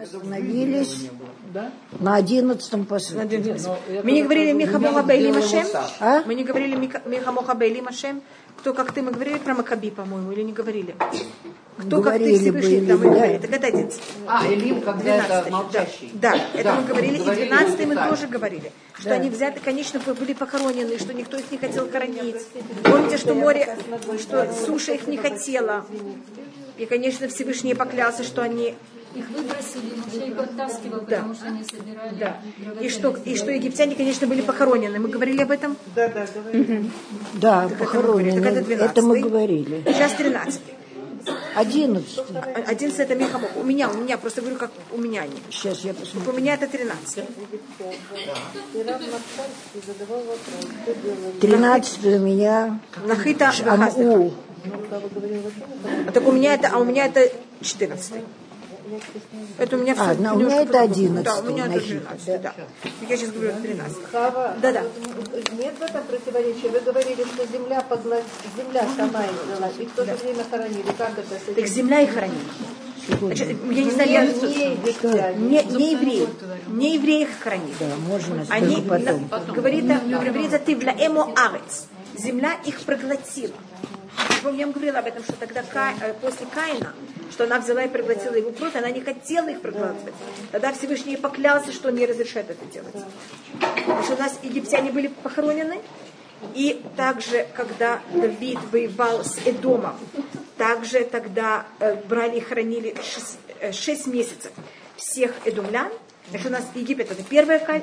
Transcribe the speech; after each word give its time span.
Остановились 0.00 1.08
на 1.98 2.14
одиннадцатом 2.14 2.84
посуде. 2.86 3.56
Мы 4.04 4.12
не 4.12 4.22
говорили 4.22 4.52
Михамоха 4.52 5.02
Бейли 5.02 5.32
Машем? 5.32 5.66
А? 5.98 6.22
Мы 6.24 6.34
не 6.34 6.44
говорили 6.44 6.76
Михамоха 7.06 7.54
Бейли 7.54 7.80
Машем? 7.80 8.22
Кто 8.58 8.74
как 8.74 8.92
ты, 8.92 9.02
мы 9.02 9.12
говорили 9.12 9.38
про 9.38 9.54
Макаби, 9.54 9.90
по-моему, 9.90 10.32
или 10.32 10.42
не 10.42 10.52
говорили? 10.52 10.94
Кто 11.78 12.02
как 12.02 12.14
ты 12.14 12.18
Говорили, 12.18 12.38
Всевышний, 12.38 12.86
там 12.86 12.98
мы 12.98 13.04
да. 13.04 13.10
говорили. 13.10 13.38
Так 13.38 13.52
это 13.52 13.66
11. 13.68 14.02
А, 14.26 14.46
Элим, 14.46 14.80
когда 14.82 15.14
это 15.14 15.26
12 15.26 15.50
молчащий. 15.52 16.10
Да, 16.14 16.32
да, 16.32 16.40
это 16.54 16.72
мы 16.74 16.82
говорили. 16.84 17.16
И 17.16 17.20
говорили 17.20 17.46
12 17.46 17.78
мы 17.78 17.94
детали. 17.94 18.10
тоже 18.10 18.26
говорили. 18.26 18.72
Что 18.98 19.14
они 19.14 19.30
взяты, 19.30 19.60
конечно, 19.64 20.00
были 20.00 20.32
похоронены, 20.32 20.98
что 20.98 21.14
никто 21.14 21.36
их 21.36 21.50
не 21.52 21.58
хотел 21.58 21.88
хоронить. 21.88 22.36
Помните, 22.82 23.16
что 23.16 23.34
море, 23.34 23.76
что 24.20 24.52
суша 24.66 24.92
их 24.92 25.06
не 25.06 25.18
хотела. 25.18 25.86
И, 26.78 26.86
конечно, 26.86 27.28
Всевышний 27.28 27.74
поклялся, 27.74 28.24
что 28.24 28.42
они 28.42 28.74
Их 29.14 29.28
выбросили, 29.30 30.26
их 30.28 30.36
подтаскивал, 30.36 31.00
Да. 31.00 31.16
потому 31.16 31.34
что 31.34 31.46
они 31.46 31.64
собирали. 31.64 32.14
Да. 32.18 32.40
И 32.80 32.88
что, 32.88 33.16
и 33.24 33.36
что 33.36 33.50
египтяне, 33.50 33.94
конечно, 33.94 34.26
были 34.26 34.42
похоронены. 34.42 34.98
Мы 34.98 35.08
говорили 35.08 35.42
об 35.42 35.50
этом? 35.50 35.76
Да, 35.94 36.08
Так 36.08 36.28
это 37.40 37.68
мы 37.70 37.76
похоронены. 37.78 38.40
говорили. 38.40 38.44
Так 38.44 38.52
это 38.52 38.64
12. 38.66 38.90
Это 38.92 39.02
мы 39.02 39.20
говорили. 39.20 39.82
Сейчас 39.86 40.12
13. 40.12 40.60
Одиннадцатый. 41.54 42.24
11 42.66 42.98
это 43.00 43.14
Мехамох. 43.14 43.50
У 43.56 43.62
меня, 43.62 43.90
у 43.90 43.94
меня, 43.98 44.16
просто 44.16 44.40
говорю, 44.40 44.56
как 44.56 44.70
у 44.92 44.98
меня 44.98 45.22
они. 45.22 45.34
Сейчас 45.50 45.80
я 45.80 45.92
посмотрю. 45.92 46.32
У 46.32 46.36
меня 46.36 46.54
это 46.54 46.66
13. 46.68 47.24
Тринадцатый 51.40 52.16
у 52.16 52.20
меня 52.20 52.78
Нахита 53.04 53.50
Аму. 53.66 53.76
Вахазда. 53.76 54.30
Так 56.12 56.26
у 56.26 56.32
меня 56.32 56.54
это, 56.54 56.70
а 56.72 56.78
у 56.78 56.84
меня 56.84 57.06
это 57.06 57.30
14. 57.60 58.22
Это 59.58 59.76
у 59.76 59.80
меня 59.80 59.94
все. 59.94 60.02
А, 60.04 60.32
у 60.34 60.38
меня 60.38 60.62
это 60.62 60.80
11, 60.80 61.24
Да, 61.24 61.38
у 61.38 61.42
меня 61.44 61.66
это 61.66 61.74
Нахита, 61.74 62.16
12, 62.24 62.42
да. 62.42 62.54
Я 63.08 63.16
сейчас 63.16 63.30
говорю 63.30 63.52
13. 63.62 63.96
Хава, 64.12 64.56
Да-да. 64.60 64.82
нет 65.58 65.74
в 65.78 65.82
этом 65.82 66.02
противоречия. 66.04 66.68
Вы 66.68 66.80
говорили, 66.80 67.24
что 67.24 67.46
земля, 67.46 67.80
погла... 67.82 68.16
земля 68.56 68.86
сама 68.96 69.22
взяла, 69.44 69.68
и 69.78 69.86
в 69.86 69.92
то 69.92 70.04
же 70.04 70.14
время 70.14 70.44
хоронили. 70.50 70.92
Как 70.96 71.12
это 71.18 71.54
Так 71.54 71.66
земля 71.66 72.00
и. 72.02 72.08
Значит, 73.20 73.48
я 73.70 73.84
не 73.84 73.90
знаю, 73.90 74.10
я... 74.10 74.22
Не. 74.26 75.38
Не, 75.38 75.62
не 75.64 75.92
евреи. 75.92 76.28
Не 76.68 76.94
евреи 76.94 77.22
их 77.22 77.40
хранит. 77.40 77.74
Да, 77.80 77.86
можно 78.06 78.44
Они, 78.50 78.82
потом. 78.82 79.28
на- 79.30 79.52
говорит, 79.54 79.86
говорится, 79.86 80.58
ты 80.58 80.76
вля 80.76 80.94
эмо 80.98 81.32
арец. 81.34 81.86
Земля 82.16 82.54
их 82.64 82.80
проглотила. 82.80 83.54
Я 84.44 84.64
вам 84.66 84.72
говорила 84.72 84.98
об 84.98 85.06
этом, 85.06 85.22
что 85.22 85.34
тогда 85.34 85.62
Ка- 85.62 85.94
э, 86.00 86.14
после 86.14 86.46
Каина, 86.46 86.94
что 87.30 87.44
она 87.44 87.58
взяла 87.58 87.82
и 87.84 87.88
проглотила 87.88 88.34
его 88.34 88.50
кровь, 88.52 88.74
она 88.76 88.90
не 88.90 89.00
хотела 89.00 89.48
их 89.48 89.60
проглатывать. 89.60 90.14
Тогда 90.52 90.72
Всевышний 90.72 91.16
поклялся, 91.16 91.72
что 91.72 91.88
он 91.88 91.94
не 91.96 92.06
разрешает 92.06 92.50
это 92.50 92.64
делать. 92.66 92.94
Потому 93.60 94.02
что 94.02 94.14
у 94.14 94.18
нас 94.18 94.38
египтяне 94.42 94.90
были 94.90 95.08
похоронены, 95.08 95.80
и 96.54 96.82
также, 96.96 97.46
когда 97.54 98.00
Давид 98.14 98.58
воевал 98.70 99.24
с 99.24 99.38
Эдомом, 99.44 99.96
также 100.56 101.04
тогда 101.04 101.66
э, 101.80 101.94
брали 102.08 102.38
и 102.38 102.40
хранили 102.40 102.94
шесть, 103.02 103.38
э, 103.60 103.72
шесть 103.72 104.06
месяцев 104.06 104.52
всех 104.96 105.32
эдумлян. 105.44 105.90
Так 106.30 106.40
что 106.40 106.50
у 106.50 106.52
нас 106.52 106.64
Египет 106.74 107.10
это 107.10 107.22
первое, 107.22 107.58
как 107.58 107.82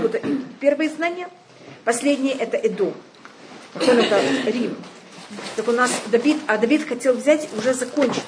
будто 0.00 0.20
первое 0.60 0.88
знание, 0.90 1.28
последнее 1.84 2.34
это 2.34 2.56
Эдом. 2.56 2.94
Потом 3.74 3.98
это 3.98 4.20
Рим. 4.50 4.76
Так 5.56 5.68
у 5.68 5.72
нас 5.72 5.90
Давид, 6.06 6.38
а 6.46 6.58
Давид 6.58 6.86
хотел 6.86 7.14
взять 7.14 7.48
и 7.52 7.58
уже 7.58 7.74
закончить. 7.74 8.22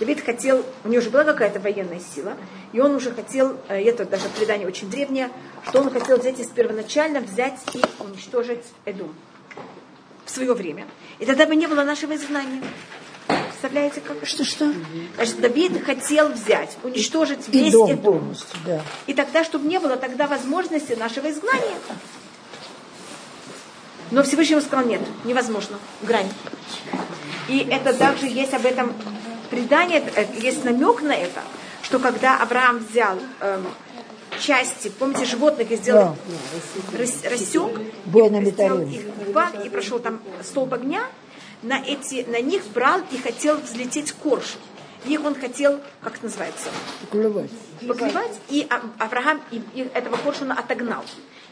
Давид 0.00 0.20
хотел, 0.24 0.64
у 0.84 0.88
него 0.88 1.00
уже 1.00 1.10
была 1.10 1.24
какая-то 1.24 1.60
военная 1.60 2.00
сила, 2.00 2.36
и 2.72 2.80
он 2.80 2.94
уже 2.94 3.10
хотел, 3.12 3.56
э, 3.68 3.82
это 3.82 4.04
даже 4.04 4.28
предание 4.28 4.66
очень 4.66 4.90
древнее, 4.90 5.30
что 5.66 5.80
он 5.80 5.90
хотел 5.90 6.18
взять 6.18 6.38
и 6.40 6.44
первоначально 6.44 7.20
взять 7.20 7.60
и 7.74 7.82
уничтожить 8.00 8.64
Эдум 8.84 9.14
в 10.24 10.30
свое 10.30 10.54
время. 10.54 10.86
И 11.18 11.26
тогда 11.26 11.46
бы 11.46 11.56
не 11.56 11.66
было 11.66 11.84
нашего 11.84 12.14
изгнания. 12.14 12.62
Представляете, 13.26 14.00
как? 14.00 14.24
Что, 14.24 14.44
что? 14.44 14.72
Значит, 15.16 15.40
Давид 15.40 15.84
хотел 15.84 16.28
взять, 16.28 16.76
уничтожить 16.84 17.48
И 17.48 17.52
весь 17.58 17.72
дом 17.72 17.90
Эдом. 17.90 18.02
полностью, 18.02 18.58
да. 18.64 18.82
И 19.06 19.14
тогда, 19.14 19.42
чтобы 19.42 19.66
не 19.66 19.80
было 19.80 19.96
тогда 19.96 20.28
возможности 20.28 20.92
нашего 20.92 21.28
изгнания. 21.30 21.76
Но 24.10 24.22
Всевышний 24.22 24.56
ему 24.56 24.64
сказал, 24.64 24.86
нет, 24.86 25.00
невозможно, 25.24 25.78
грань. 26.02 26.30
И 27.48 27.58
это 27.70 27.92
также 27.94 28.26
есть 28.26 28.54
об 28.54 28.64
этом 28.66 28.92
предание, 29.50 30.02
э, 30.14 30.26
есть 30.40 30.64
намек 30.64 31.02
на 31.02 31.12
это, 31.12 31.40
что 31.82 31.98
когда 31.98 32.40
Авраам 32.42 32.78
взял 32.78 33.18
эм, 33.40 33.66
части, 34.40 34.88
помните, 34.88 35.24
животных 35.24 35.70
и 35.70 35.76
сделал, 35.76 36.16
рас- 36.98 37.24
рассек, 37.24 37.80
на 38.40 38.44
сделал 38.50 38.78
их 38.94 39.04
в 39.28 39.32
бак 39.32 39.64
и 39.64 39.68
прошел 39.68 39.98
там 39.98 40.20
столб 40.42 40.74
огня, 40.74 41.02
на, 41.62 41.78
эти, 41.82 42.24
на 42.28 42.40
них 42.40 42.62
брал 42.74 43.00
и 43.10 43.16
хотел 43.18 43.56
взлететь 43.56 44.12
коршун. 44.12 44.60
Их 45.06 45.24
он 45.24 45.34
хотел, 45.34 45.80
как 46.02 46.16
это 46.16 46.24
называется, 46.24 46.68
Клевать. 47.10 47.50
поклевать, 47.88 48.40
и 48.48 48.66
Авраам 48.98 49.40
и- 49.50 49.62
и 49.74 49.80
этого 49.94 50.16
коршуна 50.16 50.54
отогнал. 50.54 51.04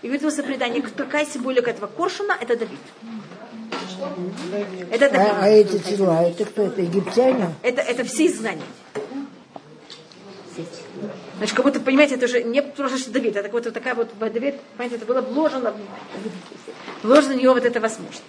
И 0.06 0.08
говорит 0.08 0.22
в 0.22 0.42
предание, 0.44 0.82
какая 0.82 1.26
символика 1.26 1.68
этого 1.68 1.88
коршуна, 1.88 2.36
это 2.40 2.56
Давид. 2.56 2.78
Это 4.92 5.10
Давид. 5.10 5.28
А, 5.32 5.40
а 5.42 5.48
эти 5.48 5.78
тела, 5.78 6.22
это 6.22 6.44
кто? 6.44 6.62
Это 6.62 6.80
египтяне? 6.80 7.52
Это, 7.64 7.80
это 7.80 8.04
все 8.04 8.28
знания. 8.28 8.62
Значит, 11.38 11.56
как 11.56 11.64
будто, 11.64 11.80
понимаете, 11.80 12.14
это 12.14 12.26
уже 12.26 12.44
не 12.44 12.62
просто 12.62 12.98
что 12.98 13.10
Давид, 13.10 13.36
а 13.36 13.42
так 13.42 13.52
вот, 13.52 13.64
вот 13.64 13.74
такая 13.74 13.96
вот 13.96 14.16
Давид, 14.16 14.60
понимаете, 14.76 14.94
это 14.94 15.06
было 15.06 15.22
вложено, 15.22 15.74
вложено 17.02 17.34
в 17.34 17.38
него 17.38 17.54
вот 17.54 17.64
эта 17.64 17.80
возможность. 17.80 18.22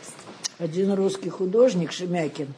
Один 0.57 0.91
русский 0.95 1.29
художник 1.29 1.91
Шемякин, 1.91 2.55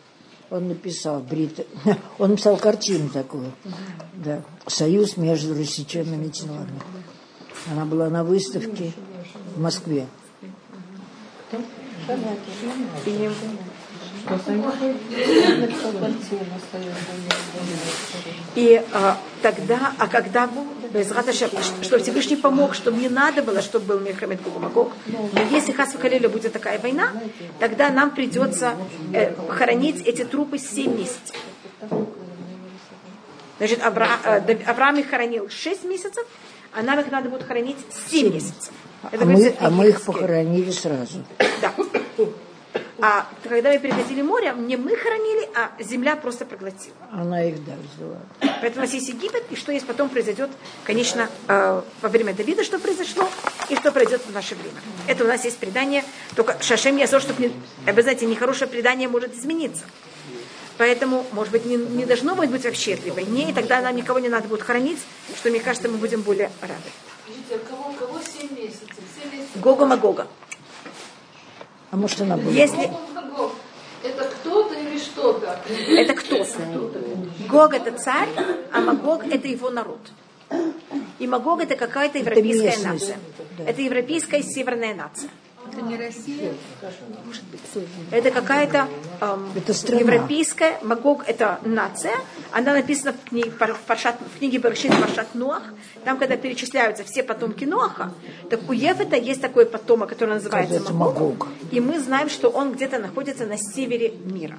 он 0.49 0.69
написал 0.69 1.19
брит... 1.19 1.67
он 2.19 2.29
написал 2.29 2.55
картину 2.55 3.09
такую, 3.09 3.51
да, 4.13 4.43
«Союз 4.65 5.17
между 5.17 5.55
рассеченными 5.55 6.29
телами». 6.29 6.79
Она 7.69 7.83
была 7.83 8.09
на 8.09 8.23
выставке 8.23 8.93
Москве. 9.59 10.07
И 18.55 18.83
а, 18.93 19.17
тогда, 19.41 19.93
а 19.97 20.07
когда 20.07 20.49
что 21.81 21.99
Всевышний 21.99 22.35
помог, 22.35 22.73
чтобы 22.73 22.97
не 22.99 23.09
надо 23.09 23.43
было, 23.43 23.61
чтобы 23.61 23.85
был 23.85 23.99
Мехамед 23.99 24.41
Гугумагог, 24.41 24.91
но 25.07 25.41
если 25.51 25.71
Хас 25.71 25.93
будет 25.93 26.53
такая 26.53 26.79
война, 26.79 27.11
тогда 27.59 27.89
нам 27.89 28.11
придется 28.11 28.75
э, 29.13 29.31
похоронить 29.33 30.05
эти 30.05 30.25
трупы 30.25 30.57
7 30.57 30.97
месяцев. 30.97 31.35
Значит, 33.57 33.79
Авра- 33.79 34.19
э, 34.47 34.63
Авраам 34.65 34.97
их 34.97 35.09
хоронил 35.09 35.49
6 35.49 35.83
месяцев, 35.83 36.25
а 36.73 36.81
нам 36.81 36.99
их 36.99 37.11
надо 37.11 37.29
будет 37.29 37.43
хоронить 37.43 37.77
7 38.09 38.33
месяцев. 38.33 38.71
Это 39.11 39.23
А 39.23 39.25
мы, 39.25 39.55
а 39.59 39.69
мы 39.69 39.87
их 39.89 40.01
похоронили 40.01 40.71
сразу. 40.71 41.23
Да. 41.61 41.73
А 43.01 43.29
когда 43.43 43.71
мы 43.71 43.79
переходили 43.79 44.21
море, 44.21 44.53
не 44.57 44.75
мы 44.75 44.95
хоронили, 44.95 45.47
а 45.55 45.71
земля 45.81 46.17
просто 46.17 46.45
проглотила. 46.45 46.95
Она 47.11 47.43
их, 47.45 47.63
да, 47.63 47.71
взяла. 47.95 48.17
Поэтому 48.61 48.83
у 48.83 48.85
нас 48.85 48.93
есть 48.93 49.07
Египет, 49.07 49.43
и 49.49 49.55
что 49.55 49.71
есть 49.71 49.87
потом 49.87 50.09
произойдет, 50.09 50.49
конечно, 50.83 51.29
э, 51.47 51.81
во 52.01 52.09
время 52.09 52.33
Давида, 52.33 52.65
что 52.65 52.77
произошло, 52.77 53.29
и 53.69 53.75
что 53.77 53.93
произойдет 53.93 54.25
в 54.25 54.33
наше 54.33 54.55
время. 54.55 54.75
Это 55.07 55.23
у 55.23 55.27
нас 55.27 55.45
есть 55.45 55.57
предание, 55.57 56.03
только 56.35 56.61
Шашем 56.61 56.97
Ясор, 56.97 57.21
чтобы 57.21 57.43
не, 57.43 57.53
обязательно 57.85 58.31
нехорошее 58.31 58.69
предание 58.69 59.07
может 59.07 59.33
измениться. 59.33 59.85
Поэтому, 60.77 61.25
может 61.31 61.51
быть, 61.53 61.65
не, 61.65 61.77
не 61.77 62.05
должно 62.05 62.35
быть, 62.35 62.49
быть 62.49 62.63
вообще 62.65 62.93
этой 62.93 63.11
войне, 63.11 63.49
и 63.49 63.53
тогда 63.53 63.81
нам 63.81 63.95
никого 63.95 64.19
не 64.19 64.29
надо 64.29 64.49
будет 64.49 64.61
хоронить, 64.61 64.99
что, 65.37 65.49
мне 65.49 65.61
кажется, 65.61 65.87
мы 65.87 65.97
будем 65.97 66.21
более 66.21 66.51
рады. 66.61 66.89
Скажите, 67.23 67.55
а 67.55 67.69
кого, 67.69 67.93
кого 67.93 68.19
7 68.19 68.57
месяцев? 68.57 68.89
7 69.21 69.31
месяцев. 69.31 69.48
Гога 69.59 69.85
Магога. 69.85 70.27
А 71.91 71.95
может, 71.95 72.21
она 72.21 72.37
была? 72.37 72.51
Если. 72.51 72.89
Это 74.01 74.23
кто-то 74.23 74.75
или 74.75 74.97
что-то? 74.97 75.59
это 75.67 76.13
кто-то. 76.13 77.01
Гог 77.49 77.73
это 77.73 77.91
царь, 77.99 78.29
а 78.71 78.79
Магог 78.79 79.25
это 79.25 79.47
его 79.47 79.69
народ. 79.69 79.99
И 81.19 81.27
Магог 81.27 81.61
это 81.61 81.75
какая-то 81.75 82.19
европейская 82.19 82.67
местность, 82.67 83.09
нация. 83.09 83.17
да. 83.57 83.63
Это 83.65 83.81
европейская 83.81 84.41
северная 84.41 84.95
нация. 84.95 85.29
Это 85.67 85.81
не 85.81 85.97
Россия. 85.97 86.53
Это 88.11 88.31
какая-то 88.31 88.87
эм, 89.21 89.49
Это 89.55 89.73
страна. 89.73 89.99
европейская, 90.01 90.79
Магог 90.81 91.23
это 91.27 91.59
нация. 91.63 92.15
Она 92.51 92.73
написана 92.73 93.13
в 93.13 93.29
книге, 93.29 93.51
в 93.51 93.57
Паршат- 93.87 94.17
в 94.35 94.39
книге 94.39 94.59
Баршит 94.59 94.91
Паршат 94.99 95.35
Ноах. 95.35 95.63
Там, 96.05 96.17
когда 96.17 96.37
перечисляются 96.37 97.03
все 97.03 97.23
потомки 97.23 97.65
Ноаха, 97.65 98.13
так 98.49 98.67
у 98.69 98.73
Ефета 98.73 99.15
есть 99.15 99.41
такой 99.41 99.65
потомок, 99.65 100.09
который 100.09 100.35
называется 100.35 100.79
Магог. 100.93 101.19
Магог. 101.19 101.47
И 101.71 101.79
мы 101.79 101.99
знаем, 101.99 102.29
что 102.29 102.49
он 102.49 102.73
где-то 102.73 102.99
находится 102.99 103.45
на 103.45 103.57
севере 103.57 104.13
мира. 104.25 104.57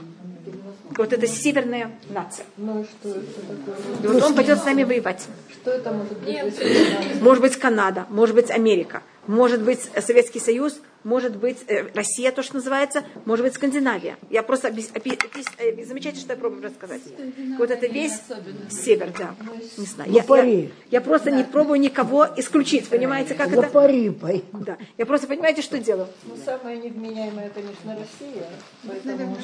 вот 0.96 1.12
эта 1.12 1.26
северная 1.26 1.90
нация. 2.10 2.44
Ну 2.56 2.84
что 2.84 3.08
это 3.08 3.20
такое? 3.20 3.76
И 4.02 4.06
вот 4.06 4.22
он 4.22 4.34
пойдет 4.34 4.58
с 4.60 4.64
нами 4.64 4.84
воевать. 4.84 5.26
Что 5.50 5.70
это 5.70 5.90
может 5.92 6.18
быть? 6.18 6.28
если 6.28 7.20
Может 7.20 7.42
быть 7.42 7.56
Канада, 7.56 8.06
может 8.10 8.34
быть 8.34 8.50
Америка, 8.50 9.02
может 9.26 9.62
быть 9.62 9.80
Советский 10.06 10.40
Союз, 10.40 10.78
может 11.04 11.36
быть 11.36 11.58
э, 11.68 11.88
Россия, 11.94 12.32
то, 12.32 12.42
что 12.42 12.56
называется, 12.56 13.04
может 13.24 13.44
быть 13.44 13.54
Скандинавия. 13.54 14.16
Я 14.28 14.42
просто 14.42 14.68
опис- 14.68 14.90
э, 15.58 15.84
замечайте, 15.84 16.20
что 16.20 16.32
я 16.32 16.38
пробую 16.38 16.62
рассказать. 16.62 17.02
Вот 17.58 17.70
это 17.70 17.86
весь 17.86 18.20
север, 18.70 19.12
да. 19.18 19.34
Не 19.76 19.86
знаю. 19.86 20.10
Я, 20.10 20.16
я, 20.16 20.22
Лопари. 20.22 20.72
я 20.90 21.00
просто 21.00 21.30
не 21.30 21.44
пробую 21.44 21.80
никого 21.80 22.26
исключить, 22.36 22.88
понимаете, 22.88 23.34
как 23.34 23.48
это? 23.48 23.58
Лопарипой. 23.58 24.44
Да. 24.52 24.76
Я 24.98 25.06
просто 25.06 25.26
понимаете, 25.26 25.62
что 25.62 25.78
делаю. 25.78 26.08
Ну, 26.24 26.36
самая 26.44 26.76
невменяемая, 26.76 27.50
конечно, 27.50 27.96
Россия. 27.98 28.46
Поэтому 28.86 29.36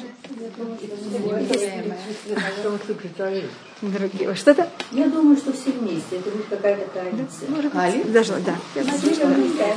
Дорогие, 3.81 4.33
что-то? 4.35 4.69
Я 4.91 5.05
думаю, 5.07 5.37
что 5.37 5.53
все 5.53 5.71
вместе. 5.71 6.17
Это 6.17 6.31
будет 6.31 6.47
какая-то 6.47 6.89
коалиция. 6.91 7.49
Может 7.49 7.73
быть. 7.73 8.11
Должно, 8.11 8.35
да. 8.39 8.55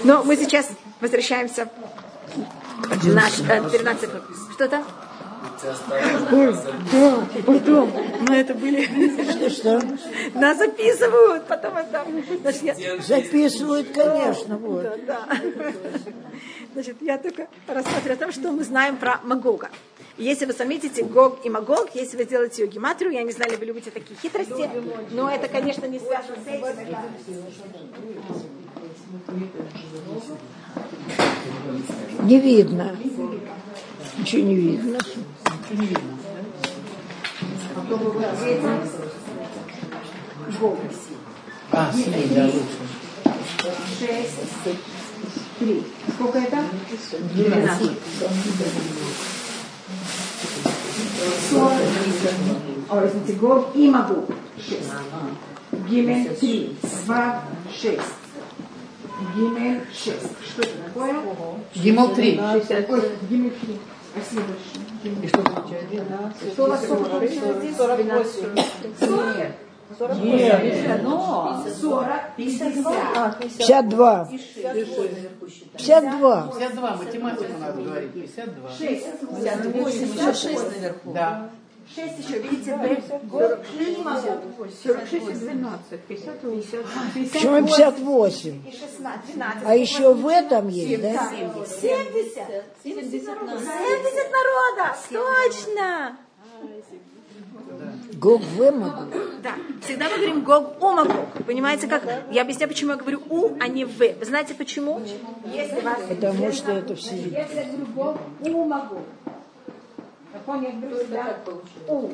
Но 0.05 0.25
мы 0.25 0.37
сейчас 0.37 0.71
возвращаемся 1.01 1.70
в 2.87 3.15
наш 3.15 3.41
э, 3.41 3.69
13 3.71 4.11
Что-то? 4.53 4.85
Ой, 6.33 6.55
да, 6.93 7.27
потом. 7.47 7.93
Но 8.27 8.35
это 8.35 8.55
были... 8.55 9.49
Что? 9.49 9.81
Нас 10.35 10.59
записывают, 10.59 11.47
потом 11.47 11.77
это... 11.77 12.07
Значит, 12.41 12.63
я- 12.79 12.99
Записывают, 13.01 13.89
конечно, 13.93 14.57
вот. 14.59 14.83
Да, 15.07 15.27
да. 15.29 15.73
Значит, 16.73 16.97
я 17.01 17.19
только 17.19 17.49
рассматриваю 17.67 18.15
о 18.15 18.17
том, 18.17 18.33
что 18.33 18.53
мы 18.53 18.65
знаем 18.65 18.97
про 18.97 19.21
Магога. 19.25 19.71
Если 20.17 20.45
вы 20.47 20.53
заметите 20.53 21.03
Гог 21.03 21.45
и 21.45 21.51
Магог, 21.51 21.91
если 21.95 22.17
вы 22.17 22.25
сделаете 22.25 22.63
ее 22.63 22.69
гематрию, 22.69 23.13
я 23.13 23.23
не 23.23 23.33
знаю, 23.33 23.59
вы 23.59 23.65
любите 23.65 23.91
такие 23.91 24.19
хитрости, 24.21 24.69
но 25.11 25.31
это, 25.31 25.49
конечно, 25.49 25.87
не 25.87 25.99
связано 25.99 26.37
с 26.45 26.47
этим. 26.47 26.65
Не 32.23 32.41
видно. 32.41 32.97
Ничего 34.19 34.43
не 34.43 34.55
видно. 34.55 34.99
А, 41.73 41.93
синий, 41.93 42.27
да, 42.35 42.45
лучше. 42.47 42.59
Шесть, 43.99 44.79
три. 45.59 45.83
Сколько 46.15 46.39
это? 46.39 46.59
Двенадцать. 47.35 47.93
Сорок. 51.51 51.73
Ой, 52.91 53.09
извините, 53.09 53.33
Гог 53.35 53.69
и 53.75 53.89
Магог. 53.89 54.31
Шесть. 54.57 54.91
Гимель 55.89 56.35
три. 56.37 56.77
Два, 57.07 57.43
шесть. 57.73 58.01
Гимель 59.35 59.81
шесть. 59.93 60.27
Что 60.49 60.63
это 60.63 60.73
такое? 60.87 61.15
Гимл 61.75 62.15
3. 62.15 62.41
Ой, 62.41 63.03
Гимель 63.29 63.51
три. 63.53 63.79
Спасибо 64.13 64.43
большое. 64.43 65.25
И 65.25 65.29
что 65.29 65.43
получается? 65.43 66.53
Что 66.53 66.65
у 66.65 66.69
вас 66.69 66.85
сколько 66.85 67.05
получилось 67.11 67.57
здесь? 67.59 67.77
48. 67.77 69.53
Сорок. 69.99 70.17
Нет, 70.19 71.07
Сорок. 71.81 72.37
Пятьдесят. 72.37 73.39
52. 73.59 74.29
52. 75.77 76.53
52, 76.59 76.97
математику 76.97 77.59
надо 77.59 77.83
говорить. 77.83 78.13
52. 78.13 78.71
Шесть. 78.71 79.07
Еще 79.33 80.35
шесть 80.35 80.77
наверху. 80.77 81.13
Да. 81.13 81.51
Шесть 81.95 82.19
еще, 82.21 82.39
видите, 82.39 82.77
Б, 82.77 83.03
Гог 83.25 83.59
и 83.79 83.97
Магог. 84.03 84.41
46 84.83 85.29
и 85.29 85.33
12, 85.33 86.01
50, 86.07 86.41
50, 86.41 87.33
Почему 87.33 87.67
58? 87.67 88.63
и 88.65 88.71
16, 88.71 89.35
12. 89.35 89.63
А 89.67 89.75
еще 89.75 90.15
в 90.15 90.29
этом 90.29 90.69
есть, 90.69 91.03
да? 91.03 91.31
70. 91.67 92.65
70 92.85 93.27
народа, 93.27 94.97
точно. 95.11 96.17
Гог 98.15 98.43
в 98.43 98.71
могу. 98.71 99.15
Да, 99.43 99.55
всегда 99.83 100.09
мы 100.11 100.17
говорим 100.17 100.45
Гог, 100.45 100.83
у 100.83 100.93
Магог. 100.93 101.45
Понимаете, 101.47 101.89
как? 101.89 102.05
Я 102.31 102.43
объясняю, 102.43 102.69
почему 102.69 102.93
я 102.93 102.97
говорю 102.99 103.23
у, 103.29 103.57
а 103.59 103.67
не 103.67 103.85
в. 103.85 103.97
Вы 103.99 104.25
знаете 104.25 104.55
почему? 104.55 105.01
Если 105.47 105.81
вас 105.81 105.99
Потому 106.09 106.53
что 106.53 106.73
это 106.73 106.95
все. 106.95 107.17
Если 107.17 107.33
я 107.33 107.65
говорю 107.65 107.87
Гог, 107.95 108.17
у 108.43 108.65
Магог. 108.65 109.03
У. 111.89 112.11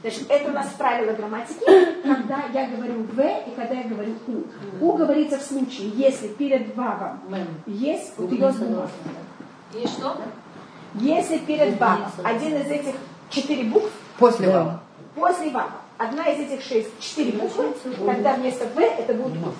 Значит, 0.00 0.30
это 0.30 0.50
у 0.50 0.52
нас 0.52 0.68
правило 0.78 1.12
грамматики, 1.12 1.64
когда 2.02 2.44
я 2.52 2.68
говорю 2.68 3.02
в 3.02 3.20
и 3.20 3.50
когда 3.56 3.74
я 3.74 3.84
говорю 3.84 4.14
у. 4.28 4.84
У 4.84 4.92
говорится 4.92 5.38
в 5.38 5.42
случае, 5.42 5.90
если 5.90 6.28
перед 6.28 6.76
вавом 6.76 7.20
есть 7.66 8.12
утвержденное 8.16 8.88
И 9.74 9.86
что? 9.86 10.16
Если 10.94 11.38
перед 11.38 11.78
вавом 11.80 12.10
один 12.22 12.56
из 12.56 12.66
этих 12.66 12.94
четыре 13.30 13.64
букв 13.64 13.90
После 14.18 14.50
вам. 14.50 14.80
После 15.14 15.50
вава. 15.50 15.72
Одна 15.96 16.24
из 16.26 16.48
этих 16.48 16.64
шесть, 16.64 16.90
четыре 17.00 17.38
буквы, 17.38 17.74
когда 18.06 18.34
вместо 18.34 18.66
В 18.66 18.78
это 18.78 19.14
будет 19.14 19.40
У. 19.40 19.54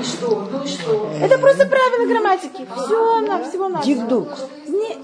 И 0.00 0.04
что? 0.04 0.48
Ну 0.50 0.64
и 0.64 0.66
что? 0.66 1.10
Это 1.20 1.38
просто 1.38 1.66
правило 1.66 2.06
грамматики. 2.06 2.66
Все 2.76 3.20
на 3.20 3.42
всего 3.44 3.68
на 3.68 3.82
Дикдук. 3.82 4.28
Не, 4.68 4.98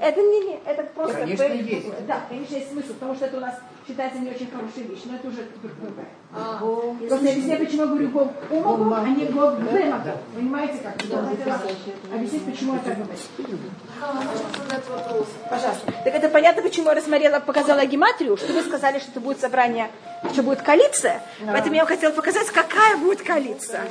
это 0.00 0.20
не, 0.20 0.40
не, 0.48 0.60
это 0.64 0.82
просто 0.94 1.18
Конечно, 1.18 1.44
есть. 1.44 2.06
Да, 2.06 2.24
конечно, 2.28 2.54
есть 2.54 2.70
смысл, 2.70 2.94
потому 2.94 3.14
что 3.14 3.26
это 3.26 3.36
у 3.36 3.40
нас 3.40 3.58
считается 3.86 4.18
не 4.18 4.30
очень 4.30 4.50
хорошая 4.50 4.84
вещь, 4.84 5.02
но 5.04 5.16
это 5.16 5.28
уже 5.28 5.48
другое. 5.62 6.06
А, 6.36 6.58
Просто 6.58 7.28
объясняю, 7.30 7.64
почему 7.64 7.82
я 7.82 7.86
говорю 7.86 8.10
у 8.50 8.60
могу, 8.60 8.92
а 8.92 9.08
не 9.08 9.26
гоб 9.26 9.54
в 9.54 9.60
могу. 9.60 10.10
Понимаете 10.34 10.78
как? 10.82 10.94
Объяснить, 12.12 12.44
почему 12.44 12.74
я 12.74 12.80
так 12.80 12.96
говорю. 12.96 13.58
Вопрос? 14.90 15.26
Пожалуйста. 15.48 15.92
Так 16.04 16.14
это 16.14 16.28
понятно, 16.28 16.62
почему 16.62 16.88
я 16.88 16.94
рассмотрела, 16.94 17.38
показала 17.38 17.86
гематрию, 17.86 18.36
что 18.36 18.52
вы 18.52 18.62
сказали, 18.62 18.98
что 18.98 19.12
это 19.12 19.20
будет 19.20 19.40
собрание, 19.40 19.90
что 20.32 20.42
будет 20.42 20.62
коалиция. 20.62 21.22
Поэтому 21.46 21.74
я 21.74 21.82
вам 21.82 21.88
хотела 21.88 22.12
показать, 22.12 22.48
какая 22.48 22.96
будет 22.96 23.22
коалиция. 23.22 23.82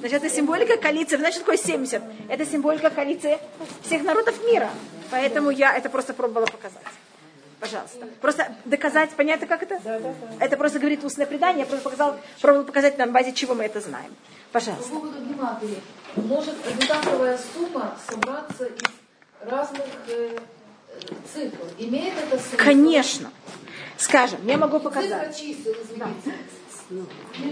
Значит, 0.00 0.24
это 0.24 0.34
символика 0.34 0.78
коалиции. 0.78 1.16
Значит, 1.16 1.40
такое 1.40 1.58
70. 1.58 2.02
Это 2.28 2.46
символика 2.46 2.88
коалиции 2.88 3.38
всех 3.82 4.02
народов 4.04 4.34
мира. 4.46 4.70
Поэтому 5.10 5.50
я 5.50 5.76
это 5.76 5.90
просто 5.90 6.14
пробовала 6.14 6.46
показать. 6.46 6.82
Пожалуйста. 7.64 8.06
Просто 8.20 8.54
доказать, 8.66 9.10
понятно, 9.16 9.46
как 9.46 9.62
это? 9.62 9.80
Это 10.38 10.56
просто 10.58 10.78
говорит 10.78 11.02
устное 11.02 11.24
предание. 11.26 11.60
Я 11.60 11.66
просто 11.66 11.84
показала, 11.84 12.20
пробовала 12.42 12.66
показать 12.66 12.98
на 12.98 13.06
базе, 13.06 13.32
чего 13.32 13.54
мы 13.54 13.64
это 13.64 13.80
знаем. 13.80 14.10
По 14.52 14.60
Пожалуйста. 14.60 14.90
поводу 14.90 15.18
гематрии. 15.24 15.80
Может 16.16 16.54
одинаковая 16.66 17.38
сумма 17.54 17.96
собраться 18.06 18.66
из 18.66 19.50
разных 19.50 19.86
э, 20.08 20.36
цифр? 21.32 21.56
Имеет 21.78 22.12
это 22.18 22.38
смысл? 22.38 22.56
Конечно. 22.58 23.30
Скажем, 23.96 24.46
я 24.46 24.58
могу 24.58 24.76
Цифра 24.78 24.90
показать. 24.90 25.36
чисел, 25.36 25.72
извините. 25.82 26.34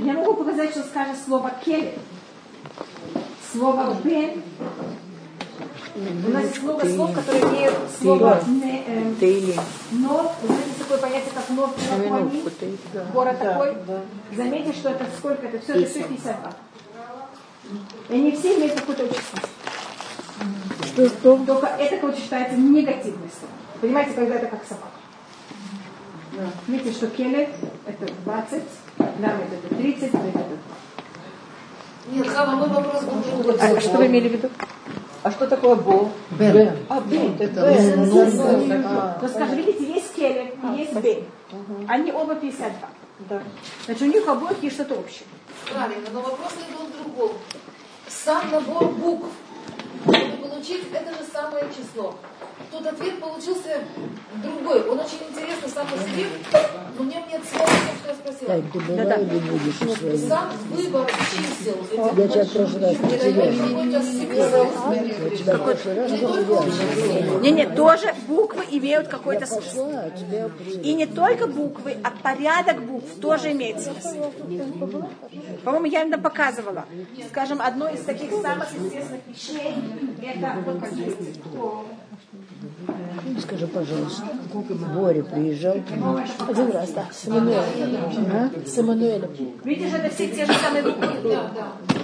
Я 0.04 0.12
могу 0.12 0.34
показать, 0.34 0.70
что 0.72 0.82
скажет 0.84 1.16
слово 1.25 1.52
келе. 1.64 1.98
Слово 3.50 3.96
бен. 4.04 4.42
У 6.25 6.31
нас 6.31 6.45
есть 6.45 6.62
много 6.62 6.88
слов, 6.88 7.14
которые 7.14 7.42
имеют 7.45 7.75
слово 8.00 8.40
не, 8.47 8.85
э, 8.87 9.61
но. 9.92 10.35
Знаете 10.42 10.71
такое 10.78 10.99
понятие, 10.99 11.31
как 11.35 11.50
Японии? 11.50 12.42
Город 13.12 13.38
такой. 13.38 13.76
Заметьте, 14.37 14.73
что 14.73 14.90
это 14.90 15.07
сколько? 15.16 15.47
Это 15.47 15.59
все, 15.59 15.75
это 15.75 15.90
все 15.90 16.02
52. 16.04 16.52
И 18.09 18.14
они 18.14 18.33
все 18.33 18.57
имеют. 18.57 18.78
Что, 20.85 21.09
что? 21.09 21.37
Только 21.47 21.66
это 21.66 21.97
как 21.99 22.16
считается 22.16 22.57
негативное 22.57 23.31
слово. 23.38 23.52
Понимаете, 23.81 24.12
когда 24.14 24.35
это 24.35 24.47
как 24.47 24.64
собака. 24.64 24.92
Видите, 26.66 26.92
что 26.92 27.09
келе 27.09 27.50
это 27.87 28.12
20, 28.25 28.62
ламет 28.99 29.52
это 29.52 29.75
30, 29.75 30.12
бет 30.12 30.12
это 30.12 30.59
Нет, 32.11 32.26
Хава, 32.28 32.52
мой 32.52 32.69
вопрос 32.69 33.04
был 33.04 33.42
другой. 33.42 33.57
А 33.61 33.81
что 33.81 33.99
вы 33.99 34.07
имели 34.07 34.28
в 34.28 34.33
виду? 34.33 34.50
А 35.22 35.30
что 35.30 35.46
такое 35.46 35.76
бо? 35.76 36.10
Бен. 36.32 36.76
А, 36.88 37.00
бен. 37.00 37.36
Ну, 37.38 39.28
скажем, 39.28 39.56
видите, 39.56 39.84
есть 39.92 40.14
келе 40.14 40.54
и 40.62 40.78
есть 40.78 40.94
бен. 40.94 41.24
Они 41.88 42.10
оба 42.12 42.34
52. 42.34 42.88
Да. 43.28 43.42
Значит, 43.84 44.02
у 44.02 44.06
них 44.06 44.26
обоих 44.26 44.62
есть 44.62 44.74
что-то 44.74 44.94
общее. 44.94 45.26
Правильно, 45.72 46.08
но 46.12 46.20
вопрос 46.22 46.54
был 46.76 46.86
в 46.86 47.02
другом. 47.02 47.36
Сам 48.08 48.50
набор 48.50 48.88
букв, 48.88 49.28
чтобы 50.02 50.37
получить 50.49 50.85
это 50.92 51.11
же 51.11 51.25
самое 51.32 51.64
число. 51.71 52.14
тут 52.71 52.87
ответ 52.87 53.21
получился 53.21 53.80
другой. 54.42 54.88
Он 54.88 54.99
очень 54.99 55.18
интересный 55.28 55.68
сам 55.68 55.87
по 55.87 55.99
себе, 55.99 56.26
но 56.97 57.04
в 57.04 57.06
нем 57.06 57.28
нет 57.28 57.42
слов, 57.44 57.68
что 57.68 58.09
я 58.09 58.14
спросила. 58.14 58.49
Была 58.49 59.14
или 59.14 59.38
будешь? 59.38 60.28
Сам 60.28 60.50
выбор 60.71 61.11
чисел. 61.30 61.76
Я 62.16 62.28
тебя 62.28 62.44
в 62.44 62.52
прошлый 62.52 62.82
раз 62.82 62.97
потерял. 62.97 63.47
Потерял. 65.59 67.40
Не-не, 67.40 67.66
тоже 67.66 68.14
буквы 68.26 68.64
имеют 68.71 69.09
какой-то 69.09 69.47
смысл. 69.47 69.90
И 70.82 70.94
не 70.94 71.06
только 71.06 71.47
буквы, 71.47 71.97
а 72.02 72.11
порядок 72.23 72.82
букв 72.82 73.21
тоже 73.21 73.52
имеет 73.52 73.80
смысл. 73.80 74.32
По-моему, 75.64 75.87
я 75.87 76.02
им 76.02 76.23
показывала. 76.23 76.85
Скажем, 77.30 77.61
одно 77.61 77.88
из 77.88 78.00
таких 78.04 78.30
самых 78.30 78.73
естественных 78.73 79.21
вещей, 79.26 79.75
это. 80.22 80.64
Скажи, 83.40 83.66
пожалуйста, 83.66 84.25
Боря 84.95 85.23
приезжал 85.23 85.75
к 85.75 85.97
нам 85.97 86.25
один 86.49 86.71
раз, 86.71 86.90
да, 86.90 87.07
с 87.12 87.26
Эммануэлем. 87.26 87.97
А? 88.33 88.50
С 88.66 88.78
Эммануэлем. 88.78 89.31
Видишь, 89.64 89.92
это 89.92 90.14
все 90.14 90.28
те 90.28 90.45
же 90.45 90.52
самые 90.54 90.83
буквы. 90.83 91.09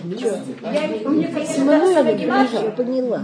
Я, 0.04 0.34
у 1.04 1.10
меня, 1.10 1.28
С 1.28 1.34
конечно, 1.34 1.60
Эммануэлем 1.62 1.94
самая 1.94 2.14
приезжал, 2.14 2.64
я 2.64 2.70
поняла. 2.70 3.22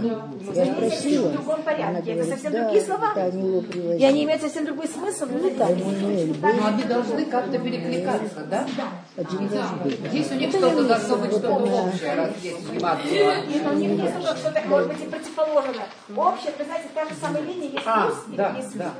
Я 0.53 0.65
спросила. 0.65 1.29
В 1.29 1.33
другом 1.33 1.63
порядке. 1.63 2.11
Это 2.11 2.29
совсем 2.29 2.51
да, 2.51 2.63
другие 2.63 2.85
слова. 2.85 3.13
да, 3.15 3.23
они 3.23 3.47
его 3.47 3.59
И 3.59 3.61
привозили. 3.63 4.03
они 4.03 4.23
имеют 4.23 4.41
совсем 4.41 4.65
другой 4.65 4.87
смысл. 4.87 5.25
Ну, 5.31 5.51
да. 5.57 5.65
Был, 5.67 6.35
Но 6.41 6.67
они 6.67 6.83
должны 6.83 7.25
как-то 7.25 7.57
перекликаться, 7.59 8.45
да? 8.49 8.65
один 9.17 9.39
раз 9.51 9.71
был. 9.83 9.91
Здесь 10.09 10.31
у 10.31 10.35
них 10.35 10.49
что-то 10.49 10.83
должно 10.83 11.15
быть 11.17 11.31
что-то 11.31 11.49
общее, 11.53 12.15
раз 12.15 12.29
есть. 12.41 12.57
И 12.73 13.67
у 13.67 13.73
них 13.73 13.91
есть 14.03 14.13
что-то, 14.19 14.37
что-то, 14.37 14.61
может 14.67 14.87
быть, 14.89 15.01
и 15.01 15.05
противоположное. 15.07 15.85
Общее, 16.15 16.53
вы 16.57 16.65
знаете, 16.65 16.87
та 16.93 17.05
же 17.05 17.11
самая 17.19 17.24
линия, 17.33 17.69
есть 17.71 17.85
А, 17.85 18.07
плюс 18.07 18.17
и 18.29 18.35
да, 18.35 18.55
есть 18.55 18.77
да. 18.77 18.93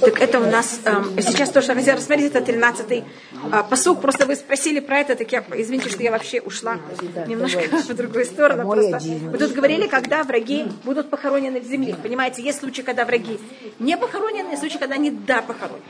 Так 0.00 0.20
это 0.20 0.40
у 0.40 0.50
нас 0.50 0.80
эм, 0.84 1.18
сейчас 1.20 1.50
то, 1.50 1.62
что 1.62 1.72
я 1.72 1.78
хотела 1.78 1.96
рассмотреть, 1.96 2.34
это 2.34 2.52
13-й 2.52 3.04
э, 3.52 3.62
посуг. 3.70 4.00
Просто 4.00 4.26
вы 4.26 4.36
спросили 4.36 4.80
про 4.80 4.98
это, 4.98 5.14
так 5.16 5.30
я, 5.32 5.44
извините, 5.54 5.88
что 5.88 6.02
я 6.02 6.10
вообще 6.10 6.40
ушла 6.40 6.78
немножко 7.26 7.60
в 7.70 7.94
другую 7.94 8.26
сторону. 8.26 8.68
Просто. 8.70 8.98
Вы 8.98 9.38
тут 9.38 9.52
говорили, 9.52 9.86
когда 9.86 10.22
враги 10.22 10.66
будут 10.84 11.08
похоронены 11.08 11.60
в 11.60 11.64
земле. 11.64 11.96
Понимаете, 12.02 12.42
есть 12.42 12.60
случаи, 12.60 12.82
когда 12.82 13.04
враги 13.04 13.38
не 13.78 13.96
похоронены, 13.96 14.50
есть 14.50 14.60
случаи, 14.60 14.78
когда 14.78 14.96
они 14.96 15.10
да 15.10 15.40
похоронены. 15.40 15.82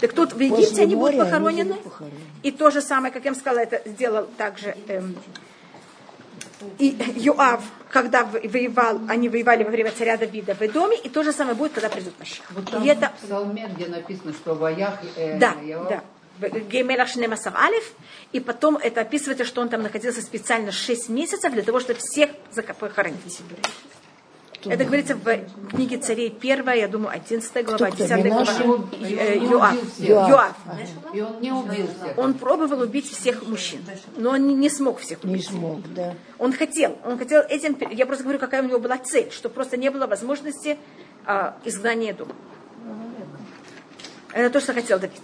Так 0.00 0.12
тут 0.12 0.32
в 0.32 0.40
Египте 0.40 0.82
они 0.82 0.94
будут 0.94 1.14
моря 1.16 1.22
они 1.22 1.30
похоронены. 1.30 1.74
похоронены. 1.74 2.20
И 2.42 2.50
то 2.50 2.70
же 2.70 2.80
самое, 2.80 3.12
как 3.12 3.24
я 3.24 3.30
вам 3.32 3.40
сказала, 3.40 3.60
это 3.60 3.82
сделал 3.88 4.26
также 4.36 4.76
эм, 4.88 5.16
и 6.78 6.96
Юав, 7.16 7.62
когда 7.90 8.24
воевал, 8.24 9.00
они 9.08 9.28
воевали 9.28 9.62
во 9.64 9.70
время 9.70 9.92
царя 9.92 10.16
Давида 10.16 10.54
в 10.54 10.62
Эдоме, 10.62 10.96
и 10.98 11.08
то 11.08 11.22
же 11.22 11.32
самое 11.32 11.54
будет, 11.54 11.72
когда 11.72 11.88
придут 11.88 12.18
Маших. 12.18 12.44
Вот 12.50 12.70
там 12.70 12.82
И 12.82 12.88
это, 12.88 13.12
в 13.20 13.26
псалме, 13.26 13.70
где 13.74 13.86
написано, 13.86 14.32
что 14.32 14.54
воях... 14.54 14.98
э, 15.16 15.38
да, 15.38 15.54
Иов- 15.62 15.88
да. 15.88 16.02
Геймелах 16.38 17.08
Шнемасар 17.08 17.54
Алиф, 17.56 17.92
и 18.32 18.40
потом 18.40 18.76
это 18.76 19.00
описывается, 19.02 19.44
что 19.44 19.62
он 19.62 19.68
там 19.70 19.82
находился 19.82 20.20
специально 20.20 20.70
6 20.70 21.08
месяцев 21.08 21.52
для 21.52 21.62
того, 21.62 21.80
чтобы 21.80 21.98
всех 21.98 22.30
зака- 22.54 22.74
похоронить. 24.68 24.74
Это 24.74 24.84
говорится 24.84 25.14
в 25.16 25.68
книге 25.68 25.98
царей 25.98 26.30
1, 26.40 26.70
я 26.74 26.88
думаю, 26.88 27.14
11 27.14 27.64
глава, 27.64 27.76
кто? 27.90 27.96
10 27.96 28.08
глава. 28.08 28.22
Менаше? 28.24 28.62
Э, 28.62 28.66
Он 28.66 28.90
не 29.98 30.06
Юав. 30.08 30.54
И 31.14 31.20
он 31.20 31.40
не 31.40 31.52
убил 31.52 31.86
всех. 32.00 32.18
Он 32.18 32.34
пробовал 32.34 32.80
убить 32.80 33.10
всех 33.10 33.46
мужчин, 33.46 33.80
но 34.16 34.30
он 34.30 34.46
не- 34.46 34.54
не 34.54 34.68
смог 34.70 34.98
всех 35.00 35.24
Не 35.24 35.34
убить. 35.34 35.46
смог, 35.48 35.80
да. 35.94 36.14
Он 36.38 36.52
хотел, 36.52 36.98
он 37.04 37.18
хотел 37.18 37.40
этим, 37.42 37.76
я 37.90 38.06
просто 38.06 38.24
говорю, 38.24 38.38
какая 38.38 38.62
у 38.62 38.66
него 38.66 38.78
была 38.78 38.98
цель, 38.98 39.30
что 39.32 39.48
просто 39.48 39.76
не 39.76 39.90
было 39.90 40.06
возможности 40.06 40.78
а, 41.28 41.56
изгнания 41.64 42.12
дома. 42.14 42.32
Это 44.32 44.50
то, 44.50 44.60
что 44.60 44.72
хотел 44.74 44.98
Давид. 44.98 45.20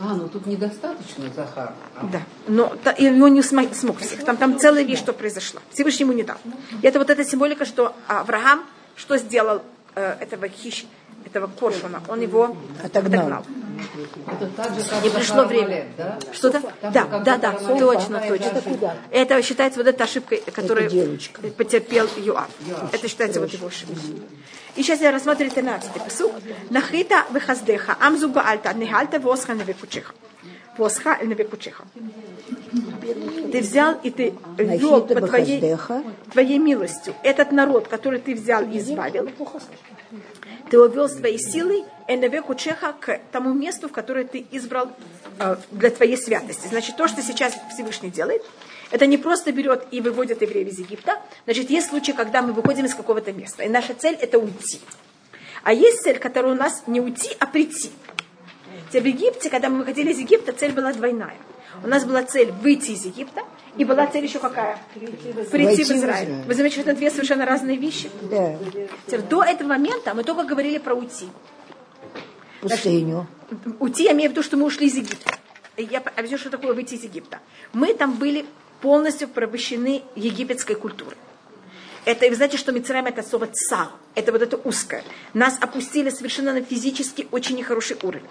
А, 0.00 0.14
ну 0.14 0.28
тут 0.28 0.46
недостаточно, 0.46 1.24
Захар. 1.34 1.72
А, 1.96 2.06
Да. 2.12 2.20
Но 2.46 2.68
та- 2.84 2.92
и 2.92 3.08
он 3.20 3.34
не 3.34 3.40
смо- 3.40 3.72
смог 3.74 3.98
всех. 3.98 4.24
Там, 4.24 4.36
там 4.36 4.58
целая 4.58 4.84
вещь, 4.84 4.98
что 4.98 5.12
произошло. 5.12 5.60
Всевышний 5.70 6.04
ему 6.04 6.12
не 6.12 6.22
дал. 6.22 6.36
И 6.82 6.86
это 6.86 6.98
вот 6.98 7.10
эта 7.10 7.24
символика, 7.24 7.64
что 7.64 7.94
Авраам, 8.06 8.64
что 8.98 9.16
сделал 9.16 9.62
э, 9.94 10.16
этого 10.20 10.48
хищ, 10.48 10.84
этого 11.24 11.46
коршуна, 11.46 12.02
он 12.08 12.20
его 12.20 12.56
Отогнал. 12.82 13.20
отогнал. 13.26 13.44
Это 14.26 14.46
так 14.56 14.74
же, 14.74 14.84
как 14.88 15.04
Не 15.04 15.10
пришло 15.10 15.44
время. 15.44 15.86
Да? 15.96 16.18
Что-то? 16.32 16.60
Да, 16.82 17.04
да, 17.24 17.38
да, 17.38 17.52
Роман 17.52 17.78
точно, 17.78 18.20
точно. 18.20 18.96
это 19.10 19.42
считается 19.42 19.78
вот 19.78 19.86
эта 19.86 20.04
ошибка, 20.04 20.36
которую 20.52 20.88
девочка. 20.90 21.40
потерпел 21.56 22.08
Юав. 22.16 22.48
Это 22.92 23.08
считается 23.08 23.40
вот 23.40 23.52
его 23.52 23.68
ошибкой. 23.68 23.96
И 24.74 24.82
сейчас 24.82 25.00
я 25.00 25.10
рассмотрю 25.12 25.50
13 25.50 25.90
посуд. 26.02 26.32
Нахита 26.70 27.24
вехаздеха, 27.32 27.96
амзу 28.00 28.28
баальта, 28.28 28.72
нехальта 28.74 29.18
восха 29.20 29.54
навекучиха. 30.78 30.82
Восха 30.82 31.18
навекучиха. 31.22 31.84
Ты 33.52 33.60
взял 33.60 33.98
и 34.02 34.10
ты 34.10 34.34
вел 34.56 35.06
по 35.06 35.20
твоей, 35.20 35.76
твоей 36.32 36.58
милостью 36.58 37.14
этот 37.22 37.52
народ, 37.52 37.88
который 37.88 38.20
ты 38.20 38.34
взял 38.34 38.62
и 38.62 38.78
избавил. 38.78 39.28
Ты 40.70 40.78
увел 40.78 41.08
с 41.08 41.14
твоей 41.14 41.38
силой 41.38 41.84
Эневеку 42.08 42.54
Чеха 42.54 42.92
к 42.92 43.20
тому 43.32 43.54
месту, 43.54 43.88
в 43.88 43.92
которое 43.92 44.24
ты 44.24 44.46
избрал 44.50 44.90
э, 45.38 45.56
для 45.70 45.90
твоей 45.90 46.16
святости. 46.16 46.66
Значит, 46.68 46.96
то, 46.96 47.08
что 47.08 47.22
сейчас 47.22 47.54
Всевышний 47.72 48.10
делает, 48.10 48.42
это 48.90 49.06
не 49.06 49.16
просто 49.16 49.52
берет 49.52 49.86
и 49.90 50.00
выводит 50.00 50.42
евреев 50.42 50.68
из 50.68 50.78
Египта. 50.78 51.20
Значит, 51.44 51.70
есть 51.70 51.88
случаи, 51.88 52.12
когда 52.12 52.42
мы 52.42 52.52
выходим 52.52 52.84
из 52.84 52.94
какого-то 52.94 53.32
места, 53.32 53.62
и 53.62 53.68
наша 53.68 53.94
цель 53.94 54.16
это 54.20 54.38
уйти. 54.38 54.80
А 55.62 55.72
есть 55.72 56.02
цель, 56.02 56.18
которая 56.18 56.52
у 56.52 56.56
нас 56.56 56.84
не 56.86 57.00
уйти, 57.00 57.30
а 57.38 57.46
прийти. 57.46 57.90
Теперь 58.88 59.02
в 59.02 59.06
Египте, 59.06 59.50
когда 59.50 59.68
мы 59.68 59.78
выходили 59.78 60.12
из 60.12 60.18
Египта, 60.18 60.52
цель 60.52 60.72
была 60.72 60.92
двойная. 60.92 61.36
У 61.84 61.86
нас 61.86 62.04
была 62.04 62.22
цель 62.22 62.50
выйти 62.50 62.92
из 62.92 63.04
Египта, 63.04 63.42
и 63.76 63.84
была 63.84 64.06
цель 64.06 64.24
еще 64.24 64.38
какая? 64.38 64.78
Прийти 64.94 65.84
в 65.84 65.90
Израиль. 65.90 66.42
Вы 66.46 66.54
замечаете, 66.54 66.90
это 66.90 66.98
две 66.98 67.10
совершенно 67.10 67.44
разные 67.46 67.76
вещи. 67.76 68.10
Да, 68.22 68.56
Теперь, 69.06 69.22
До 69.22 69.42
этого 69.44 69.68
момента 69.68 70.14
мы 70.14 70.24
только 70.24 70.44
говорили 70.44 70.78
про 70.78 70.94
уйти. 70.94 71.28
пустыню. 72.60 73.26
Уйти, 73.78 74.04
я 74.04 74.12
имею 74.12 74.30
в 74.30 74.32
виду, 74.32 74.42
что 74.42 74.56
мы 74.56 74.64
ушли 74.64 74.86
из 74.86 74.96
Египта. 74.96 75.32
Я 75.76 76.00
объясню, 76.16 76.38
что 76.38 76.50
такое 76.50 76.72
выйти 76.72 76.94
из 76.94 77.04
Египта. 77.04 77.38
Мы 77.72 77.94
там 77.94 78.14
были 78.14 78.44
полностью 78.80 79.28
порабощены 79.28 80.02
египетской 80.16 80.74
культурой. 80.74 81.16
Это, 82.04 82.28
вы 82.28 82.34
знаете, 82.34 82.56
что 82.56 82.72
Мицраем 82.72 83.06
это 83.06 83.22
слово 83.22 83.48
цар, 83.48 83.88
это 84.14 84.32
вот 84.32 84.42
это 84.42 84.56
узкое. 84.56 85.04
Нас 85.34 85.58
опустили 85.60 86.10
совершенно 86.10 86.52
на 86.52 86.62
физически 86.62 87.28
очень 87.30 87.56
нехороший 87.56 87.96
уровень. 88.02 88.28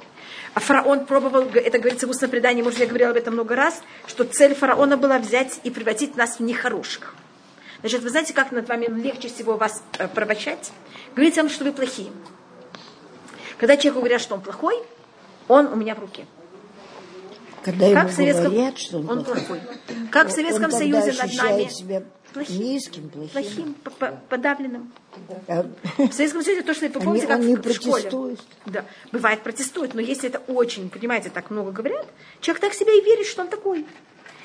А 0.53 0.59
фараон 0.59 1.05
пробовал, 1.05 1.47
это 1.53 1.77
говорится 1.77 2.07
в 2.07 2.09
устном 2.09 2.31
предании, 2.31 2.63
может, 2.63 2.79
я 2.79 2.87
говорила 2.87 3.11
об 3.11 3.17
этом 3.17 3.33
много 3.33 3.55
раз, 3.55 3.81
что 4.07 4.23
цель 4.23 4.55
фараона 4.55 4.97
была 4.97 5.19
взять 5.19 5.59
и 5.63 5.69
превратить 5.69 6.15
нас 6.15 6.39
в 6.39 6.43
нехороших. 6.43 7.13
Значит, 7.81 8.01
вы 8.01 8.09
знаете, 8.09 8.33
как 8.33 8.51
над 8.51 8.67
вами 8.67 8.87
легче 8.87 9.27
всего 9.27 9.55
вас 9.55 9.83
э, 9.99 10.07
порабощать? 10.07 10.71
Говорить 11.15 11.37
вам, 11.37 11.49
что 11.49 11.63
вы 11.63 11.71
плохие. 11.71 12.11
Когда 13.59 13.77
человеку 13.77 13.99
говорят, 13.99 14.21
что 14.21 14.35
он 14.35 14.41
плохой, 14.41 14.75
он 15.47 15.67
у 15.67 15.75
меня 15.75 15.93
в 15.93 15.99
руке. 15.99 16.25
Когда 17.63 17.85
ему 17.85 17.95
Как 18.01 18.09
в 18.09 18.15
Советском... 18.15 18.51
говорят, 18.51 18.77
что 18.77 18.97
он, 18.97 19.09
он 19.09 19.23
плохой, 19.23 19.59
плохой. 19.59 20.07
Как 20.11 20.27
в 20.29 20.31
Советском 20.31 20.65
он 20.65 20.71
Союзе 20.71 21.13
над 21.13 21.33
нами 21.35 21.69
себя 21.69 22.03
плохим. 22.45 22.61
низким, 22.63 23.09
плохим. 23.09 23.29
плохим, 23.31 23.73
п- 23.75 23.91
п- 23.91 24.13
подавленным. 24.29 24.91
А 25.47 25.65
В 25.97 26.11
Советском 26.13 26.43
Союзе 26.43 26.61
то, 26.63 26.73
что 26.73 26.85
вы 26.87 26.91
помните, 26.91 27.25
Они- 27.27 27.27
как 27.27 27.39
они 27.39 27.55
в, 27.55 27.61
в 27.65 27.73
школе. 27.73 28.37
Да, 28.65 28.85
бывает 29.11 29.41
протестуют, 29.41 29.93
но 29.93 30.01
если 30.01 30.29
это 30.29 30.39
очень, 30.47 30.89
понимаете, 30.89 31.29
так 31.29 31.49
много 31.51 31.71
говорят, 31.71 32.05
человек 32.41 32.61
так 32.61 32.73
себя 32.73 32.93
и 32.93 33.01
верит, 33.01 33.25
что 33.25 33.41
он 33.41 33.49
такой. 33.49 33.85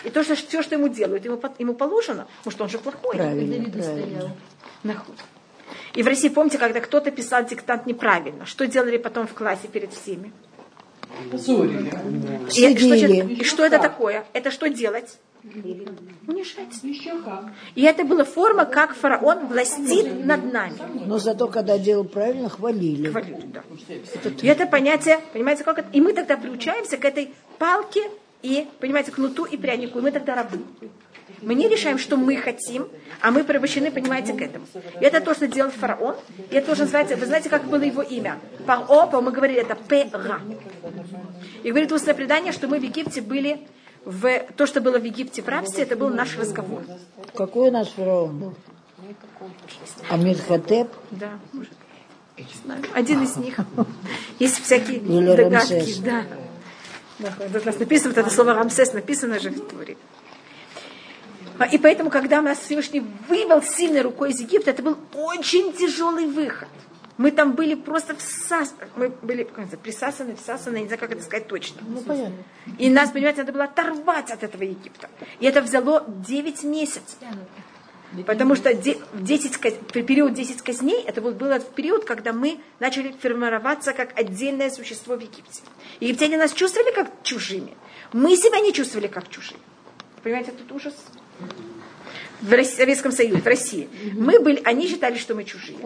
И 0.05 0.11
то, 0.11 0.25
что 0.25 0.35
все, 0.35 0.63
что 0.63 0.75
ему 0.75 0.89
делают, 0.89 1.25
ему, 1.25 1.37
по- 1.37 1.55
ему 1.59 1.75
положено, 1.75 2.27
может, 2.45 2.61
он 2.61 2.69
же 2.69 2.79
плохой. 2.79 3.15
Правильно, 3.17 3.71
правильно. 3.71 4.37
Нахуй. 4.83 5.15
И 5.95 6.03
в 6.03 6.07
России, 6.07 6.29
помните, 6.29 6.59
когда 6.59 6.81
кто-то 6.81 7.11
писал 7.11 7.45
диктант 7.45 7.87
неправильно, 7.87 8.47
что 8.47 8.67
делали 8.67 8.97
потом 8.97 9.27
в 9.27 9.35
классе 9.35 9.69
перед 9.69 9.93
всеми? 9.93 10.33
Позорили. 11.31 11.91
И, 12.49 12.77
что, 12.79 12.97
Сидели. 12.97 13.35
и 13.35 13.45
что 13.45 13.65
это 13.65 13.79
такое? 13.79 14.25
Это 14.33 14.51
что 14.51 14.69
делать? 14.69 15.19
Унижать. 16.29 16.85
И 17.75 17.83
это 17.83 18.05
была 18.05 18.25
форма, 18.25 18.65
как 18.65 18.95
фараон 18.95 19.47
властит 19.47 20.25
над 20.25 20.53
нами. 20.53 20.77
Но 21.07 21.19
зато, 21.19 21.49
когда 21.49 21.79
делал 21.79 22.05
правильно, 22.05 22.49
хвалили. 22.49 23.11
Хвалили, 23.11 23.47
да. 23.47 23.63
И 24.41 24.47
это 24.47 24.67
понятие, 24.67 25.19
понимаете, 25.33 25.65
как 25.65 25.81
это? 25.81 25.89
И 25.93 26.01
мы 26.01 26.13
тогда 26.13 26.37
приучаемся 26.37 26.97
к 26.97 27.05
этой 27.05 27.35
палке 27.59 28.09
и, 28.43 28.69
понимаете, 28.79 29.11
кнуту 29.11 29.45
и 29.45 29.57
прянику, 29.57 29.99
и 29.99 30.03
мы 30.03 30.13
тогда 30.13 30.37
рабы. 30.37 30.61
Мы 31.41 31.55
не 31.55 31.69
решаем, 31.69 31.99
что 31.99 32.17
мы 32.17 32.37
хотим, 32.37 32.89
а 33.21 33.33
мы 33.33 33.43
порабощены, 33.43 33.91
понимаете, 33.91 34.33
к 34.35 34.41
этому. 34.41 34.67
И 35.01 35.05
это 35.05 35.21
то, 35.21 35.35
что 35.35 35.49
делал 35.49 35.71
фараон. 35.73 36.15
И 36.51 36.55
это 36.55 36.69
тоже 36.69 36.83
называется, 36.83 37.17
вы 37.17 37.27
знаете, 37.27 37.49
как 37.49 37.65
было 37.65 37.83
его 37.83 38.03
имя? 38.03 38.39
Паро, 38.65 39.21
мы 39.21 39.33
говорили, 39.33 39.61
это 39.61 39.75
Пера. 39.75 40.41
И 41.65 41.71
говорит 41.71 41.91
устное 41.91 42.15
предание, 42.15 42.53
что 42.53 42.69
мы 42.69 42.79
в 42.79 42.83
Египте 42.83 43.21
были 43.21 43.67
в 44.05 44.41
то, 44.57 44.67
что 44.67 44.81
было 44.81 44.99
в 44.99 45.05
Египте 45.05 45.43
в 45.43 45.49
рабстве, 45.49 45.85
это 45.85 45.97
был 45.97 46.09
наш 46.09 46.37
разговор. 46.39 46.83
Какой 47.35 47.69
у 47.69 47.73
нас 47.73 47.89
фараон 47.89 48.39
был? 48.39 48.55
Амидхотеп? 50.09 50.89
Да, 51.11 51.39
может. 51.53 51.73
Один 52.95 53.23
из 53.23 53.37
них. 53.37 53.57
Есть 54.39 54.63
всякие 54.63 54.99
Или 54.99 55.37
догадки. 55.37 55.75
Рамсес. 55.75 55.99
Да. 55.99 56.25
Да, 57.19 57.33
вот 57.39 57.63
у 57.63 57.67
нас 57.67 57.79
написано, 57.79 58.11
вот 58.11 58.19
это 58.19 58.31
слово 58.31 58.55
Рамсес 58.55 58.93
написано 58.95 59.39
же 59.39 59.51
в 59.51 59.61
Туре. 59.69 59.97
А, 61.59 61.67
И 61.67 61.79
поэтому, 61.79 62.11
когда 62.11 62.41
нас 62.41 62.59
Всевышний 62.59 63.05
вывел 63.29 63.63
сильной 63.63 64.01
рукой 64.01 64.31
из 64.31 64.41
Египта, 64.41 64.71
это 64.71 64.83
был 64.83 64.97
очень 65.15 65.73
тяжелый 65.73 66.27
выход. 66.27 66.69
Мы 67.19 67.31
там 67.31 67.53
были 67.53 67.75
просто 67.75 68.15
всасаны, 68.17 68.89
мы 68.97 69.09
были 69.23 69.43
как 69.45 69.67
это, 69.67 69.77
присасаны, 69.77 70.35
всасаны, 70.37 70.79
не 70.81 70.87
знаю, 70.87 70.99
как 70.99 71.13
это 71.13 71.23
сказать 71.23 71.47
точно. 71.47 71.83
Ну, 71.87 72.01
понятно. 72.01 72.37
И 72.79 72.89
нас, 72.91 73.11
понимаете, 73.11 73.41
надо 73.41 73.53
было 73.53 73.65
оторвать 73.65 74.31
от 74.31 74.43
этого 74.43 74.63
Египта. 74.63 75.09
И 75.39 75.47
это 75.47 75.61
взяло 75.61 76.05
9 76.09 76.65
месяцев. 76.65 77.17
Потому 78.27 78.55
что 78.57 78.75
де- 78.75 78.99
в 79.13 79.23
10 79.25 79.57
коз- 79.57 79.75
при 79.93 80.03
период 80.03 80.35
10 80.35 80.61
казней, 80.63 81.03
это 81.03 81.21
вот 81.23 81.35
был 81.37 81.59
период, 81.61 82.05
когда 82.05 82.33
мы 82.33 82.59
начали 82.79 83.13
формироваться 83.13 83.93
как 83.95 84.19
отдельное 84.19 84.71
существо 84.71 85.17
в 85.17 85.21
Египте. 85.21 85.63
Египтяне 86.01 86.37
нас 86.37 86.53
чувствовали 86.53 86.93
как 86.95 87.11
чужими. 87.23 87.75
Мы 88.13 88.37
себя 88.37 88.61
не 88.61 88.73
чувствовали 88.73 89.07
как 89.09 89.29
чужие. 89.31 89.59
Понимаете, 90.23 90.53
тут 90.53 90.71
ужас. 90.73 90.95
В 92.43 92.65
Советском 92.65 93.13
Союзе, 93.13 93.41
в 93.41 93.47
России. 93.47 93.89
Мы 94.15 94.41
были, 94.41 94.61
они 94.65 94.89
считали, 94.89 95.17
что 95.17 95.35
мы 95.35 95.45
чужие. 95.45 95.77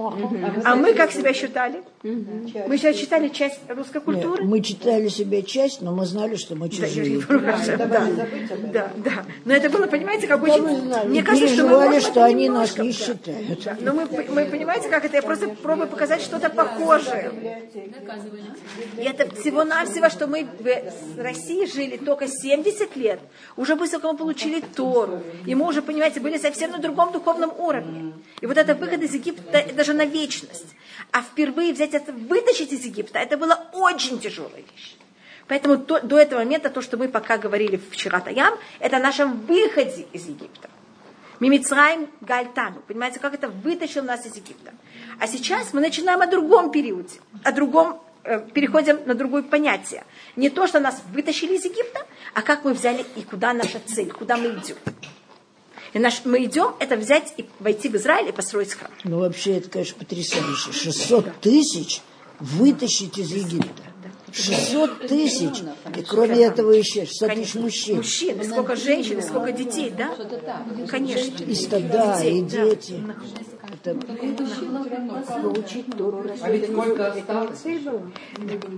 А 0.65 0.75
мы 0.75 0.95
как 0.95 1.13
себя 1.13 1.33
считали? 1.35 1.83
Мы 2.03 2.79
себя 2.79 2.93
считали 2.95 3.29
часть 3.29 3.61
русской 3.69 3.97
Нет, 3.97 4.05
культуры. 4.05 4.45
мы 4.45 4.61
читали 4.63 5.09
себя 5.09 5.43
часть, 5.43 5.83
но 5.83 5.93
мы 5.93 6.07
знали, 6.07 6.37
что 6.37 6.55
мы 6.55 6.69
чужие. 6.71 7.21
да, 7.29 8.27
да, 8.73 8.93
да. 8.97 9.25
Но 9.45 9.55
это 9.55 9.69
было, 9.71 9.87
понимаете, 9.87 10.27
как 10.27 10.43
очень... 10.43 11.09
Мне 11.09 11.23
кажется, 11.23 11.55
что 11.55 11.67
мы 11.67 11.85
можем 11.85 12.01
что 12.01 12.25
они 12.25 12.49
нас 12.49 12.79
не 12.79 12.93
считают. 12.93 13.65
Да, 13.65 13.77
Но 13.81 13.93
мы, 13.93 14.07
мы 14.29 14.45
понимаете, 14.47 14.89
как 14.89 15.05
это? 15.05 15.17
Я 15.17 15.23
просто 15.23 15.49
пробую 15.49 15.89
показать 15.89 16.23
что-то 16.23 16.49
похожее. 16.51 17.33
И 18.99 19.03
это 19.03 19.35
всего-навсего, 19.35 20.09
что 20.09 20.27
мы 20.27 20.47
в 20.59 21.21
России 21.21 21.67
жили 21.67 21.97
только 21.97 22.29
70 22.29 22.97
лет. 22.97 23.21
Уже 23.57 23.77
как 23.77 24.03
мы 24.05 24.17
получили 24.17 24.61
Тору. 24.61 25.23
И 25.45 25.55
мы 25.55 25.67
уже, 25.69 25.83
понимаете, 25.83 26.21
были 26.21 26.39
совсем 26.47 26.71
на 26.71 26.79
другом 26.79 27.13
духовном 27.13 27.53
уровне. 27.59 28.13
И 28.41 28.47
вот 28.47 28.57
это 28.57 28.75
выход 28.75 29.03
из 29.03 29.15
Египта, 29.15 29.59
это 29.59 29.85
же 29.85 29.93
на 29.93 30.05
вечность. 30.05 30.75
А 31.13 31.23
впервые 31.23 31.73
взять 31.73 31.95
это, 31.95 32.13
вытащить 32.13 32.73
из 32.73 32.85
Египта, 32.85 33.19
это 33.19 33.37
была 33.37 33.67
очень 33.73 34.19
тяжелая 34.19 34.63
вещь. 34.63 34.97
Поэтому 35.49 35.77
до, 35.77 36.01
до 36.01 36.19
этого 36.19 36.41
момента 36.41 36.71
то, 36.71 36.83
что 36.83 36.97
мы 36.97 37.09
пока 37.09 37.39
говорили 37.39 37.81
вчера 37.91 38.21
Таям, 38.21 38.55
это 38.81 38.97
о 38.97 39.01
нашем 39.01 39.41
выходе 39.47 40.07
из 40.13 40.27
Египта. 40.27 40.69
Мимицраим 41.39 42.09
Гальтану. 42.21 42.83
Понимаете, 42.87 43.21
как 43.21 43.35
это 43.35 43.49
вытащил 43.49 44.03
нас 44.03 44.25
из 44.27 44.37
Египта. 44.37 44.73
А 45.21 45.27
сейчас 45.27 45.73
мы 45.73 45.81
начинаем 45.81 46.21
о 46.23 46.27
другом 46.27 46.71
периоде, 46.71 47.21
о 47.45 47.53
другом, 47.53 48.01
э, 48.25 48.41
переходим 48.55 49.01
на 49.07 49.15
другое 49.15 49.43
понятие. 49.43 50.05
Не 50.35 50.49
то, 50.51 50.67
что 50.67 50.81
нас 50.81 51.03
вытащили 51.13 51.57
из 51.57 51.65
Египта, 51.65 52.01
а 52.35 52.43
как 52.43 52.65
мы 52.65 52.73
взяли 52.73 53.05
и 53.17 53.23
куда 53.23 53.53
наша 53.53 53.79
цель, 53.81 54.11
куда 54.11 54.37
мы 54.37 54.49
идем. 54.49 54.77
И 55.97 55.99
наш, 55.99 56.27
мы 56.27 56.45
идем, 56.45 56.75
это 56.79 56.95
взять 56.99 57.33
и 57.39 57.47
войти 57.59 57.89
в 57.89 57.97
Израиль 57.97 58.29
и 58.29 58.33
построить 58.33 58.75
храм. 58.75 58.91
Ну, 59.05 59.21
вообще, 59.21 59.57
это, 59.57 59.71
конечно, 59.71 59.97
потрясающе. 59.99 60.71
600 60.71 61.41
тысяч 61.41 62.03
вытащить 62.39 63.17
из 63.17 63.31
Египта. 63.33 63.83
600 64.31 65.07
тысяч. 65.09 65.63
И 65.97 66.03
кроме 66.03 66.43
этого 66.45 66.73
еще 66.73 67.07
600 67.07 67.35
тысяч 67.35 67.55
мужчин. 67.55 67.97
Мужчин, 67.97 68.39
и 68.39 68.45
сколько 68.45 68.77
женщин, 68.77 69.21
и 69.21 69.23
сколько 69.23 69.53
детей, 69.53 69.89
да? 69.89 70.15
Конечно. 70.87 71.43
И 71.45 71.55
стада, 71.55 72.23
и 72.25 72.43
да. 72.43 72.67
Дети. 73.95 74.07
Это 74.23 74.45
А 76.43 76.51
ведь 76.51 76.67
сколько 76.67 77.07
осталось? 77.07 77.65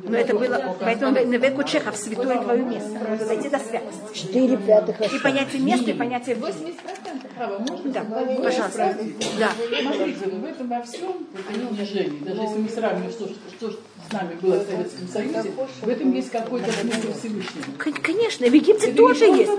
Но 0.04 0.16
это 0.16 0.34
было, 0.34 0.76
поэтому 0.80 1.18
Невеку 1.24 1.62
Чехов, 1.64 1.96
святое 1.96 2.40
твое 2.40 2.62
место. 2.62 2.98
Надо 3.08 3.26
дойти 3.26 3.48
до 3.48 3.58
святости. 3.58 4.26
4 4.28 4.56
пятых 4.58 5.00
И 5.12 5.18
понятие 5.18 5.62
места, 5.62 5.90
и 5.90 5.94
понятие 5.94 6.36
времени. 6.36 6.74
80% 6.74 7.34
права 7.36 7.58
можно 7.58 7.92
Да, 7.92 8.04
пожалуйста. 8.42 8.96
Да. 9.38 9.50
Смотрите, 9.80 10.26
в 10.26 10.44
этом 10.44 10.68
во 10.68 10.82
всем 10.82 11.26
унижении, 11.70 12.24
даже 12.24 12.42
если 12.42 12.58
мы 12.58 12.68
сравним, 12.68 13.10
что, 13.10 13.28
что 13.28 13.78
с 14.08 14.12
нами 14.12 14.34
было 14.40 14.54
в 14.58 14.66
Советском 14.66 15.08
Союзе, 15.08 15.52
в 15.82 15.88
этом 15.88 16.12
есть 16.14 16.30
какой-то 16.30 16.70
смысл 16.72 17.12
Всевышнего. 17.18 17.64
Кон- 17.78 17.92
Конечно, 17.94 18.46
в 18.46 18.52
Египте 18.52 18.88
Это 18.88 18.96
тоже 18.96 19.24
есть. 19.26 19.50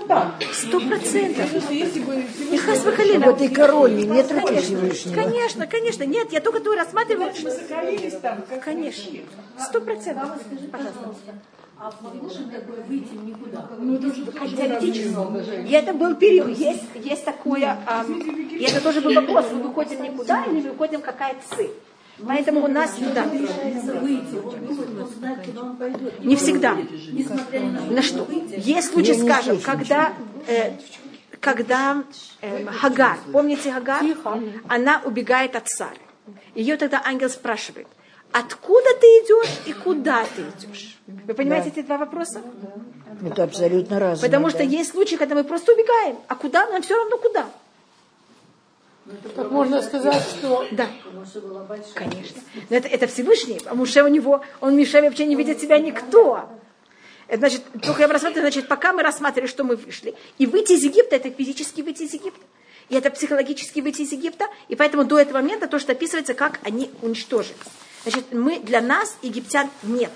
Сто 0.53 0.79
процентов. 0.79 1.53
И 1.71 1.85
Всевышний 1.85 2.57
хас 2.57 2.79
В 2.79 2.85
Вахалина. 2.85 3.25
этой 3.25 3.49
короне 3.49 4.03
нет 4.05 4.31
руки 4.31 4.45
Конечно, 4.47 4.61
Всевышнего. 4.77 5.15
конечно, 5.15 5.67
конечно. 5.67 6.03
Нет, 6.03 6.31
я 6.31 6.39
только 6.41 6.59
то 6.61 6.75
рассматриваю. 6.75 7.33
что- 7.35 7.51
сохранились 7.51 8.15
там, 8.21 8.43
Конечно. 8.63 9.19
Сто 9.67 9.81
процентов. 9.81 10.29
Пожалуйста. 10.71 11.33
А 11.81 11.91
такое 11.91 12.83
выйти 12.89 13.13
никуда? 13.13 13.69
ну, 13.79 13.95
это 13.95 14.11
Теоретически. 14.11 15.67
И 15.67 15.71
это 15.71 15.93
был 15.93 16.13
период. 16.15 16.49
Есть, 16.57 16.83
есть 16.95 17.23
такое... 17.23 17.77
ам, 17.87 18.19
и 18.19 18.63
это 18.65 18.81
тоже 18.81 18.99
был 18.99 19.13
вопрос. 19.13 19.45
Мы 19.53 19.63
выходим 19.63 20.03
никуда 20.03 20.43
или 20.45 20.55
мы 20.61 20.71
выходим 20.71 20.99
какая 21.01 21.35
цель? 21.55 21.71
Поэтому 22.27 22.65
у 22.65 22.67
нас... 22.67 22.91
Да, 23.13 23.25
пойдет. 25.77 26.23
не 26.23 26.35
всегда. 26.35 26.77
На 27.89 28.01
что? 28.01 28.27
Есть 28.57 28.95
не 28.95 29.13
скажем, 29.13 29.59
когда, 29.61 30.13
э, 30.47 30.73
когда 31.39 32.03
э, 32.41 32.65
Хагар, 32.65 33.17
помните 33.31 33.71
Хагар? 33.71 34.03
Она 34.67 35.01
убегает 35.05 35.55
от 35.55 35.69
Сары. 35.69 35.97
Ее 36.55 36.77
тогда 36.77 37.01
ангел 37.05 37.29
спрашивает, 37.29 37.87
откуда 38.31 38.89
ты 38.99 39.07
идешь 39.07 39.59
и 39.65 39.73
куда 39.73 40.23
ты 40.35 40.41
идешь? 40.41 40.99
Вы 41.07 41.33
понимаете 41.33 41.69
эти 41.69 41.81
два 41.81 41.97
вопроса? 41.97 42.41
Это 43.25 43.43
абсолютно 43.43 43.99
разное. 43.99 44.29
Потому 44.29 44.49
что 44.49 44.59
да. 44.59 44.63
есть 44.65 44.91
случаи, 44.91 45.15
когда 45.15 45.35
мы 45.35 45.43
просто 45.43 45.73
убегаем. 45.73 46.17
А 46.27 46.35
куда? 46.35 46.67
Нам 46.67 46.81
все 46.81 46.95
равно 46.95 47.17
куда. 47.17 47.45
Так 49.35 49.51
можно 49.51 49.81
сказать, 49.81 50.21
что 50.21 50.67
Да. 50.71 50.87
Конечно. 51.93 52.41
Но 52.69 52.75
это, 52.75 52.87
это 52.87 53.07
Всевышний. 53.07 53.59
А 53.65 53.73
Муше 53.73 54.03
у 54.03 54.07
него, 54.07 54.41
он 54.61 54.75
Мише 54.75 55.01
вообще 55.01 55.25
не 55.25 55.35
видит 55.35 55.59
себя 55.59 55.79
никто. 55.79 56.49
Это 57.27 57.39
значит, 57.39 57.61
только 57.81 58.01
я 58.01 58.07
рассматриваю, 58.07 58.51
значит, 58.51 58.67
пока 58.67 58.91
мы 58.93 59.03
рассматривали, 59.03 59.47
что 59.47 59.63
мы 59.63 59.75
вышли. 59.75 60.15
И 60.37 60.45
выйти 60.45 60.73
из 60.73 60.83
Египта, 60.83 61.15
это 61.15 61.29
физически 61.29 61.81
выйти 61.81 62.03
из 62.03 62.13
Египта. 62.13 62.41
И 62.89 62.95
это 62.95 63.11
психологически 63.11 63.81
выйти 63.81 64.01
из 64.01 64.11
Египта. 64.11 64.47
И 64.67 64.75
поэтому 64.75 65.05
до 65.05 65.19
этого 65.19 65.37
момента 65.37 65.67
то, 65.67 65.77
что 65.79 65.91
описывается, 65.91 66.33
как 66.33 66.59
они 66.63 66.89
уничтожились. 67.01 67.57
Значит, 68.03 68.31
мы, 68.31 68.59
для 68.59 68.81
нас 68.81 69.15
египтян 69.21 69.69
нет. 69.83 70.11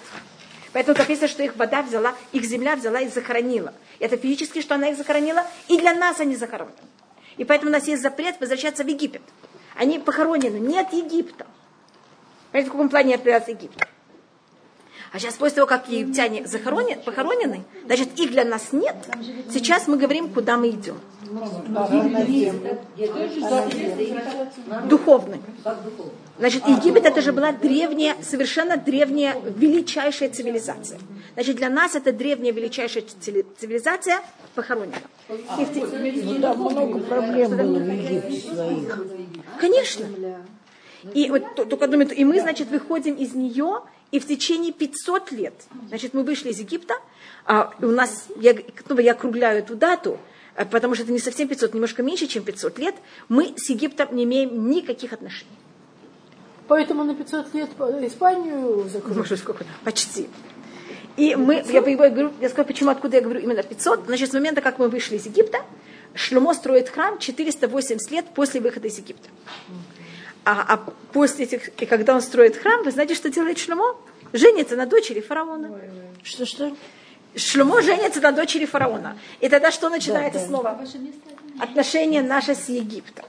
Поэтому 0.72 0.98
написано, 0.98 1.28
что 1.28 1.44
их 1.44 1.56
вода 1.56 1.84
взяла, 1.84 2.16
их 2.32 2.44
земля 2.46 2.76
взяла 2.76 3.00
и 3.00 3.08
захоронила. 3.08 3.74
И 4.00 4.06
это 4.06 4.18
физически, 4.18 4.62
что 4.62 4.76
она 4.76 4.90
их 4.90 4.98
захоронила, 4.98 5.46
и 5.68 5.78
для 5.78 5.94
нас 5.94 6.20
они 6.20 6.36
захоронены. 6.36 6.76
И 7.38 7.44
поэтому 7.44 7.72
у 7.72 7.74
нас 7.74 7.88
есть 7.88 8.02
запрет 8.02 8.40
возвращаться 8.40 8.84
в 8.84 8.88
Египет. 8.88 9.22
Они 9.76 10.00
похоронены 10.00 10.58
не 10.58 10.80
от 10.80 10.94
Египта. 10.94 11.48
Понимаете, 12.52 12.70
в 12.70 12.72
каком 12.74 12.90
плане 12.90 13.16
от 13.16 13.48
Египта? 13.48 13.88
А 15.14 15.20
сейчас 15.20 15.36
после 15.36 15.58
того, 15.58 15.68
как 15.68 15.88
египтяне 15.90 16.48
захоронены, 16.48 17.00
похоронены, 17.00 17.64
значит, 17.86 18.20
их 18.20 18.32
для 18.32 18.46
нас 18.46 18.72
нет. 18.72 18.96
Сейчас 19.52 19.88
мы 19.88 19.98
говорим, 19.98 20.28
куда 20.28 20.58
мы 20.58 20.72
идем. 20.72 20.98
Духовный. 24.90 25.40
Значит, 26.40 26.68
Египет 26.68 27.06
это 27.06 27.22
же 27.22 27.32
была 27.32 27.52
древняя, 27.52 28.16
совершенно 28.24 28.76
древняя, 28.76 29.36
величайшая 29.56 30.30
цивилизация. 30.30 31.00
Значит, 31.36 31.58
для 31.58 31.70
нас 31.70 31.94
это 31.94 32.12
древняя, 32.12 32.52
величайшая 32.52 33.04
цивилизация 33.04 34.20
похоронена. 34.56 34.98
И 35.30 35.64
в 35.64 36.26
Ну, 36.26 36.42
там 36.42 36.60
много 36.60 37.00
проблем 37.02 37.52
было 37.52 37.78
в 37.78 37.88
Египте 37.88 38.52
своих. 38.52 39.00
Конечно. 39.60 40.08
И 41.14 41.30
вот 41.30 41.54
только 41.54 41.88
думаю, 41.88 42.10
и 42.10 42.24
мы, 42.24 42.42
значит, 42.42 42.70
выходим 42.72 43.14
из 43.14 43.36
нее, 43.36 43.82
и 44.14 44.20
в 44.20 44.28
течение 44.28 44.72
500 44.72 45.32
лет, 45.32 45.56
значит, 45.88 46.14
мы 46.14 46.24
вышли 46.24 46.50
из 46.50 46.60
Египта, 46.60 46.94
а 47.46 47.74
у 47.82 47.88
нас, 47.88 48.28
я, 48.40 48.54
ну, 48.88 49.00
я 49.00 49.14
округляю 49.14 49.58
эту 49.58 49.76
дату, 49.76 50.20
а, 50.56 50.66
потому 50.66 50.94
что 50.94 51.04
это 51.04 51.12
не 51.12 51.18
совсем 51.18 51.48
500, 51.48 51.74
немножко 51.74 52.04
меньше, 52.04 52.28
чем 52.28 52.44
500 52.44 52.78
лет, 52.78 52.96
мы 53.28 53.56
с 53.58 53.72
Египтом 53.72 54.16
не 54.16 54.26
имеем 54.26 54.70
никаких 54.70 55.14
отношений. 55.14 55.58
поэтому 56.68 57.04
на 57.04 57.16
500 57.16 57.56
лет 57.56 57.72
Испанию 58.04 58.88
закрыли. 58.88 59.18
Может, 59.18 59.40
сколько? 59.40 59.66
Почти. 59.84 60.30
И 61.18 61.34
мы, 61.34 61.64
я, 61.68 61.80
я 61.80 61.82
говорю, 61.82 62.34
я 62.40 62.50
скажу, 62.50 62.68
почему, 62.68 62.92
откуда 62.92 63.18
я 63.18 63.24
говорю 63.24 63.40
именно 63.40 63.64
500. 63.64 64.06
Значит, 64.06 64.30
с 64.30 64.34
момента, 64.34 64.62
как 64.62 64.78
мы 64.78 64.90
вышли 64.90 65.16
из 65.16 65.26
Египта, 65.26 65.62
Шлюмо 66.14 66.54
строит 66.54 66.90
храм 66.90 67.18
480 67.18 68.12
лет 68.12 68.26
после 68.36 68.62
выхода 68.62 68.88
из 68.88 68.98
Египта. 69.00 69.30
А, 70.46 70.66
а 70.74 70.78
после 71.14 71.46
этих, 71.46 71.70
и 71.82 71.86
когда 71.86 72.16
он 72.16 72.22
строит 72.22 72.58
храм, 72.58 72.84
вы 72.84 72.92
знаете, 72.92 73.16
что 73.16 73.30
делает 73.30 73.58
Шлюмо? 73.58 73.96
женится 74.34 74.76
на 74.76 74.86
дочери 74.86 75.22
фараона. 75.22 75.80
Что-что? 76.24 76.76
Шлюмо 77.36 77.82
женится 77.82 78.20
на 78.20 78.32
дочери 78.32 78.66
фараона. 78.66 79.18
И 79.40 79.50
тогда 79.50 79.72
что 79.72 79.90
начинается 79.90 80.40
снова? 80.40 80.80
Отношения 81.60 82.22
наши 82.22 82.56
с 82.56 82.70
Египтом. 82.70 83.26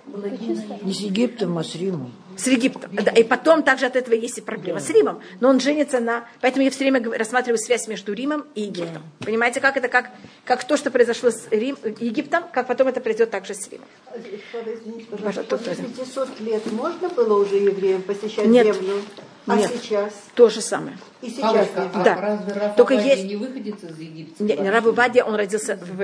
Не 0.83 0.93
с 0.93 1.01
Египтом, 1.01 1.59
а 1.59 1.65
с 1.65 1.75
Римом. 1.75 2.13
С 2.37 2.47
Египтом. 2.47 2.91
Да, 2.95 3.13
И 3.13 3.23
потом 3.23 3.63
также 3.63 3.87
от 3.87 3.97
этого 3.97 4.15
есть 4.15 4.39
и 4.39 4.41
проблема 4.41 4.81
с 4.81 4.91
Римом. 4.91 5.21
Но 5.41 5.49
он 5.49 5.61
женится 5.61 6.01
на... 6.01 6.27
Поэтому 6.41 6.65
я 6.65 6.71
все 6.71 6.81
время 6.91 7.03
рассматриваю 7.17 7.59
связь 7.59 7.87
между 7.87 8.13
Римом 8.13 8.47
и 8.55 8.63
Египтом. 8.63 9.03
Понимаете, 9.21 9.61
как 9.61 9.77
это, 9.77 9.89
как, 9.89 10.11
как 10.45 10.65
то, 10.65 10.77
что 10.77 10.91
произошло 10.91 11.31
с 11.31 11.47
Рим, 11.51 11.77
Египтом, 12.01 12.45
как 12.53 12.67
потом 12.67 12.89
это 12.89 13.01
произойдет 13.01 13.31
также 13.31 13.55
с 13.55 13.69
Римом. 13.71 13.87
Извините, 14.17 15.07
Пожалуйста, 15.11 15.45
после 15.45 15.85
500 15.85 16.41
лет 16.41 16.73
можно 16.73 17.09
было 17.11 17.43
уже 17.43 17.57
евреям 17.57 18.03
посещать 18.03 18.47
Нет. 18.47 18.75
землю? 18.75 19.03
А 19.46 19.57
Нет. 19.57 19.70
сейчас? 19.74 20.12
То 20.35 20.48
же 20.48 20.61
самое. 20.62 20.96
И 21.20 21.28
сейчас 21.28 21.68
а 21.76 22.02
Да. 22.02 22.20
разве 22.20 22.52
Раф 22.54 22.76
Только 22.76 22.94
есть- 22.94 23.24
не 23.24 23.37
выходит 23.37 23.83
из 23.85 23.98
Египта? 23.98 24.42
Не, 24.42 24.57
не, 24.57 24.70
Раб 24.70 24.87
Ивадия, 24.87 25.22
он 25.24 25.35
родился 25.35 25.76
в, 25.76 25.96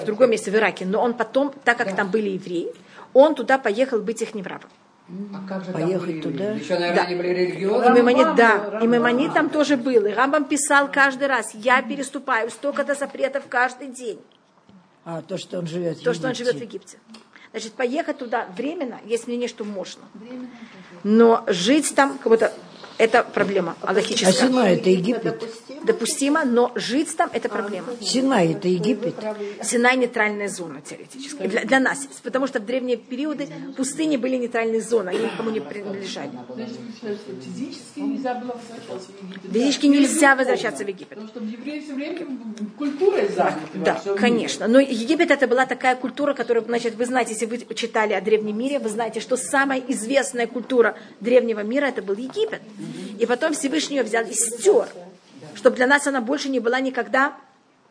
в 0.00 0.04
другом 0.06 0.30
месте, 0.30 0.50
в 0.50 0.54
Ираке. 0.54 0.86
Но 0.86 1.02
он 1.02 1.12
потом, 1.14 1.52
так 1.64 1.76
как 1.76 1.94
там 1.94 2.10
были 2.10 2.30
евреи, 2.30 2.72
он 3.12 3.34
туда 3.34 3.58
поехал 3.58 4.00
быть 4.00 4.22
их 4.22 4.30
рабом. 4.34 4.70
А 5.08 5.48
как 5.48 5.64
же 5.64 5.72
там 5.72 5.82
Поехать 5.82 6.06
были 6.08 6.20
туда? 6.20 6.50
Еще, 6.52 6.74
наверное, 6.74 6.96
Да. 6.96 7.02
они 7.02 7.14
были 7.14 7.28
И 7.28 7.34
религиозные. 7.34 7.90
Маймонид, 8.02 8.34
да, 8.34 8.80
и 8.82 8.86
Маймонид 8.88 9.34
там 9.34 9.50
тоже 9.50 9.76
был. 9.76 10.04
И 10.06 10.12
Рамбам 10.12 10.46
писал 10.46 10.90
каждый 10.90 11.28
раз, 11.28 11.54
я 11.54 11.80
переступаю 11.82 12.50
столько-то 12.50 12.94
запретов 12.94 13.44
каждый 13.48 13.88
день. 13.88 14.18
А 15.04 15.22
то, 15.22 15.38
что 15.38 15.58
он 15.60 15.66
живет 15.68 15.98
в 15.98 16.02
То, 16.02 16.12
что 16.12 16.24
он 16.26 16.32
Египте. 16.32 16.44
живет 16.52 16.60
в 16.60 16.64
Египте. 16.64 16.98
Значит, 17.52 17.72
поехать 17.74 18.18
туда 18.18 18.48
временно, 18.56 18.98
есть 19.04 19.28
мнение, 19.28 19.48
что 19.48 19.64
можно. 19.64 20.02
Но 21.04 21.44
жить 21.46 21.94
там, 21.94 22.18
как 22.18 22.26
будто, 22.32 22.52
это 22.98 23.22
проблема 23.22 23.76
А 23.82 23.90
аллахическая. 23.90 24.32
Синай 24.32 24.76
это 24.76 24.90
Египет. 24.90 25.42
Допустимо, 25.84 26.44
но 26.44 26.72
жить 26.74 27.16
там 27.16 27.30
это 27.32 27.48
проблема. 27.48 27.88
Синай 28.00 28.52
это 28.52 28.68
Египет. 28.68 29.14
Синай 29.62 29.96
нейтральная 29.96 30.48
зона 30.48 30.80
теоретически. 30.80 31.46
Для, 31.46 31.64
для 31.64 31.80
нас. 31.80 32.08
Потому 32.22 32.46
что 32.46 32.60
в 32.60 32.66
древние 32.66 32.96
периоды 32.96 33.48
пустыни 33.76 34.16
были 34.16 34.36
нейтральной 34.36 34.80
зоной, 34.80 35.14
они 35.14 35.24
никому 35.24 35.50
не 35.50 35.60
принадлежали. 35.60 36.30
Физически 37.02 38.00
нельзя 38.00 38.34
было 38.34 38.52
возвращаться 38.52 39.12
в 39.12 39.22
Египет. 39.22 39.52
Физически 39.52 39.86
нельзя 39.86 40.36
возвращаться 40.36 40.84
в 40.84 40.88
Египет. 40.88 41.08
Потому 41.08 41.28
что 41.28 41.40
евреи 41.40 41.80
все 41.80 41.94
время 41.94 42.26
культурой 42.78 43.28
заняты. 43.28 43.60
Да, 43.74 44.00
конечно. 44.18 44.66
Но 44.66 44.80
Египет 44.80 45.30
это 45.30 45.46
была 45.46 45.66
такая 45.66 45.96
культура, 45.96 46.34
которая, 46.34 46.64
значит, 46.64 46.94
вы 46.96 47.06
знаете, 47.06 47.32
если 47.32 47.46
вы 47.46 47.74
читали 47.74 48.12
о 48.12 48.20
древнем 48.20 48.58
мире, 48.58 48.78
вы 48.78 48.88
знаете, 48.88 49.20
что 49.20 49.36
самая 49.36 49.82
известная 49.88 50.46
культура 50.46 50.96
древнего 51.20 51.60
мира 51.60 51.86
это 51.86 52.02
был 52.02 52.14
Египет. 52.14 52.60
И 53.18 53.26
потом 53.26 53.52
Всевышний 53.52 53.96
ее 53.96 54.02
взял 54.02 54.24
и 54.24 54.32
стер, 54.32 54.88
чтобы 55.54 55.76
для 55.76 55.86
нас 55.86 56.06
она 56.06 56.20
больше 56.20 56.48
не 56.48 56.60
была 56.60 56.80
никогда, 56.80 57.36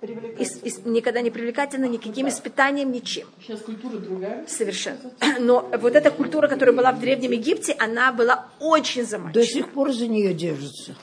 ис- 0.02 0.62
ис- 0.64 0.88
никогда 0.88 1.22
не 1.22 1.32
привлекательна 1.32 1.86
никаким 1.86 2.28
испытанием, 2.28 2.92
ничем. 2.92 3.28
Сейчас 3.42 3.62
культура 3.62 3.98
другая. 3.98 4.46
Совершенно. 4.48 5.00
Но 5.40 5.70
вот 5.82 5.96
эта 5.96 6.12
культура, 6.12 6.48
которая 6.48 6.76
была 6.76 6.92
в 6.92 7.00
Древнем 7.00 7.32
Египте, 7.32 7.76
она 7.80 8.12
была 8.12 8.48
очень 8.60 9.04
До 9.04 9.10
заманчива. 9.10 9.46
сих 9.46 9.70
пор 9.72 9.92
за 9.92 10.08
нее 10.08 10.34
держатся. 10.34 10.96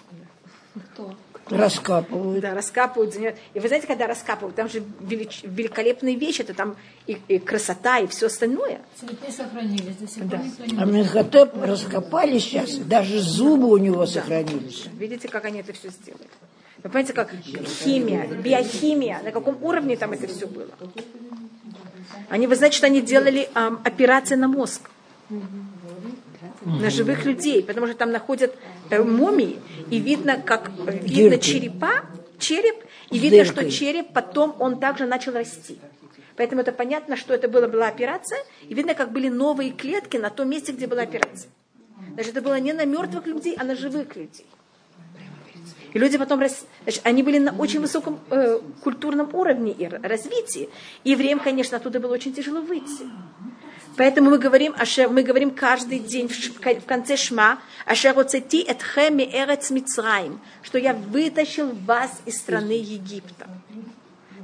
Раскапывают. 1.58 2.40
Да, 2.40 2.54
раскапывают 2.54 3.14
за 3.14 3.20
нее. 3.20 3.36
И 3.54 3.60
вы 3.60 3.68
знаете, 3.68 3.86
когда 3.86 4.06
раскапывают, 4.06 4.56
там 4.56 4.68
же 4.68 4.82
велич- 5.00 5.40
великолепные 5.44 6.16
вещи, 6.16 6.42
это 6.42 6.54
там 6.54 6.76
и, 7.06 7.18
и 7.28 7.38
красота, 7.38 7.98
и 7.98 8.06
все 8.06 8.26
остальное. 8.26 8.80
Цветы 8.98 9.32
сохранились 9.32 9.96
до 9.96 10.08
сих 10.08 10.28
пор. 10.28 10.38
Никто 10.40 10.64
не 10.64 10.82
А 10.82 10.84
Менхотеп 10.84 11.50
раскопали 11.62 12.38
сейчас, 12.38 12.76
даже 12.76 13.20
зубы 13.20 13.68
у 13.68 13.76
него 13.76 14.06
сохранились. 14.06 14.86
Видите, 14.98 15.28
как 15.28 15.44
они 15.44 15.60
это 15.60 15.72
все 15.72 15.90
сделали? 15.90 16.28
Вы 16.82 16.90
понимаете, 16.90 17.12
как 17.12 17.32
химия, 17.32 18.26
биохимия, 18.26 19.20
на 19.22 19.30
каком 19.30 19.62
уровне 19.62 19.96
там 19.96 20.12
это 20.12 20.26
все 20.26 20.46
было? 20.46 20.68
Они, 22.28 22.46
вы 22.46 22.56
знаете, 22.56 22.76
что 22.76 22.86
они 22.86 23.00
делали 23.00 23.48
ам, 23.54 23.80
операции 23.84 24.34
на 24.34 24.48
мозг. 24.48 24.90
На 26.64 26.90
живых 26.90 27.24
людей, 27.24 27.62
потому 27.62 27.86
что 27.86 27.96
там 27.96 28.12
находят 28.12 28.54
мумии, 28.90 29.58
и 29.90 29.98
видно, 29.98 30.40
как 30.40 30.70
э, 30.86 30.98
видно 31.02 31.38
черепа, 31.38 32.04
череп, 32.38 32.76
и 33.10 33.18
видно, 33.18 33.44
что 33.44 33.70
череп 33.70 34.12
потом 34.12 34.56
он 34.58 34.78
также 34.78 35.06
начал 35.06 35.32
расти. 35.32 35.78
Поэтому 36.36 36.62
это 36.62 36.72
понятно, 36.72 37.16
что 37.16 37.34
это 37.34 37.48
была, 37.48 37.68
была 37.68 37.88
операция, 37.88 38.38
и 38.68 38.74
видно, 38.74 38.94
как 38.94 39.12
были 39.12 39.28
новые 39.28 39.70
клетки 39.70 40.16
на 40.16 40.30
том 40.30 40.48
месте, 40.48 40.72
где 40.72 40.86
была 40.86 41.02
операция. 41.02 41.50
Значит, 42.14 42.32
это 42.36 42.42
было 42.42 42.58
не 42.58 42.72
на 42.72 42.84
мертвых 42.84 43.26
людей, 43.26 43.54
а 43.58 43.64
на 43.64 43.74
живых 43.76 44.16
людей. 44.16 44.46
И 45.92 45.98
люди 45.98 46.16
потом, 46.16 46.40
рас- 46.40 46.64
значит, 46.84 47.02
они 47.04 47.22
были 47.22 47.38
на 47.38 47.52
очень 47.52 47.80
высоком 47.80 48.18
э, 48.30 48.60
культурном 48.82 49.28
уровне 49.34 49.72
и 49.72 49.86
развитии. 49.86 50.70
И 51.04 51.10
евреям, 51.10 51.38
конечно, 51.38 51.76
оттуда 51.76 52.00
было 52.00 52.14
очень 52.14 52.32
тяжело 52.32 52.62
выйти. 52.62 53.04
Поэтому 53.96 54.30
мы 54.30 54.38
говорим, 54.38 54.74
мы 55.10 55.22
говорим 55.22 55.50
каждый 55.50 55.98
день 55.98 56.28
в, 56.28 56.84
конце 56.86 57.16
шма, 57.16 57.58
«Ашер 57.86 58.18
оцети 58.18 58.62
этхем 58.62 59.18
эрец 59.18 59.70
Мицраим», 59.70 60.40
что 60.62 60.78
я 60.78 60.94
вытащил 60.94 61.72
вас 61.86 62.20
из 62.26 62.36
страны 62.38 62.72
Египта. 62.72 63.48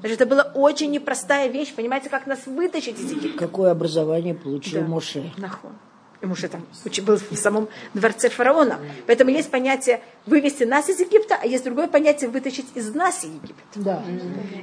Значит, 0.01 0.21
это 0.21 0.27
была 0.27 0.43
очень 0.55 0.91
непростая 0.91 1.49
вещь. 1.49 1.75
Понимаете, 1.75 2.09
как 2.09 2.27
нас 2.27 2.47
вытащить 2.47 3.01
из 3.01 3.11
Египта? 3.11 3.39
Какое 3.39 3.73
образование 3.73 4.35
получил 4.35 4.83
Да. 4.83 4.87
Моше. 4.87 5.33
Нахон. 5.37 5.73
И 6.21 6.27
Муше 6.27 6.49
там 6.49 6.67
был 7.03 7.17
в 7.17 7.37
самом 7.37 7.69
дворце 7.95 8.29
фараона. 8.29 8.81
Поэтому 9.07 9.31
есть 9.31 9.51
понятие 9.51 10.01
вывести 10.27 10.65
нас 10.65 10.89
из 10.89 10.99
Египта, 10.99 11.39
а 11.41 11.47
есть 11.47 11.65
другое 11.65 11.87
понятие 11.87 12.29
вытащить 12.29 12.67
из 12.75 12.93
нас 12.93 13.23
Египет. 13.23 13.55
Да. 13.77 14.03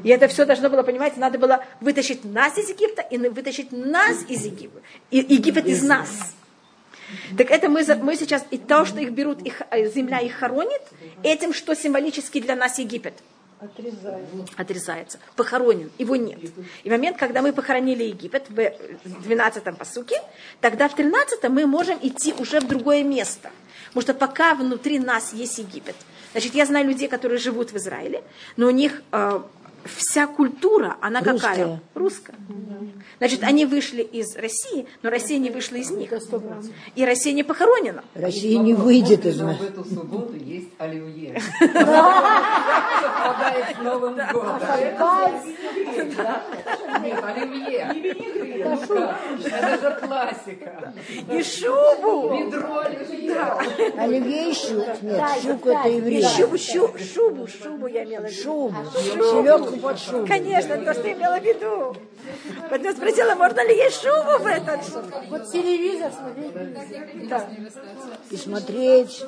И 0.04 0.10
это 0.10 0.28
все 0.28 0.46
должно 0.46 0.70
было, 0.70 0.84
понимаете, 0.84 1.20
надо 1.20 1.39
было 1.39 1.63
вытащить 1.80 2.26
нас 2.26 2.58
из 2.58 2.70
Египта 2.70 3.02
и 3.04 3.18
вытащить 3.18 3.72
нас 3.72 4.26
из 4.28 4.46
Египта. 4.46 4.82
И 5.12 5.18
Египет 5.18 5.65
из 5.65 5.82
нас. 5.82 6.36
Так 7.38 7.52
это 7.52 7.70
мы, 7.70 7.84
мы 8.02 8.15
сейчас, 8.18 8.46
и 8.52 8.58
то, 8.58 8.84
что 8.84 9.00
их 9.00 9.12
берут, 9.12 9.41
их, 9.41 9.62
э, 9.70 9.89
земля 9.89 10.20
их 10.20 10.34
хоронит, 10.34 10.82
этим, 11.24 11.54
что 11.54 11.76
символически 11.76 12.41
для 12.41 12.56
нас 12.56 12.80
Египет 12.80 13.13
отрезается, 14.58 15.19
похоронен, 15.36 15.91
его 15.97 16.15
нет. 16.15 16.39
И 16.84 16.89
момент, 16.89 17.17
когда 17.17 17.41
мы 17.41 17.54
похоронили 17.54 18.04
Египет 18.04 18.49
в 18.49 18.58
12-м 18.58 19.75
посуке, 19.75 20.21
тогда 20.62 20.88
в 20.88 20.97
13-м 20.97 21.54
мы 21.54 21.65
можем 21.65 21.99
идти 22.01 22.34
уже 22.38 22.60
в 22.60 22.67
другое 22.67 23.04
место. 23.04 23.51
Потому 23.88 24.01
что 24.01 24.13
пока 24.13 24.56
внутри 24.56 24.99
нас 24.99 25.34
есть 25.34 25.58
Египет. 25.58 25.95
Значит, 26.32 26.54
я 26.54 26.65
знаю 26.65 26.88
людей, 26.88 27.08
которые 27.08 27.38
живут 27.38 27.71
в 27.71 27.78
Израиле, 27.78 28.21
но 28.58 28.67
у 28.67 28.71
них 28.71 29.01
э, 29.12 29.41
вся 29.86 30.28
культура, 30.28 30.98
она 31.02 31.21
какая? 31.21 31.80
Русская. 31.93 32.36
Русская. 32.36 32.36
Значит, 33.17 33.43
они 33.43 33.65
вышли 33.65 34.02
из 34.02 34.36
России, 34.36 34.88
но 35.02 35.10
Россия 35.10 35.38
не 35.39 35.50
вышла 35.50 35.76
из 35.76 35.89
них. 35.91 36.12
И 36.95 37.06
Россия 37.06 37.34
не 37.34 37.43
похоронена. 37.43 38.04
Россия 38.13 38.60
не 38.60 38.74
выйдет 38.74 39.26
из 39.26 39.39
Но 39.39 39.48
нас. 39.48 39.58
в 39.58 39.63
эту 39.63 39.84
субботу 39.86 40.34
есть 40.36 40.69
оливье. 40.78 41.41
Совпадает 43.02 43.76
с 43.76 43.80
Новым 43.82 44.15
годом. 44.15 44.60
Нет, 47.02 47.24
оливье. 47.24 47.88
Это 49.45 49.78
же 49.82 50.00
классика. 50.08 50.93
И 51.32 51.43
шубу! 51.43 52.38
Бедро 52.38 52.80
оливье. 52.80 53.41
Оливье 53.98 54.50
и 54.50 54.54
щук. 54.54 55.02
Нет, 55.02 55.24
щук 55.41 55.65
это 55.67 55.88
И 55.89 55.95
еврей. 55.95 56.24
шубу, 56.24 56.58
шубу, 56.58 57.48
шубу 57.48 57.88
я 57.88 58.04
имела 58.04 58.26
в 58.26 58.30
виду. 58.30 58.41
Шубу. 58.43 58.76
Селедку 58.93 59.75
под 59.76 60.00
шубу. 60.00 60.28
Конечно, 60.28 60.78
то, 60.78 60.94
что 60.94 61.08
я 61.08 61.14
имела 61.14 61.40
в 61.40 61.44
виду. 61.44 61.96
Поэтому 62.70 62.90
я 62.92 62.96
спросила, 62.96 63.36
можно 63.36 63.66
ли 63.68 63.76
есть 63.76 64.02
шубу 64.02 64.44
в 64.44 64.46
этот? 64.48 64.80
Вот 65.30 65.52
телевизор 65.52 66.12
смотреть. 66.12 67.30
Да. 67.30 67.48
И 68.30 68.38
смотреть. 68.38 69.24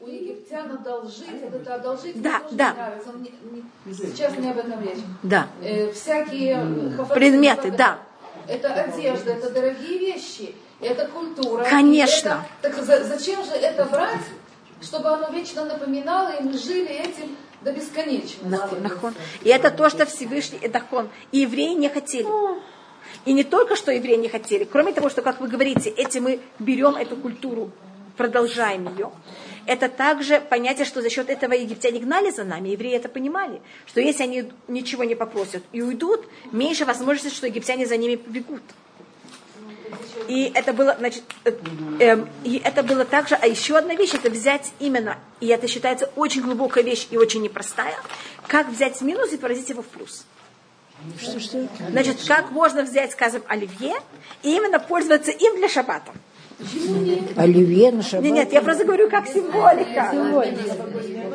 У 0.00 0.06
египтян 0.06 0.70
одолжить, 0.72 1.42
вот 1.42 1.54
это 1.54 1.74
одолжить 1.74 2.22
Да, 2.22 2.40
да. 2.52 2.72
нравится. 2.74 3.10
Мне- 3.12 3.32
мне- 3.84 3.94
сейчас 3.94 4.36
не 4.38 4.50
об 4.50 4.58
этом 4.58 4.80
речь. 4.82 4.98
Да. 5.22 5.48
Э, 5.62 5.92
всякие 5.92 6.56
Предметы, 7.12 7.70
да. 7.72 7.98
Это 8.46 8.72
одежда, 8.72 9.32
это 9.32 9.50
дорогие 9.50 9.98
вещи, 9.98 10.54
это 10.80 11.06
культура. 11.08 11.64
Конечно. 11.64 12.46
Это- 12.62 12.76
так 12.76 12.84
за- 12.86 13.04
зачем 13.04 13.44
же 13.44 13.50
это 13.50 13.84
брать, 13.84 14.24
чтобы 14.80 15.08
оно 15.10 15.28
вечно 15.30 15.64
напоминало, 15.66 16.30
и 16.30 16.42
мы 16.42 16.56
жили 16.56 16.88
этим 16.88 17.36
до 17.62 17.72
бесконечности? 17.72 18.44
Нахон, 18.44 18.82
нахон. 18.82 19.14
И 19.42 19.48
это 19.48 19.70
то, 19.70 19.90
что 19.90 20.06
Всевышний, 20.06 20.58
это 20.62 20.80
хон. 20.80 21.08
И 21.32 21.38
евреи 21.38 21.74
не 21.74 21.88
хотели. 21.88 22.28
И 23.24 23.32
не 23.32 23.44
только, 23.44 23.76
что 23.76 23.90
евреи 23.90 24.16
не 24.16 24.28
хотели, 24.28 24.64
кроме 24.64 24.92
того, 24.92 25.08
что, 25.08 25.22
как 25.22 25.40
вы 25.40 25.48
говорите, 25.48 25.90
этим 25.90 26.24
мы 26.24 26.40
берем 26.58 26.96
эту 26.96 27.16
культуру, 27.16 27.70
продолжаем 28.16 28.88
ее. 28.94 29.10
Это 29.66 29.88
также 29.88 30.40
понятие, 30.40 30.86
что 30.86 31.02
за 31.02 31.10
счет 31.10 31.28
этого 31.28 31.52
египтяне 31.52 32.00
гнали 32.00 32.30
за 32.30 32.44
нами. 32.44 32.70
Евреи 32.70 32.96
это 32.96 33.08
понимали, 33.08 33.60
что 33.86 34.00
если 34.00 34.22
они 34.22 34.50
ничего 34.66 35.04
не 35.04 35.14
попросят 35.14 35.62
и 35.72 35.82
уйдут, 35.82 36.26
меньше 36.52 36.84
возможности, 36.84 37.36
что 37.36 37.46
египтяне 37.46 37.86
за 37.86 37.96
ними 37.96 38.16
побегут. 38.16 38.62
И 40.28 40.50
это 40.54 40.72
было, 40.72 40.96
значит, 40.98 41.22
э, 41.44 41.52
эм, 42.00 42.28
и 42.44 42.60
это 42.64 42.82
было 42.82 43.04
также, 43.04 43.34
а 43.34 43.46
еще 43.46 43.76
одна 43.76 43.94
вещь, 43.94 44.14
это 44.14 44.30
взять 44.30 44.72
именно, 44.78 45.18
и 45.40 45.46
это 45.48 45.68
считается 45.68 46.10
очень 46.16 46.42
глубокая 46.42 46.84
вещь 46.84 47.06
и 47.10 47.16
очень 47.16 47.42
непростая, 47.42 47.96
как 48.46 48.68
взять 48.68 49.00
минус 49.00 49.32
и 49.32 49.36
поразить 49.36 49.68
его 49.68 49.82
в 49.82 49.86
плюс. 49.86 50.24
Что, 51.20 51.38
что? 51.38 51.68
Значит, 51.90 52.18
как 52.26 52.50
можно 52.50 52.82
взять, 52.82 53.12
скажем, 53.12 53.42
оливье 53.46 53.94
и 54.42 54.56
именно 54.56 54.80
пользоваться 54.80 55.30
им 55.30 55.56
для 55.56 55.68
шаббата. 55.68 56.12
Оливье 57.36 57.92
на 57.92 58.02
шаббат. 58.02 58.24
Нет, 58.24 58.34
нет, 58.34 58.52
я 58.52 58.62
просто 58.62 58.84
говорю 58.84 59.08
как 59.08 59.28
символика. 59.28 60.12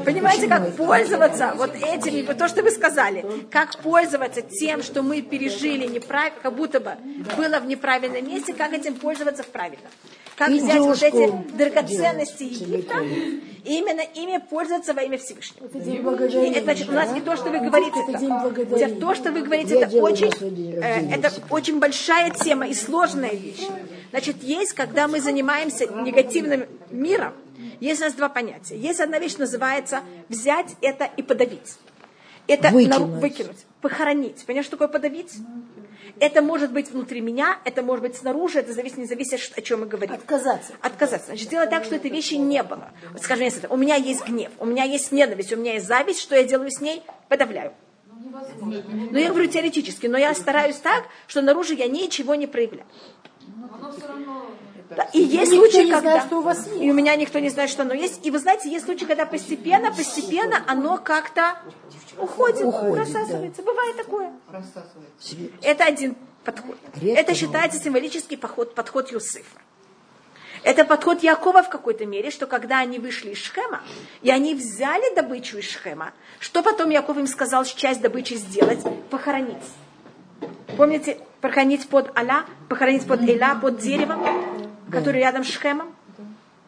Понимаете, 0.04 0.48
как 0.48 0.76
пользоваться 0.76 1.54
вот 1.56 1.72
этим, 1.76 2.16
и 2.16 2.24
то, 2.34 2.48
что 2.48 2.62
вы 2.62 2.72
сказали, 2.72 3.26
как 3.50 3.78
пользоваться 3.80 4.42
тем, 4.42 4.84
что 4.84 5.02
мы 5.02 5.22
пережили 5.22 5.88
неправильно, 5.88 6.40
как 6.42 6.56
будто 6.56 6.80
бы 6.80 6.92
было 7.38 7.60
в 7.60 7.66
неправильном 7.66 8.28
месте, 8.28 8.54
как 8.54 8.74
этим 8.74 8.96
пользоваться 8.96 9.44
в 9.44 9.48
правильном. 9.48 9.92
Как 10.36 10.50
И 10.50 10.60
взять 10.60 10.80
вот 10.80 11.02
эти 11.02 11.32
драгоценности 11.56 12.44
Египта 12.44 12.98
и 13.64 13.78
именно 13.78 14.02
ими 14.02 14.42
пользоваться 14.50 14.94
во 14.94 15.04
имя 15.04 15.18
Всевышнего. 15.20 15.70
день 15.70 15.96
И 15.96 16.00
благодарения. 16.00 16.56
это 16.56 16.64
значит, 16.64 16.90
у 16.90 16.94
нас 16.94 17.16
и 17.16 17.22
то, 17.22 17.36
что 17.36 17.50
вы 17.50 17.60
говорите, 17.60 18.00
Это 18.08 18.18
день. 18.18 18.32
Хотя 18.70 18.90
то, 19.00 19.16
что 19.16 19.32
вы 19.32 19.42
говорите, 19.44 19.76
это 19.76 19.96
очень, 19.98 20.32
день 20.56 20.74
э, 20.82 21.16
это 21.16 21.32
очень 21.50 21.80
большая 21.80 22.32
тема 22.32 22.68
и 22.68 22.74
сложная 22.74 23.32
вещь. 23.32 23.68
Значит, 24.14 24.44
есть, 24.44 24.74
когда 24.74 25.08
мы 25.08 25.20
занимаемся 25.20 25.88
негативным 25.88 26.68
миром, 26.92 27.34
есть 27.80 28.00
у 28.00 28.06
нас 28.06 28.14
два 28.14 28.30
понятия. 28.30 28.78
Есть 28.78 29.00
одна 29.00 29.18
вещь, 29.18 29.38
называется 29.38 30.02
взять 30.30 30.76
это 30.82 31.10
и 31.18 31.24
подавить. 31.24 31.74
Это 32.46 32.70
Выкинуть. 32.70 33.20
выкинуть, 33.20 33.66
похоронить. 33.82 34.46
Понимаешь, 34.46 34.68
что 34.68 34.78
такое 34.78 34.88
подавить? 34.88 35.34
Это 36.20 36.44
может 36.44 36.72
быть 36.72 36.92
внутри 36.92 37.22
меня, 37.22 37.58
это 37.66 37.82
может 37.82 38.04
быть 38.04 38.16
снаружи, 38.16 38.60
это 38.60 38.72
зависит, 38.72 38.98
не 38.98 39.06
зависит, 39.06 39.58
о 39.58 39.62
чем 39.62 39.80
мы 39.80 39.88
говорим. 39.88 40.14
Отказаться. 40.14 40.74
Отказаться. 40.82 41.30
Значит, 41.30 41.50
делать 41.50 41.72
так, 41.72 41.84
что 41.84 41.96
этой 41.96 42.12
вещи 42.12 42.36
не 42.36 42.62
было. 42.62 42.92
Скажем, 43.20 43.46
если 43.46 43.64
это, 43.64 43.74
у 43.74 43.78
меня 43.78 43.96
есть 43.96 44.28
гнев, 44.28 44.52
у 44.60 44.68
меня 44.68 44.84
есть 44.84 45.12
ненависть, 45.12 45.52
у 45.54 45.56
меня 45.56 45.74
есть 45.74 45.88
зависть, 45.88 46.20
что 46.20 46.36
я 46.36 46.44
делаю 46.44 46.70
с 46.70 46.80
ней? 46.82 47.02
Подавляю. 47.30 47.74
Но 49.10 49.18
я 49.18 49.30
говорю 49.30 49.48
теоретически, 49.48 50.06
но 50.06 50.20
я 50.20 50.36
стараюсь 50.36 50.76
так, 50.76 51.06
что 51.26 51.42
наружу 51.42 51.74
я 51.74 51.88
ничего 51.88 52.36
не 52.36 52.46
проявляю. 52.46 52.86
Да, 54.90 55.04
и 55.14 55.22
есть 55.22 55.52
случаи, 55.52 55.90
когда... 55.90 56.02
знает, 56.02 56.24
что 56.24 56.40
у 56.40 56.42
вас 56.42 56.68
есть. 56.68 56.82
И 56.82 56.92
у 56.92 56.94
меня 56.94 57.16
никто 57.16 57.40
не 57.40 57.50
знает, 57.50 57.70
что 57.70 57.84
оно 57.84 57.94
есть. 57.94 58.26
И 58.26 58.32
вы 58.32 58.40
знаете, 58.40 58.70
есть 58.70 58.86
случаи, 58.86 59.06
когда 59.06 59.26
постепенно, 59.26 59.92
постепенно 59.92 60.64
оно 60.68 60.98
как-то 60.98 61.58
уходит, 62.18 62.64
рассасывается. 62.64 63.64
Бывает 63.64 63.98
такое. 63.98 64.32
Это 65.62 65.86
один 65.86 66.16
подход. 66.44 66.78
Редко 66.96 67.22
это 67.22 67.34
считается 67.34 67.80
символический 67.80 68.38
подход, 68.38 68.76
подход 68.76 69.12
Юсыфа. 69.12 69.60
Это 70.64 70.86
подход 70.86 71.24
Якова 71.24 71.62
в 71.62 71.70
какой-то 71.70 72.06
мере, 72.06 72.32
что 72.32 72.48
когда 72.48 72.80
они 72.80 72.98
вышли 72.98 73.32
из 73.32 73.38
Шхема, 73.38 73.82
и 74.22 74.32
они 74.32 74.56
взяли 74.56 75.14
добычу 75.14 75.58
из 75.58 75.66
Шхема, 75.66 76.14
что 76.40 76.64
потом 76.64 76.90
Яков 76.90 77.18
им 77.18 77.28
сказал 77.28 77.66
часть 77.66 78.02
добычи 78.02 78.36
сделать? 78.36 78.80
Похоронить. 79.10 79.58
Помните, 80.78 81.20
похоронить 81.44 81.90
под 81.90 82.18
Аля, 82.18 82.46
похоронить 82.70 83.06
под 83.06 83.22
Эля, 83.28 83.56
под 83.62 83.78
деревом, 83.78 84.24
который 84.90 85.20
рядом 85.20 85.44
с 85.44 85.48
Шхемом? 85.48 85.94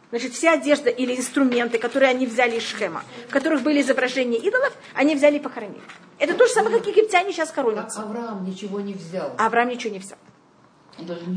Значит, 0.09 0.33
вся 0.33 0.53
одежда 0.53 0.89
или 0.89 1.15
инструменты, 1.15 1.77
которые 1.77 2.09
они 2.11 2.25
взяли 2.27 2.57
из 2.57 2.63
Шхема, 2.63 3.01
в 3.29 3.31
которых 3.31 3.63
были 3.63 3.81
изображения 3.81 4.37
идолов, 4.37 4.73
они 4.93 5.15
взяли 5.15 5.37
и 5.37 5.39
похоронили. 5.39 5.81
Это 6.19 6.33
то 6.33 6.45
же 6.45 6.51
самое, 6.51 6.77
как 6.77 6.87
египтяне 6.87 7.31
сейчас 7.31 7.51
хоронятся. 7.51 8.01
Авраам 8.01 8.45
ничего 8.45 8.81
не 8.81 8.93
взял. 8.93 9.33
А 9.37 9.45
Авраам 9.47 9.69
ничего 9.69 9.93
не 9.93 9.99
взял. 9.99 10.17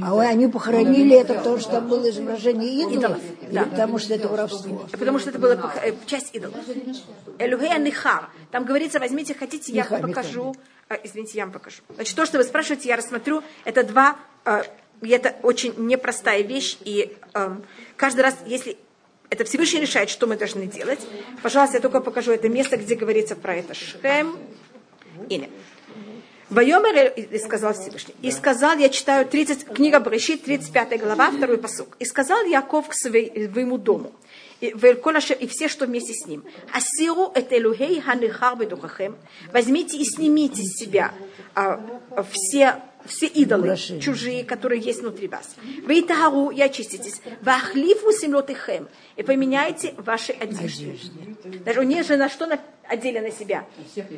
А 0.03 0.15
вы- 0.15 0.27
они 0.27 0.49
похоронили 0.49 1.17
это, 1.17 1.35
потому 1.35 1.59
что 1.59 1.71
там 1.71 1.89
было 1.89 2.11
изображение 2.11 2.83
идолов? 2.93 3.19
Да. 3.53 3.65
потому 3.65 3.99
что 3.99 4.15
это 4.15 4.29
воровство? 4.29 4.87
Потому 4.93 5.19
что 5.21 5.31
это 5.31 5.39
была 5.39 5.55
э, 5.83 5.93
часть 6.07 6.35
идолов. 6.35 6.57
Элюгея 7.39 7.79
Нихар. 7.79 8.31
Там 8.51 8.65
говорится, 8.65 8.99
возьмите, 8.99 9.35
хотите, 9.35 9.73
я 9.73 9.85
вам 9.85 10.03
покажу. 10.03 10.55
А, 10.55 10.78
извините, 11.03 11.39
я 11.39 11.45
вам 11.45 11.53
покажу. 11.53 11.83
Значит, 11.95 12.17
то, 12.17 12.27
что 12.27 12.39
вы 12.39 12.45
спрашиваете, 12.45 12.89
я 12.89 12.97
рассмотрю. 12.97 13.43
Это 13.65 13.85
два... 13.85 14.17
и 15.03 15.09
это 15.09 15.37
очень 15.43 15.75
непростая 15.77 16.43
вещь. 16.43 16.79
И 16.85 17.17
эм, 17.35 17.65
каждый 17.97 18.23
раз, 18.23 18.37
если 18.47 18.77
это 19.31 19.45
Всевышний 19.45 19.81
решает, 19.81 20.11
что 20.11 20.27
мы 20.27 20.37
должны 20.37 20.67
делать, 20.67 21.01
пожалуйста, 21.43 21.77
я 21.77 21.81
только 21.81 22.01
покажу 22.01 22.33
это 22.33 22.49
место, 22.49 22.77
где 22.77 22.95
говорится 22.95 23.37
про 23.37 23.57
это. 23.57 23.75
Шхем. 23.75 24.39
Или. 25.29 25.51
Вайомер 26.51 27.13
сказал 27.39 27.75
Всевышний. 27.75 28.15
И 28.23 28.31
сказал, 28.31 28.79
я 28.79 28.89
читаю 28.89 29.27
30, 29.27 29.67
книга 29.67 30.01
Брешит, 30.01 30.45
35 30.45 31.01
глава, 31.01 31.31
второй 31.31 31.59
посук. 31.59 31.95
И 31.99 32.07
сказал 32.07 32.43
Яков 32.45 32.89
к 32.89 32.95
своему 32.95 33.77
дому, 33.77 34.13
и, 34.61 34.67
и 34.67 35.47
все, 35.47 35.69
что 35.69 35.87
вместе 35.87 36.15
с 36.15 36.27
ним. 36.27 36.45
Асиру 36.73 37.33
это 37.35 37.57
элюхей 37.57 38.01
ханихар 38.01 38.57
бедухахем. 38.57 39.17
Возьмите 39.53 39.97
и 39.97 40.05
снимите 40.05 40.63
с 40.63 40.79
себя 40.79 41.13
а, 41.55 41.81
все 42.33 42.81
все 43.07 43.27
идолы 43.27 43.77
чужие, 44.01 44.45
которые 44.45 44.81
есть 44.81 45.01
внутри 45.01 45.29
вас. 45.29 45.57
Вы 45.85 46.03
тагу 46.03 46.51
и 46.51 46.61
очиститесь. 46.61 47.21
Вахлифу 47.43 48.13
семлотыхем. 48.13 48.89
И 49.17 49.23
поменяйте 49.23 49.95
ваши 49.97 50.33
одежды. 50.33 50.99
Даже 51.65 51.81
у 51.81 51.85
них 51.85 52.07
же 52.07 52.17
на 52.17 52.29
что 52.29 52.47
на- 52.47 52.61
одели 52.85 53.19
на 53.21 53.31
себя. 53.31 53.65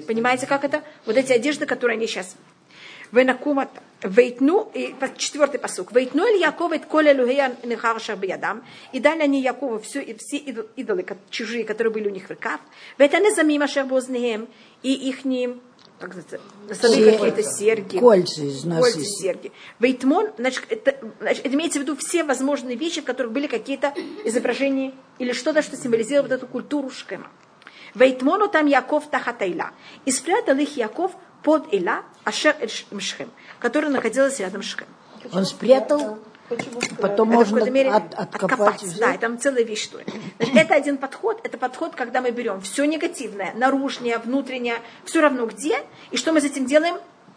Понимаете, 0.07 0.47
как 0.47 0.65
это? 0.65 0.83
Вот 1.07 1.17
эти 1.17 1.33
одежды, 1.33 1.67
которые 1.67 1.97
они 1.97 2.07
сейчас. 2.07 2.37
Венакумат, 3.13 3.71
вейтну, 4.03 4.71
и 4.75 4.95
четвертый 5.17 5.59
посук. 5.59 5.93
Вейтну 5.93 6.27
или 6.27 6.41
Якова 6.41 6.75
et 6.75 6.87
коля 6.87 7.15
лугея 7.15 7.57
нехарша 7.65 8.17
биядам. 8.17 8.65
И 8.93 9.01
дали 9.01 9.23
они 9.23 9.41
Якову 9.43 9.79
все, 9.81 10.01
и 10.01 10.17
все 10.19 10.39
идол- 10.39 10.69
идолы 10.77 11.05
чужие, 11.31 11.65
которые 11.65 11.93
были 11.93 12.09
у 12.09 12.13
них 12.13 12.27
в 12.27 12.31
руках. 12.31 12.61
Ветане 12.99 13.35
замима 13.35 13.67
шербознеем. 13.67 14.49
И 14.83 14.93
их 14.93 15.25
как 16.01 16.15
сады 16.75 17.13
какие-то 17.13 17.43
серьги. 17.43 17.99
Кольца 17.99 18.43
из 18.43 18.65
нас 18.65 18.81
Кольца, 18.81 19.05
серьги. 19.05 19.53
Вейтмон, 19.79 20.31
значит, 20.39 20.65
это, 20.71 20.97
значит, 21.21 21.47
имеется 21.47 21.79
в 21.79 21.83
виду 21.83 21.95
все 21.97 22.25
возможные 22.25 22.75
вещи, 22.75 23.03
в 23.03 23.05
которых 23.05 23.33
были 23.33 23.47
какие-то 23.47 23.93
изображения 24.25 24.95
или 25.19 25.33
что-то, 25.33 25.61
что 25.61 25.77
символизировало 25.77 26.29
вот 26.29 26.35
эту 26.35 26.47
культуру 26.47 26.89
Шкема. 26.89 27.31
Вейтмону 27.95 28.49
там 28.49 28.67
Яков 28.67 29.11
тахатайла. 29.11 29.73
И 30.07 30.11
спрятал 30.11 30.57
их 30.57 30.77
Яков 30.79 31.13
под 31.43 31.73
Иля, 31.73 32.03
Ашер 32.25 32.57
эль 32.61 32.69
Ш- 32.71 32.85
Шхем, 33.01 33.31
которая 33.59 33.91
находилась 33.91 34.39
рядом 34.41 34.63
с 34.63 34.67
Шхем. 34.67 34.87
Он 35.33 35.45
спрятал, 35.45 36.19
потом 36.49 37.03
Это 37.03 37.23
в 37.25 37.27
можно 37.27 37.57
какой-то 37.59 37.71
мере 37.75 37.91
от- 37.91 38.15
откопать. 38.15 38.53
откопать. 38.83 38.99
Да, 38.99 39.15
и 39.15 39.19
там 39.19 39.39
целая 39.39 39.65
вещь 39.65 39.85
что 39.85 39.99
это. 40.01 40.11
Значит, 40.39 40.57
это 40.57 40.75
один 40.75 40.97
подход. 40.99 41.41
Это 41.45 41.59
подход, 41.59 41.95
когда 41.95 42.21
мы 42.21 42.31
берем 42.31 42.61
все 42.61 42.85
негативное, 42.87 43.53
наружное, 43.55 44.19
внутреннее, 44.19 44.77
все 45.05 45.21
равно 45.21 45.47
где, 45.47 45.79
и 46.11 46.17
что 46.17 46.33
мы 46.33 46.41
с 46.41 46.45
этим 46.45 46.67
делаем? 46.67 46.97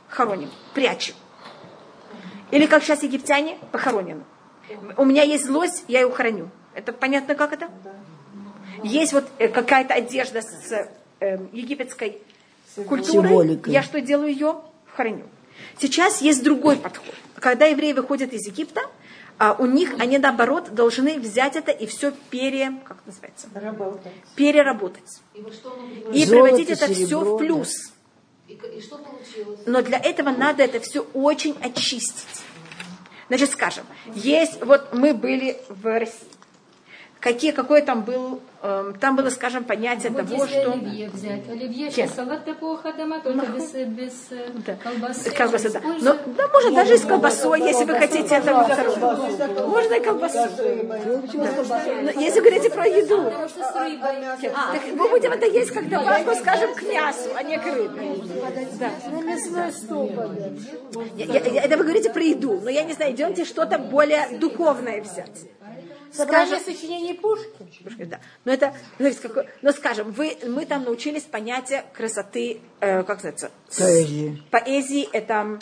Хороним, 0.09 0.49
прячем. 0.73 1.15
Или 2.51 2.65
как 2.67 2.83
сейчас 2.83 3.03
египтяне, 3.03 3.57
похоронены. 3.71 4.23
У 4.97 5.05
меня 5.05 5.23
есть 5.23 5.45
злость, 5.45 5.83
я 5.87 6.01
ее 6.01 6.11
храню. 6.11 6.49
Это 6.73 6.93
понятно, 6.93 7.35
как 7.35 7.51
это? 7.53 7.69
Есть 8.83 9.13
вот 9.13 9.25
э, 9.39 9.47
какая-то 9.47 9.93
одежда 9.93 10.41
с 10.41 10.71
э, 11.19 11.37
египетской 11.51 12.21
культурой. 12.75 13.27
Символикой. 13.29 13.73
Я 13.73 13.83
что 13.83 14.01
делаю 14.01 14.31
ее? 14.31 14.55
Храню. 14.95 15.25
Сейчас 15.79 16.21
есть 16.21 16.43
другой 16.43 16.77
подход. 16.77 17.13
Когда 17.35 17.65
евреи 17.65 17.93
выходят 17.93 18.33
из 18.33 18.45
Египта, 18.47 18.81
а, 19.37 19.55
у 19.57 19.65
них 19.65 19.95
они 19.99 20.17
наоборот 20.17 20.73
должны 20.73 21.19
взять 21.19 21.55
это 21.55 21.71
и 21.71 21.85
все 21.87 22.11
пере, 22.29 22.73
как 22.85 22.97
это 22.97 23.07
называется? 23.07 23.47
переработать. 24.35 25.21
И 25.33 25.41
вот? 25.41 25.53
И 26.13 26.25
Золото, 26.25 26.29
превратить 26.29 26.69
это 26.69 26.85
все 26.85 27.05
серебро, 27.07 27.35
в 27.35 27.37
плюс. 27.39 27.93
И, 28.47 28.55
к- 28.55 28.65
и 28.65 28.81
что 28.81 28.97
получилось? 28.97 29.61
Но 29.65 29.81
для 29.81 29.97
этого 29.97 30.29
надо 30.29 30.63
это 30.63 30.79
все 30.79 31.01
очень 31.13 31.55
очистить. 31.61 32.43
Значит, 33.27 33.51
скажем, 33.51 33.85
есть, 34.13 34.63
вот 34.63 34.93
мы 34.93 35.13
были 35.13 35.57
в 35.69 35.85
России. 35.99 36.27
Какие, 37.19 37.51
какой 37.51 37.81
там 37.81 38.03
был, 38.03 38.41
там 39.01 39.17
было, 39.17 39.29
скажем, 39.29 39.65
понятие 39.65 40.09
Вот 40.11 40.25
того, 40.25 40.45
если 40.45 40.61
что... 40.61 40.71
оливье 40.71 41.09
взять. 41.09 41.49
Оливье 41.49 41.91
Чем? 41.91 42.07
сейчас 42.07 42.15
салат 42.15 42.45
такого 42.45 42.77
хадама, 42.77 43.19
только 43.19 43.45
без, 43.47 43.71
без 43.71 44.13
э, 44.31 44.47
Да. 44.65 44.75
колбасы. 44.81 45.31
Колбаса, 45.31 45.69
да. 45.69 45.81
Но, 45.81 45.89
Используют- 45.97 46.35
да, 46.37 46.47
можно 46.47 46.71
даже 46.71 46.93
и 46.93 46.97
с 46.97 47.01
колбасой, 47.01 47.59
если 47.59 47.83
вы 47.83 47.95
хотите 47.95 48.35
это 48.35 48.53
вот, 48.53 49.67
Можно 49.67 49.93
и 49.95 49.99
колбасу. 49.99 50.37
Но 50.47 52.21
Если 52.21 52.39
вы 52.39 52.45
говорите 52.45 52.69
про 52.69 52.87
еду, 52.87 53.31
с 53.49 53.75
рыбой. 53.75 54.25
А, 54.55 54.71
так 54.73 54.81
мы 54.95 55.09
будем 55.09 55.31
это 55.33 55.45
есть 55.45 55.71
как 55.71 55.89
добавку, 55.89 56.33
скажем, 56.35 56.73
к 56.73 56.81
мясу, 56.83 57.31
а 57.35 57.43
не 57.43 57.57
к 57.57 57.65
рыбе. 57.65 58.15
Да. 58.79 58.91
На 59.11 59.21
мясной 59.23 59.73
стол 59.73 60.09
это 61.17 61.77
вы 61.77 61.83
говорите 61.83 62.09
про 62.11 62.23
еду, 62.23 62.61
но 62.63 62.69
я 62.69 62.83
не 62.83 62.93
знаю, 62.93 63.11
идемте 63.11 63.43
что-то 63.43 63.77
более 63.77 64.37
духовное 64.39 65.01
взять. 65.01 65.49
Собрание 66.13 66.59
сочинений 66.59 67.13
Пушкина. 67.13 67.67
Пушкин, 67.83 68.09
да. 68.09 68.19
Но 68.45 68.51
это, 68.53 68.73
какое- 69.21 69.47
но 69.61 69.71
скажем, 69.71 70.11
вы, 70.11 70.37
мы 70.47 70.65
там 70.65 70.83
научились 70.83 71.23
понятия 71.23 71.83
красоты, 71.93 72.61
э, 72.79 73.03
как 73.03 73.17
называется? 73.23 73.51
Поэзии. 73.77 74.43
Поэзии 74.51 75.09
это 75.11 75.59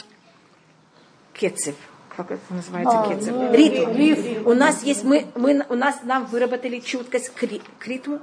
кецев. 1.34 1.76
как 2.16 2.30
это 2.32 2.42
называется, 2.54 3.00
А, 3.00 3.08
кецер? 3.16 3.34
ну, 3.34 3.54
ритм. 3.54 3.92
ритм. 3.96 4.48
У 4.48 4.54
нас 4.54 4.84
есть, 4.84 5.04
мы, 5.04 5.28
мы, 5.36 5.66
у 5.70 5.76
нас, 5.76 6.00
нам 6.04 6.26
выработали 6.26 6.80
чуткость 6.80 7.30
к, 7.30 7.44
ри- 7.44 7.62
к 7.80 7.88
ритму, 7.88 8.20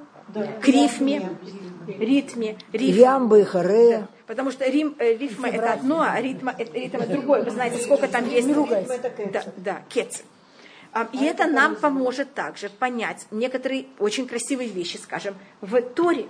к 0.60 0.68
рифме, 0.68 1.30
ритме, 1.86 2.58
рифме. 2.72 3.00
Ямбы, 3.00 3.44
харе. 3.46 4.06
Потому 4.26 4.50
что 4.50 4.68
рим, 4.68 4.94
э, 4.98 5.16
рифма 5.16 5.48
это 5.48 5.72
одно, 5.72 6.02
а 6.02 6.20
ритма, 6.20 6.54
это, 6.56 6.70
ритм 6.78 6.98
это 6.98 7.12
другое. 7.12 7.42
Вы 7.42 7.50
знаете, 7.50 7.82
сколько 7.82 8.08
там 8.08 8.28
есть. 8.28 8.46
Да, 9.32 9.42
да, 9.56 9.82
кецер. 9.88 10.24
А, 10.98 11.08
И 11.12 11.24
это 11.24 11.46
нам 11.46 11.76
поможет 11.76 12.34
также 12.34 12.68
понять 12.68 13.26
некоторые 13.30 13.86
очень 13.98 14.26
красивые 14.26 14.68
вещи, 14.68 14.96
скажем, 14.96 15.36
в 15.60 15.80
Торе. 15.80 16.26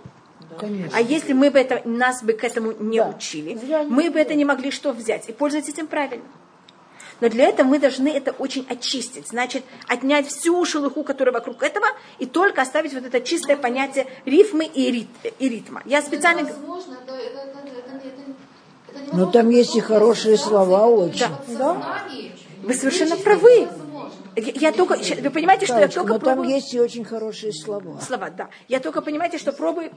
А 0.93 1.01
если 1.01 1.33
мы 1.33 1.51
бы 1.51 1.59
это, 1.59 1.83
нас 1.89 2.23
бы 2.23 2.35
к 2.35 2.45
этому 2.45 2.73
не 2.73 3.03
учили, 3.03 3.57
Зря 3.57 3.85
не 3.85 3.91
мы 3.91 4.11
бы 4.11 4.19
это 4.19 4.35
не 4.35 4.45
могли 4.45 4.71
что 4.71 4.93
взять 4.93 5.29
и 5.29 5.33
пользоваться 5.33 5.73
этим 5.73 5.87
правильно. 5.87 6.25
Но 7.21 7.29
для 7.29 7.49
этого 7.49 7.67
мы 7.67 7.79
должны 7.79 8.09
это 8.09 8.31
очень 8.33 8.67
очистить. 8.69 9.29
Значит, 9.29 9.65
отнять 9.89 10.29
всю 10.29 10.65
шелуху, 10.65 11.03
которая 11.03 11.33
вокруг 11.33 11.63
этого, 11.63 11.87
и 12.19 12.27
только 12.27 12.63
оставить 12.63 12.93
вот 12.93 13.05
это 13.05 13.21
чистое 13.21 13.57
понятие 13.57 14.07
рифмы 14.25 14.67
и, 14.67 14.91
рит, 14.91 15.09
и 15.39 15.49
ритма. 15.49 15.83
Я 15.85 16.03
специально... 16.03 16.41
Это 16.41 16.53
возможно, 16.53 16.99
это, 17.03 17.15
это, 17.17 17.39
это, 17.39 17.59
это, 17.79 18.07
это, 18.93 19.17
Но. 19.17 19.27
Ну, 19.27 19.33
там 19.33 19.51
есть 19.51 19.75
и 19.75 19.81
хорошие 19.81 20.37
слова 20.37 20.87
очень. 20.87 21.27
Да. 21.27 21.41
Сознании 21.47 22.33
Вы 22.63 22.75
совершенно 22.75 23.17
вычислить 23.17 23.25
правы. 23.25 23.69
Я, 24.39 24.53
я 24.71 24.73
только... 24.73 24.97
Вы 24.97 25.31
понимаете, 25.31 25.67
что 25.67 25.75
я 25.75 25.81
Танечка, 25.89 26.01
только 26.01 26.13
но 26.15 26.19
там 26.19 26.35
пробую... 26.37 26.55
есть 26.55 26.73
и 26.75 26.81
очень 26.81 27.05
хорошие 27.05 27.53
слова. 27.53 28.01
слова, 28.01 28.31
да. 28.31 28.49
Я 28.69 28.81
только, 28.81 29.03
понимаете, 29.03 29.39
что 29.39 29.53
пробую 29.53 29.91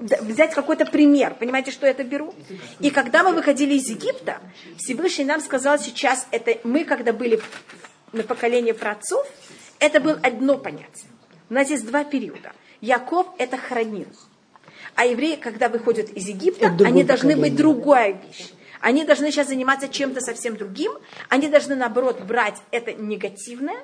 взять 0.00 0.54
какой-то 0.54 0.84
пример. 0.86 1.34
Понимаете, 1.34 1.70
что 1.70 1.86
я 1.86 1.92
это 1.92 2.04
беру? 2.04 2.34
И 2.80 2.90
когда 2.90 3.22
мы 3.22 3.32
выходили 3.32 3.74
из 3.74 3.88
Египта, 3.88 4.38
Всевышний 4.76 5.24
нам 5.24 5.40
сказал 5.40 5.78
сейчас, 5.78 6.26
это 6.30 6.58
мы, 6.64 6.84
когда 6.84 7.12
были 7.12 7.40
на 8.12 8.22
поколении 8.22 8.72
праотцов, 8.72 9.26
это 9.78 10.00
было 10.00 10.18
одно 10.22 10.58
понятие. 10.58 11.10
У 11.50 11.54
нас 11.54 11.70
есть 11.70 11.86
два 11.86 12.04
периода. 12.04 12.52
Яков– 12.80 13.26
это 13.38 13.56
хранил. 13.56 14.08
А 14.94 15.06
евреи, 15.06 15.36
когда 15.36 15.68
выходят 15.68 16.08
из 16.10 16.28
Египта, 16.28 16.66
Это 16.66 16.86
они 16.86 17.02
должны 17.02 17.36
быть 17.36 17.52
поколение. 17.52 17.58
другая 17.58 18.12
вещь. 18.12 18.52
Они 18.84 19.06
должны 19.06 19.30
сейчас 19.30 19.48
заниматься 19.48 19.88
чем-то 19.88 20.20
совсем 20.20 20.58
другим. 20.58 20.92
Они 21.30 21.48
должны, 21.48 21.74
наоборот, 21.74 22.20
брать 22.20 22.60
это 22.70 22.92
негативное 22.92 23.78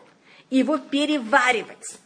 и 0.50 0.58
его 0.58 0.76
переваривать. 0.76 1.96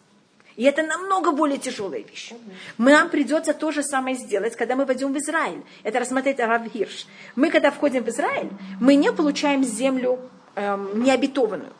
И 0.55 0.63
это 0.63 0.85
намного 0.85 1.33
более 1.33 1.59
тяжелая 1.59 2.03
вещь. 2.03 2.33
Мы, 2.79 2.93
нам 2.93 3.11
придется 3.11 3.53
то 3.53 3.73
же 3.73 3.83
самое 3.83 4.15
сделать, 4.15 4.55
когда 4.55 4.77
мы 4.77 4.85
войдем 4.85 5.13
в 5.13 5.19
Израиль. 5.19 5.65
Это 5.83 5.99
рассмотреть 5.99 6.39
Рав 6.39 6.73
Гирш. 6.73 7.07
Мы, 7.35 7.51
когда 7.51 7.73
входим 7.73 8.05
в 8.05 8.09
Израиль, 8.11 8.51
мы 8.81 8.95
не 8.95 9.13
получаем 9.13 9.65
землю 9.65 10.21
эм, 10.55 11.03
необетованную. 11.03 11.73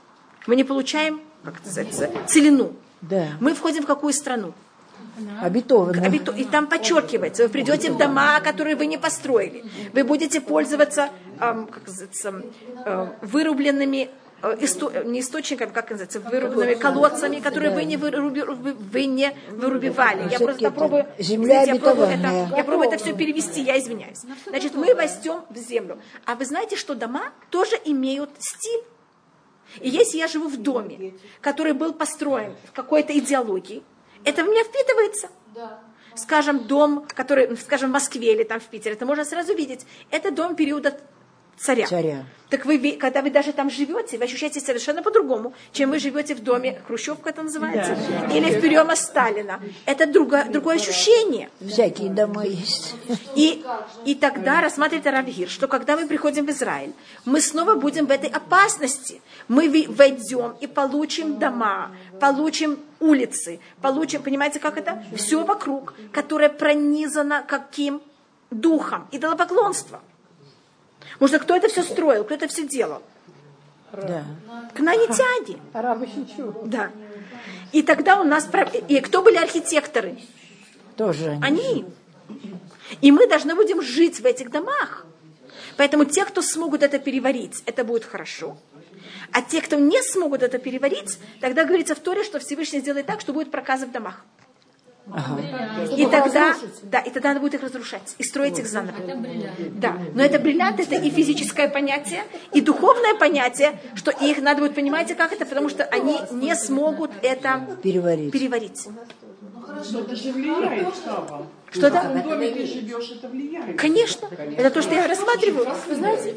Мы 0.49 0.57
не 0.57 0.65
получаем, 0.65 1.21
как 1.45 1.59
это 1.59 1.67
называется, 1.67 2.11
целину. 2.27 2.75
Да. 3.03 3.29
Мы 3.39 3.55
входим 3.55 3.85
в 3.85 3.87
какую 3.87 4.13
страну? 4.13 4.53
Обетованно. 5.43 6.03
Обито- 6.07 6.37
И 6.37 6.45
там 6.45 6.67
подчеркивается, 6.67 7.45
вы 7.45 7.49
придете 7.49 7.91
в 7.91 7.99
дома, 7.99 8.41
которые 8.41 8.77
вы 8.77 8.87
не 8.87 8.99
построили. 8.99 9.65
Вы 9.93 10.05
будете 10.05 10.41
пользоваться 10.41 11.09
эм, 11.41 11.67
как 11.67 11.87
называется, 11.87 12.43
э, 12.87 13.07
вырубленными 13.23 14.09
исто- 14.61 15.05
не 15.07 15.21
источниками, 15.21 15.71
как 15.73 15.91
называется, 15.91 16.21
вырубленными 16.21 16.75
колодцами, 16.75 17.41
которые 17.41 17.71
вы 17.75 17.85
не, 17.85 17.97
выруби- 17.97 18.45
вы, 18.93 19.07
не 19.07 19.33
вырубивали. 19.51 20.29
Я 20.31 20.39
просто 20.39 20.67
это 20.67 20.71
пробую, 20.71 21.07
земля 21.19 21.63
я 21.63 21.75
пробую, 21.77 22.09
обетованная. 22.09 22.47
это, 22.49 22.57
я 22.57 22.65
пробую 22.65 22.89
это 22.89 22.99
все 23.03 23.15
перевести, 23.15 23.63
я 23.63 23.79
извиняюсь. 23.79 24.21
Значит, 24.47 24.75
мы 24.75 24.95
войдем 24.95 25.41
в 25.49 25.57
землю. 25.57 25.99
А 26.27 26.35
вы 26.35 26.45
знаете, 26.45 26.77
что 26.77 26.95
дома 26.95 27.31
тоже 27.51 27.77
имеют 27.87 28.31
стиль? 28.39 28.83
И 29.81 29.89
если 29.89 30.19
я 30.19 30.29
живу 30.29 30.49
в 30.49 30.57
доме, 30.59 31.15
который 31.41 31.73
был 31.73 31.93
построен 31.95 32.55
в 32.69 32.73
какой-то 32.73 33.13
идеологии, 33.19 33.83
это 34.25 34.45
в 34.45 34.49
меня 34.49 34.65
впитывается. 34.65 35.29
Скажем, 36.15 36.67
дом, 36.67 37.07
который, 37.09 37.57
скажем, 37.57 37.91
в 37.91 37.93
Москве 37.93 38.33
или 38.33 38.45
там 38.45 38.61
в 38.61 38.65
Питере, 38.65 38.95
это 38.95 39.05
можно 39.05 39.25
сразу 39.25 39.55
видеть. 39.55 39.85
Это 40.11 40.31
дом 40.31 40.55
периода 40.55 40.99
царя. 41.57 41.87
Царя. 41.87 42.25
Так 42.51 42.67
вы, 42.67 42.93
когда 43.01 43.21
вы 43.21 43.31
даже 43.31 43.53
там 43.53 43.69
живете, 43.69 44.17
вы 44.17 44.25
ощущаете 44.25 44.61
совершенно 44.61 45.03
по-другому, 45.03 45.55
чем 45.73 45.91
вы 45.91 45.99
живете 45.99 46.37
в 46.37 46.43
доме 46.43 46.81
Хрущевка 46.87 47.31
это 47.31 47.43
называется, 47.43 47.97
или 48.33 48.57
в 48.57 48.61
приема 48.61 48.95
Сталина. 48.95 49.61
Это 49.87 50.07
другое, 50.07 50.45
другое 50.45 50.77
ощущение. 50.77 51.51
Всякие 51.61 52.11
дома 52.11 52.45
есть. 52.45 52.95
И, 53.35 53.65
и 54.05 54.15
тогда 54.15 54.61
рассматривает 54.61 55.07
Равгир, 55.07 55.49
что 55.49 55.67
когда 55.67 55.97
мы 55.97 56.07
приходим 56.07 56.47
в 56.47 56.51
Израиль, 56.51 56.93
мы 57.25 57.41
снова 57.41 57.75
будем 57.75 58.07
в 58.07 58.11
этой 58.13 58.31
опасности. 58.31 59.21
Мы 59.49 59.69
войдем 59.89 60.55
и 60.61 60.69
получим 60.69 61.41
дома, 61.41 61.91
получим 62.21 62.79
улицы, 63.01 63.59
получим, 63.81 64.23
понимаете, 64.23 64.61
как 64.61 64.79
это? 64.79 65.03
Все 65.17 65.43
вокруг, 65.45 65.95
которое 66.13 66.51
пронизано 66.51 67.43
каким 67.47 68.01
духом 68.51 69.09
идолопоклонства. 71.05 71.21
Может, 71.21 71.43
кто 71.43 71.57
это 71.57 71.69
все 71.69 71.83
строил, 71.83 72.25
кто 72.25 72.35
это 72.35 72.49
все 72.49 72.67
делал? 72.67 73.03
Да. 73.93 74.25
Кнаитяне. 74.75 75.61
Арабы. 75.73 76.09
Да. 76.65 76.91
И 77.73 77.83
тогда 77.83 78.21
у 78.21 78.25
нас... 78.25 78.49
И 78.89 79.01
кто 79.01 79.23
были 79.23 79.37
архитекторы? 79.37 80.19
Тоже 80.97 81.39
они. 81.43 81.43
Они. 81.43 81.85
И 83.01 83.13
мы 83.13 83.27
должны 83.27 83.55
будем 83.55 83.83
жить 83.83 84.21
в 84.21 84.27
этих 84.27 84.51
домах. 84.51 85.07
Поэтому 85.77 86.05
те, 86.05 86.25
кто 86.25 86.43
смогут 86.43 86.83
это 86.83 86.99
переварить, 86.99 87.63
это 87.67 87.85
будет 87.85 88.05
хорошо. 88.05 88.57
А 89.33 89.43
те, 89.43 89.61
кто 89.61 89.77
не 89.77 90.03
смогут 90.03 90.43
это 90.43 90.59
переварить, 90.59 91.19
тогда 91.41 91.65
говорится 91.65 91.95
в 91.95 92.01
Торе, 92.01 92.23
что 92.23 92.39
Всевышний 92.39 92.81
сделает 92.81 93.07
так, 93.07 93.21
что 93.21 93.33
будет 93.33 93.51
проказы 93.51 93.87
в 93.87 93.93
домах. 93.93 94.25
И 95.97 96.07
тогда, 96.07 96.55
да, 96.85 96.99
и 97.01 97.11
тогда 97.11 97.29
надо 97.29 97.41
будет 97.41 97.55
их 97.55 97.63
разрушать 97.63 98.15
и 98.17 98.23
строить 98.23 98.59
их 98.59 98.67
заново. 98.67 98.97
Да, 99.75 99.99
но 100.15 100.23
это 100.23 100.39
бриллиант, 100.39 100.81
это 100.81 100.95
и 100.95 101.11
физическое 101.11 101.69
понятие, 101.69 102.25
и 102.53 102.63
духовное 102.63 103.15
понятие, 103.15 103.79
что 103.95 104.11
их 104.11 104.41
надо 104.41 104.63
будет, 104.63 104.75
понимаете, 104.75 105.15
как 105.15 105.33
это, 105.33 105.45
потому 105.45 105.69
что 105.69 105.85
они 105.85 106.19
не 106.33 106.55
смогут 106.57 107.11
это 107.23 107.77
Переварить. 107.83 108.33
переварить. 108.33 108.87
Но 109.91 110.01
это 110.01 110.17
же 110.17 110.33
влияет. 110.33 110.95
Что 111.71 111.89
В 111.89 111.93
да? 111.93 112.03
каком 112.03 112.23
доме 112.23 112.65
живешь, 112.65 113.11
это 113.11 113.29
влияет. 113.29 113.79
Конечно, 113.79 114.29
это 114.57 114.71
то, 114.71 114.81
что 114.81 114.95
я 114.95 115.07
рассматриваю. 115.07 115.67
Вы 115.89 115.95
знаете. 115.97 116.35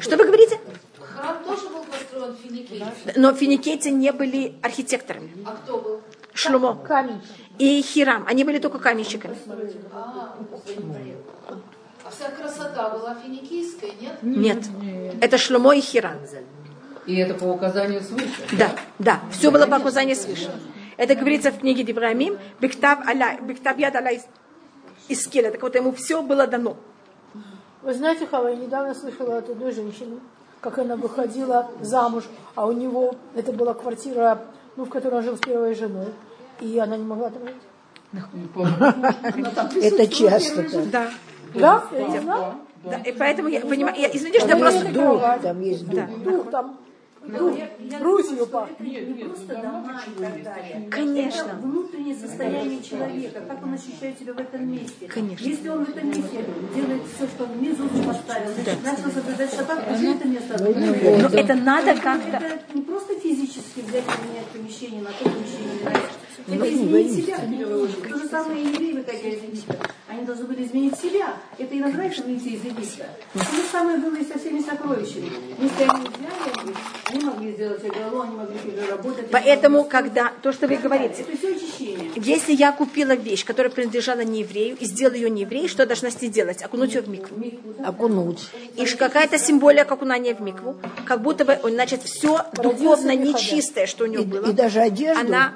Что 0.00 0.16
вы 0.16 0.24
говорите? 0.24 0.58
Храм 1.00 1.44
тоже 1.44 1.68
был 1.68 1.84
построен 1.84 2.36
финикийцами. 2.42 3.12
Но 3.16 3.34
финикийцы 3.34 3.90
не 3.90 4.12
были 4.12 4.54
архитекторами. 4.62 5.30
А 5.44 5.56
кто 5.56 5.78
был? 5.78 6.00
Шломо 6.32 6.74
Камень. 6.76 7.20
И 7.58 7.82
Хирам, 7.82 8.24
они 8.26 8.44
были 8.44 8.58
только 8.58 8.78
каменщиками. 8.78 9.36
А, 9.92 10.36
вся 12.10 12.30
красота 12.30 12.90
была 12.90 13.14
финикийская, 13.14 13.92
нет? 14.00 14.18
Нет, 14.22 14.64
это 15.20 15.38
Шломо 15.38 15.74
и 15.74 15.80
Хирам. 15.80 16.16
И 17.06 17.16
это 17.16 17.34
по 17.34 17.44
указанию 17.44 18.02
свыше. 18.02 18.28
Да, 18.52 18.70
да, 18.98 19.20
все 19.30 19.50
было 19.50 19.66
по 19.66 19.76
указанию 19.76 20.16
свыше. 20.16 20.50
Это 20.96 21.14
говорится 21.14 21.50
в 21.50 21.58
книге 21.58 21.82
Дибрамим, 21.82 22.38
Бектав 22.60 23.06
Аля, 23.06 23.38
Бектав 23.40 23.78
Яд 23.78 23.96
Аля 23.96 24.20
из 25.08 25.26
Келя. 25.26 25.50
Так 25.50 25.62
вот, 25.62 25.74
ему 25.74 25.92
все 25.92 26.22
было 26.22 26.46
дано. 26.46 26.76
Вы 27.82 27.92
знаете, 27.92 28.26
Хава, 28.26 28.48
я 28.48 28.56
недавно 28.56 28.94
слышала 28.94 29.38
от 29.38 29.50
одной 29.50 29.72
женщины, 29.72 30.20
как 30.60 30.78
она 30.78 30.96
выходила 30.96 31.70
замуж, 31.80 32.24
а 32.54 32.66
у 32.66 32.72
него, 32.72 33.14
это 33.34 33.52
была 33.52 33.74
квартира, 33.74 34.40
ну, 34.76 34.86
в 34.86 34.88
которой 34.88 35.16
он 35.16 35.22
жил 35.22 35.36
с 35.36 35.40
первой 35.40 35.74
женой, 35.74 36.06
и 36.60 36.78
она 36.78 36.96
не 36.96 37.04
могла 37.04 37.30
там 37.30 37.42
жить. 37.46 37.56
Это 39.82 40.06
часто 40.06 40.62
так. 40.62 40.90
Да. 40.90 41.10
Да? 41.54 41.84
Я 41.92 42.08
не 42.08 42.20
знала. 42.20 42.56
да. 42.84 42.96
И 42.98 43.12
поэтому 43.12 43.48
я 43.48 43.60
понимаю, 43.60 43.96
я, 43.98 44.08
извините, 44.12 44.40
что 44.40 44.48
я 44.48 44.54
Там 44.54 44.60
просто... 44.60 44.80
есть 44.82 44.92
дух, 44.92 45.22
там 45.42 45.60
есть 45.60 45.86
дух. 45.88 46.18
Дух 46.24 46.50
там, 46.50 46.78
дух, 47.26 47.56
Русью 48.00 48.46
пахнет. 48.46 49.16
Не 49.16 49.24
просто 49.24 49.54
дома 49.54 50.00
и 50.06 50.20
так 50.20 50.42
далее. 50.42 50.88
Конечно. 50.90 51.42
Это 51.42 51.56
внутреннее 51.56 52.16
состояние 52.16 52.82
человека, 52.82 53.40
как 53.46 53.62
он 53.62 53.74
ощущает 53.74 54.18
себя 54.18 54.34
в 54.34 54.38
этом 54.38 54.70
месте. 54.70 55.06
Конечно. 55.06 55.44
Если 55.44 55.68
он 55.68 55.84
в 55.84 55.88
этом 55.88 56.08
месте 56.08 56.44
делает 56.74 57.02
все, 57.14 57.26
что 57.26 57.44
внизу 57.46 57.88
поставил, 58.06 58.52
значит, 58.52 58.84
начал 58.84 59.10
соблюдать 59.10 59.54
шаббат, 59.54 59.88
почему 59.88 60.14
это 60.14 60.28
место? 60.28 60.62
Но 60.62 61.38
это 61.38 61.54
надо 61.54 61.94
как-то... 61.94 62.36
Это 62.36 62.74
не 62.74 62.82
просто 62.82 63.14
физически 63.18 63.80
взять 63.80 64.04
и 64.04 64.22
поменять 64.22 64.46
помещение 64.52 65.02
на 65.02 65.10
то 65.10 65.24
помещение. 65.24 66.23
Это 66.46 66.74
изменить 66.74 67.24
себя. 67.24 67.38
То 67.38 68.18
же 68.18 68.28
самое 68.28 68.62
и 68.62 68.66
евреи, 68.68 68.92
выходя 68.92 69.28
из 69.28 69.42
Египта. 69.42 69.78
они 70.08 70.24
должны 70.24 70.44
были 70.44 70.64
изменить 70.64 70.98
себя. 70.98 71.34
Это 71.58 71.74
и 71.74 71.80
называется 71.80 72.22
выйти 72.22 72.48
из 72.48 72.64
Египта. 72.64 73.06
То 73.32 73.38
же 73.40 73.62
самое 73.70 73.98
было 73.98 74.16
и 74.16 74.24
со 74.24 74.38
всеми 74.38 74.60
сокровищами. 74.60 75.30
Если 75.58 75.82
они 75.82 76.06
взяли 76.08 76.74
они 77.10 77.24
могли 77.24 77.52
сделать 77.52 77.82
оголо, 77.84 78.24
они 78.24 78.36
могли 78.36 78.58
переработать. 78.58 79.30
Поэтому, 79.30 79.84
когда 79.84 80.32
то, 80.42 80.52
что 80.52 80.66
вы 80.66 80.76
говорите, 80.76 81.22
Это 81.22 81.36
все 81.36 81.54
очищение. 81.54 82.10
если 82.16 82.52
я 82.52 82.72
купила 82.72 83.14
вещь, 83.14 83.44
которая 83.44 83.70
принадлежала 83.72 84.20
не 84.20 84.40
еврею, 84.40 84.76
и 84.78 84.84
сделала 84.84 85.14
ее 85.14 85.30
не 85.30 85.42
еврею, 85.42 85.68
что 85.68 85.82
я 85.82 85.86
должна 85.86 86.10
с 86.10 86.20
ней 86.20 86.28
делать? 86.28 86.62
Окунуть 86.62 86.94
ее 86.94 87.02
в 87.02 87.08
микву. 87.08 87.36
Окунуть. 87.84 88.50
И 88.76 88.84
какая-то 88.84 89.38
символика 89.38 89.94
окунания 89.94 90.34
в 90.34 90.40
микву, 90.40 90.76
как 91.06 91.22
будто 91.22 91.44
бы, 91.44 91.58
значит, 91.64 92.02
все 92.02 92.40
духовно 92.62 93.14
нечистое, 93.14 93.86
что 93.86 94.04
у 94.04 94.06
нее 94.06 94.22
было, 94.22 94.50
и 94.50 94.52
даже 94.52 94.80
одежду. 94.80 95.20
она 95.20 95.54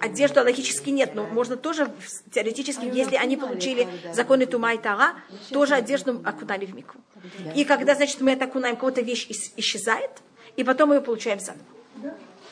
одежду 0.00 0.40
логически 0.40 0.90
нет, 0.90 1.14
но 1.14 1.24
можно 1.26 1.56
тоже 1.56 1.90
теоретически, 2.32 2.84
если 2.84 3.16
они 3.16 3.36
получили 3.36 3.86
законы 4.12 4.46
Тума 4.46 4.74
и 4.74 4.78
Тара, 4.78 5.14
тоже 5.50 5.74
одежду 5.74 6.20
окунали 6.24 6.66
в 6.66 6.74
микву. 6.74 7.00
И 7.54 7.64
когда, 7.64 7.94
значит, 7.94 8.20
мы 8.20 8.32
это 8.32 8.44
окунаем, 8.44 8.76
кого-то 8.76 9.00
вещь 9.00 9.28
ис- 9.28 9.52
исчезает, 9.56 10.10
и 10.56 10.64
потом 10.64 10.90
мы 10.90 10.96
ее 10.96 11.00
получаем 11.00 11.40
заново. 11.40 11.64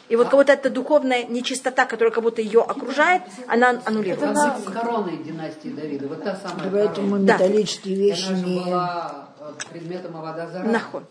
И 0.09 0.15
вот 0.15 0.29
кого-то 0.29 0.53
эта 0.53 0.71
духовная 0.71 1.25
нечистота, 1.25 1.85
которая 1.85 2.15
как 2.15 2.23
будто 2.23 2.41
ее 2.41 2.61
окружает, 2.63 3.23
она 3.49 3.83
аннулируется. 3.85 4.57
С 4.65 4.73
короной 4.73 5.17
династии 5.19 5.69
Давида. 5.71 6.07
Вот 6.07 6.23
та 6.23 6.37
самая 6.37 6.71
Поэтому 6.71 7.09
корона. 7.11 7.27
Да. 7.27 7.35
металлические 7.35 7.97
вещи 7.97 8.29
Она 8.29 8.39
не... 8.39 8.61
была 8.61 9.29
э, 9.41 9.53
предметом 9.73 10.17
Авадазара. 10.17 10.65
Нахон. 10.69 11.05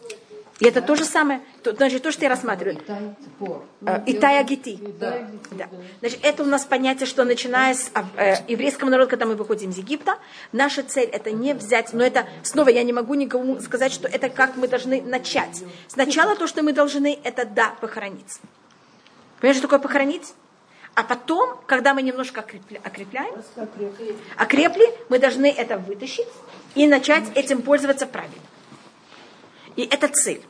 И 0.59 0.65
это 0.65 0.81
то 0.81 0.95
же 0.95 1.03
самое, 1.03 1.41
то, 1.63 1.75
значит, 1.75 2.01
то, 2.01 2.11
что 2.13 2.23
я 2.23 2.29
рассматриваю. 2.29 2.77
Итай. 2.79 3.15
Э, 3.81 4.03
Итая 4.05 4.43
Гити. 4.43 4.79
Да. 4.99 5.27
Да. 5.51 5.67
Значит, 5.99 6.19
это 6.23 6.43
у 6.43 6.45
нас 6.45 6.63
понятие, 6.63 7.07
что 7.07 7.25
начиная 7.25 7.73
с 7.73 7.91
э, 8.15 8.35
еврейского 8.47 8.89
народа, 8.89 9.09
когда 9.09 9.25
мы 9.25 9.35
выходим 9.35 9.71
из 9.71 9.77
Египта, 9.77 10.17
наша 10.53 10.83
цель 10.83 11.09
это 11.09 11.31
не 11.31 11.53
взять, 11.53 11.91
но 11.91 12.03
это 12.05 12.25
снова 12.43 12.69
я 12.69 12.83
не 12.83 12.93
могу 12.93 13.15
никому 13.15 13.59
сказать, 13.59 13.91
что 13.91 14.07
это 14.07 14.29
как 14.29 14.55
мы 14.55 14.69
должны 14.69 15.01
начать. 15.01 15.61
Сначала 15.89 16.37
то, 16.37 16.47
что 16.47 16.63
мы 16.63 16.71
должны, 16.71 17.19
это 17.23 17.45
да, 17.45 17.75
похоронить. 17.81 18.39
Понимаешь, 19.41 19.57
что 19.57 19.67
такое 19.67 19.79
похоронить? 19.79 20.33
А 20.93 21.03
потом, 21.03 21.59
когда 21.67 21.93
мы 21.93 22.01
немножко 22.01 22.39
окрепля- 22.39 22.79
окрепляем, 22.81 23.35
окрепли, 24.37 24.87
мы 25.09 25.19
должны 25.19 25.51
это 25.51 25.77
вытащить 25.77 26.27
и 26.75 26.87
начать 26.87 27.25
этим 27.35 27.61
пользоваться 27.61 28.07
правильно. 28.07 28.41
И 29.75 29.83
это 29.83 30.07
цель. 30.07 30.41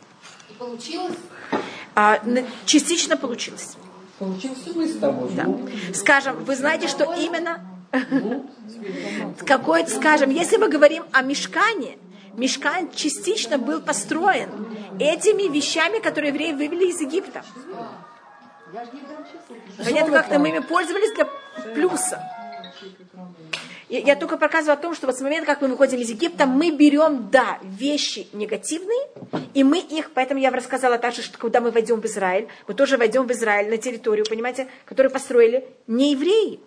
Получилось? 0.58 1.18
А, 1.96 2.22
частично 2.66 3.18
получилось. 3.18 3.76
С 4.20 5.00
тобой. 5.00 5.30
Да. 5.32 5.46
Скажем, 5.94 6.44
вы 6.46 6.56
знаете, 6.56 6.88
что 6.88 7.14
именно 7.14 7.66
какой, 9.46 9.88
скажем, 9.88 10.30
если 10.30 10.58
мы 10.58 10.70
говорим 10.70 11.04
о 11.12 11.22
мешкане, 11.22 11.98
мешкан 12.34 12.90
частично 12.92 13.58
был 13.58 13.82
построен 13.82 14.50
этими 15.00 15.52
вещами, 15.52 16.00
которые 16.00 16.30
евреи 16.30 16.54
вывели 16.54 16.90
из 16.90 17.02
Египта. 17.02 17.44
Понятно, 19.78 20.12
как-то 20.12 20.40
мы 20.40 20.50
ими 20.50 20.60
пользовались 20.60 21.14
для 21.14 21.26
плюса. 21.74 22.22
Я, 23.96 24.02
я 24.02 24.16
только 24.18 24.36
показываю 24.36 24.74
о 24.74 24.82
том, 24.82 24.94
что 24.94 25.08
вот 25.08 25.16
с 25.16 25.22
момента, 25.22 25.46
как 25.46 25.62
мы 25.62 25.70
выходим 25.70 26.00
из 26.00 26.10
Египта, 26.10 26.46
мы 26.46 26.72
берем, 26.72 27.30
да, 27.32 27.60
вещи 27.64 28.28
негативные, 28.34 29.08
и 29.54 29.64
мы 29.64 29.80
их, 29.80 30.12
поэтому 30.12 30.42
я 30.42 30.50
вам 30.50 30.58
рассказала 30.58 30.98
также, 30.98 31.22
что 31.22 31.38
когда 31.38 31.62
мы 31.62 31.72
войдем 31.72 32.02
в 32.02 32.06
Израиль, 32.06 32.50
мы 32.68 32.74
тоже 32.74 32.98
войдем 32.98 33.26
в 33.26 33.32
Израиль 33.32 33.70
на 33.70 33.78
территорию, 33.78 34.26
понимаете, 34.30 34.68
которую 34.84 35.14
построили 35.14 35.66
не 35.88 36.12
евреи 36.12 36.60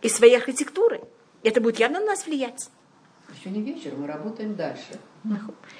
из 0.00 0.12
своей 0.16 0.36
архитектуры. 0.36 1.02
И 1.44 1.48
это 1.48 1.60
будет 1.60 1.78
явно 1.78 2.00
на 2.00 2.06
нас 2.06 2.26
влиять. 2.26 2.68
еще 3.38 3.50
не 3.50 3.62
вечер, 3.62 3.92
мы 3.96 4.08
работаем 4.08 4.56
дальше. 4.56 4.98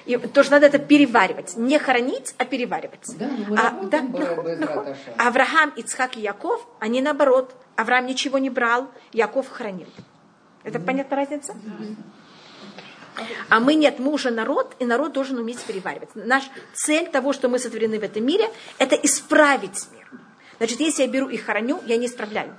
И 0.05 0.15
тоже 0.17 0.51
надо 0.51 0.67
это 0.67 0.79
переваривать. 0.79 1.57
Не 1.57 1.79
хоронить, 1.79 2.33
а 2.37 2.45
переваривать. 2.45 3.17
Да, 3.19 3.27
но 3.27 3.45
мы 3.49 3.57
А, 3.57 3.83
да, 3.91 4.01
нахуй, 4.03 4.55
нахуй. 4.55 4.95
Авраам, 5.17 5.73
Ицхак 5.75 6.15
и 6.15 6.21
Яков, 6.21 6.65
они 6.79 7.01
наоборот. 7.01 7.53
Авраам 7.75 8.05
ничего 8.05 8.37
не 8.37 8.49
брал, 8.49 8.87
Яков 9.11 9.49
хранил. 9.49 9.87
Это 10.63 10.79
понятна 10.79 11.17
разница? 11.17 11.55
А 13.49 13.59
мы 13.59 13.75
нет, 13.75 13.99
мы 13.99 14.11
уже 14.11 14.31
народ, 14.31 14.75
и 14.79 14.85
народ 14.85 15.13
должен 15.13 15.37
уметь 15.37 15.59
переваривать. 15.59 16.09
Наш 16.15 16.43
цель 16.73 17.07
того, 17.09 17.33
что 17.33 17.47
мы 17.47 17.59
сотворены 17.59 17.99
в 17.99 18.03
этом 18.03 18.25
мире, 18.25 18.49
это 18.79 18.95
исправить 18.95 19.87
мир. 19.91 20.09
Значит, 20.57 20.79
если 20.79 21.03
я 21.03 21.07
беру 21.07 21.29
и 21.29 21.37
хороню, 21.37 21.79
я 21.85 21.97
не 21.97 22.07
исправляю. 22.07 22.55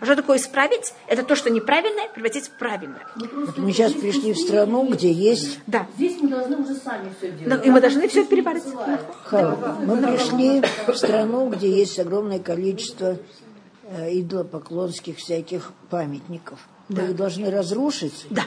А 0.00 0.04
что 0.04 0.16
такое 0.16 0.38
исправить? 0.38 0.92
Это 1.06 1.22
то, 1.22 1.36
что 1.36 1.50
неправильное, 1.50 2.08
превратить 2.08 2.48
в 2.48 2.58
правильное. 2.58 3.06
Вот 3.14 3.56
мы 3.56 3.72
сейчас 3.72 3.92
пришли 3.92 4.32
в 4.32 4.38
страну, 4.38 4.86
где 4.88 5.10
есть... 5.10 5.60
Да. 5.66 5.86
Здесь 5.96 6.20
мы 6.20 6.28
должны 6.28 6.56
уже 6.56 6.74
сами 6.74 7.12
все 7.16 7.30
Ну, 7.30 7.38
делать. 7.38 7.66
И 7.66 7.70
мы 7.70 7.80
должны 7.80 8.08
все 8.08 8.24
переварить. 8.24 8.64
Мы 8.66 10.02
пришли 10.02 10.62
в 10.86 10.94
страну, 10.96 11.48
где 11.48 11.70
есть 11.70 11.98
огромное 11.98 12.40
количество 12.40 13.16
идолопоклонских 13.90 15.18
всяких 15.18 15.72
памятников. 15.90 16.58
Мы 16.88 17.02
их 17.02 17.16
должны 17.16 17.50
разрушить. 17.50 18.26
Да. 18.30 18.44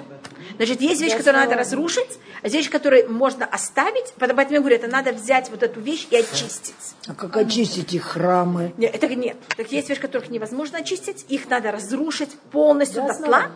Значит, 0.55 0.79
есть 0.81 1.01
вещь, 1.01 1.17
которую 1.17 1.43
надо 1.43 1.55
разрушить, 1.55 2.19
а 2.41 2.45
есть 2.45 2.55
вещь, 2.55 2.69
которую 2.69 3.11
можно 3.11 3.45
оставить. 3.45 4.13
Поэтому 4.17 4.41
я 4.41 4.59
говорю, 4.59 4.75
это 4.75 4.87
надо 4.87 5.11
взять 5.11 5.49
вот 5.49 5.61
эту 5.61 5.81
вещь 5.81 6.07
и 6.09 6.15
очистить. 6.15 6.95
А 7.07 7.13
как 7.13 7.35
очистить 7.35 7.93
их 7.93 8.03
храмы? 8.03 8.73
Нет, 8.77 8.95
это 8.95 9.13
нет. 9.13 9.37
Так 9.57 9.71
есть 9.71 9.89
вещи, 9.89 9.99
которых 9.99 10.29
невозможно 10.29 10.77
очистить, 10.79 11.25
их 11.27 11.49
надо 11.49 11.71
разрушить 11.71 12.31
полностью 12.51 13.05
до 13.05 13.13
тла. 13.13 13.51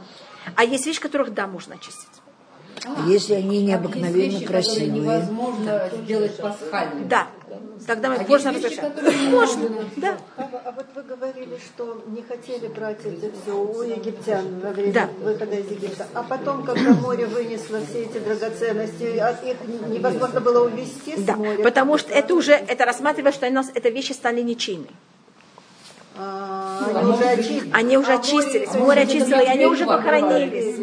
А 0.55 0.65
есть 0.65 0.85
вещи, 0.85 0.99
которых 0.99 1.33
да, 1.33 1.47
можно 1.47 1.75
очистить. 1.75 2.09
Если 3.07 3.33
они 3.35 3.57
Есть 3.57 3.67
необыкновенно 3.67 4.15
вещи, 4.15 4.45
которые 4.45 4.63
красивые. 4.63 4.91
невозможно 4.91 5.89
сделать 6.03 6.37
пасхальными. 6.37 7.07
Да. 7.07 7.27
Тогда 7.87 8.09
мы 8.09 8.15
А 8.15 8.23
можно 8.27 8.49
есть 8.49 8.63
вещи, 8.63 8.75
которые 8.81 9.17
Можно, 9.29 9.69
да. 9.97 10.17
А, 10.37 10.49
а 10.65 10.71
вот 10.71 10.85
вы 10.95 11.03
говорили, 11.03 11.57
что 11.57 12.03
не 12.07 12.21
хотели 12.21 12.67
брать 12.67 12.99
это 13.05 13.31
все 13.41 13.51
у 13.55 13.81
египтян 13.81 14.59
во 14.61 14.69
время 14.71 14.93
Да. 14.93 15.09
выхода 15.21 15.55
из 15.55 15.69
Египта. 15.71 16.07
А 16.13 16.23
потом, 16.23 16.63
когда 16.63 16.91
море 16.91 17.25
вынесло 17.25 17.79
все 17.89 18.03
эти 18.03 18.19
драгоценности, 18.19 19.17
а 19.17 19.31
их 19.31 19.57
невозможно 19.89 20.39
было 20.41 20.65
увезти 20.65 21.17
с 21.17 21.21
Да, 21.23 21.35
моря. 21.35 21.63
потому 21.63 21.97
что 21.97 22.11
это 22.13 22.33
уже, 22.35 22.53
это 22.53 22.85
рассматривает, 22.85 23.35
что 23.35 23.47
у 23.47 23.51
нас 23.51 23.69
это 23.73 23.89
вещи 23.89 24.13
стали 24.13 24.41
ничейными. 24.41 24.89
А, 26.15 26.79
они 26.93 27.11
уже 27.11 27.23
очистили. 27.23 27.69
Они 27.73 27.97
уже 27.97 28.13
очистились, 28.13 28.73
море 28.75 29.01
очистило, 29.01 29.39
и 29.39 29.47
они 29.47 29.65
уже 29.65 29.85
похоронились. 29.85 30.77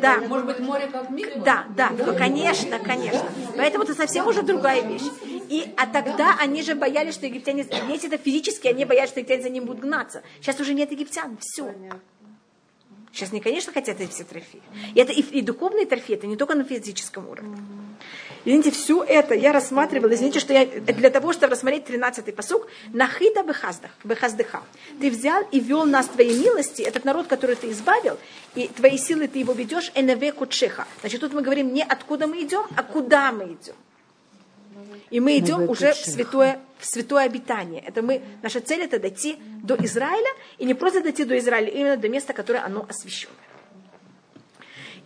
Да. 0.00 0.18
Может 0.28 0.46
быть, 0.46 0.58
море 0.60 0.88
как 0.88 1.10
мир? 1.10 1.32
Да, 1.44 1.66
да, 1.76 1.90
конечно, 2.16 2.78
конечно. 2.78 3.24
Поэтому 3.56 3.84
это 3.84 3.94
совсем 3.94 4.26
уже 4.26 4.42
другая 4.42 4.82
вещь. 4.82 5.02
И, 5.48 5.72
а 5.76 5.86
тогда 5.86 6.36
они 6.40 6.62
же 6.62 6.74
боялись, 6.74 7.14
что 7.14 7.26
египтяне, 7.26 7.66
если 7.88 8.08
это 8.08 8.18
физически, 8.18 8.68
они 8.68 8.84
боялись, 8.84 9.10
что 9.10 9.20
египтяне 9.20 9.42
за 9.42 9.48
ним 9.50 9.64
будут 9.66 9.82
гнаться. 9.82 10.22
Сейчас 10.40 10.58
уже 10.60 10.74
нет 10.74 10.90
египтян, 10.92 11.36
все. 11.40 11.74
Сейчас 13.12 13.30
они, 13.30 13.40
конечно, 13.40 13.72
хотят 13.72 14.00
эти 14.00 14.10
все 14.10 14.24
трофеи. 14.24 14.62
И 14.94 15.00
это 15.00 15.12
и, 15.12 15.20
и 15.20 15.42
духовные 15.42 15.84
трофеи, 15.84 16.14
это 16.14 16.26
не 16.26 16.36
только 16.36 16.54
на 16.54 16.64
физическом 16.64 17.28
уровне. 17.28 17.56
Извините, 18.44 18.72
все 18.72 19.04
это 19.04 19.34
я 19.34 19.52
рассматривала, 19.52 20.12
извините, 20.14 20.40
что 20.40 20.52
я 20.52 20.66
для 20.66 21.10
того, 21.10 21.32
чтобы 21.32 21.52
рассмотреть 21.52 21.88
13-й 21.88 22.32
посук, 22.32 22.66
нахита 22.92 23.44
бехаздах, 23.44 23.92
бехаздыха. 24.02 24.62
Ты 25.00 25.10
взял 25.10 25.44
и 25.52 25.60
вел 25.60 25.84
нас 25.84 26.06
твоей 26.08 26.36
милости, 26.36 26.82
этот 26.82 27.04
народ, 27.04 27.28
который 27.28 27.54
ты 27.54 27.70
избавил, 27.70 28.18
и 28.56 28.66
твои 28.66 28.98
силы 28.98 29.28
ты 29.28 29.38
его 29.38 29.52
ведешь, 29.52 29.92
эневе 29.94 30.32
кучеха. 30.32 30.86
Значит, 31.00 31.20
тут 31.20 31.32
мы 31.32 31.42
говорим 31.42 31.72
не 31.72 31.84
откуда 31.84 32.26
мы 32.26 32.42
идем, 32.42 32.64
а 32.76 32.82
куда 32.82 33.30
мы 33.30 33.44
идем. 33.44 33.76
И 35.10 35.20
мы 35.20 35.38
идем 35.38 35.68
уже 35.68 35.92
в 35.92 35.96
святое, 35.96 36.58
в 36.78 36.86
святое 36.86 37.26
обитание. 37.26 37.84
Это 37.86 38.02
мы, 38.02 38.22
наша 38.42 38.60
цель 38.60 38.80
это 38.80 38.98
дойти 38.98 39.36
до 39.62 39.76
Израиля, 39.84 40.30
и 40.58 40.64
не 40.64 40.74
просто 40.74 41.00
дойти 41.00 41.24
до 41.24 41.38
Израиля, 41.38 41.68
именно 41.68 41.96
до 41.96 42.08
места, 42.08 42.32
которое 42.32 42.64
оно 42.64 42.86
освящено. 42.88 43.34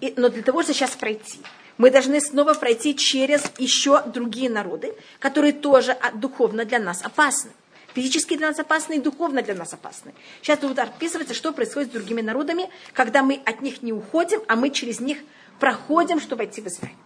И, 0.00 0.14
но 0.16 0.28
для 0.28 0.42
того, 0.42 0.62
чтобы 0.62 0.74
сейчас 0.74 0.90
пройти, 0.92 1.40
мы 1.78 1.90
должны 1.90 2.20
снова 2.20 2.54
пройти 2.54 2.96
через 2.96 3.42
еще 3.58 4.02
другие 4.06 4.48
народы, 4.48 4.94
которые 5.18 5.52
тоже 5.52 5.92
а, 5.92 6.10
духовно 6.12 6.64
для 6.64 6.78
нас 6.78 7.02
опасны. 7.02 7.50
Физически 7.94 8.36
для 8.36 8.48
нас 8.48 8.58
опасны 8.58 8.94
и 8.94 9.00
духовно 9.00 9.42
для 9.42 9.54
нас 9.54 9.72
опасны. 9.72 10.12
Сейчас 10.42 10.58
тут 10.58 10.78
описывается, 10.78 11.34
что 11.34 11.52
происходит 11.52 11.90
с 11.90 11.92
другими 11.92 12.20
народами, 12.20 12.68
когда 12.92 13.22
мы 13.22 13.40
от 13.44 13.62
них 13.62 13.82
не 13.82 13.92
уходим, 13.92 14.40
а 14.48 14.56
мы 14.56 14.70
через 14.70 15.00
них 15.00 15.18
проходим, 15.58 16.20
чтобы 16.20 16.44
войти 16.44 16.60
в 16.60 16.66
Израиль. 16.66 16.96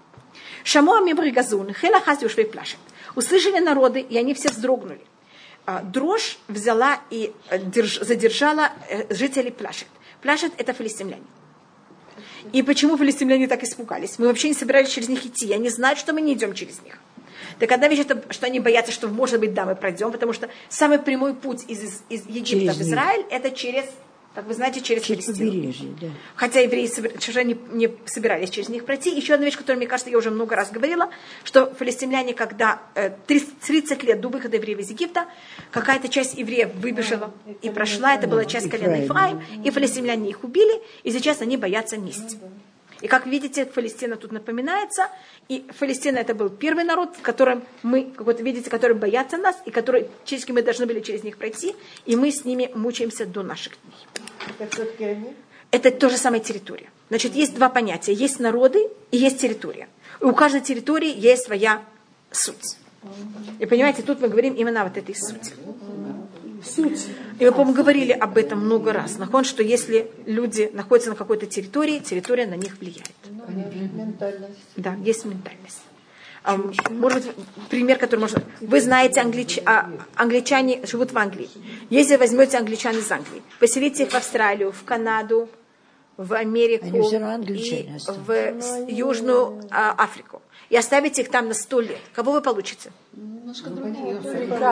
Шамоа 0.64 1.00
мибригазун, 1.00 1.72
хелахаз 1.72 2.22
юшвей 2.22 2.46
плашет. 2.46 2.78
Услышали 3.14 3.60
народы, 3.60 4.00
и 4.00 4.18
они 4.18 4.34
все 4.34 4.48
вздрогнули. 4.50 5.00
А, 5.66 5.82
Дрожь 5.82 6.38
взяла 6.48 7.00
и 7.10 7.32
э, 7.48 7.58
держ- 7.58 8.02
задержала 8.04 8.72
э, 8.88 9.12
жителей 9.14 9.50
Плашет. 9.50 9.88
Плашет– 10.22 10.52
это 10.58 10.72
филистимляне. 10.72 11.22
И 12.52 12.62
почему 12.62 12.96
филистимляне 12.96 13.46
так 13.48 13.62
испугались? 13.62 14.18
Мы 14.18 14.26
вообще 14.26 14.48
не 14.48 14.54
собирались 14.54 14.90
через 14.90 15.08
них 15.08 15.24
идти. 15.26 15.52
Они 15.52 15.68
знают, 15.68 15.98
что 15.98 16.12
мы 16.12 16.20
не 16.20 16.34
идем 16.34 16.54
через 16.54 16.82
них. 16.82 16.98
Так 17.58 17.72
одна 17.72 17.88
вещь, 17.88 18.00
это, 18.00 18.22
что 18.32 18.46
они 18.46 18.60
боятся, 18.60 18.90
что, 18.92 19.08
может 19.08 19.38
быть, 19.40 19.52
да, 19.52 19.66
мы 19.66 19.74
пройдем, 19.76 20.10
потому 20.12 20.32
что 20.32 20.48
самый 20.68 20.98
прямой 20.98 21.34
путь 21.34 21.64
из, 21.68 21.82
из- 21.82 22.02
из 22.08 22.26
Египта 22.26 22.72
Через 22.74 22.76
в. 22.76 22.80
Израиль– 22.82 23.24
это 23.30 23.50
через 23.50 23.84
как 24.34 24.46
вы 24.46 24.54
знаете, 24.54 24.80
через 24.80 25.02
Через 25.02 25.24
Палестину. 25.24 25.50
побережье, 25.50 25.88
да. 26.00 26.06
Хотя 26.36 26.60
евреи 26.60 26.88
уже 27.28 27.44
не, 27.44 27.58
не 27.72 27.90
собирались 28.06 28.50
через 28.50 28.68
них 28.68 28.84
пройти. 28.84 29.14
Еще 29.14 29.34
одна 29.34 29.46
вещь, 29.46 29.56
которую, 29.56 29.78
мне 29.78 29.88
кажется, 29.88 30.10
я 30.10 30.18
уже 30.18 30.30
много 30.30 30.54
раз 30.54 30.70
говорила, 30.70 31.10
что 31.42 31.66
палестиняне, 31.66 32.32
когда 32.32 32.80
э, 32.94 33.10
30, 33.26 33.58
30 33.58 34.02
лет 34.04 34.20
до 34.20 34.28
выхода 34.28 34.56
евреев 34.56 34.78
из 34.78 34.90
Египта, 34.90 35.26
какая-то 35.72 36.08
часть 36.08 36.38
евреев 36.38 36.74
выбежала 36.76 37.34
и 37.60 37.70
прошла, 37.70 38.14
это 38.14 38.28
была 38.28 38.44
часть 38.44 38.70
колена 38.70 39.02
Ефраим, 39.02 39.42
и 39.64 39.70
палестиняне 39.70 40.30
их 40.30 40.44
убили, 40.44 40.80
и 41.02 41.10
сейчас 41.10 41.40
они 41.40 41.56
боятся 41.56 41.96
мести. 41.98 42.38
И 43.00 43.08
как 43.08 43.26
видите, 43.26 43.64
Палестина 43.66 44.16
тут 44.16 44.32
напоминается. 44.32 45.08
И 45.48 45.64
Палестина 45.78 46.18
это 46.18 46.34
был 46.34 46.50
первый 46.50 46.84
народ, 46.84 47.16
в 47.16 47.22
котором 47.22 47.62
мы, 47.82 48.04
как 48.04 48.26
вот 48.26 48.40
видите, 48.40 48.70
которые 48.70 48.98
боятся 48.98 49.38
нас, 49.38 49.56
и 49.64 49.70
которые, 49.70 50.08
через 50.24 50.46
мы 50.48 50.62
должны 50.62 50.86
были 50.86 51.00
через 51.00 51.24
них 51.24 51.36
пройти, 51.36 51.74
и 52.06 52.16
мы 52.16 52.30
с 52.30 52.44
ними 52.44 52.70
мучаемся 52.74 53.26
до 53.26 53.42
наших 53.42 53.74
дней. 53.82 54.06
Это 54.58 54.74
все-таки 54.74 55.04
они? 55.04 55.34
Это 55.70 55.90
то 55.90 56.10
же 56.10 56.16
самое 56.16 56.42
территория. 56.42 56.90
Значит, 57.08 57.34
есть 57.34 57.54
два 57.54 57.68
понятия. 57.68 58.12
Есть 58.12 58.40
народы 58.40 58.88
и 59.10 59.16
есть 59.16 59.38
территория. 59.38 59.88
И 60.20 60.24
у 60.24 60.34
каждой 60.34 60.60
территории 60.60 61.12
есть 61.16 61.44
своя 61.44 61.82
суть. 62.30 62.76
И 63.58 63.66
понимаете, 63.66 64.02
тут 64.02 64.20
мы 64.20 64.28
говорим 64.28 64.54
именно 64.54 64.84
вот 64.84 64.96
этой 64.96 65.14
сути. 65.14 65.52
Суть. 66.64 67.06
И 67.38 67.44
мы, 67.44 67.52
по-моему, 67.52 67.74
говорили 67.74 68.12
об 68.12 68.36
этом 68.36 68.60
много 68.60 68.92
раз. 68.92 69.18
Нахон, 69.18 69.44
что 69.44 69.62
если 69.62 70.10
люди 70.26 70.70
находятся 70.72 71.10
на 71.10 71.16
какой-то 71.16 71.46
территории, 71.46 71.98
территория 72.00 72.46
на 72.46 72.54
них 72.54 72.78
влияет. 72.78 73.10
Ментальность. 73.94 74.58
Да, 74.76 74.94
есть 75.02 75.24
ментальность. 75.24 75.80
А, 76.42 76.56
Может 76.56 77.26
быть, 77.26 77.36
пример, 77.68 77.98
который 77.98 78.20
можно... 78.20 78.42
Вы 78.60 78.80
знаете, 78.80 79.20
англич... 79.20 79.60
а, 79.66 79.90
англичане 80.14 80.80
живут 80.86 81.12
в 81.12 81.18
Англии. 81.18 81.50
Если 81.90 82.16
возьмете 82.16 82.56
англичан 82.58 82.96
из 82.96 83.10
Англии, 83.10 83.42
поселите 83.58 84.04
их 84.04 84.10
в 84.10 84.14
Австралию, 84.14 84.72
в 84.72 84.82
Канаду, 84.84 85.50
в 86.16 86.32
Америку 86.34 86.86
и 86.86 87.00
в 88.08 88.90
Южную 88.90 89.60
а, 89.70 89.92
Африку, 89.92 90.39
и 90.70 90.76
оставите 90.76 91.22
их 91.22 91.30
там 91.30 91.48
на 91.48 91.54
сто 91.54 91.80
лет, 91.80 91.98
кого 92.14 92.32
вы 92.32 92.40
получите? 92.40 92.90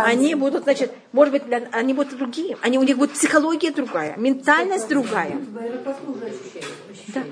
Они 0.05 0.35
будут, 0.35 0.63
значит, 0.63 0.93
может 1.13 1.33
быть, 1.33 1.45
для- 1.47 1.69
они 1.73 1.93
будут 1.95 2.17
другие. 2.17 2.57
Они, 2.63 2.79
у 2.79 2.83
них 2.83 2.97
будет 2.97 3.13
психология 3.13 3.71
другая, 3.73 4.17
ментальность 4.17 4.89
другая. 4.89 5.37
Да. 7.09 7.23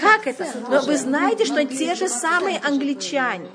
Как 0.00 0.26
это? 0.26 0.46
Но 0.68 0.80
вы 0.82 0.96
знаете, 0.96 1.44
что 1.44 1.64
те 1.64 1.94
же 1.94 2.08
самые 2.08 2.58
англичане. 2.58 3.48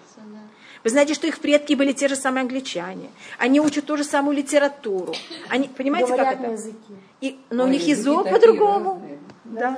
Вы 0.84 0.90
знаете, 0.90 1.14
что 1.14 1.28
их 1.28 1.40
предки 1.40 1.76
были 1.76 1.94
те 1.94 2.10
же 2.10 2.16
самые 2.18 2.42
англичане. 2.42 3.10
Они 3.38 3.62
учат 3.62 3.86
ту 3.86 3.96
же 3.96 4.04
самую 4.04 4.36
литературу. 4.36 5.14
Они, 5.48 5.70
понимаете, 5.70 6.08
Говорят 6.08 6.30
как 6.32 6.40
на 6.42 6.44
это? 6.46 6.54
языке. 6.54 6.94
И, 7.22 7.40
но 7.50 7.64
у 7.64 7.68
них 7.68 7.88
языки 7.88 8.10
язык 8.10 8.30
по-другому. 8.32 9.02
Да. 9.46 9.78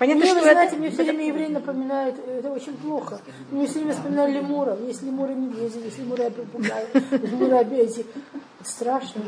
Понятно, 0.00 0.22
Мне, 0.22 0.30
что 0.30 0.40
вы 0.40 0.50
знаете, 0.50 0.72
это... 0.72 0.80
мне 0.80 0.90
все 0.90 1.02
время 1.02 1.26
евреи 1.26 1.48
напоминают, 1.48 2.16
это 2.26 2.50
очень 2.50 2.74
плохо. 2.78 3.20
Мне 3.50 3.66
все 3.66 3.80
время 3.80 3.92
вспоминали 3.92 4.32
лемуров. 4.32 4.80
Есть 4.80 5.02
лемуры 5.02 5.34
медведи, 5.34 5.76
есть 5.84 5.98
лемуры 5.98 6.30
попугаи, 6.30 6.86
лемуры. 7.10 7.56
Это 7.56 8.04
страшно. 8.64 9.22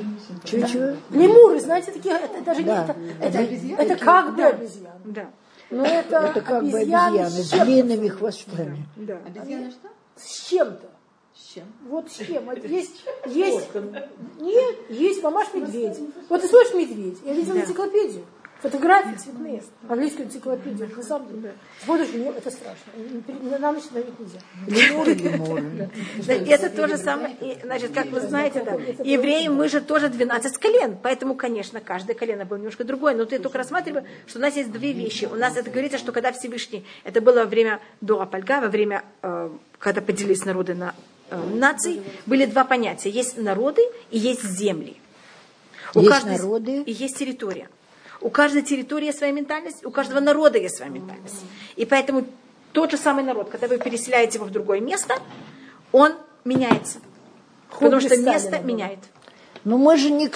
Чего-чего? 0.45 0.97
Лемуры, 1.11 1.61
знаете, 1.61 1.93
такие, 1.93 2.14
это 2.14 2.41
даже 2.41 2.62
Да. 2.62 2.87
не 2.87 3.11
это, 3.20 3.39
это, 3.39 3.83
это 3.83 3.97
как 4.03 4.35
бы 4.35 4.43
обезьяны. 4.45 5.01
Да. 5.05 5.31
Но 5.68 5.85
это, 5.85 6.16
Это 6.16 6.41
как 6.41 6.62
бы 6.62 6.79
обезьяны 6.79 7.18
обезьяны 7.18 7.31
с 7.31 7.51
длинными 7.51 8.09
хвостами. 8.09 8.87
Да. 8.97 9.18
Обезьяна 9.27 9.70
что? 9.73 9.89
С 10.16 10.49
чем-то. 10.49 10.89
С 11.35 11.53
чем? 11.53 11.64
Вот 11.87 12.11
с 12.11 12.16
чем. 12.16 12.47
Вот 12.47 12.64
Есть, 12.64 13.05
есть, 13.27 13.68
нет, 14.41 14.77
есть 14.89 15.23
мамаш 15.23 15.53
медведь. 15.53 15.99
Вот 16.31 16.41
ты 16.41 16.49
слышишь 16.49 16.73
медведь? 16.73 17.18
Я 17.27 17.35
видела 17.35 17.59
энциклопедию. 17.59 18.25
Фотографии 18.63 19.17
цветные. 19.17 19.61
Английскую 19.89 20.29
энциклопедию. 20.29 20.89
На 20.97 21.03
самом 21.03 21.29
деле. 21.29 21.55
Смотришь, 21.85 22.11
это 22.15 22.51
страшно. 22.51 23.59
На 23.59 23.73
ночь 23.73 23.83
смотреть 23.83 24.15
нельзя. 24.21 24.39
Это 26.55 26.71
то 26.71 26.87
же 26.87 26.97
самое, 26.97 27.37
значит, 27.65 27.93
как 27.93 28.07
вы 28.07 28.21
знаете, 28.21 28.63
да, 28.63 28.75
евреи, 29.03 29.49
мы 29.49 29.69
же 29.69 29.81
тоже 29.81 30.09
12 30.09 30.59
колен, 30.59 30.97
поэтому, 31.03 31.35
конечно, 31.35 31.81
каждое 31.81 32.15
колено 32.15 32.45
было 32.45 32.59
немножко 32.59 32.85
другое, 32.85 33.17
но 33.17 33.25
ты 33.25 33.41
только 33.41 33.59
рассматривай, 33.59 34.05
что 34.27 34.39
у 34.39 34.43
нас 34.43 34.55
есть 34.55 34.71
две 34.71 34.93
вещи. 34.93 35.25
У 35.25 35.35
нас 35.35 35.57
это 35.57 35.69
говорится, 35.69 35.99
что 35.99 36.13
когда 36.13 36.31
Всевышний, 36.31 36.85
это 37.03 37.21
было 37.21 37.41
во 37.41 37.47
время 37.47 37.81
Дуа 38.01 38.27
Пальга, 38.27 38.61
во 38.61 38.69
время, 38.69 39.03
э, 39.23 39.51
когда 39.79 40.01
поделились 40.01 40.45
народы 40.45 40.75
на 40.75 40.95
э, 41.31 41.37
нации, 41.55 42.01
были 42.27 42.47
два 42.47 42.65
понятия. 42.65 43.11
Есть 43.11 43.39
народы 43.39 43.83
и 44.13 44.19
есть 44.19 44.45
земли. 44.45 44.97
Есть 45.95 46.25
народы. 46.27 46.83
И 46.83 46.93
есть 46.93 47.19
территория. 47.19 47.69
У 48.23 48.31
каждой 48.31 48.62
территории 48.62 49.07
есть 49.07 49.18
своя 49.18 49.33
ментальность, 49.33 49.85
у 49.85 49.91
каждого 49.91 50.20
народа 50.20 50.59
есть 50.59 50.77
своя 50.77 50.91
ментальность. 50.91 51.45
И 51.77 51.85
поэтому 51.85 52.25
тот 52.73 52.91
же 52.91 52.97
самый 52.97 53.25
народ, 53.25 53.51
когда 53.51 53.68
вы 53.68 53.79
переселяете 53.79 54.39
его 54.39 54.47
в 54.47 54.51
другое 54.51 54.81
место, 54.81 55.18
он 55.91 56.14
меняется. 56.45 56.99
Потому 57.70 58.01
что 58.01 58.11
Сталина 58.11 58.31
место 58.31 58.51
было. 58.51 58.62
меняет. 58.62 58.99
Но 59.64 59.79
мы 59.79 59.97
же 59.97 60.11
не... 60.11 60.31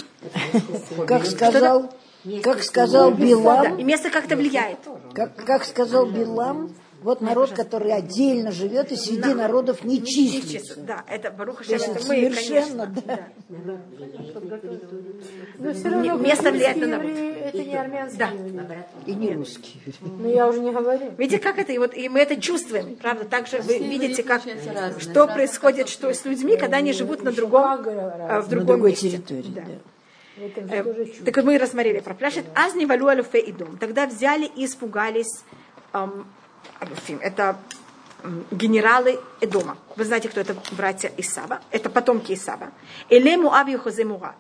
Как 1.06 1.26
сказал, 1.26 1.92
как 2.42 2.62
сказал 2.62 3.12
Да, 3.12 3.16
и 3.16 3.28
Билам, 3.28 3.86
место 3.86 4.10
как-то 4.10 4.36
влияет. 4.36 4.78
как, 5.14 5.36
как 5.44 5.64
сказал 5.64 6.06
Билам, 6.06 6.74
вот 7.06 7.20
народ, 7.20 7.50
который 7.52 7.92
отдельно 7.92 8.50
живет 8.50 8.90
и 8.90 8.96
среди 8.96 9.32
народов 9.32 9.84
не 9.84 10.04
числится. 10.04 10.74
Да, 10.80 11.04
это 11.08 11.30
Баруха 11.30 11.62
есть 11.64 11.84
это 11.86 11.94
мы, 11.94 12.00
совершенно, 12.00 12.86
конечно. 12.86 13.02
да. 13.06 13.28
Но 15.58 15.72
все 15.72 15.88
равно 15.88 16.16
Место 16.16 16.50
влияет 16.50 16.76
на 16.78 16.86
народ. 16.88 17.10
это 17.10 17.58
не 17.58 17.74
армянские 17.76 18.18
Да. 18.18 18.28
евреи. 18.30 18.84
И 19.06 19.14
не 19.14 19.34
русские. 19.34 19.82
Но 20.02 20.28
я 20.28 20.48
уже 20.48 20.58
не 20.60 20.72
говорю. 20.72 21.12
Видите, 21.16 21.38
как 21.38 21.58
это? 21.58 21.72
И, 21.72 21.78
вот, 21.78 21.96
и 21.96 22.08
мы 22.08 22.18
это 22.20 22.40
чувствуем, 22.40 22.96
правда? 22.96 23.24
Также 23.24 23.58
вы 23.60 23.78
видите, 23.78 24.22
как, 24.24 24.42
что 24.98 25.26
происходит 25.28 25.88
что 25.88 26.12
с 26.12 26.24
людьми, 26.24 26.56
когда 26.56 26.78
они 26.78 26.92
живут 26.92 27.22
на 27.22 27.30
другом, 27.32 27.82
э, 27.86 28.40
в 28.40 28.42
На 28.42 28.42
другом 28.42 28.66
другой 28.66 28.90
месте. 28.90 29.10
территории. 29.10 29.54
Да. 29.54 29.62
Э. 30.74 31.06
Так 31.24 31.36
вот 31.36 31.44
мы 31.44 31.56
рассмотрели 31.56 32.00
про 32.00 32.14
пляшет. 32.14 32.44
Аз 32.54 32.74
не 32.74 32.84
валю 32.84 33.06
алюфе 33.06 33.38
и 33.38 33.52
дом. 33.52 33.78
Тогда 33.78 34.06
взяли 34.06 34.46
и 34.56 34.64
испугались 34.66 35.44
алюфим. 36.80 37.18
Это 37.22 37.58
генералы 38.50 39.20
Эдома. 39.40 39.78
Вы 39.96 40.04
знаете, 40.04 40.28
кто 40.28 40.40
это 40.40 40.56
братья 40.72 41.12
Исава? 41.16 41.60
Это 41.70 41.90
потомки 41.90 42.32
Исава. 42.32 42.72
Эле 43.08 43.36
Муав 43.36 43.68
Йохозе 43.68 44.04
Мурат. 44.04 44.36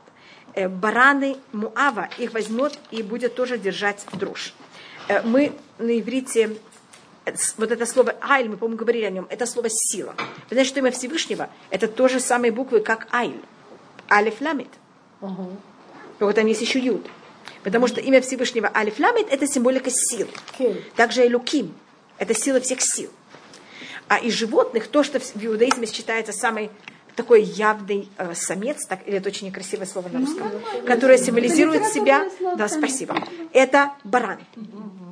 Э, 0.54 0.68
Бараны 0.68 1.36
Муава 1.52 2.08
их 2.18 2.32
возьмет 2.32 2.78
и 2.90 3.02
будет 3.02 3.34
тоже 3.34 3.58
держать 3.58 4.04
дрожь. 4.12 4.54
Э, 5.08 5.22
Мы 5.22 5.52
на 5.78 5.98
иврите 5.98 6.56
э, 7.26 7.34
вот 7.58 7.70
это 7.70 7.86
слово 7.86 8.14
«айль», 8.20 8.48
мы, 8.48 8.56
по-моему, 8.56 8.78
говорили 8.78 9.04
о 9.04 9.10
нем, 9.10 9.26
это 9.28 9.46
слово 9.46 9.68
«сила». 9.70 10.14
Вы 10.48 10.54
знаете, 10.54 10.70
что 10.70 10.80
имя 10.80 10.90
Всевышнего– 10.90 11.50
это 11.70 11.88
то 11.88 12.08
же 12.08 12.20
самые 12.20 12.52
буквы, 12.52 12.80
как 12.80 13.08
«айль». 13.12 13.40
«Алиф 14.10 14.40
ламит». 14.40 14.70
Вот 15.20 16.34
там 16.34 16.46
есть 16.46 16.62
еще 16.62 16.78
Юд. 16.78 17.06
Потому 17.62 17.88
что 17.88 18.00
имя 18.00 18.20
Всевышнего 18.20 18.70
Алиф 18.74 18.98
Ламит– 18.98 19.26
это 19.30 19.46
символика. 19.46 19.90
Кель. 20.56 20.82
Также 20.96 21.26
и 21.26 21.32
Луким– 21.32 21.74
это 22.18 22.34
сила 22.34 22.60
всех 22.60 22.80
сил. 22.80 23.10
А 24.08 24.18
из 24.18 24.32
животных, 24.34 24.88
то, 24.88 25.02
что 25.02 25.18
в 25.18 25.36
иудаизме 25.36 25.86
считается 25.86 26.32
самый 26.32 26.70
такой 27.16 27.42
явный 27.42 28.08
э, 28.18 28.34
самец, 28.34 28.86
так, 28.86 29.00
или 29.08 29.16
это 29.16 29.28
очень 29.30 29.46
некрасивое 29.46 29.86
слово 29.86 30.08
на 30.10 30.20
русском, 30.20 30.50
которое 30.86 31.18
символизирует 31.18 31.86
себя, 31.86 32.28
да, 32.56 32.68
спасибо, 32.68 33.16
это 33.52 33.92
баран, 34.04 34.38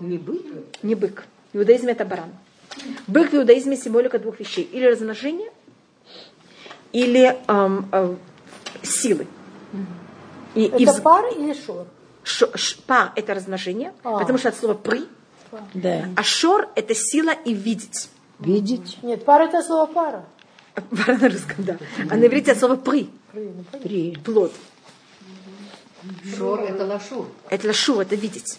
Не 0.00 0.18
бык? 0.18 0.42
не 0.82 0.94
бык. 0.94 1.24
В 1.52 1.58
иудаизме 1.58 1.92
это 1.92 2.04
баран. 2.04 2.30
Бык 3.06 3.30
в 3.32 3.34
иудаизме 3.34 3.76
символика 3.76 4.18
двух 4.18 4.38
вещей. 4.40 4.64
Или 4.64 4.84
размножения, 4.86 5.50
или 6.92 7.36
эм, 7.48 7.88
э, 7.92 8.14
силы. 8.82 9.26
И, 10.54 10.64
и 10.64 10.82
Это 10.84 10.92
вз- 10.92 11.02
пар 11.02 11.24
или 11.36 11.52
шор? 11.54 11.86
Ш- 12.22 12.50
ш- 12.56 12.76
пар– 12.86 13.12
это 13.16 13.34
размножение, 13.34 13.92
А. 14.04 14.18
потому 14.18 14.38
что 14.38 14.48
от 14.50 14.56
слова 14.56 14.74
«при», 15.72 15.80
Да. 15.80 16.08
а 16.16 16.22
шор– 16.22 16.68
это 16.74 16.94
сила 16.94 17.30
и 17.30 17.52
видеть. 17.52 18.08
Видеть? 18.38 18.98
Нет, 19.02 19.24
пара 19.24 19.44
это 19.44 19.62
слово 19.62 19.86
пара. 19.86 20.24
Пара 20.74 21.16
на 21.16 21.28
русском, 21.28 21.64
да. 21.64 21.76
А 22.10 22.16
на 22.16 22.26
иврите 22.26 22.52
от 22.52 22.58
слова 22.58 22.76
«при» 22.76 23.08
При.– 23.82 24.16
плод. 24.24 24.52
Шор 26.36 26.60
это 26.60 26.84
лашур. 26.84 27.26
Это 27.48 27.66
лашу, 27.68 28.00
это 28.00 28.14
видеть. 28.14 28.58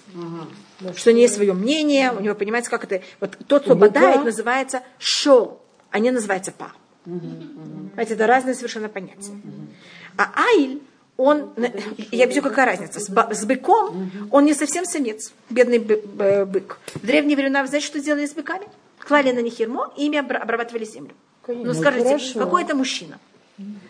Что 0.95 1.11
у 1.11 1.13
нее 1.13 1.23
есть 1.23 1.35
свое 1.35 1.53
мнение, 1.53 2.11
у 2.11 2.19
него, 2.19 2.35
понимаете, 2.35 2.69
как 2.69 2.83
это... 2.85 3.01
Вот 3.19 3.37
тот, 3.47 3.63
кто 3.63 3.75
бодает, 3.75 4.23
называется 4.23 4.81
шор, 4.97 5.59
а 5.91 5.99
не 5.99 6.11
называется 6.11 6.51
пар. 6.51 6.73
Понимаете, 7.05 8.15
это 8.15 8.27
разные 8.27 8.55
совершенно 8.55 8.89
понятия. 8.89 9.31
А 10.17 10.31
айль, 10.55 10.81
он, 11.17 11.51
я 12.11 12.25
объясню, 12.25 12.41
какая 12.43 12.65
разница. 12.65 12.99
С, 12.99 13.45
быком 13.45 14.11
он 14.31 14.45
не 14.45 14.53
совсем 14.53 14.85
самец, 14.85 15.33
бедный 15.49 15.79
бык. 15.79 16.79
В 16.95 17.05
древние 17.05 17.37
времена, 17.37 17.61
вы 17.61 17.67
знаете, 17.67 17.87
что 17.87 17.99
делали 17.99 18.25
с 18.25 18.33
быками? 18.33 18.67
Клали 18.99 19.31
на 19.31 19.39
них 19.39 19.59
ермо, 19.59 19.93
и 19.97 20.05
ими 20.07 20.17
обра- 20.17 20.37
обрабатывали 20.37 20.83
землю. 20.85 21.11
Ну 21.47 21.63
Ну, 21.65 21.73
скажите, 21.73 22.05
хорошо. 22.09 22.39
какой 22.39 22.63
это 22.63 22.75
мужчина? 22.75 23.19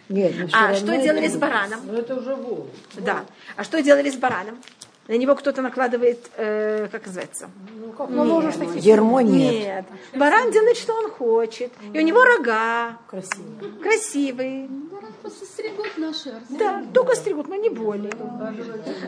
Нет, 0.10 0.34
А 0.54 0.76
что 0.76 0.96
делали 0.98 1.28
с 1.28 1.36
бараном? 1.36 1.80
Ну 1.88 1.94
это 1.94 2.16
уже 2.16 2.36
волк. 2.36 2.68
Да. 2.98 3.26
А 3.56 3.64
что 3.64 3.82
делали 3.82 4.10
с 4.12 4.16
бараном? 4.16 4.60
На 5.08 5.18
него 5.18 5.36
кто-то 5.36 5.62
накладывает, 5.62 6.32
э, 6.36 6.88
как 6.92 7.06
называется? 7.06 7.50
Ну, 7.80 7.92
как 7.92 8.10
наложишь 8.10 8.56
такие 8.56 8.82
Дерьмо 8.82 9.22
нет. 9.22 9.54
Нет. 9.54 9.86
Баран 10.16 10.52
делает, 10.52 10.78
что 10.78 10.94
он 10.94 11.12
хочет. 11.12 11.72
И 11.94 12.00
у 12.00 12.02
него 12.02 12.24
рога 12.24 12.98
красивые. 13.08 13.72
красивые. 13.82 14.70
Просто 15.22 15.46
стригут 15.46 15.98
наши 15.98 16.30
арты. 16.30 16.58
Да, 16.58 16.84
только 16.94 17.16
стригут, 17.16 17.48
но 17.48 17.56
не 17.56 17.70
более. 17.70 18.12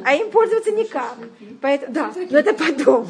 А 0.03 0.15
им 0.15 0.31
пользоваться 0.31 0.71
никак. 0.71 1.15
Поэтому, 1.61 1.93
да, 1.93 2.11
но 2.29 2.37
это 2.39 2.53
потом. 2.53 3.07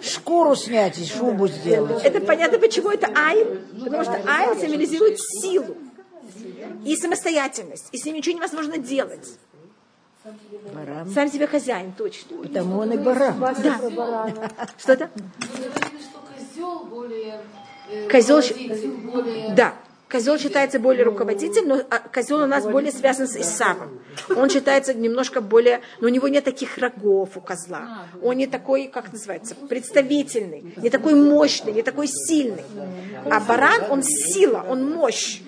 Шкуру 0.00 0.54
снять 0.54 0.98
и 0.98 1.06
шубу 1.06 1.48
сделать. 1.48 2.04
Это 2.04 2.20
понятно, 2.20 2.58
почему 2.58 2.90
это 2.90 3.08
айл. 3.14 3.58
Потому 3.84 4.04
что 4.04 4.20
айл 4.26 4.56
символизирует 4.56 5.18
силу 5.20 5.76
и 6.84 6.96
самостоятельность. 6.96 7.88
И 7.92 7.98
с 7.98 8.04
ним 8.04 8.16
ничего 8.16 8.36
невозможно 8.36 8.78
делать. 8.78 9.38
Баран. 10.72 11.10
Сам 11.10 11.30
себе 11.30 11.46
хозяин, 11.46 11.92
точно. 11.92 12.38
Потому 12.38 12.78
он 12.78 12.92
и 12.92 12.96
баран. 12.96 13.38
Да. 13.38 14.32
Что 14.78 14.92
это? 14.94 15.10
Козел 16.54 16.84
более... 16.84 17.40
э, 17.90 18.08
Козел 18.08 18.40
более... 19.02 19.54
Да. 19.54 19.74
Козел 20.08 20.38
считается 20.38 20.78
более 20.78 21.04
руководитель, 21.04 21.66
но 21.66 21.82
а, 21.90 21.98
козел 21.98 22.42
у 22.42 22.46
нас 22.46 22.64
более 22.64 22.92
связан 22.92 23.26
с 23.26 23.36
Исавом. 23.36 23.98
Он 24.36 24.48
считается 24.48 24.94
немножко 24.94 25.40
более, 25.40 25.80
но 26.00 26.06
у 26.06 26.10
него 26.10 26.28
нет 26.28 26.44
таких 26.44 26.78
рогов 26.78 27.30
у 27.36 27.40
козла. 27.40 28.06
Он 28.22 28.36
не 28.36 28.46
такой, 28.46 28.86
как 28.86 29.12
называется, 29.12 29.56
представительный, 29.56 30.72
не 30.76 30.88
такой 30.88 31.14
мощный, 31.14 31.72
не 31.72 31.82
такой 31.82 32.06
сильный. 32.06 32.64
А 33.28 33.40
баран, 33.40 33.90
он 33.90 34.02
сила, 34.02 34.64
он 34.68 34.88
мощь. 34.88 35.40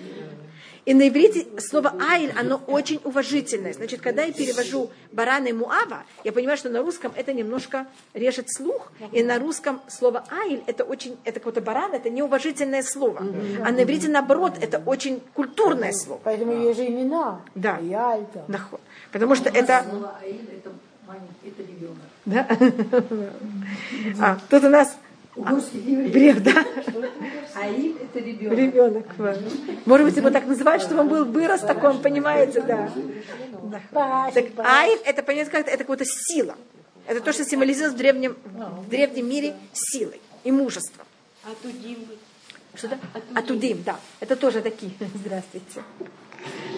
И 0.87 0.93
на 0.93 1.09
иврите 1.09 1.45
слово 1.59 1.93
«айль», 1.99 2.31
оно 2.39 2.61
очень 2.65 3.01
уважительное. 3.03 3.73
Значит, 3.73 3.99
когда 3.99 4.23
я 4.23 4.31
перевожу 4.31 4.89
барана 5.11 5.47
и 5.47 5.51
муава, 5.51 6.03
я 6.23 6.31
понимаю, 6.31 6.57
что 6.57 6.69
на 6.69 6.79
русском 6.79 7.11
это 7.13 7.33
немножко 7.33 7.87
режет 8.13 8.49
слух. 8.49 8.93
И 9.11 9.21
на 9.21 9.37
русском 9.37 9.81
слово 9.89 10.23
«айль» 10.31 10.63
это 10.65 10.85
очень, 10.85 11.17
это 11.25 11.41
какой-то 11.41 11.59
баран, 11.59 11.93
это 11.93 12.09
неуважительное 12.09 12.83
слово. 12.83 13.21
А 13.65 13.71
на 13.73 13.83
иврите, 13.83 14.07
наоборот, 14.07 14.53
это 14.61 14.81
очень 14.85 15.21
культурное 15.33 15.91
слово. 15.91 16.21
Поэтому 16.23 16.53
есть 16.53 16.79
же 16.79 16.87
имена. 16.87 17.41
Да. 17.53 17.79
И. 17.81 17.93
Наход. 18.47 18.79
Потому 19.11 19.35
что 19.35 19.49
это... 19.49 19.85
Да? 22.25 22.47
А, 24.19 24.37
тут 24.49 24.63
у 24.63 24.69
нас 24.69 24.97
а, 25.45 25.53
брев, 26.09 26.43
да? 26.43 26.65
Аид– 27.55 27.97
это 28.01 28.19
ребенок. 28.19 28.57
Ребенок. 28.57 29.05
Может 29.85 30.07
быть, 30.07 30.17
его 30.17 30.29
так 30.29 30.45
называют, 30.45 30.83
чтобы 30.83 31.01
он 31.01 31.09
был 31.09 31.25
вырос 31.25 31.61
таком, 31.61 32.01
понимаете, 32.01 32.61
да. 32.61 32.91
Так 33.93 34.45
Аид, 34.57 35.01
это, 35.05 35.23
понятно, 35.23 35.51
как 35.51 35.67
это 35.67 35.83
какая-то 35.83 36.05
сила. 36.05 36.55
Это 37.07 37.21
то, 37.21 37.31
что 37.31 37.45
символизирует 37.45 37.93
в 37.93 37.97
древнем, 37.97 38.35
в 38.43 38.89
древнем 38.89 39.29
мире 39.29 39.55
силой 39.73 40.19
и 40.43 40.51
мужеством. 40.51 41.05
Что-то? 42.75 42.99
Атудим, 43.33 43.81
да. 43.83 43.99
Это 44.19 44.35
тоже 44.35 44.61
такие. 44.61 44.91
Здравствуйте. 45.15 45.83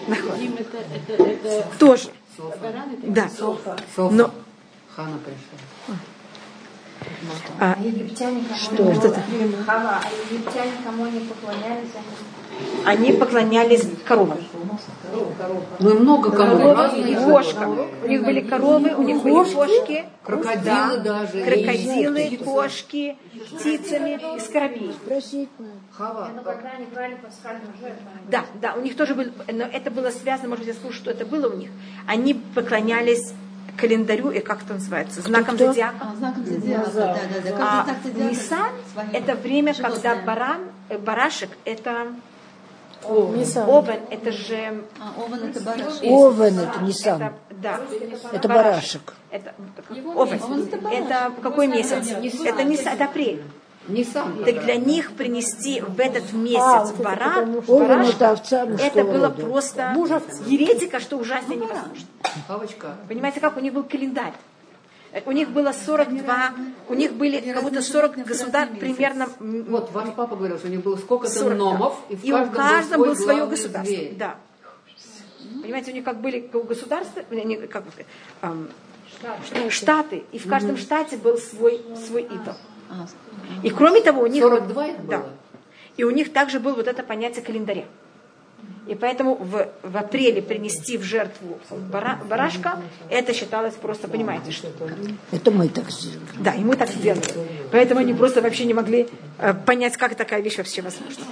Наход. 0.06 0.36
это, 0.58 0.78
это, 0.78 1.22
это 1.22 1.78
Тоже. 1.78 2.10
это 2.38 2.86
Да. 3.02 3.28
Софа. 3.28 3.76
Но 3.96 4.32
Хана 4.94 5.18
пришла. 5.18 5.96
А, 7.58 7.76
Египтяне 7.80 8.42
Что? 8.56 8.76
кому 8.76 8.94
Что 8.94 9.08
это? 9.08 9.22
Хава, 9.66 10.00
а 10.02 10.32
египтяне 10.32 10.72
кому 10.84 11.04
они 11.04 11.20
поклонялись? 11.20 11.90
Они 11.96 12.30
они 12.84 13.12
поклонялись 13.12 13.88
коровам. 14.06 14.38
Ну 15.80 15.90
и 15.90 15.98
много 15.98 16.30
кому. 16.30 16.56
Коровам 16.56 16.90
кошкам. 17.24 17.78
У 18.04 18.08
них 18.08 18.24
были 18.24 18.40
коровы, 18.40 18.94
у 18.94 19.02
них 19.02 19.22
были 19.22 19.54
кошки, 19.54 20.04
Крокодилы 20.22 20.62
да, 20.64 20.96
даже. 20.96 21.42
крокодилы, 21.42 22.36
кошки, 22.38 23.16
птицами 23.52 24.20
и 24.36 24.40
скоробей. 24.40 24.92
Хава. 25.92 26.30
Они 26.30 26.86
Да, 28.28 28.44
да, 28.60 28.74
у 28.74 28.80
них 28.80 28.96
тоже 28.96 29.14
был, 29.14 29.26
но 29.48 29.64
это 29.64 29.90
было 29.90 30.10
связано, 30.10 30.50
может 30.50 30.64
быть, 30.64 30.74
я 30.74 30.80
скажу, 30.80 30.94
что 30.94 31.10
это 31.10 31.26
было 31.26 31.52
у 31.52 31.56
них. 31.56 31.70
Они 32.06 32.34
поклонялись 32.34 33.32
календарю, 33.80 34.30
и 34.30 34.40
как 34.40 34.62
это 34.62 34.74
называется, 34.74 35.20
знаком 35.22 35.54
кто? 35.56 35.68
зодиака. 35.68 35.96
А, 36.00 36.16
знаком 36.16 36.44
зодиака. 36.44 36.90
Да, 36.90 37.18
да, 37.44 37.50
да. 37.50 37.86
А 37.86 38.18
Нисан 38.30 38.70
это 39.12 39.34
время, 39.34 39.74
когда 39.74 40.14
животное. 40.14 40.24
баран, 40.26 40.60
э, 40.88 40.98
барашек, 40.98 41.50
это 41.64 42.08
овен, 43.04 44.00
это 44.10 44.32
же 44.32 44.84
А, 44.98 45.20
овен 45.20 45.50
это 45.50 45.60
барашек. 45.60 46.02
Овен 46.02 46.58
это 46.58 46.80
не 46.82 46.92
сам. 46.92 47.22
это, 47.22 47.34
да, 47.50 47.80
Это 48.32 48.48
барашек. 48.48 49.14
Это 49.30 49.54
овен. 50.14 50.40
овен 50.42 50.62
это 50.68 50.76
барашек. 50.78 51.04
Это 51.06 51.32
какой 51.42 51.66
месяц? 51.66 52.08
Это 52.44 52.64
не 52.64 52.76
это 52.76 53.04
апрель. 53.04 53.42
Не 53.90 54.04
сам. 54.04 54.44
Так 54.44 54.64
для 54.64 54.76
них 54.76 55.12
принести 55.12 55.80
в 55.80 55.98
этот 56.00 56.24
А, 56.32 56.36
месяц 56.36 56.60
вот 56.90 56.94
это 56.94 57.02
баран, 57.02 57.62
Овен 57.66 57.88
барашка, 57.88 58.12
это 58.14 58.30
овца 58.32 58.62
это 58.64 59.04
было 59.04 59.28
рода. 59.28 59.42
просто 59.42 59.94
еретика, 60.46 61.00
что 61.00 61.16
ужасно 61.18 61.52
невозможно. 61.54 62.06
Хавочка. 62.46 62.96
Понимаете, 63.08 63.40
как 63.40 63.56
у 63.56 63.60
них 63.60 63.72
был 63.72 63.84
календарь? 63.84 64.32
Э, 65.12 65.22
У 65.26 65.32
них 65.32 65.48
было 65.50 65.72
42, 65.72 66.52
у 66.88 66.94
них 66.94 67.14
были 67.14 67.40
как 67.52 67.62
будто 67.64 67.82
40 67.82 68.16
государств 68.24 68.78
примерно. 68.78 69.28
Вот 69.40 69.90
ваш 69.92 70.08
папа 70.14 70.36
говорил, 70.36 70.58
что 70.58 70.68
у 70.68 70.70
них 70.70 70.82
было 70.82 70.96
сколько-то 70.96 71.32
40, 71.32 71.48
да. 71.50 71.56
номов, 71.56 71.96
и 72.08 72.14
в 72.16 72.24
И 72.24 72.32
у 72.32 72.36
каждом, 72.36 72.54
каждом 72.54 72.98
был 73.00 73.06
был 73.06 73.14
свой 73.16 73.34
свое 73.34 73.46
государство. 73.46 73.84
зверь. 73.96 74.14
Да. 74.16 74.36
Понимаете, 75.62 75.90
у 75.90 75.94
них 75.94 76.04
как 76.04 76.20
были 76.20 76.48
государства, 76.52 77.22
не, 77.30 77.56
как 77.56 77.84
сказать, 77.90 78.06
ам, 78.40 78.68
штаты, 79.68 80.22
и 80.32 80.38
в 80.38 80.48
каждом 80.48 80.76
штате 80.76 81.16
был 81.16 81.36
свой, 81.38 81.80
свой 82.06 82.22
идол. 82.22 82.54
И 83.62 83.70
кроме 83.70 84.00
того, 84.00 84.22
у 84.22 84.26
них... 84.26 84.42
42 84.42 84.86
их 84.86 85.06
Да. 85.06 85.18
было? 85.18 85.30
И 85.96 86.04
у 86.04 86.10
них 86.10 86.32
также 86.32 86.60
было 86.60 86.74
вот 86.74 86.86
это 86.88 87.02
понятие 87.02 87.44
календаря. 87.44 87.84
И 88.86 88.94
поэтому 88.94 89.36
в, 89.36 89.68
в 89.82 89.96
апреле 89.96 90.42
принести 90.42 90.98
в 90.98 91.02
жертву 91.02 91.58
бара- 91.92 92.18
барашка, 92.28 92.82
это 93.08 93.32
считалось 93.32 93.74
просто, 93.74 94.08
понимаете, 94.08 94.50
что 94.50 94.68
Это 95.30 95.50
мы 95.50 95.68
так 95.68 95.90
сделали. 95.90 96.20
Да, 96.38 96.52
и 96.54 96.60
мы 96.60 96.76
так 96.76 96.88
сделали. 96.90 97.22
Поэтому 97.70 98.00
они 98.00 98.14
просто 98.14 98.42
вообще 98.42 98.64
не 98.64 98.74
могли 98.74 99.08
э, 99.38 99.54
понять, 99.54 99.96
как 99.96 100.14
такая 100.16 100.40
вещь 100.40 100.58
вообще 100.58 100.82
возможна. 100.82 101.24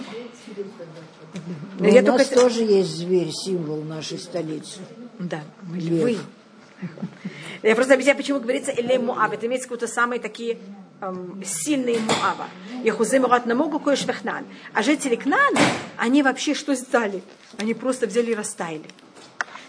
Но 1.79 1.89
Я 1.89 2.03
у 2.03 2.07
только 2.07 2.19
нас 2.19 2.29
тоже 2.29 2.63
есть 2.63 2.91
зверь, 2.91 3.31
символ 3.31 3.83
нашей 3.83 4.19
столицы. 4.19 4.81
Да, 5.19 5.41
мы 5.63 5.79
львы. 5.79 6.19
Я 7.63 7.75
просто 7.75 7.95
объясняю, 7.95 8.17
почему 8.17 8.41
говорится 8.41 8.73
Эле 8.73 8.99
Муав. 8.99 9.33
Это 9.33 9.47
имеется 9.47 9.69
какие-то 9.69 9.93
самые 9.93 10.21
такие 10.21 10.59
сильные 11.45 12.01
Муава. 12.01 12.49
Яхузы 12.83 13.21
Мурат 13.21 13.47
Намогу 13.47 13.79
Кой 13.79 13.97
Швехнан. 13.97 14.45
А 14.75 14.83
жители 14.83 15.17
Кнана, 15.17 15.61
они 15.97 16.23
вообще 16.23 16.55
что 16.55 16.75
сделали? 16.75 17.23
Они 17.59 17.75
просто 17.75 18.07
взяли 18.07 18.33
и 18.33 18.35
растаяли. 18.35 18.89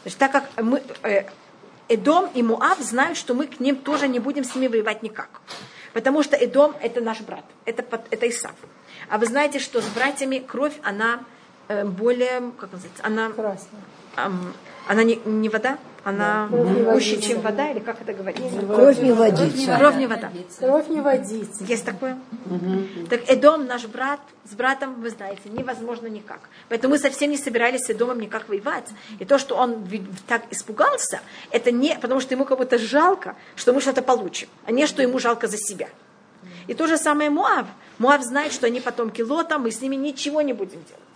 Значит, 0.04 0.20
так 0.20 0.32
как 0.32 0.50
мы, 0.64 0.82
э, 1.04 1.26
Эдом 1.88 2.30
и 2.34 2.44
Муав 2.44 2.80
знают, 2.80 3.18
что 3.18 3.34
мы 3.34 3.48
к 3.48 3.60
ним 3.60 3.76
тоже 3.76 4.08
не 4.08 4.20
будем 4.20 4.44
с 4.44 4.56
ними 4.56 4.68
воевать 4.68 5.04
никак. 5.04 5.42
Потому 5.94 6.24
что 6.24 6.36
Эдом 6.36 6.76
это 6.82 7.02
наш 7.02 7.22
брат, 7.22 7.44
это, 7.66 7.84
это 8.10 8.30
Исав. 8.30 8.56
А 9.10 9.18
вы 9.18 9.26
знаете, 9.26 9.60
что 9.60 9.82
с 9.82 9.88
братьями 9.88 10.40
кровь, 10.40 10.78
она 10.84 11.22
э, 11.68 11.86
более, 11.86 12.52
как 12.60 12.72
называется, 12.72 13.04
она, 13.04 13.30
Красная. 13.30 13.82
ам, 14.16 14.54
она 14.90 15.04
не, 15.04 15.20
не 15.24 15.50
вода, 15.50 15.78
она 16.04 16.48
гуще, 16.48 17.22
чем 17.22 17.42
вода, 17.42 17.70
или 17.70 17.78
как 17.78 18.02
это 18.02 18.12
говорится? 18.12 18.60
Кровь 18.60 18.98
не 18.98 19.12
водится. 19.12 19.78
Кровь 19.78 19.98
не 19.98 20.08
вода. 20.08 20.32
Кровь 20.58 20.88
не 20.88 21.00
водится. 21.00 21.64
Есть 21.64 21.86
такое? 21.86 22.18
Так 23.08 23.22
Эдом, 23.30 23.68
наш 23.68 23.86
брат, 23.86 24.20
с 24.50 24.56
братом, 24.56 25.00
вы 25.00 25.12
знаете, 25.12 25.42
невозможно 25.46 26.08
никак. 26.08 26.40
Поэтому 26.70 26.96
мы 26.96 26.98
совсем 26.98 27.30
не 27.30 27.38
собирались 27.38 27.82
с 27.82 27.92
Эдомом 27.92 28.20
никак 28.20 28.50
воевать. 28.50 28.88
И 29.20 29.26
то, 29.26 29.38
что 29.38 29.58
он 29.58 29.88
так 30.28 30.42
испугался, 30.50 31.20
это 31.52 31.70
не 31.72 31.94
потому, 31.94 32.20
что 32.20 32.34
ему 32.34 32.46
как 32.46 32.58
будто 32.58 32.80
жалко, 32.80 33.36
что 33.56 33.74
мы 33.74 33.82
что-то 33.82 34.02
получим, 34.02 34.50
а 34.66 34.72
не 34.72 34.88
что 34.88 35.04
ему 35.04 35.20
жалко 35.20 35.46
за 35.46 35.58
себя. 35.58 35.90
И 36.66 36.74
то 36.74 36.88
же 36.88 36.98
самое 36.98 37.30
Муав. 37.30 37.68
Муав 38.00 38.24
знает, 38.24 38.54
что 38.54 38.66
они 38.66 38.82
потомки 38.82 39.22
Лота, 39.22 39.60
мы 39.60 39.70
с 39.70 39.82
ними 39.82 39.96
ничего 39.96 40.42
не 40.42 40.54
будем 40.54 40.80
делать. 40.84 41.09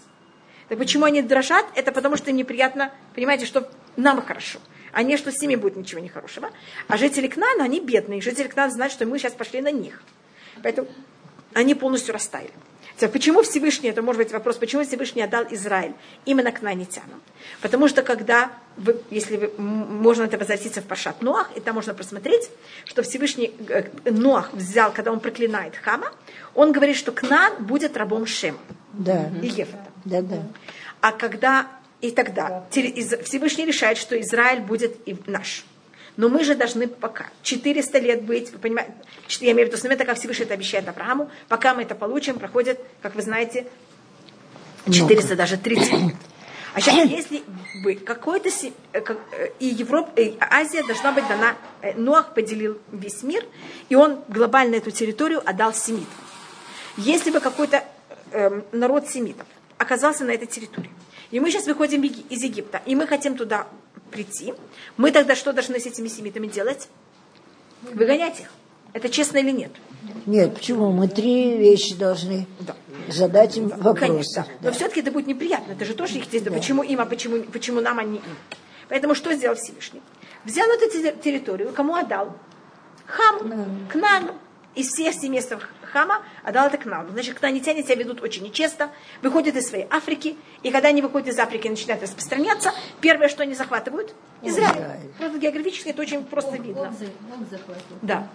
Так 0.74 0.80
почему 0.80 1.06
они 1.06 1.22
дрожат? 1.22 1.68
Это 1.76 1.92
потому, 1.92 2.18
что 2.18 2.32
им 2.32 2.36
неприятно, 2.36 2.92
понимаете, 3.14 3.46
что 3.46 3.70
нам 3.96 4.24
хорошо, 4.24 4.58
а 4.92 5.04
не 5.04 5.18
что 5.18 5.32
с 5.32 5.40
ними 5.40 5.54
будет 5.54 5.76
ничего 5.76 6.02
нехорошего. 6.02 6.50
А 6.88 6.98
жители 6.98 7.28
Кнана, 7.28 7.64
они 7.64 7.80
бедные. 7.80 8.22
Жители 8.22 8.48
Кнана 8.48 8.72
знают, 8.72 8.92
что 8.92 9.06
мы 9.06 9.20
сейчас 9.20 9.34
пошли 9.34 9.62
на 9.62 9.70
них. 9.70 10.02
Поэтому 10.64 10.88
они 11.54 11.76
полностью 11.76 12.12
растаяли. 12.16 12.50
Почему 13.12 13.44
Всевышний, 13.44 13.90
это 13.90 14.02
может 14.02 14.18
быть 14.18 14.32
вопрос, 14.32 14.56
почему 14.58 14.84
Всевышний 14.84 15.22
отдал 15.22 15.46
Израиль 15.52 15.94
именно 16.26 16.52
к 16.52 16.64
нанитянам? 16.64 17.22
Потому 17.62 17.88
что 17.88 18.02
когда, 18.02 18.52
вы, 18.76 19.00
если 19.12 19.38
вы, 19.38 19.52
можно 19.60 20.24
это 20.24 20.40
возвратиться 20.40 20.82
в 20.82 20.86
Пашат 20.86 21.22
Ноах, 21.22 21.52
и 21.56 21.60
там 21.60 21.76
можно 21.76 21.94
просмотреть, 21.94 22.50
что 22.86 23.04
Всевышний 23.04 23.54
э, 23.70 23.92
Ноах 24.10 24.54
взял, 24.54 24.92
когда 24.92 25.12
он 25.12 25.20
проклинает 25.20 25.76
Хама, 25.76 26.12
он 26.56 26.72
говорит, 26.72 26.96
что 26.96 27.12
Кнан 27.12 27.64
будет 27.64 27.96
рабом 27.96 28.26
Шема 28.26 28.58
Да, 28.94 29.30
и 29.40 29.46
Ефета. 29.46 29.93
Да, 30.06 30.22
да. 30.22 30.44
А 31.02 31.12
когда 31.12 31.68
и 32.02 32.12
тогда 32.12 32.66
из- 32.74 33.18
Всевышний 33.24 33.66
решает, 33.66 33.98
что 33.98 34.20
Израиль 34.20 34.62
будет 34.62 34.98
и 35.08 35.16
наш. 35.26 35.66
Но 36.18 36.30
мы 36.30 36.44
же 36.44 36.54
должны 36.54 36.88
пока 36.88 37.26
400 37.42 37.98
лет 38.00 38.24
быть, 38.24 38.52
вы 38.52 38.60
понимаете, 38.60 38.94
я 39.40 39.54
имею 39.54 39.68
в 39.68 39.72
виду 39.72 39.78
с 39.78 39.84
момента, 39.84 40.06
как 40.06 40.18
Всевышний 40.18 40.46
это 40.46 40.54
обещает 40.54 40.88
Аврааму, 40.88 41.32
пока 41.48 41.74
мы 41.74 41.82
это 41.84 41.96
получим, 41.96 42.38
проходит, 42.40 42.80
как 43.02 43.16
вы 43.16 43.22
знаете, 43.22 43.68
400, 44.92 45.36
даже 45.36 45.58
30 45.58 45.92
лет. 45.94 46.16
А 46.74 46.82
сейчас, 46.82 47.10
если 47.10 47.44
бы 47.84 47.96
какой-то 47.96 48.50
э, 48.94 49.02
как, 49.02 49.18
э, 49.32 49.52
и 49.60 49.68
Европа, 49.68 50.20
и 50.20 50.36
Азия 50.40 50.84
должна 50.84 51.12
быть 51.12 51.28
дана, 51.28 51.56
э, 51.82 51.94
Ноах 51.94 52.34
поделил 52.34 52.80
весь 52.92 53.22
мир, 53.24 53.46
и 53.90 53.96
он 53.96 54.20
глобально 54.28 54.76
эту 54.76 54.90
территорию 54.92 55.42
отдал 55.48 55.74
семитам. 55.74 56.08
Если 56.98 57.30
бы 57.32 57.40
какой-то 57.40 57.84
эм, 58.32 58.64
народ 58.72 59.08
семитов 59.08 59.46
оказался 59.84 60.24
на 60.26 60.32
этой 60.32 60.48
территории, 60.48 60.92
и 61.32 61.40
мы 61.40 61.52
сейчас 61.52 61.68
выходим 61.68 62.02
из 62.04 62.44
Египта, 62.44 62.82
и 62.86 62.96
мы 62.96 63.06
хотим 63.08 63.38
туда 63.38 63.68
прийти, 64.12 64.54
мы 64.98 65.12
тогда 65.12 65.36
что 65.36 65.54
должны 65.54 65.80
с 65.80 65.86
этими 65.86 66.08
семитами 66.08 66.48
делать? 66.48 66.90
Выгонять 67.82 68.40
их. 68.42 68.50
Это 68.94 69.10
честно 69.10 69.40
или 69.40 69.52
нет? 69.52 69.72
Нет, 70.26 70.54
почему? 70.54 70.92
Мы 70.92 71.08
три 71.08 71.58
вещи 71.58 71.96
должны 71.96 72.46
задать 73.08 73.58
им 73.58 73.70
вопросы. 73.70 74.00
Конечно. 74.00 74.46
Но 74.62 74.72
все-таки 74.72 75.02
это 75.02 75.12
будет 75.12 75.28
неприятно. 75.28 75.72
Это 75.72 75.84
же 75.86 75.94
тоже 75.96 76.20
их 76.20 76.30
действие. 76.30 76.56
Почему 76.56 76.84
им, 76.84 77.00
а 77.02 77.06
почему, 77.06 77.44
почему 77.44 77.82
нам, 77.82 77.98
а 78.00 78.04
не 78.04 78.18
им? 78.18 78.24
Поэтому 78.90 79.16
что 79.16 79.34
сделал 79.34 79.56
Всевышний? 79.56 80.02
Взял 80.46 80.70
эту 80.70 80.92
те- 80.92 81.16
территорию, 81.24 81.74
кому 81.74 81.96
отдал? 81.96 82.38
Хаму, 83.08 83.66
Кнану. 83.90 84.36
Из 84.76 84.88
всех 84.88 85.14
семейств 85.16 85.56
Хама 85.94 86.24
отдал 86.44 86.68
это 86.68 86.78
Кнану. 86.78 87.12
Значит, 87.12 87.36
кнанитяне 87.38 87.84
себя 87.84 87.96
ведут 87.96 88.22
очень 88.24 88.44
нечестно, 88.44 88.90
выходят 89.22 89.56
из 89.56 89.68
своей 89.70 89.86
Африки, 89.92 90.36
и 90.64 90.72
когда 90.72 90.90
они 90.90 91.04
выходят 91.04 91.28
из 91.28 91.38
Африки 91.38 91.68
и 91.68 91.70
начинают 91.70 92.02
распространяться, 92.02 92.72
первое, 93.00 93.30
что 93.30 93.44
они 93.44 93.54
захватывают, 93.54 94.14
Израиль. 94.42 95.00
Просто 95.20 95.38
географически 95.38 95.90
это 95.90 96.02
очень 96.02 96.24
просто 96.26 96.58
видно. 96.58 96.94
Да. 98.02 98.28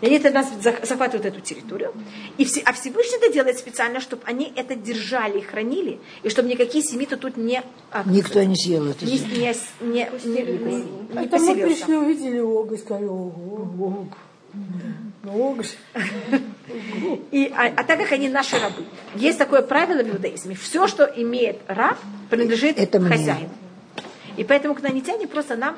И 0.00 0.06
они 0.06 0.18
тогда 0.18 0.42
зах- 0.42 0.84
захватывают 0.84 1.24
эту 1.24 1.40
территорию. 1.40 1.94
И 2.36 2.44
все, 2.44 2.60
а 2.64 2.72
Всевышний 2.72 3.16
это 3.18 3.32
делает 3.32 3.58
специально, 3.58 4.00
чтобы 4.00 4.22
они 4.26 4.52
это 4.56 4.74
держали 4.74 5.38
и 5.38 5.42
хранили, 5.42 6.00
и 6.22 6.28
чтобы 6.28 6.48
никакие 6.48 6.82
семиты 6.82 7.16
тут 7.16 7.36
не, 7.36 7.62
а, 7.90 8.02
Никто 8.06 8.42
не 8.42 8.56
съел 8.56 8.86
это. 8.88 9.06
не, 9.06 9.18
не, 9.18 9.54
не, 9.80 10.08
не- 10.24 10.42
не- 10.42 10.42
не 10.42 10.82
Это 11.12 11.16
мы 11.16 11.28
поселился. 11.28 11.66
пришли, 11.66 11.94
увидели 11.96 12.38
Ог 12.40 12.72
и 12.72 12.76
сказали, 12.76 13.04
ого, 13.04 13.28
Ог. 13.28 13.74
Ну, 13.76 13.86
Ог 13.86 14.18
же. 15.62 15.70
И, 17.30 17.52
а, 17.56 17.66
а 17.76 17.84
так 17.84 17.98
как 17.98 18.12
они 18.12 18.28
наши 18.28 18.58
рабы, 18.58 18.84
есть 19.14 19.38
такое 19.38 19.62
правило 19.62 20.02
в 20.02 20.08
иудаизме, 20.08 20.54
все, 20.54 20.86
что 20.86 21.04
имеет 21.04 21.58
раб, 21.66 21.98
принадлежит 22.30 22.78
Это 22.78 23.00
хозяину. 23.00 23.50
И 24.36 24.44
поэтому 24.44 24.74
кнанитяне 24.74 25.26
просто 25.26 25.56
нам, 25.56 25.76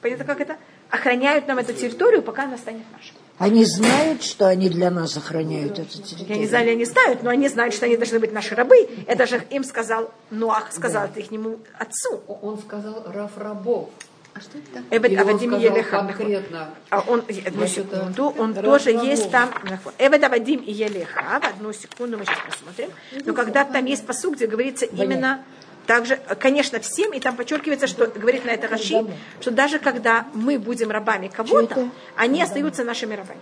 понятно 0.00 0.24
как 0.24 0.40
это, 0.40 0.56
охраняют 0.90 1.46
нам 1.46 1.58
эту 1.58 1.72
территорию, 1.72 2.22
пока 2.22 2.44
она 2.44 2.58
станет 2.58 2.82
нашей. 2.92 3.12
Они 3.38 3.64
знают, 3.64 4.22
что 4.22 4.48
они 4.48 4.68
для 4.68 4.90
нас 4.90 5.16
охраняют 5.16 5.78
эту 5.78 5.96
Я 5.96 5.98
не 5.98 6.04
территорию. 6.04 6.48
знаю, 6.48 6.66
ли 6.66 6.72
они 6.72 6.84
знают, 6.84 7.22
но 7.22 7.30
они 7.30 7.48
знают, 7.48 7.74
что 7.74 7.86
они 7.86 7.96
должны 7.96 8.18
быть 8.18 8.32
наши 8.32 8.54
рабы. 8.54 8.76
Это 9.06 9.26
же 9.26 9.42
им 9.48 9.64
сказал 9.64 10.12
Ноах, 10.30 10.72
сказал 10.72 11.06
это 11.06 11.20
их 11.20 11.30
отцу. 11.78 12.22
Он 12.26 12.58
сказал 12.58 13.04
Раф 13.06 13.38
рабов. 13.38 13.88
А 14.32 14.40
что 14.40 14.58
это 14.58 14.82
такое? 14.82 14.98
Эбет 14.98 15.20
Авадим 15.20 15.58
Елеха. 15.58 15.98
конкретно. 15.98 16.74
А 16.90 17.00
он, 17.00 17.24
одну 17.46 17.66
секунду, 17.66 18.34
он 18.38 18.54
тоже 18.54 18.90
есть 18.90 19.30
там. 19.30 19.50
Эбет 19.98 20.22
Авадим 20.22 20.60
и 20.60 20.72
Елеха. 20.72 21.40
В 21.40 21.44
одну 21.44 21.72
секунду 21.72 22.18
мы 22.18 22.24
сейчас 22.24 22.38
посмотрим. 22.46 22.90
Но 23.24 23.34
когда 23.34 23.64
там 23.64 23.84
есть 23.84 24.06
посуд, 24.06 24.34
где 24.36 24.46
говорится 24.46 24.86
именно 24.86 25.44
также, 25.86 26.20
конечно, 26.38 26.78
всем, 26.78 27.12
и 27.12 27.18
там 27.18 27.34
подчеркивается, 27.36 27.88
что 27.88 28.06
говорит 28.06 28.44
на 28.44 28.50
это 28.50 28.68
Раши, 28.68 29.04
что 29.40 29.50
даже 29.50 29.80
когда 29.80 30.26
мы 30.34 30.58
будем 30.58 30.90
рабами 30.90 31.28
кого-то, 31.28 31.90
они 32.14 32.42
остаются 32.42 32.84
нашими 32.84 33.14
рабами. 33.14 33.40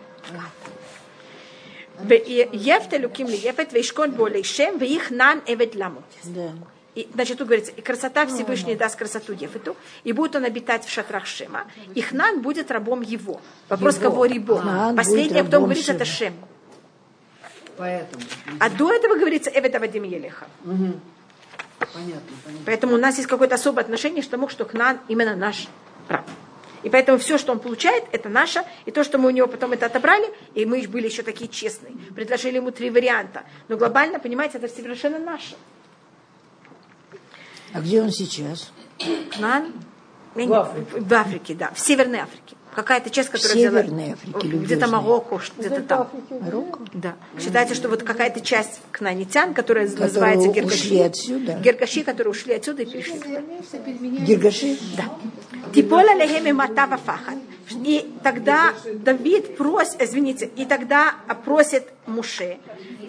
Ефта 2.00 2.96
луким 2.96 3.28
ли 3.28 3.36
ефет, 3.36 3.72
вейшкон 3.72 4.12
болей 4.12 4.44
шем, 4.44 4.78
веих 4.78 5.10
нан 5.10 5.42
эвет 5.46 5.74
ламу. 5.74 6.02
И, 6.98 7.08
значит, 7.14 7.38
тут 7.38 7.46
говорится, 7.46 7.70
и 7.70 7.80
красота 7.80 8.26
Всевышний 8.26 8.74
даст 8.74 8.98
красоту 8.98 9.32
Ефету, 9.32 9.76
и 10.02 10.12
будет 10.12 10.34
он 10.34 10.44
обитать 10.44 10.84
в 10.84 10.90
шатрах 10.90 11.26
Шема, 11.26 11.64
и 11.94 12.00
Хнан 12.00 12.42
будет 12.42 12.72
рабом 12.72 13.02
его. 13.02 13.40
Вопрос, 13.68 13.98
Его. 13.98 14.10
кого 14.10 14.24
рибо. 14.24 14.60
Хнан 14.60 14.96
Последнее, 14.96 15.44
кто 15.44 15.58
рабом 15.58 15.68
говорит, 15.68 15.88
это 15.88 16.04
Шем. 16.04 16.34
Поэтому. 17.76 18.24
А 18.58 18.68
до 18.68 18.92
этого 18.92 19.14
говорится 19.14 19.48
Эвет 19.54 19.76
Авадим 19.76 20.02
Елеха. 20.02 20.48
Мгм. 20.64 21.00
Понятно, 21.78 22.36
понятно. 22.44 22.64
Поэтому 22.66 22.94
у 22.96 22.98
нас 22.98 23.16
есть 23.16 23.28
какое-то 23.28 23.54
особое 23.54 23.84
отношение 23.84 24.24
к 24.24 24.28
тому, 24.28 24.48
что 24.48 24.64
Хнан 24.64 24.98
именно 25.06 25.36
наш 25.36 25.68
раб. 26.08 26.26
И 26.82 26.90
поэтому 26.90 27.18
все, 27.18 27.38
что 27.38 27.52
он 27.52 27.60
получает, 27.60 28.02
это 28.10 28.28
наше. 28.28 28.64
И 28.86 28.90
то, 28.90 29.04
что 29.04 29.18
мы 29.18 29.28
у 29.28 29.30
него 29.30 29.46
потом 29.46 29.70
это 29.70 29.86
отобрали, 29.86 30.28
и 30.54 30.66
мы 30.66 30.84
были 30.88 31.06
еще 31.06 31.22
такие 31.22 31.48
честные. 31.48 31.92
Предложили 32.16 32.56
ему 32.56 32.72
три 32.72 32.90
варианта. 32.90 33.44
Но 33.68 33.76
глобально, 33.76 34.18
понимаете, 34.18 34.58
это 34.58 34.66
совершенно 34.66 35.20
наше. 35.20 35.54
А 37.72 37.80
где 37.80 38.02
он 38.02 38.10
сейчас? 38.10 38.72
Кнан 39.30 39.72
я 40.34 40.46
В 40.46 40.52
Африке. 40.52 41.00
в 41.00 41.12
Африке, 41.14 41.54
да. 41.54 41.70
В 41.72 41.80
Северной 41.80 42.20
Африке. 42.20 42.56
Какая-то 42.78 43.10
часть, 43.10 43.30
В 43.30 43.32
которая 43.32 43.54
Северной 43.56 44.04
взяла- 44.04 44.12
Африке, 44.12 44.56
Где-то. 44.56 44.86
Марокко, 44.86 45.40
где-то 45.58 45.82
там. 45.82 46.08
Марокко? 46.30 46.78
Да. 46.92 47.14
Считается, 47.40 47.74
что 47.74 47.88
вот 47.88 48.04
какая-то 48.04 48.40
часть 48.40 48.80
кнанитян, 48.92 49.52
которая 49.52 49.86
Которые 49.88 50.06
называется 50.06 50.48
ушли 50.48 50.60
Гергаши. 50.60 50.98
отсюда. 51.00 51.52
Гергаши, 51.58 52.04
которые 52.04 52.30
ушли 52.30 52.54
отсюда 52.54 52.82
и 52.82 52.86
пришли. 52.86 53.18
туда. 53.18 53.42
Гиргаши? 54.28 54.78
Да. 54.96 55.06
Типола 55.74 56.14
лехеми 56.14 56.52
матава 56.52 56.98
фахат. 56.98 57.34
И 57.84 58.14
тогда 58.22 58.72
Давид 58.94 59.56
просит, 59.56 60.00
извините, 60.00 60.46
и 60.54 60.64
тогда 60.64 61.16
просит 61.44 61.84
Муше, 62.06 62.58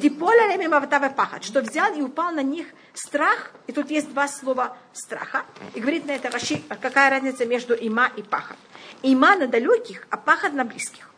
Типола 0.01 0.47
лехеми 0.47 0.65
матава 0.65 1.09
фахат, 1.09 1.43
что 1.43 1.61
взял 1.61 1.93
и 1.93 2.01
упал 2.01 2.32
на 2.32 2.41
них 2.41 2.65
страх, 2.95 3.51
и 3.67 3.72
тут 3.72 3.91
есть 3.91 4.09
два 4.09 4.28
слова 4.28 4.76
страха, 4.93 5.43
и 5.76 5.80
говорит 5.80 6.07
на 6.07 6.11
это 6.11 6.30
Раши, 6.32 6.61
а 6.70 6.76
какая 6.76 7.11
разница 7.11 7.45
между 7.45 7.76
има 7.76 8.11
и 8.17 8.24
пахат. 8.24 8.57
Има 9.04 9.36
на 9.36 9.48
далеких, 9.48 10.08
а 10.10 10.18
пахат 10.18 10.54
на 10.54 10.66
близких. 10.66 11.10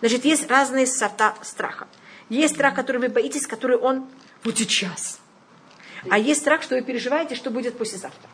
Значит, 0.00 0.24
есть 0.24 0.48
разные 0.48 0.86
сорта 0.86 1.34
страха. 1.42 1.86
Есть 2.28 2.54
страх, 2.54 2.74
который 2.74 3.00
вы 3.00 3.08
боитесь, 3.08 3.46
который 3.46 3.76
он 3.76 4.06
вот 4.42 4.58
сейчас. 4.58 5.20
А 6.10 6.18
есть 6.18 6.40
страх, 6.40 6.62
что 6.62 6.74
вы 6.74 6.82
переживаете, 6.82 7.34
что 7.34 7.50
будет 7.50 7.78
послезавтра. 7.78 8.28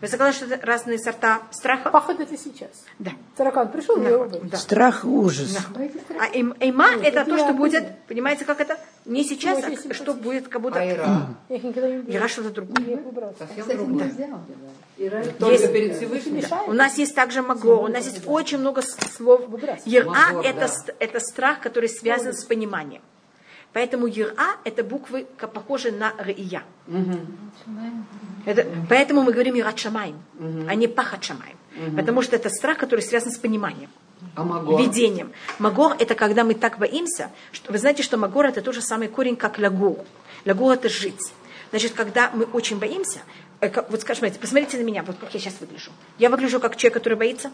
Вы 0.00 0.08
согласны, 0.08 0.46
что 0.46 0.54
это 0.54 0.66
разные 0.66 0.98
сорта 0.98 1.42
страха? 1.50 1.90
Пахот 1.90 2.20
это 2.20 2.36
сейчас. 2.36 2.70
Да. 2.98 3.12
Таракан 3.36 3.70
пришел, 3.70 3.96
его 3.96 4.24
убил. 4.24 4.40
да. 4.44 4.56
Страх 4.56 5.04
ужас. 5.04 5.58
А 6.18 6.26
им- 6.26 6.54
эйма 6.58 6.88
это 7.02 7.24
то, 7.24 7.30
я 7.32 7.38
что 7.38 7.48
определю. 7.50 7.56
будет, 7.56 7.98
понимаете, 8.08 8.44
как 8.44 8.60
это? 8.60 8.78
Не 9.04 9.24
сейчас, 9.24 9.62
а 9.62 9.94
что 9.94 10.14
будет, 10.14 10.48
как 10.48 10.62
будто... 10.62 10.80
Айра. 10.80 11.28
Ира 11.48 12.28
что-то 12.28 12.50
другое. 12.50 12.86
Я. 12.86 12.98
Совсем 13.38 13.66
другое. 13.76 14.10
Только 15.38 15.52
Есть- 15.52 15.72
перед 15.72 15.96
Всевышним. 15.96 16.44
У 16.66 16.72
нас 16.72 16.96
есть 16.98 17.14
также 17.14 17.42
маго, 17.42 17.76
у 17.76 17.88
нас 17.88 18.06
есть 18.06 18.22
очень 18.26 18.58
много 18.58 18.82
слов. 18.82 19.42
Ира 19.84 20.42
это, 20.44 20.68
да. 20.86 20.92
это 20.98 21.20
страх, 21.20 21.60
который 21.60 21.88
связан 21.88 22.32
с 22.32 22.44
пониманием. 22.44 23.02
Поэтому 23.72 24.08
Ира 24.08 24.56
это 24.64 24.82
буквы 24.82 25.26
похожи 25.54 25.92
на 25.92 26.12
Рия. 26.18 26.62
Это, 28.46 28.66
поэтому 28.88 29.22
мы 29.22 29.32
говорим 29.32 29.56
Ират 29.58 29.78
Шамаем, 29.78 30.16
а 30.68 30.74
не 30.74 30.88
Пахат 30.88 31.22
Шамаем. 31.24 31.56
Потому 31.96 32.22
что 32.22 32.36
это 32.36 32.50
страх, 32.50 32.78
который 32.78 33.00
связан 33.00 33.30
с 33.30 33.38
пониманием. 33.38 33.90
А 34.34 34.42
Магор? 34.42 34.80
видением. 34.80 35.32
Магор 35.58 35.94
это 35.98 36.14
когда 36.14 36.44
мы 36.44 36.54
так 36.54 36.78
боимся, 36.78 37.30
что 37.52 37.72
вы 37.72 37.78
знаете, 37.78 38.02
что 38.02 38.16
магор 38.18 38.44
это 38.46 38.60
тот 38.60 38.74
же 38.74 38.82
самый 38.82 39.08
корень, 39.08 39.36
как 39.36 39.58
лагур. 39.58 39.98
Лагур 40.44 40.72
это 40.72 40.88
жить. 40.88 41.32
Значит, 41.70 41.92
когда 41.94 42.30
мы 42.34 42.44
очень 42.44 42.78
боимся, 42.78 43.20
э, 43.60 43.68
как- 43.70 43.90
вот 43.90 44.00
скажем, 44.02 44.30
посмотрите 44.40 44.76
на 44.78 44.82
меня, 44.82 45.02
вот 45.04 45.16
как 45.18 45.32
я 45.32 45.40
сейчас 45.40 45.54
выгляжу. 45.60 45.90
Я 46.18 46.28
выгляжу 46.28 46.60
как 46.60 46.76
человек, 46.76 46.94
который 46.94 47.16
боится. 47.16 47.50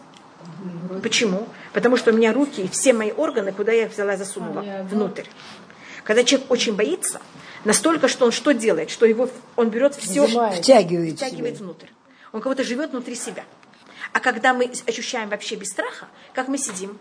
Почему? 1.03 1.47
Потому 1.73 1.95
что 1.97 2.11
у 2.11 2.15
меня 2.15 2.33
руки 2.33 2.61
и 2.63 2.67
все 2.67 2.91
мои 2.93 3.11
органы, 3.11 3.51
куда 3.53 3.71
я 3.71 3.87
взяла, 3.87 4.17
засунула 4.17 4.61
внутрь. 4.89 5.23
Когда 6.07 6.23
человек 6.23 6.49
очень 6.49 6.73
боится, 6.73 7.19
настолько, 7.65 8.07
что 8.07 8.25
он 8.25 8.31
что 8.31 8.53
делает, 8.53 8.89
что 8.89 9.05
его, 9.05 9.29
он 9.57 9.69
берет 9.69 9.93
все, 9.93 10.25
Сжимает. 10.25 10.59
Втягивает 10.59 11.17
втягивает 11.17 11.55
себя. 11.55 11.65
внутрь. 11.65 11.87
Он 12.31 12.39
как 12.39 12.53
будто 12.53 12.63
живет 12.63 12.91
внутри 12.91 13.15
себя. 13.15 13.43
А 14.13 14.21
когда 14.21 14.53
мы 14.53 14.71
ощущаем 14.87 15.27
вообще 15.27 15.55
без 15.55 15.67
страха, 15.67 16.07
как 16.33 16.47
мы 16.47 16.57
сидим, 16.57 16.97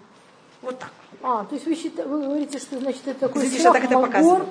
вот 0.61 0.81
так. 0.81 0.91
А, 1.23 1.45
то 1.45 1.55
есть 1.55 1.67
вы, 1.67 1.75
счита- 1.75 2.05
вы 2.05 2.21
говорите, 2.21 2.59
что 2.59 2.81
значит 2.81 3.07
это 3.07 3.21
такой 3.21 3.43
Видите, 3.43 3.61
страх, 3.61 3.75
так 3.75 3.85
это 3.85 3.97
магор, 3.97 4.47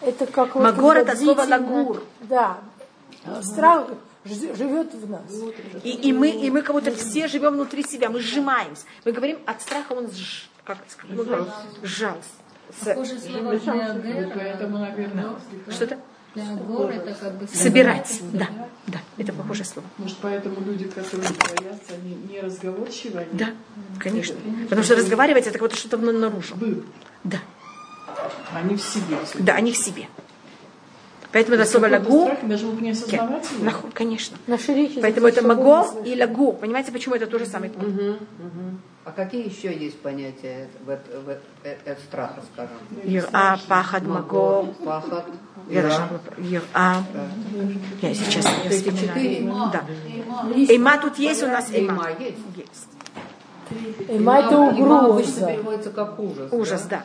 это 0.00 0.26
как 0.26 0.54
вот 0.54 0.62
Магор 0.62 0.96
это 0.98 1.16
слово 1.16 1.42
лагур. 1.42 2.04
Да. 2.20 2.60
Страх 3.42 3.88
ж- 4.24 4.54
живет 4.56 4.94
в 4.94 5.10
нас. 5.10 5.32
И, 5.82 5.90
и 5.90 6.12
мы, 6.12 6.30
и 6.30 6.48
мы 6.50 6.62
как 6.62 6.76
будто 6.76 6.92
все 6.94 7.26
живем 7.26 7.54
внутри 7.54 7.82
себя, 7.82 8.08
мы 8.08 8.20
сжимаемся. 8.20 8.84
Мы 9.04 9.10
говорим, 9.10 9.40
от 9.46 9.60
страха 9.62 9.94
он 9.94 10.08
сж, 10.12 10.46
как, 10.64 10.78
сказать, 10.88 11.16
ну, 11.16 11.48
сжался. 11.82 12.20
Похоже 12.84 13.18
слово. 13.18 13.58
Поэтому, 14.34 14.78
наверное, 14.78 15.36
Что-то? 15.70 15.98
Собирать, 17.54 18.20
да, 18.32 18.46
да, 18.86 18.98
это 19.16 19.32
похожее 19.32 19.64
слово. 19.64 19.86
Может, 19.96 20.18
поэтому 20.20 20.60
люди, 20.60 20.84
которые 20.84 21.30
боятся, 21.30 21.94
они 21.94 22.14
не 22.30 22.40
разговорчивы, 22.40 23.20
они 23.20 23.28
Да, 23.32 23.46
конечно. 23.98 24.36
Потому 24.64 24.82
что 24.82 24.96
разговаривать 24.96 25.46
это 25.46 25.58
как 25.58 25.72
что-то 25.74 25.96
наружу. 25.96 26.54
был. 26.56 26.84
Да, 27.24 27.38
Они 28.52 28.76
в 28.76 28.82
себе. 28.82 29.16
да, 29.38 29.54
они 29.54 29.72
в 29.72 29.78
себе. 29.78 30.08
Поэтому 31.32 31.56
это 31.56 31.64
слово 31.64 31.88
лагу. 31.88 32.30
даже 32.42 32.66
не 32.66 32.92
конечно. 33.92 34.36
Наши 34.46 34.74
речи 34.74 35.00
Поэтому 35.00 35.28
это 35.28 35.42
маго 35.42 35.86
и 36.04 36.18
лагу. 36.18 36.52
Понимаете, 36.52 36.92
почему 36.92 37.14
это 37.14 37.26
тоже 37.26 37.46
самый 37.46 37.70
пункт? 37.70 37.88
Мгм, 37.88 38.18
мгм. 38.38 38.80
А 39.06 39.12
какие 39.12 39.46
еще 39.48 39.72
есть 39.72 40.00
понятия 40.00 40.68
э- 40.84 41.38
э- 41.62 41.94
страха, 42.08 42.42
скажем? 42.52 42.76
Ира, 43.04 43.56
пахад, 43.68 44.02
маго. 44.02 44.64
Пахот, 44.84 45.24
Я 45.68 45.82
ира. 45.82 46.08
Я 48.02 48.14
сейчас 48.14 48.44
не 48.64 48.68
вспоминаю. 48.68 49.70
Да. 49.72 49.84
Эйма 50.56 50.98
тут 50.98 51.18
есть 51.20 51.40
у 51.44 51.46
нас 51.46 51.70
Эйма 51.70 52.08
эйма. 52.08 52.20
есть? 52.20 52.38
Есть. 52.56 54.08
Эйма 54.08 54.38
это 54.40 54.54
Эйма 54.54 55.06
угроза. 55.06 55.46
переводится 55.46 55.90
как 55.90 56.18
ужас. 56.18 56.52
Ужас, 56.52 56.82
да. 56.90 57.04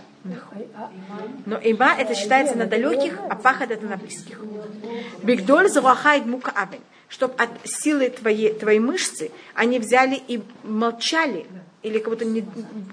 Но 1.45 1.57
эйма 1.57 1.93
это 1.95 2.15
считается 2.15 2.57
на 2.57 2.65
далеких, 2.65 3.19
а 3.29 3.35
пахад 3.35 3.69
это 3.69 3.85
на 3.85 3.97
близких. 3.97 4.41
Бигдоль 5.21 5.69
зарахает 5.69 6.25
мука 6.25 6.51
авен. 6.55 6.81
Чтобы 7.09 7.35
от 7.35 7.49
силы 7.65 8.09
твоей, 8.09 8.53
твоей 8.53 8.79
мышцы 8.79 9.29
они 9.53 9.77
взяли 9.77 10.15
и 10.15 10.41
молчали, 10.63 11.45
или 11.83 11.99
как 11.99 12.09
будто 12.13 12.25
не, 12.25 12.45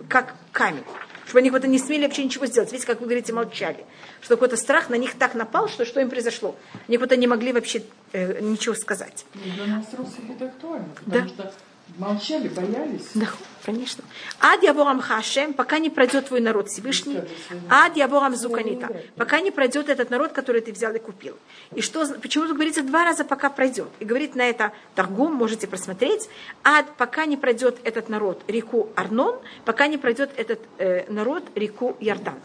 как 0.09 0.34
камень. 0.53 0.84
Чтобы 1.26 1.41
они 1.41 1.51
как 1.51 1.61
будто 1.61 1.68
не 1.68 1.78
смели 1.78 2.05
вообще 2.07 2.24
ничего 2.24 2.47
сделать. 2.47 2.72
Видите, 2.72 2.86
как 2.86 3.01
вы 3.01 3.07
говорите, 3.07 3.32
молчали. 3.34 3.84
Что 4.22 4.36
какой-то 4.36 4.57
страх 4.57 4.89
на 4.89 4.95
них 4.95 5.14
так 5.14 5.34
напал, 5.34 5.68
что 5.68 5.84
что 5.84 6.01
им 6.01 6.09
произошло. 6.09 6.57
Они 6.89 6.97
как 6.97 7.07
будто 7.09 7.16
не 7.16 7.26
могли 7.26 7.53
вообще 7.53 7.82
э, 8.12 8.41
ничего 8.41 8.74
сказать. 8.74 9.26
Для 9.34 9.66
нас 9.66 9.84
русских 9.93 10.30
это 10.30 10.47
актуально, 10.47 10.89
Да. 11.07 11.20
потому 11.20 11.28
что 11.28 11.53
молчали, 11.97 12.49
боялись. 12.49 13.11
Да, 13.14 13.26
конечно. 13.64 14.05
Ад 14.41 14.62
яборам 14.62 15.01
хашем, 15.01 15.55
пока 15.55 15.78
не 15.78 15.91
пройдет 15.91 16.26
твой 16.26 16.41
народ 16.41 16.68
Всевышний. 16.68 17.20
Ад 17.68 17.97
яборам 17.97 18.36
зуканита, 18.36 18.89
пока 19.16 19.41
не 19.41 19.51
пройдет 19.51 19.89
этот 19.89 20.11
народ, 20.11 20.32
который 20.32 20.61
ты 20.61 20.72
взял 20.72 20.95
и 20.95 20.99
купил. 20.99 21.36
И 21.74 21.80
что, 21.80 22.07
почему 22.20 22.47
тут 22.47 22.55
говорится 22.55 22.82
два 22.82 23.05
раза, 23.05 23.24
пока 23.24 23.51
пройдет? 23.51 23.89
И 24.01 24.05
говорит 24.05 24.34
на 24.34 24.43
это 24.43 24.72
торгум, 24.95 25.34
можете 25.34 25.66
просмотреть. 25.66 26.28
Ад, 26.64 26.86
пока 26.97 27.26
не 27.26 27.36
пройдет 27.36 27.78
этот 27.84 28.09
народ 28.09 28.43
реку 28.47 28.89
Арнон, 28.95 29.39
пока 29.64 29.86
не 29.86 29.99
пройдет 29.99 30.30
этот 30.36 30.61
э, 30.78 31.11
народ 31.11 31.45
реку 31.55 31.97
Ярдан. 32.01 32.39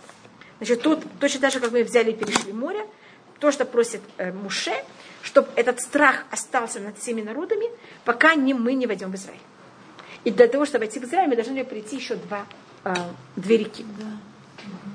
Значит, 0.58 0.82
тут 0.82 1.00
точно 1.20 1.41
так 1.41 1.52
же, 1.52 1.60
как 1.60 1.72
мы 1.72 1.84
взяли 1.84 2.12
и 2.12 2.16
перешли 2.16 2.54
море, 2.54 2.86
то, 3.39 3.52
что 3.52 3.66
просит 3.66 4.02
э, 4.18 4.32
Муше, 4.32 4.74
чтобы 5.24 5.47
этот 5.55 5.80
страх 5.80 6.26
остался 6.30 6.80
над 6.80 6.97
всеми 6.97 7.21
народами, 7.21 7.67
пока 8.03 8.36
не, 8.36 8.53
мы 8.53 8.74
не 8.74 8.86
войдем 8.86 9.11
в 9.11 9.15
Израиль. 9.15 9.39
И 10.26 10.32
для 10.32 10.47
того, 10.47 10.65
чтобы 10.65 10.86
войти 10.86 10.99
в 10.99 11.05
Израиль, 11.05 11.30
мы 11.30 11.36
должны 11.36 11.63
пройти 11.63 11.95
еще 11.95 12.15
два, 12.15 12.45
э, 12.84 12.93
две 13.36 13.57
реки. 13.57 13.86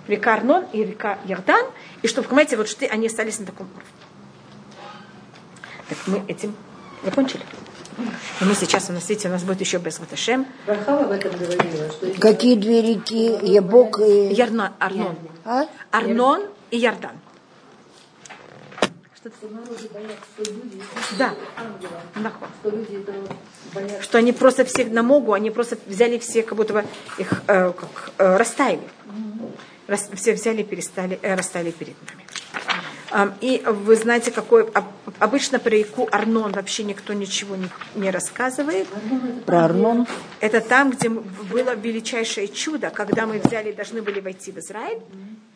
Река 0.07 0.35
Арнон 0.35 0.65
и 0.73 0.85
река 0.85 1.19
Ярдан. 1.25 1.67
И 2.03 2.09
чтобы, 2.09 2.29
понимаете, 2.29 2.57
вот 2.57 2.69
что 2.69 2.87
они 2.87 3.07
остались 3.07 3.39
на 3.39 3.47
таком 3.47 3.67
уровне. 3.67 3.91
Так 5.89 5.99
мы 6.07 6.23
этим 6.29 6.55
закончили. 7.05 7.43
И 8.41 8.45
мы 8.45 8.55
сейчас, 8.55 8.89
у 8.91 8.93
нас, 8.93 9.09
видите, 9.09 9.29
у 9.29 9.31
нас 9.33 9.43
будет 9.43 9.61
еще 9.61 9.79
без 9.79 9.99
Ваташем. 9.99 10.47
Какие 12.21 12.55
две 12.57 12.83
реки? 12.83 13.39
Ябок 13.43 13.99
и... 14.01 14.33
Ярна, 14.33 14.75
Арнон. 14.79 15.17
А? 15.45 15.67
Арнон 15.91 16.43
и 16.71 16.79
Ярдан. 16.79 17.13
Да. 21.19 21.35
Нахуй. 22.15 22.49
что 22.61 22.71
люди 22.71 22.97
это 22.97 23.13
боятся. 23.75 24.03
Что 24.03 24.19
они 24.19 24.33
просто 24.33 24.65
все 24.65 24.85
на 24.85 25.03
могу, 25.03 25.33
они 25.33 25.51
просто 25.51 25.79
взяли 25.87 26.19
все, 26.19 26.43
как 26.43 26.57
будто 26.57 26.73
бы 26.75 26.85
их 27.19 27.33
э, 27.47 27.73
как, 27.73 28.13
э, 28.19 28.37
растаяли. 28.37 28.83
Рас- 29.87 30.11
все 30.15 30.35
взяли 30.35 30.61
и 30.61 30.65
перестали, 30.65 31.19
э, 31.23 31.35
растаяли 31.35 31.71
перед 31.71 31.95
нами. 32.07 32.25
И 33.41 33.63
вы 33.65 33.97
знаете, 33.97 34.31
какой 34.31 34.65
об- 34.71 34.85
обычно 35.19 35.59
про 35.59 35.71
реку 35.71 36.09
Арнон 36.13 36.53
вообще 36.53 36.85
никто 36.85 37.13
ничего 37.13 37.57
не, 37.57 37.69
не 37.95 38.11
рассказывает. 38.11 38.87
Про 39.47 39.65
Арнон. 39.65 40.07
Это 40.41 40.61
там, 40.61 40.91
где 40.91 41.09
было 41.09 41.75
величайшее 41.75 42.49
чудо, 42.49 42.91
когда 42.91 43.27
мы 43.27 43.39
взяли 43.39 43.73
должны 43.73 44.03
были 44.03 44.21
войти 44.21 44.53
в 44.53 44.59
Израиль. 44.59 44.99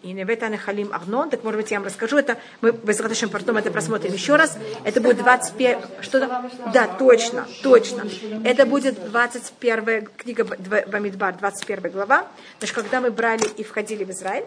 И 0.02 0.12
Неветан 0.12 0.56
Халим 0.56 0.92
Арнон, 0.92 1.30
так 1.30 1.44
может 1.44 1.60
быть 1.60 1.70
я 1.70 1.78
вам 1.78 1.86
расскажу, 1.86 2.16
это 2.18 2.36
мы 2.60 2.72
в 2.72 3.28
потом 3.30 3.56
это 3.56 3.70
просмотрим 3.70 4.12
еще 4.12 4.34
раз. 4.34 4.58
Это 4.84 5.00
будет 5.00 5.18
21... 5.18 5.78
Что 6.00 6.18
-то? 6.18 6.72
Да, 6.72 6.88
точно, 6.88 7.46
точно. 7.62 8.04
Это 8.44 8.66
будет 8.66 8.94
21 9.10 10.08
книга 10.16 10.44
Бамидбар, 10.44 11.36
21 11.36 11.92
глава. 11.92 12.26
Значит, 12.58 12.74
когда 12.74 13.00
мы 13.00 13.12
брали 13.12 13.46
и 13.56 13.62
входили 13.62 14.02
в 14.02 14.10
Израиль, 14.10 14.44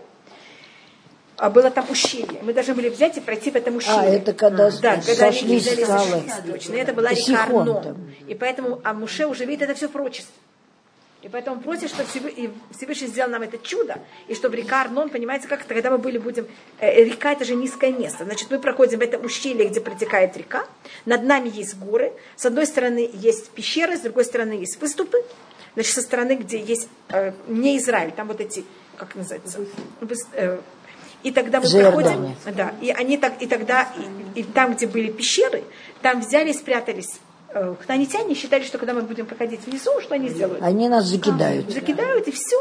а 1.38 1.50
было 1.50 1.70
там 1.70 1.86
ущелье. 1.90 2.40
Мы 2.42 2.54
должны 2.54 2.74
были 2.74 2.90
взять 2.90 3.18
и 3.18 3.22
пройти 3.22 3.52
в 3.52 3.56
этом 3.56 3.76
ущелье. 3.78 4.00
А, 4.00 4.06
это 4.06 4.34
когда 4.34 4.72
да, 4.72 5.02
когда 5.06 5.28
они 5.28 5.38
сошлись 5.38 5.64
взяли 5.64 5.82
и 5.82 5.86
скалы. 5.86 6.24
точно. 6.48 6.76
Это 6.76 6.94
была 6.94 7.10
река 7.10 7.48
там. 7.48 7.98
И 8.28 8.36
поэтому 8.36 8.82
а 8.84 8.94
Муше 8.94 9.26
уже 9.26 9.46
видит 9.46 9.64
это 9.64 9.76
все 9.76 9.90
прочество. 9.90 10.34
И 11.26 11.28
поэтому 11.28 11.60
просит, 11.60 11.90
чтобы 11.90 12.08
Всевышний 12.70 13.08
сделал 13.08 13.32
нам 13.32 13.42
это 13.42 13.58
чудо, 13.58 13.98
и 14.28 14.36
чтобы 14.36 14.58
река 14.58 14.82
Арнон, 14.82 15.10
понимаете, 15.10 15.48
как 15.48 15.62
это, 15.62 15.74
когда 15.74 15.90
мы 15.90 15.98
были, 15.98 16.20
будем... 16.20 16.48
э, 16.80 17.04
река 17.04 17.32
это 17.32 17.44
же 17.46 17.56
низкое 17.56 17.92
место. 17.92 18.26
Значит, 18.26 18.52
мы 18.52 18.60
проходим 18.60 19.00
в 19.00 19.02
этом 19.02 19.26
ущелье, 19.26 19.68
где 19.68 19.82
протекает 19.82 20.38
река. 20.38 20.68
Над 21.06 21.24
нами 21.24 21.50
есть 21.52 21.80
горы. 21.80 22.14
С 22.36 22.46
одной 22.46 22.68
стороны 22.68 23.10
есть 23.12 23.50
пещеры, 23.50 23.98
с 23.98 24.02
другой 24.02 24.24
стороны 24.24 24.54
есть 24.54 24.80
выступы. 24.80 25.18
Значит, 25.74 25.96
со 25.96 26.02
стороны, 26.04 26.36
где 26.36 26.60
есть 26.60 26.88
э, 27.10 27.32
не 27.48 27.80
Израиль, 27.80 28.12
там 28.12 28.28
вот 28.28 28.40
эти, 28.40 28.64
как 28.96 29.16
называется, 29.16 29.66
э, 30.34 30.60
и 31.26 31.32
тогда 31.32 31.60
мы 31.60 31.66
За 31.66 31.80
проходим, 31.80 32.36
да, 32.56 32.76
и 32.82 32.92
они 32.92 33.18
так, 33.18 33.42
и 33.42 33.48
тогда, 33.48 33.90
и, 34.36 34.42
и 34.42 34.44
там, 34.44 34.76
где 34.76 34.86
были 34.86 35.12
пещеры, 35.12 35.64
там 36.04 36.22
взяли 36.22 36.52
и 36.52 36.54
спрятались 36.54 37.20
э, 37.50 37.74
хнанитяне, 37.84 38.36
считали, 38.36 38.64
что 38.64 38.78
когда 38.78 38.94
мы 38.94 39.02
будем 39.02 39.26
проходить 39.26 39.66
внизу, 39.66 40.00
что 40.02 40.14
они 40.14 40.30
сделают? 40.30 40.62
Они 40.62 40.88
нас 40.88 41.06
закидают 41.06 41.72
Закидают 41.72 42.28
и 42.28 42.32
все. 42.32 42.58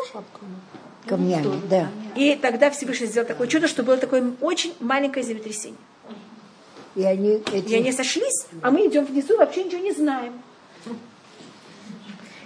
камнями, 1.07 1.61
да. 1.69 1.91
И 2.17 2.37
тогда 2.37 2.71
Всевышний 2.71 3.07
сделал 3.07 3.29
такое 3.29 3.49
чудо, 3.49 3.69
что 3.69 3.83
было 3.83 3.99
такое 3.99 4.33
очень 4.41 4.73
маленькое 4.81 5.27
землетрясение. 5.27 5.77
И 6.97 7.05
они 7.05 7.43
эти... 7.53 7.69
И 7.69 7.75
они 7.77 7.93
сошлись, 7.93 8.47
а 8.63 8.71
мы 8.71 8.87
идем 8.87 9.05
внизу, 9.05 9.37
вообще 9.37 9.65
ничего 9.65 9.83
не 9.83 9.93
знаем. 9.93 10.41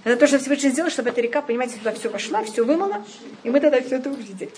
Это 0.02 0.16
то, 0.16 0.26
что 0.26 0.40
Всевышний 0.40 0.70
сделал, 0.70 0.90
чтобы 0.90 1.10
эта 1.10 1.20
река, 1.20 1.42
понимаете, 1.42 1.76
туда 1.76 1.92
все 1.92 2.08
вошла, 2.08 2.42
все 2.42 2.64
вымыла, 2.64 3.04
и 3.44 3.50
мы 3.50 3.60
тогда 3.60 3.80
все 3.80 3.98
это 3.98 4.10
увидели. 4.10 4.50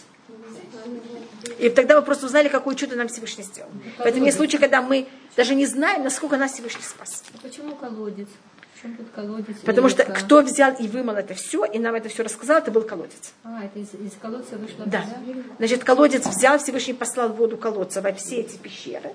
И 1.59 1.69
тогда 1.71 1.97
мы 1.97 2.03
просто 2.03 2.27
узнали, 2.27 2.49
какое 2.49 2.75
чудо 2.75 2.97
нам 2.97 3.09
Всевышний 3.09 3.45
сделал. 3.45 3.71
Поэтому 3.99 4.25
есть 4.27 4.37
случаи, 4.37 4.57
когда 4.59 4.83
мы 4.83 5.07
даже 5.37 5.55
не 5.55 5.67
знаем, 5.67 6.05
насколько 6.05 6.37
нас 6.37 6.53
Всевышний 6.53 6.83
спас. 6.83 7.23
А 7.35 7.39
Почему 7.39 7.75
колодец? 7.77 8.29
В 8.75 8.83
чем 8.83 8.97
тут 8.97 9.09
колодец? 9.15 9.57
Потому 9.65 9.89
что 9.91 10.03
Река? 10.03 10.15
кто 10.15 10.41
взял 10.43 10.73
и 10.75 10.89
вымыл 10.89 11.15
это 11.15 11.35
все, 11.35 11.65
и 11.65 11.79
нам 11.79 11.95
это 11.95 12.09
все 12.09 12.23
рассказал, 12.23 12.59
это 12.59 12.71
был 12.71 12.83
колодец. 12.83 13.33
А, 13.45 13.65
это 13.65 13.79
из, 13.79 13.89
из 13.95 14.13
колодца 14.21 14.57
вышло 14.57 14.85
Да. 14.87 15.01
вода? 15.27 15.43
Значит, 15.59 15.85
колодец 15.85 16.27
взял, 16.27 16.59
Всевышний 16.59 16.95
послал 16.95 17.29
воду 17.31 17.57
колодца 17.59 18.01
во 18.01 18.13
все 18.13 18.37
эти 18.37 18.57
пещеры. 18.57 19.13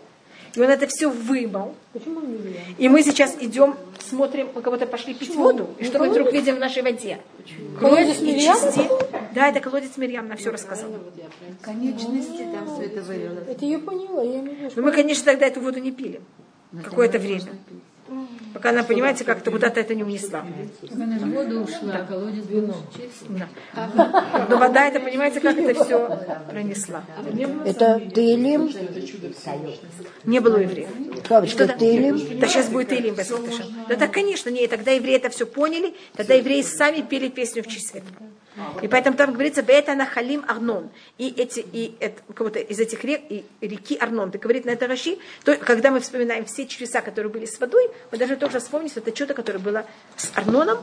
И 0.56 0.62
он 0.62 0.70
это 0.70 0.88
все 0.88 1.10
вымыл. 1.10 1.76
Почему 1.92 2.22
не 2.22 2.38
видно? 2.38 2.60
И 2.78 2.88
мы 2.88 3.04
сейчас 3.04 3.36
идем, 3.42 3.76
смотрим, 4.00 4.50
мы 4.56 4.62
кого-то 4.62 4.86
пошли 4.86 5.14
пить 5.14 5.36
воду. 5.36 5.70
И 5.80 5.84
что 5.84 6.00
мы 6.00 6.10
вдруг 6.10 6.32
видим 6.32 6.56
в 6.56 6.60
нашей 6.60 6.82
воде? 6.82 7.20
Колодец 7.80 8.22
Мирьям? 8.22 8.56
части. 8.56 8.82
Да, 9.34 9.50
это 9.50 9.60
колодец 9.60 9.98
Мирьям, 9.98 10.28
нам 10.28 10.38
все 10.38 10.52
рассказал. 10.52 10.90
Конечности 11.62 12.48
там 12.54 12.74
все 12.74 12.86
это 12.86 13.02
вылилось. 13.02 13.48
Это 13.48 13.66
я 13.66 13.80
поняла, 13.80 14.24
я 14.24 14.40
имею 14.40 14.58
в 14.58 14.62
виду, 14.62 14.72
Но 14.78 14.82
мы, 14.84 14.92
конечно, 14.92 15.26
тогда 15.26 15.46
эту 15.48 15.60
воду 15.60 15.80
не 15.80 15.92
пили. 15.92 16.22
Какое-то 16.84 17.20
время. 17.20 17.44
Пока 18.54 18.70
она, 18.70 18.84
понимаете, 18.84 19.24
как-то 19.24 19.52
куда-то 19.52 19.80
это 19.80 19.96
не 19.96 20.04
унесла. 20.04 20.46
Она 20.94 21.20
же 21.20 21.26
воду 21.26 21.62
ушла, 21.62 22.06
колодец 22.08 22.46
был 22.46 22.74
чист. 22.96 23.26
Да. 23.30 24.46
Но 24.50 24.58
вода, 24.58 24.88
это, 24.88 25.00
понимаете, 25.00 25.40
как 25.40 25.58
это 25.58 25.84
все 25.84 26.20
пронесла. 26.50 27.04
Это 27.66 28.02
Тейлим, 28.14 28.72
Не 30.24 30.40
было 30.40 30.58
евреев. 30.58 30.90
Кавочка, 31.28 31.66
Что-то- 31.66 31.80
Тейлим. 31.80 32.40
Да 32.40 32.48
сейчас 32.48 32.70
будет 32.70 32.92
Илим 32.94 33.16
без 33.16 33.30
Латыша. 33.32 33.64
Да 33.90 33.96
так, 33.96 34.12
конечно, 34.12 34.50
не, 34.50 34.68
тогда 34.68 34.92
евреи 34.92 35.16
это 35.16 35.30
все 35.30 35.46
поняли, 35.46 35.96
тогда 36.16 36.36
евреи 36.36 36.62
сами 36.62 37.02
пели 37.02 37.30
песню 37.30 37.64
в 37.64 37.68
честь 37.68 37.96
этого. 37.96 38.30
И 38.82 38.88
поэтому 38.88 39.18
там 39.18 39.34
говорится, 39.34 39.64
это 39.68 39.96
на 39.96 40.06
Халим 40.06 40.46
Арнон. 40.48 40.90
И 41.18 41.30
эти, 41.30 41.60
и 41.60 41.96
это, 42.00 42.22
кого-то 42.34 42.60
из 42.60 42.80
этих 42.80 43.04
рек, 43.04 43.22
и 43.30 43.46
реки 43.62 43.98
Арнон. 43.98 44.32
Ты 44.32 44.38
говорит 44.38 44.66
на 44.66 44.72
это 44.72 44.88
Раши, 44.88 45.18
то 45.44 45.56
когда 45.58 45.92
мы 45.92 46.00
вспоминаем 46.00 46.46
все 46.46 46.66
чудеса, 46.66 47.02
которые 47.02 47.32
были 47.32 47.46
с 47.46 47.60
водой, 47.60 47.90
мы 48.12 48.18
должны 48.18 48.38
тоже 48.38 48.60
вспомнить, 48.60 48.92
что 48.92 49.02
это 49.02 49.12
чудо, 49.12 49.34
которое 49.34 49.60
было 49.60 49.86
с 50.16 50.32
Арноном. 50.36 50.78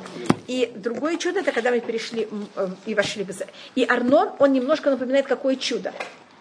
И 0.46 0.72
другое 0.74 1.16
чудо, 1.16 1.40
это 1.40 1.52
когда 1.52 1.70
мы 1.70 1.80
перешли 1.80 2.28
э, 2.56 2.68
и 2.86 2.94
вошли 2.94 3.24
в 3.24 3.30
Израиль. 3.30 3.52
И 3.74 3.84
Арнон, 3.84 4.30
он 4.38 4.52
немножко 4.52 4.90
напоминает, 4.90 5.26
какое 5.26 5.56
чудо. 5.56 5.92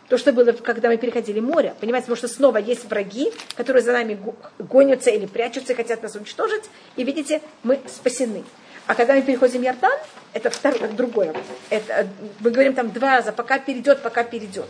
то, 0.09 0.17
что 0.17 0.33
было, 0.33 0.51
когда 0.51 0.89
мы 0.89 0.97
переходили 0.97 1.39
море. 1.39 1.73
Понимаете, 1.79 2.07
потому 2.07 2.17
что 2.17 2.27
снова 2.27 2.57
есть 2.57 2.83
враги, 2.83 3.31
которые 3.55 3.81
за 3.81 3.93
нами 3.93 4.15
го- 4.15 4.35
гонятся 4.59 5.09
или 5.09 5.25
прячутся 5.25 5.71
и 5.71 5.75
хотят 5.77 6.03
нас 6.03 6.15
уничтожить. 6.15 6.65
И 6.97 7.05
видите, 7.05 7.41
мы 7.63 7.79
спасены. 7.87 8.43
А 8.87 8.95
когда 8.95 9.13
мы 9.13 9.21
переходим 9.21 9.63
Иордан, 9.63 9.97
это 10.33 10.49
второе, 10.49 10.89
другое. 10.89 11.33
Это, 11.69 12.07
мы 12.39 12.51
говорим 12.51 12.73
там 12.73 12.91
два 12.91 13.17
раза, 13.17 13.31
пока 13.31 13.59
перейдет, 13.59 14.01
пока 14.01 14.23
перейдет. 14.23 14.65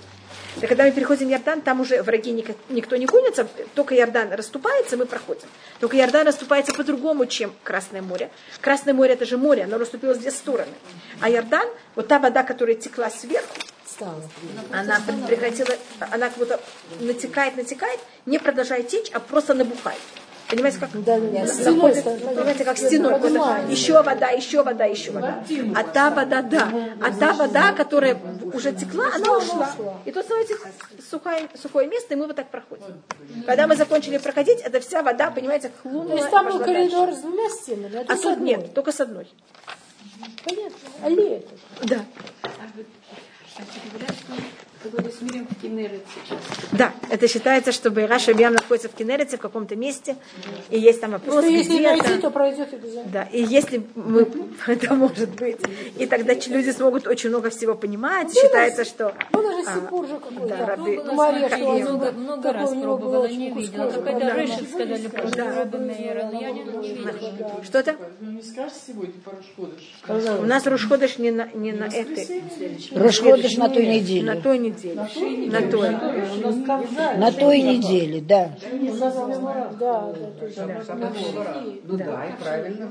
И 0.61 0.67
когда 0.67 0.83
мы 0.83 0.91
переходим 0.91 1.29
Иордан, 1.29 1.61
там 1.61 1.79
уже 1.79 2.03
враги 2.03 2.31
никак- 2.31 2.57
никто 2.69 2.97
не 2.97 3.05
гонится, 3.05 3.47
только 3.73 3.95
Иордан 3.95 4.33
расступается, 4.33 4.97
мы 4.97 5.05
проходим. 5.05 5.47
Только 5.79 5.97
Иордан 5.97 6.27
расступается 6.27 6.73
по-другому, 6.73 7.25
чем 7.25 7.53
Красное 7.63 8.01
море. 8.01 8.29
Красное 8.59 8.93
море 8.93 9.13
это 9.13 9.25
же 9.25 9.37
море, 9.37 9.63
оно 9.63 9.77
расступилось 9.77 10.17
в 10.17 10.21
две 10.21 10.31
стороны. 10.31 10.73
А 11.21 11.29
Иордан, 11.29 11.67
вот 11.95 12.07
та 12.09 12.19
вода, 12.19 12.43
которая 12.43 12.75
текла 12.75 13.09
сверху, 13.09 13.55
она 14.71 14.99
прекратила, 15.27 15.69
она 15.99 16.29
как 16.29 16.37
будто 16.37 16.59
натекает, 16.99 17.55
натекает, 17.55 17.99
не 18.25 18.37
продолжает 18.39 18.87
течь, 18.89 19.09
а 19.13 19.19
просто 19.19 19.53
набухает. 19.53 19.99
Понимаете, 20.51 20.79
как 20.79 20.89
Да, 21.03 21.17
да, 21.17 21.47
Стеной, 21.47 21.93
понимаете, 22.03 22.65
как 22.65 22.77
стеной. 22.77 23.13
Еще 23.71 24.01
вода, 24.01 24.29
еще 24.29 24.63
вода, 24.63 24.85
еще 24.85 25.11
вода. 25.11 25.43
А 25.75 25.83
та 25.83 26.09
вода, 26.11 26.41
да. 26.41 26.69
А 27.01 27.11
та 27.17 27.33
вода, 27.33 27.71
которая 27.71 28.17
уже 28.53 28.73
текла, 28.73 29.05
она 29.15 29.37
ушла. 29.37 29.73
И 30.05 30.11
тут 30.11 30.25
становится 30.25 30.55
сухое, 31.09 31.47
сухое 31.61 31.87
место, 31.87 32.13
и 32.13 32.17
мы 32.17 32.27
вот 32.27 32.35
так 32.35 32.49
проходим. 32.49 33.01
Когда 33.45 33.65
мы 33.65 33.75
закончили 33.77 34.17
проходить, 34.17 34.59
это 34.59 34.81
вся 34.81 35.01
вода, 35.01 35.31
понимаете, 35.31 35.69
То 35.69 35.89
хлунула. 35.89 36.17
есть 36.17 36.29
там 36.29 36.49
и 36.49 36.51
был 36.51 36.59
коридор 36.59 37.11
с 37.13 37.19
двумя 37.19 37.49
стенами, 37.49 37.97
а 37.97 38.01
А 38.01 38.05
тут 38.05 38.17
с 38.17 38.21
тут 38.21 38.33
одной. 38.33 38.47
нет, 38.49 38.73
только 38.73 38.91
с 38.91 38.99
одной. 38.99 39.27
Понятно. 40.43 40.77
Аллея. 41.03 41.41
Да. 41.83 42.05
Который 43.57 44.07
Да, 46.71 46.93
это 47.09 47.27
считается, 47.27 47.71
что 47.71 47.91
Байраша 47.91 48.33
Биам 48.33 48.53
находится 48.53 48.89
в 48.89 48.93
Кенерете, 48.93 49.37
в 49.37 49.39
каком-то 49.39 49.75
месте, 49.75 50.15
и 50.69 50.79
есть 50.79 51.01
там 51.01 51.11
вопрос, 51.11 51.45
если 51.45 51.73
где 51.77 51.87
найти, 51.89 52.11
это. 52.11 52.21
то 52.21 52.31
пройдет 52.31 52.73
обязательно. 52.73 53.11
Да, 53.11 53.23
и 53.23 53.43
если 53.43 53.85
мы, 53.95 54.27
это 54.67 54.93
может 54.93 55.29
быть, 55.31 55.59
и 55.97 56.05
тогда 56.05 56.33
люди 56.33 56.71
смогут 56.71 57.07
очень 57.07 57.29
много 57.29 57.49
всего 57.49 57.75
понимать, 57.75 58.33
считается, 58.33 58.85
что... 58.85 59.13
Было 59.31 59.51
же 59.51 59.63
Сипур 59.63 60.07
же 60.07 60.15
какой-то. 60.19 60.47
да, 60.47 60.65
Раби- 60.65 60.99
Ну, 61.03 61.13
Мария, 61.13 61.49
что 61.49 61.57
Много, 61.57 62.11
много 62.11 62.53
раз 62.53 62.69
пробовала, 62.71 63.27
не 63.27 63.51
видела. 63.51 63.91
Да. 63.91 64.33
раньше 64.35 64.65
сказали 64.65 65.07
про 65.07 65.23
Рэбе 65.55 65.77
Мейера, 65.77 66.29
но 66.31 66.41
я 66.41 66.51
не 66.51 66.63
видела. 66.63 67.63
Что-то? 67.63 67.95
Вы 68.19 68.33
не 68.33 68.41
скажете 68.41 68.79
сегодня 68.87 69.13
по 69.23 69.31
Рашходыш? 69.31 70.39
У 70.39 70.45
нас 70.45 70.65
Рушходыш 70.65 71.17
не 71.17 71.31
на, 71.31 71.47
не 71.53 71.71
на 71.71 71.85
этой. 71.85 72.43
Расходишь 72.91 73.57
на 73.57 73.69
той 73.69 73.85
На 73.87 73.91
неделе. 73.91 74.41
Той 74.73 75.29
неделе. 75.31 75.61
На 75.61 75.69
той. 75.69 75.89
На 77.17 77.31
той 77.31 77.57
неделе, 77.61 78.21
да. 78.21 78.49
Да. 79.79 80.13
Ну 81.83 81.97
да, 81.97 82.25
и 82.25 82.43
правильно. 82.43 82.89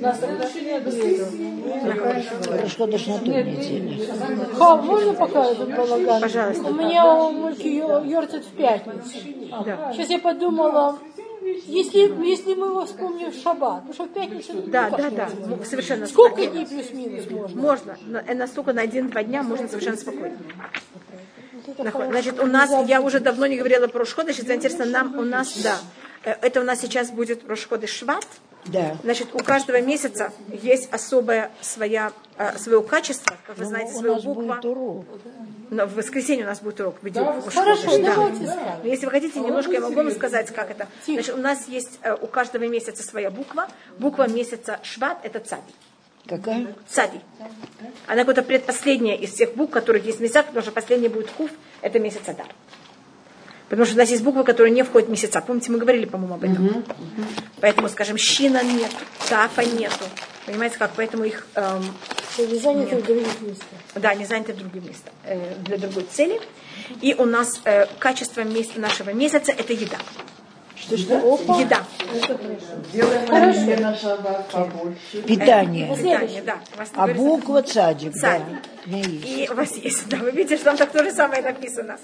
На 0.00 0.14
следующей 0.14 0.60
неделе. 0.60 2.24
Расходишь 2.62 3.06
на 3.06 3.18
той 3.18 3.44
неделе. 3.44 4.06
Хав, 4.58 4.84
можно 4.84 5.12
пока 5.14 5.44
этот 5.44 5.76
балаган? 5.76 6.20
Пожалуйста. 6.20 6.70
У 6.70 6.74
меня 6.74 7.14
у 7.14 7.32
Мульки 7.32 7.68
Йортит 7.68 8.44
в 8.44 8.52
пятницу. 8.52 9.18
Сейчас 9.92 10.10
я 10.10 10.18
подумала, 10.18 10.98
если, 11.66 12.26
если 12.26 12.54
мы 12.54 12.66
его 12.66 12.86
вспомним 12.86 13.30
в 13.30 13.34
шаббат, 13.34 13.86
потому 13.86 13.94
что 13.94 14.04
в 14.04 14.08
пятницу... 14.08 14.52
Да, 14.66 14.90
да, 14.90 15.10
да. 15.10 15.30
Ну, 15.46 15.58
Совершенно 15.64 16.06
Сколько 16.06 16.46
дней 16.46 16.66
плюс-минус 16.66 17.30
можно? 17.30 17.60
Можно. 17.60 17.96
Э, 18.26 18.34
Настолько 18.34 18.72
на 18.72 18.82
один-два 18.82 19.22
дня 19.22 19.42
можно 19.42 19.68
совершенно 19.68 19.96
спокойно. 19.96 20.36
Значит, 21.78 22.40
у 22.40 22.46
нас, 22.46 22.70
я 22.88 23.00
уже 23.00 23.20
давно 23.20 23.46
не 23.46 23.56
говорила 23.56 23.86
про 23.86 24.00
Рошходыш, 24.00 24.36
если 24.36 24.54
интересно, 24.54 24.86
нам, 24.86 25.18
у 25.18 25.22
нас, 25.22 25.56
да, 25.62 25.78
э, 26.24 26.32
это 26.42 26.60
у 26.60 26.64
нас 26.64 26.80
сейчас 26.80 27.10
будет 27.10 27.48
Рошходыш 27.48 27.90
Шват. 27.90 28.26
Да. 28.66 28.96
Значит, 29.02 29.28
у 29.34 29.38
каждого 29.38 29.80
месяца 29.80 30.32
есть 30.48 30.92
особое 30.92 31.50
своя, 31.60 32.12
э, 32.36 32.58
свое 32.58 32.82
качество, 32.82 33.36
как 33.46 33.56
вы 33.56 33.64
знаете, 33.64 33.92
Ну, 33.92 33.98
У 33.98 34.00
свое 34.00 34.14
нас 34.14 34.24
буква. 34.24 34.42
будет 34.42 34.64
урок. 34.64 35.04
Но 35.70 35.86
в 35.86 35.94
воскресенье 35.94 36.44
у 36.44 36.48
нас 36.48 36.60
будет 36.60 36.80
урок. 36.80 36.96
Видео, 37.02 37.40
Хорошо, 37.42 37.96
да. 37.98 38.14
давайте. 38.14 38.44
Но 38.82 38.88
Если 38.88 39.06
вы 39.06 39.12
хотите, 39.12 39.40
немножко 39.40 39.72
я 39.72 39.80
могу 39.80 39.94
вам 39.94 40.10
сказать, 40.10 40.50
как 40.52 40.70
это. 40.70 40.88
Значит, 41.06 41.34
у 41.34 41.38
нас 41.38 41.68
есть 41.68 41.98
э, 42.02 42.14
у 42.14 42.26
каждого 42.26 42.64
месяца 42.64 43.02
своя 43.02 43.30
буква. 43.30 43.68
Буква 43.98 44.28
месяца 44.28 44.78
Шват– 44.82 45.18
это 45.22 45.40
цади. 45.40 45.62
Какая? 46.26 46.74
Цади. 46.88 47.20
Она 48.06 48.24
какая-то 48.24 48.42
предпоследняя 48.42 49.16
из 49.16 49.32
всех 49.32 49.54
букв, 49.54 49.72
которых 49.72 50.04
есть 50.04 50.18
в 50.18 50.20
месяцах, 50.22 50.46
потому 50.46 50.62
что 50.62 50.72
последняя 50.72 51.08
будет 51.08 51.30
Хуф– 51.30 51.50
это 51.80 51.98
месяц 51.98 52.20
Адар. 52.26 52.46
Потому 53.70 53.86
что 53.86 53.94
у 53.94 53.98
нас 53.98 54.10
есть 54.10 54.22
буквы, 54.22 54.44
которые 54.44 54.72
не 54.72 54.82
входят 54.82 55.08
в 55.08 55.10
месяца. 55.12 55.40
Помните, 55.40 55.70
мы 55.72 55.78
говорили, 55.78 56.04
по-моему, 56.04 56.34
об 56.34 56.44
этом. 56.44 56.84
Поэтому, 57.60 57.88
скажем, 57.88 58.18
щина 58.18 58.62
нет, 58.62 58.90
тафа 59.28 59.64
нету. 59.64 60.04
Понимаете, 60.44 60.76
как? 60.76 60.90
Поэтому 60.96 61.24
их 61.24 61.46
эм, 61.54 61.82
Чтобы 62.34 62.58
заняты 62.58 62.96
в 62.96 63.04
других 63.04 63.40
местах. 63.40 63.68
да, 63.94 64.14
не 64.14 64.26
заняты 64.26 64.52
в 64.54 64.58
другое 64.58 64.82
место, 64.82 65.10
э, 65.24 65.54
для 65.64 65.78
другой 65.78 66.04
цели. 66.12 66.40
И 67.00 67.14
у 67.14 67.24
нас 67.24 67.60
э, 67.64 67.86
качество 67.98 68.40
мес- 68.42 68.74
нашего 68.76 69.10
месяца– 69.10 69.52
это 69.56 69.72
еда. 69.72 69.98
Что, 70.80 70.96
что? 70.96 71.16
Еда. 71.60 71.84
Делаем 72.92 73.30
оливье 73.30 73.76
на 73.76 73.94
шаббат 73.94 74.48
побольше. 74.50 75.22
Питание. 75.26 75.94
Питание, 75.94 76.42
да. 76.42 76.58
А 76.94 77.06
буква 77.06 77.62
цадик, 77.62 78.12
да. 78.14 78.20
Цадик. 78.20 78.58
И 78.86 79.48
у 79.50 79.54
вас 79.54 79.76
есть, 79.76 80.08
да, 80.08 80.16
вы 80.16 80.30
видите, 80.30 80.56
что 80.56 80.66
там 80.66 80.76
так 80.78 80.90
то 80.90 81.04
же 81.04 81.12
самое 81.12 81.42
написано. 81.42 81.98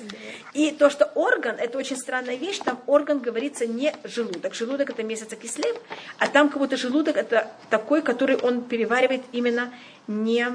И 0.52 0.70
то, 0.70 0.90
что 0.90 1.06
орган, 1.14 1.56
это 1.58 1.78
очень 1.78 1.96
странная 1.96 2.36
вещь, 2.36 2.58
там 2.58 2.78
орган 2.86 3.18
говорится 3.18 3.66
не 3.66 3.94
желудок. 4.04 4.54
Желудок 4.54 4.90
это 4.90 5.02
месяц 5.02 5.28
кислев, 5.40 5.76
а 6.18 6.28
там 6.28 6.50
как 6.50 6.58
будто 6.58 6.76
желудок 6.76 7.16
это 7.16 7.50
такой, 7.70 8.02
который 8.02 8.36
он 8.36 8.62
переваривает 8.62 9.22
именно 9.32 9.72
не, 10.06 10.46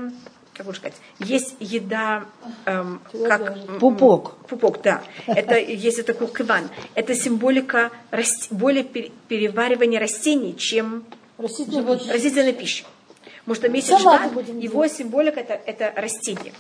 как 0.62 0.68
можно 0.68 0.80
сказать, 0.80 0.98
есть 1.20 1.56
еда, 1.60 2.26
эм, 2.66 3.02
как... 3.28 3.80
Пупок. 3.80 4.38
Пупок, 4.48 4.82
да. 4.82 5.02
Это 5.28 5.58
есть 5.58 6.06
такой 6.06 6.28
киван. 6.28 6.70
Это 6.94 7.16
символика 7.16 7.92
раст- 8.12 8.48
более 8.52 8.84
пере- 8.84 9.12
переваривания 9.28 10.00
растений, 10.00 10.56
чем 10.56 11.04
Растительная 11.38 11.98
пища. 11.98 12.14
растительной 12.14 12.54
пищи. 12.54 12.86
Потому 13.40 13.56
что 13.56 13.70
месяц 13.70 14.32
будем 14.34 14.60
его 14.60 14.88
символика 14.88 15.40
это, 15.40 15.60
это 15.66 15.94
растение. 16.00 16.54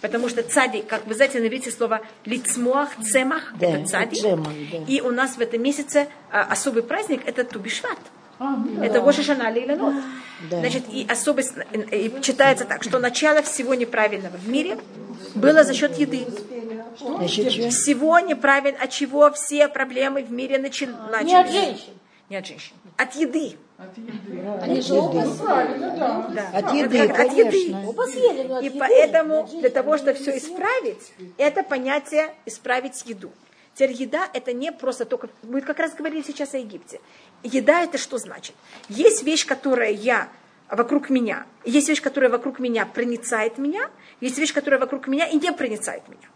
Потому 0.00 0.28
что 0.28 0.42
цади, 0.42 0.80
как 0.82 1.06
вы 1.06 1.14
знаете, 1.14 1.38
на 1.40 1.46
иврите 1.46 1.70
слово 1.70 2.00
лицмуах, 2.24 2.90
цемах, 3.02 3.52
Да, 3.60 3.68
это 3.68 3.86
цади. 3.86 4.20
цемах, 4.20 4.48
да. 4.72 4.78
И 4.88 5.00
у 5.00 5.10
нас 5.12 5.36
в 5.36 5.40
этом 5.40 5.62
месяце 5.62 6.08
а, 6.30 6.42
особый 6.42 6.82
праздник 6.82 7.20
это 7.26 7.44
Тубишват. 7.44 7.98
Это 8.82 9.00
Роша 9.00 9.22
Шана 9.22 9.50
Лейланот. 9.50 9.94
Да. 10.50 10.58
Значит, 10.60 10.84
и 10.90 11.06
особость, 11.08 11.54
и 11.92 12.12
читается 12.20 12.64
так, 12.64 12.82
что 12.82 12.98
начало 12.98 13.42
всего 13.42 13.74
неправильного 13.74 14.36
в 14.36 14.48
мире 14.48 14.78
было 15.34 15.62
за 15.64 15.74
счет 15.74 15.96
еды. 15.98 16.26
Значит, 16.98 17.52
что? 17.52 17.70
Всего 17.70 18.18
неправильно, 18.18 18.78
от 18.82 18.90
чего 18.90 19.30
все 19.32 19.68
проблемы 19.68 20.22
в 20.22 20.32
мире 20.32 20.56
начи- 20.58 20.90
начались. 21.10 21.26
Не 21.32 21.36
от 21.36 21.50
женщин. 21.50 21.92
Не 22.28 22.36
от 22.36 22.46
женщин. 22.46 22.74
От 22.96 23.14
еды. 23.14 23.56
Они 24.60 24.80
же 24.80 24.94
оба 24.94 25.24
правильно, 25.34 25.96
да. 25.96 26.30
Да. 26.34 26.58
От 26.58 26.74
еды, 26.74 27.00
от 27.00 27.32
еды. 27.32 27.76
Оба 27.86 28.02
съели, 28.02 28.46
но 28.46 28.56
от 28.56 28.62
И 28.62 28.66
еды, 28.66 28.78
поэтому 28.78 29.40
от 29.44 29.60
для 29.60 29.70
того, 29.70 29.96
чтобы 29.96 30.14
все 30.14 30.36
исправить, 30.38 31.12
это 31.36 31.62
понятие 31.62 32.34
исправить 32.46 33.02
еду. 33.06 33.30
Теперь 33.74 33.92
еда 33.92 34.28
это 34.32 34.52
не 34.52 34.70
просто 34.72 35.04
только... 35.04 35.28
Мы 35.42 35.60
как 35.62 35.78
раз 35.78 35.94
говорили 35.94 36.22
сейчас 36.22 36.54
о 36.54 36.58
Египте. 36.58 37.00
Еда 37.42 37.82
это 37.82 37.98
что 37.98 38.18
значит? 38.18 38.54
Есть 38.88 39.22
вещь, 39.22 39.46
которая 39.46 39.90
я 39.92 40.28
вокруг 40.68 41.10
меня. 41.10 41.46
Есть 41.64 41.88
вещь, 41.88 42.02
которая 42.02 42.30
вокруг 42.30 42.58
меня 42.58 42.84
проницает 42.86 43.58
меня. 43.58 43.90
Есть 44.20 44.38
вещь, 44.38 44.52
которая 44.52 44.78
вокруг 44.80 45.06
меня 45.08 45.26
и 45.26 45.36
не 45.36 45.52
проницает 45.52 46.02
меня. 46.08 46.28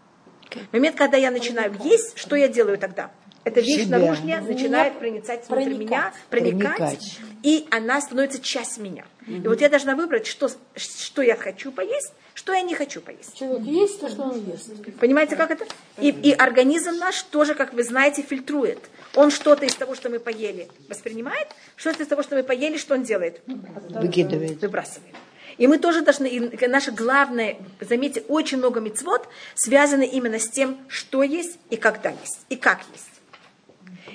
В 0.70 0.72
момент, 0.72 0.96
когда 0.96 1.16
я 1.18 1.30
начинаю 1.30 1.74
есть, 1.84 2.16
что 2.18 2.36
я 2.36 2.48
делаю 2.48 2.78
тогда? 2.78 3.10
Эта 3.44 3.60
вещь 3.60 3.84
Себя. 3.84 3.98
наружная 3.98 4.40
начинает 4.40 4.98
проницать 4.98 5.48
внутрь 5.48 5.64
проникать. 5.66 5.78
меня, 5.78 6.12
проникать, 6.30 6.76
Проникать. 6.78 7.18
и 7.44 7.68
она 7.70 8.00
становится 8.00 8.40
часть 8.40 8.78
меня. 8.78 9.04
И 9.26 9.38
вот 9.46 9.60
я 9.60 9.68
должна 9.68 9.94
выбрать, 9.94 10.26
что, 10.26 10.48
что 10.74 11.22
я 11.22 11.36
хочу 11.36 11.70
поесть, 11.70 12.12
что 12.36 12.52
я 12.52 12.60
не 12.60 12.74
хочу 12.74 13.00
поесть. 13.00 13.34
Человек 13.34 13.62
есть 13.62 13.98
то, 13.98 14.08
что 14.10 14.24
он 14.24 14.44
ест. 14.44 14.70
Понимаете, 15.00 15.36
как 15.36 15.50
это? 15.50 15.64
И, 15.98 16.10
и 16.10 16.32
организм 16.32 16.96
наш 16.98 17.22
тоже, 17.22 17.54
как 17.54 17.72
вы 17.72 17.82
знаете, 17.82 18.20
фильтрует. 18.20 18.78
Он 19.14 19.30
что-то 19.30 19.64
из 19.64 19.74
того, 19.74 19.94
что 19.94 20.10
мы 20.10 20.20
поели, 20.20 20.68
воспринимает, 20.88 21.48
что-то 21.76 22.02
из 22.02 22.08
того, 22.08 22.22
что 22.22 22.36
мы 22.36 22.42
поели, 22.42 22.76
что 22.76 22.94
он 22.94 23.04
делает? 23.04 23.40
Выкидывает. 23.46 24.60
Выбрасывает. 24.60 25.14
И 25.56 25.66
мы 25.66 25.78
тоже 25.78 26.02
должны, 26.02 26.26
и 26.26 26.66
наше 26.68 26.92
главное, 26.92 27.56
заметьте, 27.80 28.20
очень 28.28 28.58
много 28.58 28.80
мецвод 28.80 29.26
связаны 29.54 30.06
именно 30.06 30.38
с 30.38 30.50
тем, 30.50 30.76
что 30.88 31.22
есть 31.22 31.58
и 31.70 31.76
когда 31.76 32.10
есть, 32.10 32.40
и 32.50 32.56
как 32.56 32.80
есть. 32.92 33.08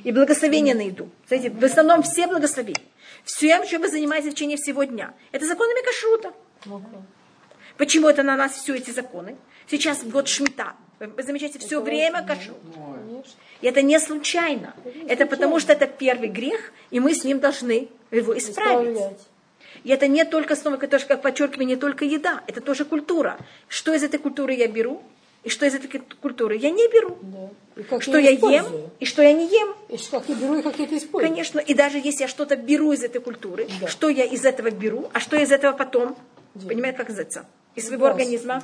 И 0.04 0.12
благословение 0.12 0.76
на 0.76 0.82
еду. 0.82 1.10
Знаете, 1.28 1.50
в 1.50 1.66
основном 1.66 2.04
все 2.04 2.28
благословения. 2.28 2.84
Всем, 3.24 3.66
чем 3.66 3.82
вы 3.82 3.90
занимаетесь 3.90 4.32
в 4.32 4.36
течение 4.36 4.58
всего 4.58 4.84
дня. 4.84 5.16
Это 5.32 5.48
законами 5.48 5.84
кашрута. 5.84 6.34
Почему 7.82 8.10
это 8.10 8.22
на 8.22 8.36
нас 8.36 8.52
все 8.52 8.76
эти 8.76 8.92
законы? 8.92 9.38
Сейчас 9.68 10.04
год 10.04 10.28
шмита. 10.28 10.74
Вы 11.00 11.24
замечаете, 11.24 11.58
все 11.58 11.82
время 11.82 12.24
кашу. 12.24 12.54
И 13.60 13.66
это 13.66 13.82
не 13.82 14.00
случайно. 14.00 14.76
Это 15.08 15.26
потому, 15.26 15.60
что 15.60 15.74
это 15.74 15.88
первый 15.88 16.30
грех, 16.30 16.74
и 16.92 17.00
мы 17.00 17.16
с 17.16 17.24
ним 17.24 17.40
должны 17.40 17.90
его 18.12 18.38
исправить. 18.38 19.00
И 19.84 19.90
это 19.90 20.08
не 20.08 20.24
только 20.26 20.56
снова, 20.56 20.78
тоже, 20.78 21.08
как 21.08 21.24
подчеркиваю, 21.24 21.66
не 21.66 21.76
только 21.76 22.06
еда, 22.06 22.44
это 22.46 22.62
тоже 22.62 22.86
культура. 22.86 23.40
Что 23.68 23.96
из 23.96 24.04
этой 24.04 24.20
культуры 24.20 24.54
я 24.54 24.68
беру, 24.68 25.02
и 25.44 25.50
что 25.50 25.66
из 25.66 25.74
этой 25.74 25.88
культуры 26.22 26.58
я 26.58 26.70
не 26.70 26.88
беру. 26.88 27.18
Да. 27.24 28.00
Что 28.00 28.20
я, 28.20 28.30
я 28.30 28.58
ем, 28.58 28.92
и 29.00 29.06
что 29.06 29.24
я 29.24 29.34
не 29.34 29.48
ем. 29.48 29.74
И 29.90 29.98
как 29.98 30.30
я 30.30 30.36
беру, 30.36 30.60
и 30.60 30.62
как 30.62 30.78
я 30.78 30.86
это 30.86 30.98
использую. 30.98 31.32
Конечно, 31.32 31.60
и 31.60 31.74
даже 31.74 31.98
если 31.98 32.22
я 32.22 32.28
что-то 32.28 32.56
беру 32.58 32.92
из 32.92 33.04
этой 33.04 33.22
культуры, 33.22 33.68
да. 33.82 33.88
что 33.88 34.08
я 34.08 34.26
из 34.26 34.46
этого 34.46 34.70
беру, 34.70 35.10
а 35.14 35.20
что 35.20 35.36
я 35.36 35.42
из 35.42 35.52
этого 35.52 35.76
потом, 35.76 36.16
да. 36.54 36.68
понимаете, 36.68 36.98
как 37.00 37.08
называется, 37.08 37.48
из 37.76 37.88
своего 37.88 38.08
организма 38.08 38.62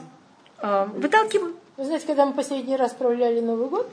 э, 0.62 0.86
выталкиваю. 0.96 1.56
Вы 1.78 1.86
знаете, 1.86 2.08
когда 2.08 2.26
мы 2.26 2.34
последний 2.34 2.76
раз 2.76 2.92
справляли 2.92 3.40
Новый 3.40 3.70
год, 3.70 3.88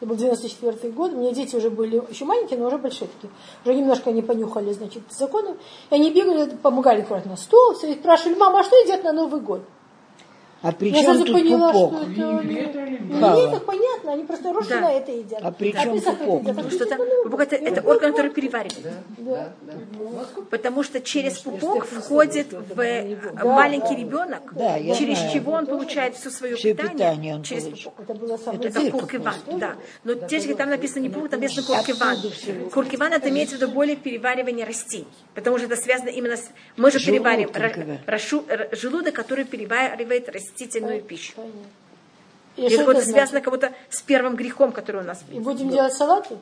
это 0.00 0.08
был 0.08 0.16
94 0.16 0.92
год, 0.92 1.12
у 1.12 1.16
меня 1.16 1.32
дети 1.32 1.56
уже 1.56 1.70
были 1.70 2.02
еще 2.08 2.24
маленькие, 2.24 2.58
но 2.58 2.68
уже 2.68 2.78
большие 2.78 3.08
такие. 3.08 3.32
Уже 3.64 3.74
немножко 3.74 4.10
они 4.10 4.22
понюхали, 4.22 4.72
значит, 4.72 5.02
законы. 5.10 5.56
И 5.90 5.94
они 5.94 6.12
бегали, 6.12 6.54
помогали 6.56 7.02
аккуратно 7.02 7.32
на 7.32 7.36
стол, 7.36 7.72
и 7.72 7.94
спрашивали, 7.94 8.38
мама, 8.38 8.60
а 8.60 8.64
что 8.64 8.76
едят 8.76 9.02
на 9.02 9.12
Новый 9.12 9.40
год? 9.40 9.62
А 10.60 10.72
при 10.72 10.92
чем 10.92 11.18
тут 11.18 11.32
поняла, 11.32 11.72
пупок? 11.72 12.02
Что 12.12 12.40
это... 12.40 12.98
Ну, 13.10 13.36
ей 13.38 13.50
так 13.50 13.64
понятно, 13.64 14.12
они 14.12 14.24
просто 14.24 14.52
рождены 14.52 14.80
да. 14.80 14.92
это 14.92 15.12
едят. 15.12 15.40
А 15.42 15.52
при 15.52 15.72
чем 15.72 15.98
а 16.04 16.12
пупок? 16.12 16.44
Потому 16.44 16.70
что 16.70 16.84
это, 16.84 16.96
пупок 16.96 17.40
это, 17.40 17.56
это 17.56 17.80
орган, 17.82 18.10
который 18.10 18.30
переваривает. 18.32 18.82
Да. 18.82 18.92
Да. 19.18 19.52
Да. 19.62 20.42
Потому 20.50 20.82
что 20.82 21.00
через 21.00 21.38
пупок 21.38 21.86
входит 21.86 22.52
в 22.52 22.74
да, 22.74 23.44
маленький 23.44 23.94
да. 23.94 24.00
ребенок, 24.00 24.52
да, 24.54 24.78
через 24.94 25.18
знаю. 25.18 25.32
чего 25.32 25.52
он 25.52 25.66
получает 25.66 26.16
все 26.16 26.30
свое 26.30 26.56
все 26.56 26.74
питание. 26.74 26.92
питание 26.92 27.34
он 27.36 27.42
через 27.42 27.64
получит. 27.64 27.84
пупок. 27.84 28.04
Это 28.08 28.14
было 28.18 28.36
самое 28.36 28.68
Это 28.68 28.90
куркиван, 28.90 29.34
да. 29.46 29.76
Но 30.04 30.14
здесь 30.14 30.56
там 30.56 30.70
написано 30.70 31.02
не 31.02 31.08
пупок, 31.08 31.30
там 31.30 31.40
написано 31.40 31.66
куркиван. 31.66 32.16
Куркиван 32.70 33.12
это 33.12 33.28
имеется 33.28 33.56
в 33.56 33.60
виду 33.60 33.70
более 33.72 33.96
переваривание 33.96 34.66
растений. 34.66 35.06
Потому 35.34 35.58
что 35.58 35.66
это 35.66 35.76
связано 35.76 36.08
именно 36.08 36.36
с... 36.36 36.48
Мы 36.76 36.90
же 36.90 36.98
перевариваем 36.98 37.48
желудок, 38.72 39.14
который 39.14 39.44
переваривает 39.44 40.28
растительную 40.48 41.02
пищу. 41.02 41.32
И 42.56 42.62
Или 42.62 42.80
это 42.80 43.00
связано 43.02 43.26
значит? 43.26 43.44
кого-то 43.44 43.72
с 43.88 44.02
первым 44.02 44.34
грехом, 44.34 44.72
который 44.72 45.02
у 45.02 45.04
нас 45.04 45.22
И 45.30 45.38
будем 45.38 45.70
делать 45.70 45.92
салаты? 45.92 46.36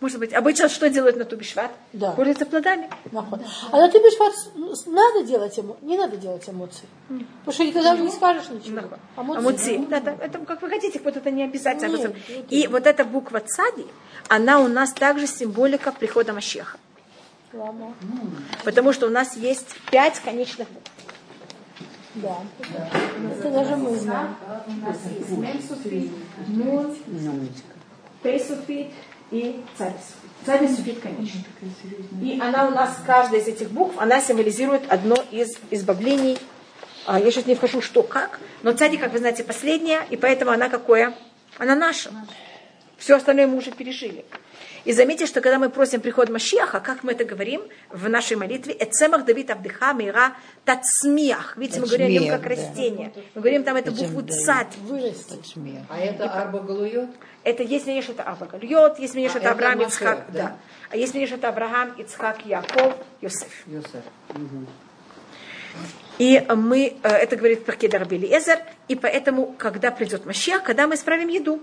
Может 0.00 0.18
быть. 0.18 0.32
Обычно 0.32 0.68
что 0.68 0.90
делают 0.90 1.16
на 1.16 1.24
тубишват? 1.24 1.70
Да. 1.92 2.10
Пользуются 2.10 2.44
плодами. 2.44 2.90
Нахуй. 3.12 3.38
А 3.70 3.76
на 3.76 3.88
тубишват 3.88 4.34
надо 4.86 5.22
делать 5.24 5.56
ему, 5.56 5.76
не 5.80 5.96
надо 5.96 6.16
делать 6.16 6.42
эмоции. 6.48 6.86
Потому 7.06 7.52
что 7.52 7.64
никогда 7.64 7.96
не 7.96 8.10
скажешь 8.10 8.48
ничего. 8.48 8.80
Нахуй. 8.80 9.38
Эмоции. 9.38 9.86
Да, 9.88 10.00
да, 10.00 10.16
это 10.20 10.40
как 10.40 10.60
вы 10.60 10.68
хотите, 10.68 11.00
вот 11.02 11.16
это 11.16 11.30
не 11.30 11.44
обязательно. 11.44 11.96
Нет, 11.96 12.16
нет, 12.28 12.46
И 12.50 12.66
вот 12.66 12.86
эта 12.86 13.04
буква 13.04 13.40
цади, 13.40 13.86
она 14.28 14.58
у 14.58 14.66
нас 14.66 14.92
также 14.92 15.28
символика 15.28 15.92
прихода 15.92 16.32
Машеха. 16.32 16.78
Лама. 17.52 17.94
Потому 18.64 18.92
что 18.92 19.06
у 19.06 19.10
нас 19.10 19.36
есть 19.36 19.76
пять 19.90 20.18
конечных 20.18 20.68
букв. 20.68 20.90
Да. 22.14 22.36
Это 23.30 23.50
даже 23.50 23.76
мы 23.76 23.96
знаем. 23.96 24.36
У 24.66 24.86
нас 24.86 24.98
есть 25.18 25.30
мемсуфит, 25.30 26.12
нун, 26.48 26.96
пейсуфит 28.22 28.88
и 29.30 29.62
царисуфит. 29.78 30.30
Царисуфит, 30.44 31.00
конечно. 31.00 31.40
И 32.20 32.38
она 32.40 32.66
у 32.68 32.70
нас, 32.70 32.98
каждая 33.06 33.40
из 33.40 33.48
этих 33.48 33.70
букв, 33.70 33.94
она 33.98 34.20
символизирует 34.20 34.82
одно 34.90 35.16
из 35.30 35.58
избавлений. 35.70 36.38
А, 37.06 37.18
Я 37.18 37.30
сейчас 37.30 37.46
не 37.46 37.54
вхожу, 37.54 37.80
что 37.80 38.02
как, 38.02 38.38
но 38.62 38.72
цади, 38.72 38.96
как 38.96 39.12
вы 39.12 39.18
знаете, 39.18 39.42
последняя, 39.42 40.04
и 40.10 40.16
поэтому 40.16 40.50
она 40.50 40.68
какое? 40.68 41.14
Она 41.58 41.74
наша. 41.74 42.10
Все 43.02 43.16
остальное 43.16 43.48
мы 43.48 43.56
уже 43.56 43.72
пережили. 43.72 44.24
И 44.84 44.92
заметьте, 44.92 45.26
что 45.26 45.40
когда 45.40 45.58
мы 45.58 45.70
просим 45.70 46.00
приход 46.00 46.30
Машиаха, 46.30 46.78
как 46.78 47.02
мы 47.02 47.10
это 47.10 47.24
говорим 47.24 47.62
в 47.90 48.08
нашей 48.08 48.36
молитве, 48.36 48.76
«Эцемах 48.78 49.24
Давид 49.24 49.50
Авдыха 49.50 49.92
Мира 49.92 50.36
Тацмиах». 50.64 51.56
Видите, 51.56 51.80
мы 51.80 51.88
говорим 51.88 52.06
о 52.06 52.10
нем 52.10 52.28
как 52.28 52.46
растение. 52.46 53.12
Мы 53.34 53.40
говорим 53.40 53.64
там 53.64 53.74
эту 53.74 53.90
букву 53.90 54.22
цадь. 54.22 54.68
Смех. 55.44 55.82
А 55.88 55.98
это 55.98 56.30
арба 56.30 56.60
галует? 56.60 57.10
Это 57.42 57.64
есть 57.64 57.86
мнение, 57.86 58.04
что 58.04 58.12
это 58.12 58.22
Авраам 58.22 58.60
Гальот, 58.60 59.00
есть 59.00 59.14
мнение, 59.14 59.30
что 59.30 59.40
А, 59.40 59.42
это 59.42 59.48
это 59.48 59.56
Авраам 59.56 59.80
Ицхак, 59.80 60.26
да? 60.32 60.56
А 60.90 60.96
есть 60.96 61.12
мнение, 61.12 61.26
что 61.26 61.38
это 61.38 61.48
Авраам, 61.48 61.94
Ицхак, 61.98 62.46
Яков, 62.46 62.94
Йосеф. 63.20 63.66
Йосеф. 63.66 64.04
И 66.18 66.40
мы, 66.54 66.96
э, 67.02 67.08
это 67.08 67.34
говорит 67.34 67.64
про 67.64 67.74
Кедар 67.74 68.04
Эзер, 68.04 68.60
и 68.86 68.94
поэтому, 68.94 69.56
когда 69.58 69.90
придет 69.90 70.24
Машиах, 70.24 70.62
когда 70.62 70.86
мы 70.86 70.94
исправим 70.94 71.26
еду. 71.26 71.60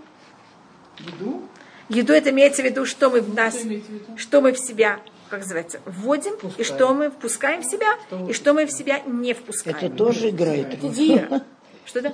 Еду? 0.99 1.41
Еду 1.89 2.13
это 2.13 2.29
имеется 2.29 2.61
в 2.61 2.65
виду, 2.65 2.85
что 2.85 3.09
мы 3.09 3.21
в 3.21 3.33
нас, 3.33 3.55
Что 3.55 3.67
в 3.67 3.71
виду? 3.71 4.17
что 4.17 4.41
мы 4.41 4.51
в 4.53 4.59
себя, 4.59 4.99
как 5.29 5.39
называется, 5.41 5.79
вводим, 5.85 6.33
и 6.33 6.37
Впускаем. 6.37 6.65
что 6.65 6.93
мы 6.93 7.09
впускаем 7.09 7.61
в 7.61 7.65
себя, 7.65 7.87
и 8.29 8.33
что 8.33 8.53
мы 8.53 8.65
в 8.65 8.71
себя 8.71 8.99
не 9.05 9.33
впускаем. 9.33 9.77
Это 9.77 9.89
тоже 9.89 10.29
играет. 10.29 10.73
Это 10.73 10.87
диета. 10.89 11.43
Что 11.85 11.99
это? 11.99 12.11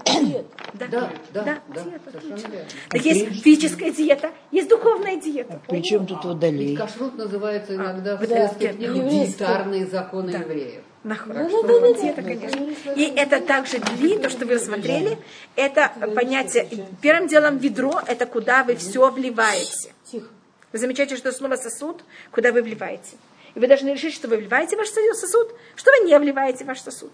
Да, 0.73 0.87
Да, 0.87 1.11
да, 1.33 1.43
да, 1.43 1.59
диета, 1.83 2.11
совершенно 2.21 2.59
отлично. 2.59 2.79
Так 2.89 3.01
есть 3.05 3.43
физическая 3.43 3.91
диета, 3.91 4.31
есть 4.51 4.69
духовная 4.69 5.17
диета. 5.19 5.59
Причем 5.67 6.05
тут 6.07 6.23
водолей? 6.23 6.67
Ведь 6.69 6.77
кашрут 6.77 7.17
называется 7.17 7.75
иногда 7.75 8.15
в 8.15 8.21
да, 8.21 8.27
да, 8.57 8.65
еврейская. 8.69 8.93
гуманитарные 8.93 9.85
законы 9.85 10.31
Да. 10.31 10.37
евреев. 10.37 10.81
Нахуй. 11.05 11.35
Так 11.35 11.49
что 11.49 11.93
Диета, 11.93 12.23
конечно. 12.23 12.91
И 12.95 13.03
это 13.15 13.39
также 13.39 13.77
дли, 13.77 14.17
то, 14.17 14.27
что 14.31 14.47
вы 14.47 14.55
рассмотрели, 14.55 15.19
это 15.55 15.91
понятие. 16.15 16.67
Первым 16.99 17.27
делом 17.27 17.59
ведро, 17.59 18.01
это 18.07 18.25
куда 18.25 18.63
вы 18.63 18.75
все 18.75 19.11
вливаете. 19.11 19.93
Вы 20.11 20.79
замечаете, 20.79 21.15
что 21.15 21.29
это 21.29 21.37
снова 21.37 21.57
сосуд, 21.57 22.03
куда 22.31 22.51
вы 22.51 22.63
вливаете. 22.63 23.17
И 23.53 23.59
вы 23.59 23.67
должны 23.67 23.89
решить, 23.89 24.15
что 24.15 24.27
вы 24.27 24.37
вливаете 24.37 24.75
в 24.75 24.79
ваш 24.79 24.89
сосуд, 24.89 25.53
что 25.75 25.91
вы 25.91 26.07
не 26.07 26.19
вливаете 26.19 26.63
в 26.63 26.67
ваш 26.67 26.81
сосуд. 26.81 27.11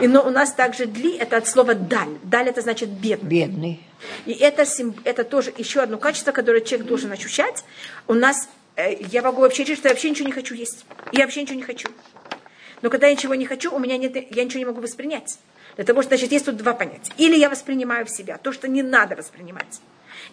И, 0.00 0.08
но 0.08 0.26
у 0.26 0.30
нас 0.30 0.54
также 0.54 0.86
дли, 0.86 1.16
это 1.16 1.36
от 1.36 1.46
слова 1.46 1.74
даль. 1.74 2.16
Даль 2.22 2.48
это 2.48 2.62
значит 2.62 2.88
бедный. 2.88 3.28
Бедный. 3.28 3.80
И 4.24 4.32
это, 4.32 4.64
это 5.04 5.24
тоже 5.24 5.52
еще 5.58 5.80
одно 5.80 5.98
качество, 5.98 6.32
которое 6.32 6.62
человек 6.62 6.88
должен 6.88 7.12
ощущать. 7.12 7.62
У 8.06 8.14
нас, 8.14 8.48
э, 8.76 8.94
я 9.10 9.22
могу 9.22 9.42
вообще 9.42 9.64
решить, 9.64 9.78
что 9.78 9.88
я 9.88 9.94
вообще 9.94 10.10
ничего 10.10 10.26
не 10.26 10.32
хочу 10.32 10.54
есть. 10.54 10.86
Я 11.12 11.24
вообще 11.24 11.42
ничего 11.42 11.56
не 11.56 11.62
хочу. 11.62 11.88
Но 12.82 12.90
когда 12.90 13.06
я 13.08 13.12
ничего 13.12 13.34
не 13.34 13.46
хочу, 13.46 13.74
у 13.74 13.78
меня 13.78 13.96
нет, 13.98 14.16
я 14.34 14.44
ничего 14.44 14.58
не 14.60 14.64
могу 14.66 14.80
воспринять. 14.80 15.38
Для 15.76 15.84
того, 15.84 16.02
что, 16.02 16.10
значит, 16.10 16.32
есть 16.32 16.46
тут 16.46 16.56
два 16.56 16.72
понятия. 16.74 17.12
Или 17.18 17.36
я 17.36 17.48
воспринимаю 17.50 18.06
в 18.06 18.10
себя 18.10 18.38
то, 18.38 18.52
что 18.52 18.68
не 18.68 18.82
надо 18.82 19.16
воспринимать. 19.16 19.80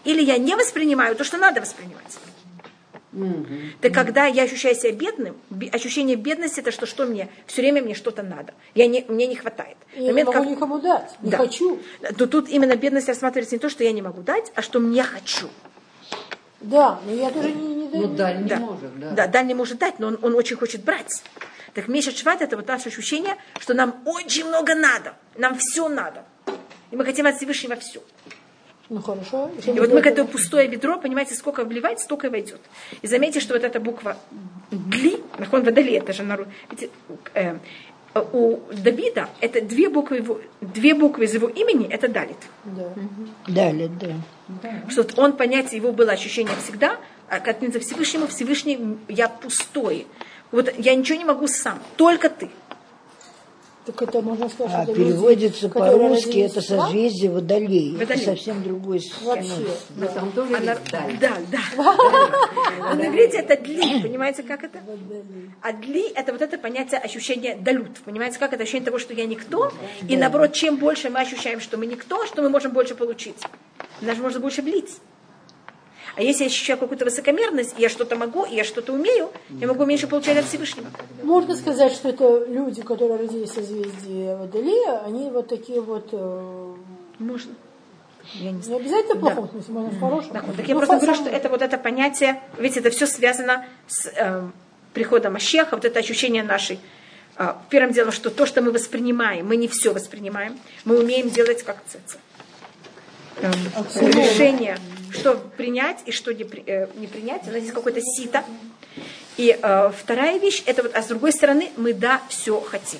Или 0.04 0.22
я 0.24 0.38
не 0.38 0.56
воспринимаю 0.56 1.16
то, 1.16 1.24
что 1.24 1.38
надо 1.38 1.62
воспринимать. 1.62 2.18
Так 3.82 3.94
когда 3.94 4.26
я 4.26 4.44
ощущаю 4.44 4.76
себя 4.76 4.92
бедным, 4.92 5.38
бе- 5.50 5.70
ощущение 5.70 6.16
бедности 6.16 6.60
это 6.60 6.72
что, 6.72 6.86
что 6.86 7.06
мне? 7.06 7.30
Все 7.48 7.62
время 7.62 7.82
мне 7.82 7.96
что-то 7.96 8.22
надо. 8.22 8.54
Я 8.76 8.86
не, 8.88 9.06
мне 9.08 9.26
не 9.28 9.36
хватает. 9.36 9.78
Я 9.96 10.02
не 10.02 10.08
Момент, 10.10 10.28
могу 10.28 10.40
как- 10.40 10.50
никому 10.50 10.80
дать. 10.80 11.16
Не 11.22 11.32
Да. 11.32 11.38
хочу. 11.38 11.80
то 12.18 12.28
тут 12.28 12.48
именно 12.50 12.76
бедность 12.76 13.08
рассматривается 13.08 13.56
не 13.56 13.60
то, 13.60 13.70
что 13.70 13.84
я 13.84 13.92
не 13.92 14.02
могу 14.04 14.22
дать, 14.22 14.52
а 14.56 14.62
что 14.62 14.80
мне 14.80 15.04
хочу. 15.04 15.48
Да, 16.62 17.00
но 17.06 17.12
я 17.12 17.30
тоже 17.30 17.52
не, 17.52 17.76
не 17.76 17.88
даю. 17.88 18.08
Ну, 18.08 18.16
даль 18.16 18.38
не 18.42 18.50
Да. 18.50 18.58
может, 18.58 19.00
да. 19.00 19.12
Да, 19.12 19.28
Даль 19.28 19.46
не 19.48 19.54
может 19.54 19.78
дать, 19.78 20.00
но 20.00 20.08
он, 20.08 20.20
он 20.22 20.36
очень 20.36 20.56
хочет 20.56 20.84
брать. 20.84 21.22
Так 21.74 21.88
месяц 21.88 22.18
шват 22.18 22.42
это 22.42 22.56
вот 22.56 22.68
наше 22.68 22.90
ощущение, 22.90 23.36
что 23.60 23.74
нам 23.74 24.02
очень 24.06 24.46
много 24.46 24.74
надо. 24.74 25.14
Нам 25.36 25.58
все 25.58 25.88
надо. 25.88 26.26
И 26.90 26.96
мы 26.96 27.06
хотим 27.06 27.28
от 27.28 27.38
Всевышнего 27.38 27.76
все. 27.76 28.02
Ну 28.90 29.02
хорошо. 29.02 29.52
И 29.66 29.72
вот 29.80 29.92
мы, 29.92 30.02
когда 30.02 30.24
пустое 30.24 30.68
ведро, 30.68 30.98
понимаете, 30.98 31.36
сколько 31.36 31.66
вливать, 31.66 32.00
столько 32.00 32.28
и 32.28 32.30
войдет. 32.30 32.62
И 33.02 33.08
заметьте, 33.08 33.42
что 33.42 33.54
вот 33.54 33.64
эта 33.64 33.80
буква 33.82 34.18
«дли», 34.72 35.22
нахон 35.38 35.64
водолей, 35.64 35.98
это 35.98 36.14
же 36.14 36.24
народ. 36.24 36.48
Видите, 36.72 36.90
э, 37.34 37.58
у 38.22 38.60
Давида 38.72 39.30
это 39.42 39.62
две 39.62 39.90
буквы, 39.90 40.18
его, 40.18 40.40
две 40.62 40.94
буквы 40.94 41.26
из 41.26 41.34
его 41.34 41.48
имени, 41.48 41.88
это 41.88 42.08
Далит. 42.08 42.38
Да. 42.64 42.94
Далее, 43.48 43.90
да. 43.90 44.90
Что 44.90 45.06
он, 45.18 45.34
понятие 45.34 45.78
его 45.78 45.92
было 45.92 46.12
ощущение 46.12 46.56
всегда, 46.64 46.98
а 47.30 47.40
как 47.40 47.58
за 47.62 47.80
Всевышнему, 47.80 48.28
Всевышний, 48.28 48.98
я 49.08 49.28
пустой. 49.28 50.08
Вот 50.52 50.74
я 50.78 50.96
ничего 50.96 51.18
не 51.18 51.26
могу 51.26 51.48
сам, 51.48 51.80
только 51.98 52.30
ты. 52.30 52.50
Так 53.88 54.02
это 54.02 54.22
можно 54.22 54.50
сказать, 54.50 54.74
А 54.76 54.84
это 54.84 54.94
переводится 54.94 55.70
по-русски 55.70 56.40
это 56.40 56.62
созвездие 56.62 57.32
водолей. 57.32 57.92
Это 57.96 58.00
Водолей. 58.00 58.26
совсем 58.26 58.62
другой 58.62 59.02
Вообще. 59.24 59.44
смысл. 59.50 59.72
Но 59.96 60.08
там 60.08 60.32
тоже 60.34 60.56
Она- 60.58 60.78
даль. 60.92 61.18
Да, 61.22 61.38
да. 61.52 62.94
На 62.96 63.08
иврите 63.08 63.38
это 63.38 63.56
дли, 63.56 64.02
понимаете, 64.02 64.44
как 64.44 64.64
это? 64.64 64.80
А 65.62 65.72
дли 65.72 66.10
это 66.14 66.34
вот 66.34 66.42
это 66.42 66.58
понятие 66.58 67.00
ощущения 67.00 67.56
далют. 67.56 68.00
Понимаете, 68.04 68.38
как 68.40 68.52
это 68.54 68.64
ощущение 68.64 68.86
того, 68.86 69.00
что 69.00 69.14
я 69.14 69.26
никто. 69.26 69.72
И 70.08 70.18
наоборот, 70.18 70.52
чем 70.54 70.76
больше 70.78 71.10
мы 71.10 71.22
ощущаем, 71.22 71.62
что 71.62 71.78
мы 71.78 71.86
никто, 71.86 72.26
что 72.26 72.42
мы 72.42 72.50
можем 72.50 72.74
больше 72.74 72.94
получить. 72.94 73.38
Нас 74.02 74.18
можно 74.18 74.40
больше 74.42 74.62
влить. 74.62 74.98
А 76.18 76.22
если 76.24 76.46
я 76.46 76.48
ощущаю 76.50 76.80
какую-то 76.80 77.06
высокомерность, 77.06 77.76
я 77.78 77.90
что-то 77.90 78.16
могу, 78.16 78.44
я 78.46 78.64
что-то 78.64 78.92
умею, 78.92 79.30
я 79.52 79.68
могу 79.68 79.86
меньше 79.86 80.08
получать 80.08 80.36
от 80.38 80.46
Всевышнего. 80.46 80.88
Можно 81.22 81.56
сказать, 81.56 81.94
что 81.94 82.10
это 82.10 82.44
люди, 82.46 82.82
которые 82.82 83.20
родились 83.20 83.52
в 83.52 83.54
созвездии 83.54 84.36
Водолея, 84.36 85.04
они 85.06 85.30
вот 85.30 85.48
такие 85.48 85.80
вот... 85.80 86.10
э, 86.12 86.74
Можно. 87.20 87.54
Я 88.34 88.52
не 88.52 88.62
Не 88.68 88.76
обязательно 88.78 89.16
в 89.16 89.20
плохом 89.20 89.50
смысле, 89.52 89.74
можно 89.76 89.92
в 89.92 90.00
хорошем. 90.00 90.32
Так, 90.34 90.44
вот, 90.48 90.56
так 90.58 90.68
я 90.68 90.74
Ну, 90.74 90.80
просто 90.82 90.96
говорю, 90.98 91.14
сам- 91.16 91.26
что 91.26 91.34
это 91.36 91.50
вот 91.50 91.62
это 91.62 91.78
понятие, 91.78 92.42
ведь 92.58 92.78
это 92.78 92.90
все 92.90 93.06
связано 93.06 93.66
с 93.88 94.12
эм, 94.16 94.54
приходом 94.94 95.34
Мащеха, 95.34 95.76
вот 95.76 95.86
это 95.86 96.00
ощущение 96.00 96.42
нашей. 96.42 96.80
А, 97.36 97.62
первым 97.70 97.94
делом, 97.94 98.12
что 98.12 98.32
то, 98.32 98.48
что 98.48 98.62
мы 98.64 98.72
воспринимаем, 98.72 99.48
мы 99.48 99.56
не 99.56 99.68
все 99.68 99.94
воспринимаем, 99.94 100.58
мы 100.84 101.00
умеем 101.00 101.30
делать 101.30 101.62
как 101.62 101.78
цеца. 101.86 102.18
Эм, 103.40 103.52
решение, 104.12 104.78
что 105.12 105.36
принять 105.36 106.00
и 106.06 106.12
что 106.12 106.34
не, 106.34 106.44
э, 106.44 106.88
не 106.96 107.08
принять. 107.08 107.44
У 107.48 107.52
нас 107.52 107.62
есть 107.62 107.74
какое-то 107.74 108.02
сито. 108.02 108.44
И 109.38 109.58
э, 109.62 109.92
вторая 109.98 110.40
вещь, 110.40 110.64
это 110.66 110.84
вот, 110.84 110.96
а 110.96 111.02
с 111.02 111.08
другой 111.08 111.32
стороны, 111.32 111.72
мы 111.78 111.94
да, 111.94 112.22
все 112.30 112.60
хотим. 112.60 113.00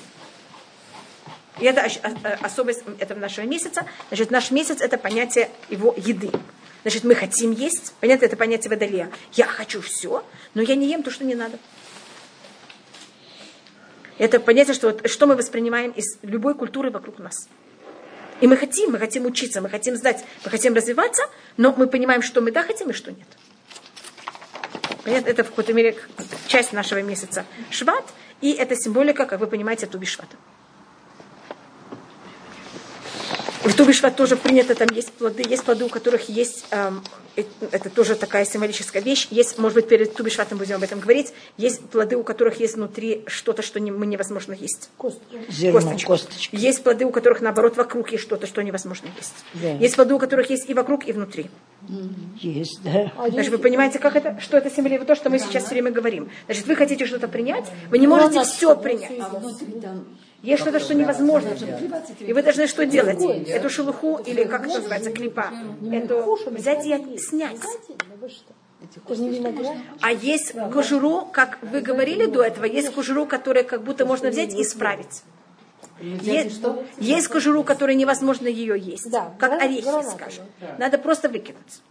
И 1.60 1.64
это 1.64 1.82
а- 1.82 2.08
а- 2.22 2.46
особость 2.46 2.82
этого 2.98 3.18
нашего 3.18 3.44
месяца. 3.44 3.86
Значит, 4.08 4.30
наш 4.30 4.50
месяц 4.50 4.80
это 4.80 4.96
понятие 4.96 5.50
его 5.68 5.94
еды. 5.96 6.30
Значит, 6.82 7.04
мы 7.04 7.14
хотим 7.14 7.50
есть. 7.52 7.92
Понятно, 8.00 8.26
это 8.26 8.36
понятие 8.36 8.70
водолея. 8.70 9.10
Я 9.32 9.46
хочу 9.46 9.80
все, 9.80 10.24
но 10.54 10.62
я 10.62 10.76
не 10.76 10.86
ем 10.86 11.02
то, 11.02 11.10
что 11.10 11.24
не 11.24 11.34
надо. 11.34 11.58
Это 14.18 14.40
понятие, 14.40 14.74
что, 14.74 14.90
вот, 14.90 15.08
что 15.08 15.26
мы 15.26 15.36
воспринимаем 15.36 15.90
из 15.92 16.18
любой 16.22 16.54
культуры 16.54 16.90
вокруг 16.90 17.18
нас. 17.18 17.48
И 18.40 18.46
мы 18.46 18.56
хотим, 18.56 18.92
мы 18.92 18.98
хотим 18.98 19.26
учиться, 19.26 19.60
мы 19.60 19.68
хотим 19.68 19.96
знать, 19.96 20.24
мы 20.44 20.50
хотим 20.50 20.74
развиваться, 20.74 21.22
но 21.56 21.74
мы 21.76 21.86
понимаем, 21.86 22.22
что 22.22 22.40
мы 22.40 22.52
да 22.52 22.62
хотим 22.62 22.90
и 22.90 22.92
что 22.92 23.10
нет. 23.10 23.26
Понятно? 25.04 25.30
Это 25.30 25.44
в 25.44 25.48
какой-то 25.48 25.72
мере 25.72 25.96
часть 26.46 26.72
нашего 26.72 27.02
месяца 27.02 27.44
Шват, 27.70 28.04
и 28.40 28.52
это 28.52 28.76
символика, 28.76 29.26
как 29.26 29.40
вы 29.40 29.46
понимаете, 29.46 29.86
Туби 29.86 30.06
Швата. 30.06 30.36
В 33.64 33.74
Туби 33.74 33.92
Шват 33.92 34.16
тоже 34.16 34.36
принято, 34.36 34.74
там 34.74 34.88
есть 34.94 35.12
плоды, 35.12 35.42
есть 35.48 35.64
плоды, 35.64 35.84
у 35.84 35.88
которых 35.88 36.28
есть, 36.28 36.64
эм, 36.70 37.02
э- 37.36 37.42
это 37.72 37.90
тоже 37.90 38.14
такая 38.14 38.44
символическая 38.44 39.02
вещь, 39.02 39.26
есть, 39.30 39.58
может 39.58 39.74
быть, 39.74 39.88
перед 39.88 40.14
Туби 40.14 40.30
Шватом 40.30 40.58
будем 40.58 40.76
об 40.76 40.82
этом 40.84 41.00
говорить, 41.00 41.32
есть 41.56 41.80
плоды, 41.90 42.16
у 42.16 42.22
которых 42.22 42.60
есть 42.60 42.74
внутри 42.76 43.24
что-то, 43.26 43.62
что 43.62 43.80
не, 43.80 43.90
мы 43.90 44.06
невозможно 44.06 44.52
есть. 44.52 44.90
Зерно, 45.48 45.80
Косточку. 45.80 46.12
косточки. 46.12 46.54
Есть 46.56 46.82
плоды, 46.84 47.04
у 47.04 47.10
которых, 47.10 47.40
наоборот, 47.40 47.76
вокруг 47.76 48.12
есть 48.12 48.22
что-то, 48.22 48.46
что 48.46 48.62
невозможно 48.62 49.08
есть. 49.16 49.34
Да. 49.54 49.70
Есть 49.72 49.96
плоды, 49.96 50.14
у 50.14 50.18
которых 50.18 50.48
есть 50.50 50.68
и 50.70 50.74
вокруг, 50.74 51.06
и 51.08 51.12
внутри. 51.12 51.50
Есть, 52.40 52.80
да. 52.84 53.12
Значит, 53.28 53.50
вы 53.50 53.58
понимаете, 53.58 53.98
как 53.98 54.14
это, 54.16 54.38
что 54.40 54.56
это 54.56 54.70
символизирует? 54.70 55.08
То, 55.08 55.14
что 55.16 55.30
мы 55.30 55.38
сейчас 55.40 55.64
все 55.64 55.72
время 55.74 55.90
говорим. 55.90 56.30
Значит, 56.46 56.66
вы 56.66 56.76
хотите 56.76 57.06
что-то 57.06 57.26
принять, 57.28 57.66
вы 57.90 57.98
не 57.98 58.06
Ну, 58.06 58.14
можете 58.16 58.38
она 58.38 58.44
все 58.44 58.76
принять. 58.76 59.10
ну, 59.18 60.04
Есть 60.42 60.62
что-то, 60.62 60.78
что 60.78 60.94
невозможно. 60.94 61.50
И 62.20 62.32
вы 62.32 62.42
должны 62.42 62.66
что 62.66 62.86
делать? 62.86 63.20
Эту 63.48 63.70
шелуху, 63.70 64.20
или 64.24 64.44
как 64.44 64.66
это 64.66 64.76
называется, 64.76 65.10
клипа, 65.10 65.50
эту 65.92 66.38
взять 66.50 66.86
и 66.86 67.18
снять. 67.18 67.58
А 70.00 70.12
есть 70.12 70.54
кожуру, 70.72 71.28
как 71.32 71.58
вы 71.62 71.80
говорили 71.80 72.26
до 72.26 72.42
этого, 72.42 72.64
есть 72.64 72.90
кожуру, 72.94 73.26
которую 73.26 73.66
как 73.66 73.82
будто 73.82 74.06
можно 74.06 74.30
взять 74.30 74.54
и 74.54 74.62
исправить. 74.62 75.22
Есть, 76.00 76.62
есть 76.98 77.26
кожуру, 77.26 77.64
которой 77.64 77.96
невозможно 77.96 78.46
ее 78.46 78.78
есть, 78.78 79.10
Да, 79.10 79.34
как 79.38 79.60
орехи, 79.60 79.82
скажем. 79.82 80.44
Надо 80.78 80.96
просто 80.98 81.28
выкинуть. 81.28 81.82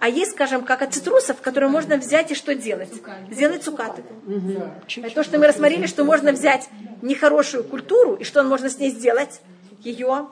А 0.00 0.08
есть, 0.08 0.32
скажем, 0.32 0.64
как 0.64 0.82
от 0.82 0.94
цитрусов, 0.94 1.40
которые 1.40 1.68
можно 1.70 1.96
взять 1.96 2.30
и 2.30 2.34
что 2.34 2.54
делать? 2.54 2.90
Сделать 3.30 3.62
цукаты. 3.64 4.02
Это 4.96 5.14
то, 5.14 5.22
что 5.24 5.38
мы 5.38 5.46
рассмотрели, 5.46 5.86
что 5.86 6.04
можно 6.04 6.32
взять 6.32 6.68
нехорошую 7.02 7.64
культуру, 7.64 8.14
и 8.14 8.24
что 8.24 8.42
можно 8.44 8.68
с 8.70 8.78
ней 8.78 8.90
сделать? 8.90 9.40
Ее 9.82 10.28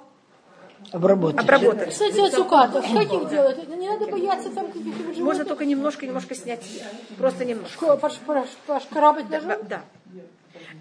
Обработать. 0.92 1.40
обработать. 1.40 1.90
Кстати, 1.90 2.18
о 2.20 2.30
цукатах. 2.30 2.84
Как 2.84 3.12
их 3.12 3.28
делать? 3.30 3.68
Не 3.68 3.88
надо 3.88 4.06
бояться 4.06 4.50
там 4.50 4.66
каких-то 4.66 4.98
животных. 4.98 5.18
Можно 5.24 5.44
только 5.44 5.64
немножко-немножко 5.64 6.34
снять. 6.34 6.64
Просто 7.18 7.44
немножко. 7.44 7.86
Ко- 7.86 7.96
пош- 7.96 8.18
пош- 8.26 8.56
пошкрабать 8.66 9.28
Да, 9.28 9.40
ножом? 9.40 9.66
да. 9.68 9.82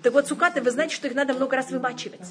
Так 0.03 0.14
вот, 0.14 0.28
цукаты, 0.28 0.61
вы 0.61 0.72
знаете, 0.72 0.95
что 0.95 1.07
их 1.07 1.15
надо 1.15 1.34
много 1.34 1.56
раз 1.56 1.69
вымачивать. 1.69 2.22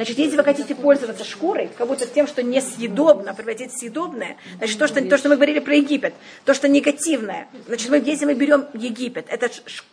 Значит, 0.00 0.16
если 0.16 0.38
вы 0.38 0.44
хотите 0.44 0.74
пользоваться 0.74 1.24
шкурой, 1.24 1.68
как 1.76 1.86
будто 1.86 2.06
тем, 2.06 2.26
что 2.26 2.42
несъедобно, 2.42 3.34
превратить 3.34 3.70
в 3.70 3.78
съедобное, 3.78 4.38
значит, 4.56 4.78
то 4.78 4.88
что, 4.88 5.06
то, 5.06 5.18
что 5.18 5.28
мы 5.28 5.36
говорили 5.36 5.58
про 5.58 5.74
Египет, 5.74 6.14
то, 6.46 6.54
что 6.54 6.68
негативное, 6.68 7.48
значит, 7.66 7.90
мы, 7.90 7.98
если 7.98 8.24
мы 8.24 8.32
берем 8.32 8.66
Египет, 8.72 9.26
это 9.28 9.50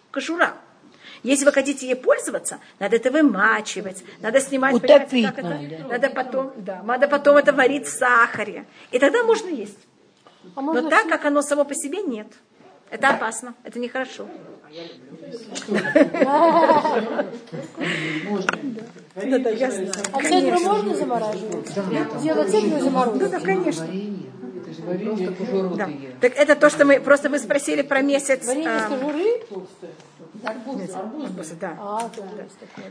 кожура. 0.10 0.54
Если 1.24 1.44
вы 1.44 1.52
хотите 1.52 1.86
ей 1.88 1.96
пользоваться, 1.96 2.60
надо 2.80 2.96
это 2.96 3.12
вымачивать, 3.12 4.02
надо 4.22 4.40
снимать, 4.40 4.76
Утопить 4.76 5.26
как 5.26 5.40
это? 5.40 5.50
надо. 5.50 5.78
Надо 5.90 6.10
потом, 6.10 6.54
да, 6.56 6.82
надо 6.84 7.10
потом 7.10 7.36
это 7.36 7.52
варить 7.52 7.86
в 7.86 7.90
сахаре. 7.90 8.66
И 8.92 9.00
тогда 9.00 9.24
можно 9.24 9.50
есть. 9.50 9.78
А 10.56 10.62
Но 10.62 10.90
так, 10.90 11.10
как 11.10 11.26
оно 11.26 11.42
само 11.42 11.66
по 11.66 11.76
себе, 11.76 12.02
нет. 12.02 12.28
Это 12.92 13.10
опасно, 13.10 13.56
это 13.66 13.78
нехорошо. 13.78 14.26
Да, 19.16 19.40
да, 19.40 19.50
я 19.50 19.72
знаю. 19.72 19.92
А 20.14 20.22
цедру 20.22 20.60
можно 20.60 20.96
замораживать? 20.96 22.22
Делать 22.22 22.52
цедру 22.52 22.80
заморозить? 22.80 23.32
Да, 23.32 23.40
конечно. 23.40 23.84
Это 23.84 24.74
же 24.74 24.82
просто 24.82 25.34
кожуру 25.34 25.76
Да. 25.76 25.90
Так 26.22 26.36
это 26.36 26.56
то, 26.56 26.70
что 26.70 26.86
мы 26.86 27.00
просто 27.00 27.30
вы 27.30 27.40
спросили 27.40 27.82
про 27.82 28.02
месяц. 28.02 28.46
Варенье 28.46 28.80
с 28.80 28.92
а, 30.44 31.56
да. 31.60 31.76
А, 31.80 32.12
да. 32.16 32.24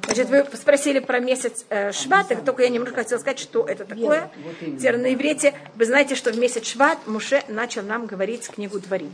Значит, 0.07 0.29
вы 0.29 0.45
спросили 0.57 0.99
про 0.99 1.21
месяц 1.21 1.65
э, 1.69 1.93
Шват, 1.93 2.29
так 2.29 2.45
только 2.45 2.65
я 2.65 2.71
немножко 2.71 2.97
хотела 2.97 3.19
сказать, 3.19 3.39
что 3.39 3.65
это 3.65 3.85
такое. 3.85 4.31
Теперь 4.61 4.97
на 4.97 5.15
иврите, 5.15 5.55
вы 5.77 5.85
знаете, 5.85 6.17
что 6.17 6.33
в 6.33 6.39
месяц 6.39 6.67
Шват 6.67 6.99
Муше 7.07 7.45
начал 7.49 7.83
нам 7.83 8.07
говорить 8.07 8.49
книгу 8.49 8.81
Дворим. 8.81 9.13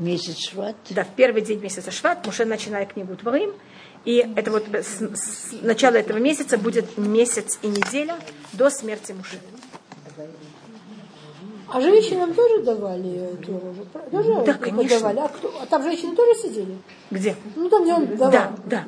Месяц 0.00 0.38
шват. 0.38 0.76
Да, 0.88 1.04
в 1.04 1.10
первый 1.14 1.42
день 1.42 1.60
месяца 1.60 1.90
Шват 1.90 2.24
Муше 2.24 2.46
начинает 2.46 2.94
книгу 2.94 3.14
Дворим. 3.16 3.52
И 4.06 4.26
это 4.34 4.50
вот 4.50 4.64
с, 4.72 4.98
с 4.98 5.52
начала 5.60 5.96
этого 5.96 6.16
месяца 6.16 6.56
будет 6.56 6.96
месяц 6.96 7.58
и 7.60 7.66
неделя 7.68 8.16
до 8.54 8.70
смерти 8.70 9.12
Муше. 9.12 9.38
А 11.72 11.80
женщинам 11.82 12.32
тоже 12.32 12.62
давали 12.62 13.36
Тору 13.46 13.74
Тоже 14.10 14.44
Да, 14.44 14.54
конечно. 14.54 14.78
преподавали? 14.88 15.18
А, 15.18 15.28
кто? 15.28 15.54
а 15.62 15.66
там 15.66 15.82
женщины 15.82 16.16
тоже 16.16 16.40
сидели? 16.40 16.78
Где? 17.10 17.36
Ну, 17.54 17.68
там, 17.68 17.82
где 17.82 17.92
он 17.92 18.06
давал. 18.06 18.32
Да, 18.32 18.52
да. 18.64 18.84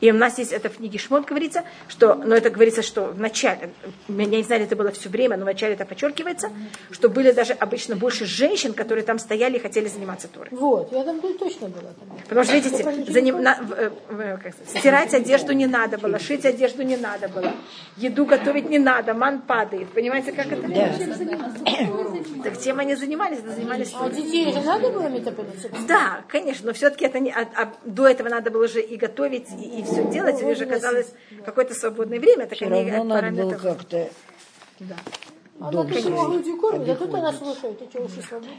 И 0.00 0.10
у 0.10 0.14
нас 0.14 0.38
есть 0.38 0.52
это 0.52 0.68
в 0.68 0.76
книге 0.76 0.98
Шмот 0.98 1.26
говорится, 1.26 1.64
что, 1.88 2.14
но 2.14 2.34
это 2.36 2.50
говорится, 2.50 2.82
что 2.82 3.06
в 3.06 3.20
начале, 3.20 3.70
я 4.08 4.26
не 4.26 4.42
знаю, 4.42 4.62
это 4.62 4.76
было 4.76 4.90
все 4.92 5.08
время, 5.08 5.36
но 5.36 5.42
в 5.42 5.46
начале 5.46 5.74
это 5.74 5.84
подчеркивается, 5.84 6.50
что 6.90 7.08
были 7.08 7.32
даже 7.32 7.52
обычно 7.52 7.96
больше 7.96 8.24
женщин, 8.24 8.72
которые 8.74 9.04
там 9.04 9.18
стояли 9.18 9.56
и 9.56 9.58
хотели 9.60 9.88
заниматься 9.88 10.28
Торой. 10.28 10.48
Вот, 10.52 10.92
я 10.92 11.02
там 11.04 11.20
точно 11.20 11.68
была. 11.68 11.90
Там. 11.98 12.18
Потому 12.28 12.44
что, 12.44 12.54
видите, 12.54 12.82
заним- 12.84 13.40
на- 13.40 13.58
э, 13.76 13.90
в- 14.08 14.38
как 14.42 14.54
стирать 14.66 15.14
одежду 15.14 15.52
не 15.52 15.66
надо 15.66 15.98
было, 15.98 16.18
шить 16.18 16.44
одежду 16.44 16.82
не 16.82 16.96
надо 16.96 17.28
было, 17.28 17.52
еду 17.96 18.24
готовить 18.24 18.68
не 18.70 18.78
надо, 18.78 19.14
ман 19.14 19.40
падает. 19.42 19.88
Понимаете, 19.90 20.32
как 20.32 20.46
это? 20.52 20.68
Так 22.44 22.62
чем 22.62 22.78
они 22.78 22.94
занимались? 22.94 23.40
Да, 23.40 23.52
занимались 23.52 23.92
А 23.94 24.08
детей 24.10 24.52
же 24.52 24.60
надо 24.62 24.90
было 24.90 25.08
метапениться? 25.08 25.68
Да, 25.86 26.22
конечно, 26.28 26.66
но 26.68 26.72
все-таки 26.72 27.04
это 27.04 27.18
не, 27.18 27.30
а, 27.30 27.46
а 27.54 27.72
до 27.84 28.06
этого 28.06 28.28
надо 28.28 28.50
было 28.50 28.68
же 28.68 28.80
и 28.80 28.96
готовить, 28.96 29.46
и, 29.60 29.84
все 29.92 30.04
делать, 30.10 30.40
или 30.42 30.54
же 30.54 30.66
казалось 30.66 31.08
какое-то 31.44 31.74
свободное 31.74 32.20
время, 32.20 32.46
так 32.46 32.56
Все 32.56 32.66
они 32.66 32.90
равно 32.90 33.20
надо 33.20 33.30
было 33.42 33.54
как-то 33.54 34.08
Она 35.60 35.70
дом 35.72 35.88
тут 35.88 36.02
сама 36.02 36.16
строить. 36.16 36.30
грудью 36.30 36.56
кормит, 36.60 36.88
а 36.88 36.94
тут 36.94 37.14
она 37.14 37.32
слушает, 37.32 37.82
и 37.82 37.88
что 37.90 38.02
уши 38.02 38.22
свободны. 38.22 38.52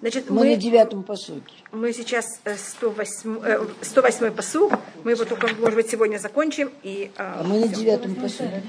Значит, 0.00 0.30
Мы 0.30 0.36
на 0.36 0.44
мы, 0.52 0.56
девятом 0.56 1.02
посоке. 1.02 1.52
мы 1.72 1.92
сейчас 1.92 2.24
э, 2.44 2.56
108, 2.56 3.38
э, 3.44 3.66
108 3.82 4.30
посуг, 4.30 4.72
мы 5.04 5.10
его 5.10 5.26
только, 5.26 5.48
может 5.48 5.74
быть, 5.74 5.90
сегодня 5.90 6.16
закончим. 6.16 6.70
И, 6.82 7.10
э, 7.14 7.18
А 7.18 7.42
мы 7.44 7.60
на 7.60 7.68
девятом 7.68 8.14
посоке. 8.14 8.62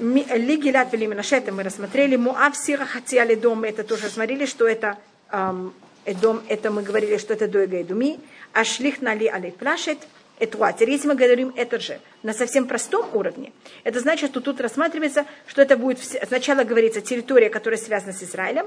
Ми- 0.00 0.24
Ли 0.24 0.56
Гилат 0.56 0.92
Вели 0.92 1.06
Менаше, 1.06 1.36
это 1.36 1.52
мы 1.52 1.62
рассмотрели. 1.62 2.16
Муав 2.16 2.56
Сира 2.56 2.84
Хатиали 2.84 3.36
Дом, 3.36 3.62
это 3.62 3.84
тоже 3.84 4.08
смотрели, 4.08 4.44
что 4.46 4.66
это 4.66 4.98
эм, 5.30 5.72
Эдом, 6.04 6.42
это 6.48 6.72
мы 6.72 6.82
говорили, 6.82 7.16
что 7.18 7.34
это 7.34 7.46
Дойга 7.46 7.76
Эдуми. 7.76 8.18
А 8.52 8.64
Шлих 8.64 9.00
Нали 9.02 9.26
Алей 9.28 9.52
Плашет, 9.52 9.98
Этуатер. 10.38 10.88
Если 10.88 11.08
мы 11.08 11.14
говорим 11.14 11.52
это 11.56 11.80
же 11.80 12.00
на 12.22 12.32
совсем 12.32 12.66
простом 12.66 13.08
уровне, 13.14 13.52
это 13.84 14.00
значит, 14.00 14.30
что 14.30 14.40
тут 14.40 14.60
рассматривается, 14.60 15.24
что 15.46 15.62
это 15.62 15.76
будет, 15.76 15.98
сначала 16.28 16.64
говорится 16.64 17.00
территория, 17.00 17.48
которая 17.48 17.80
связана 17.80 18.12
с 18.12 18.22
Израилем, 18.22 18.66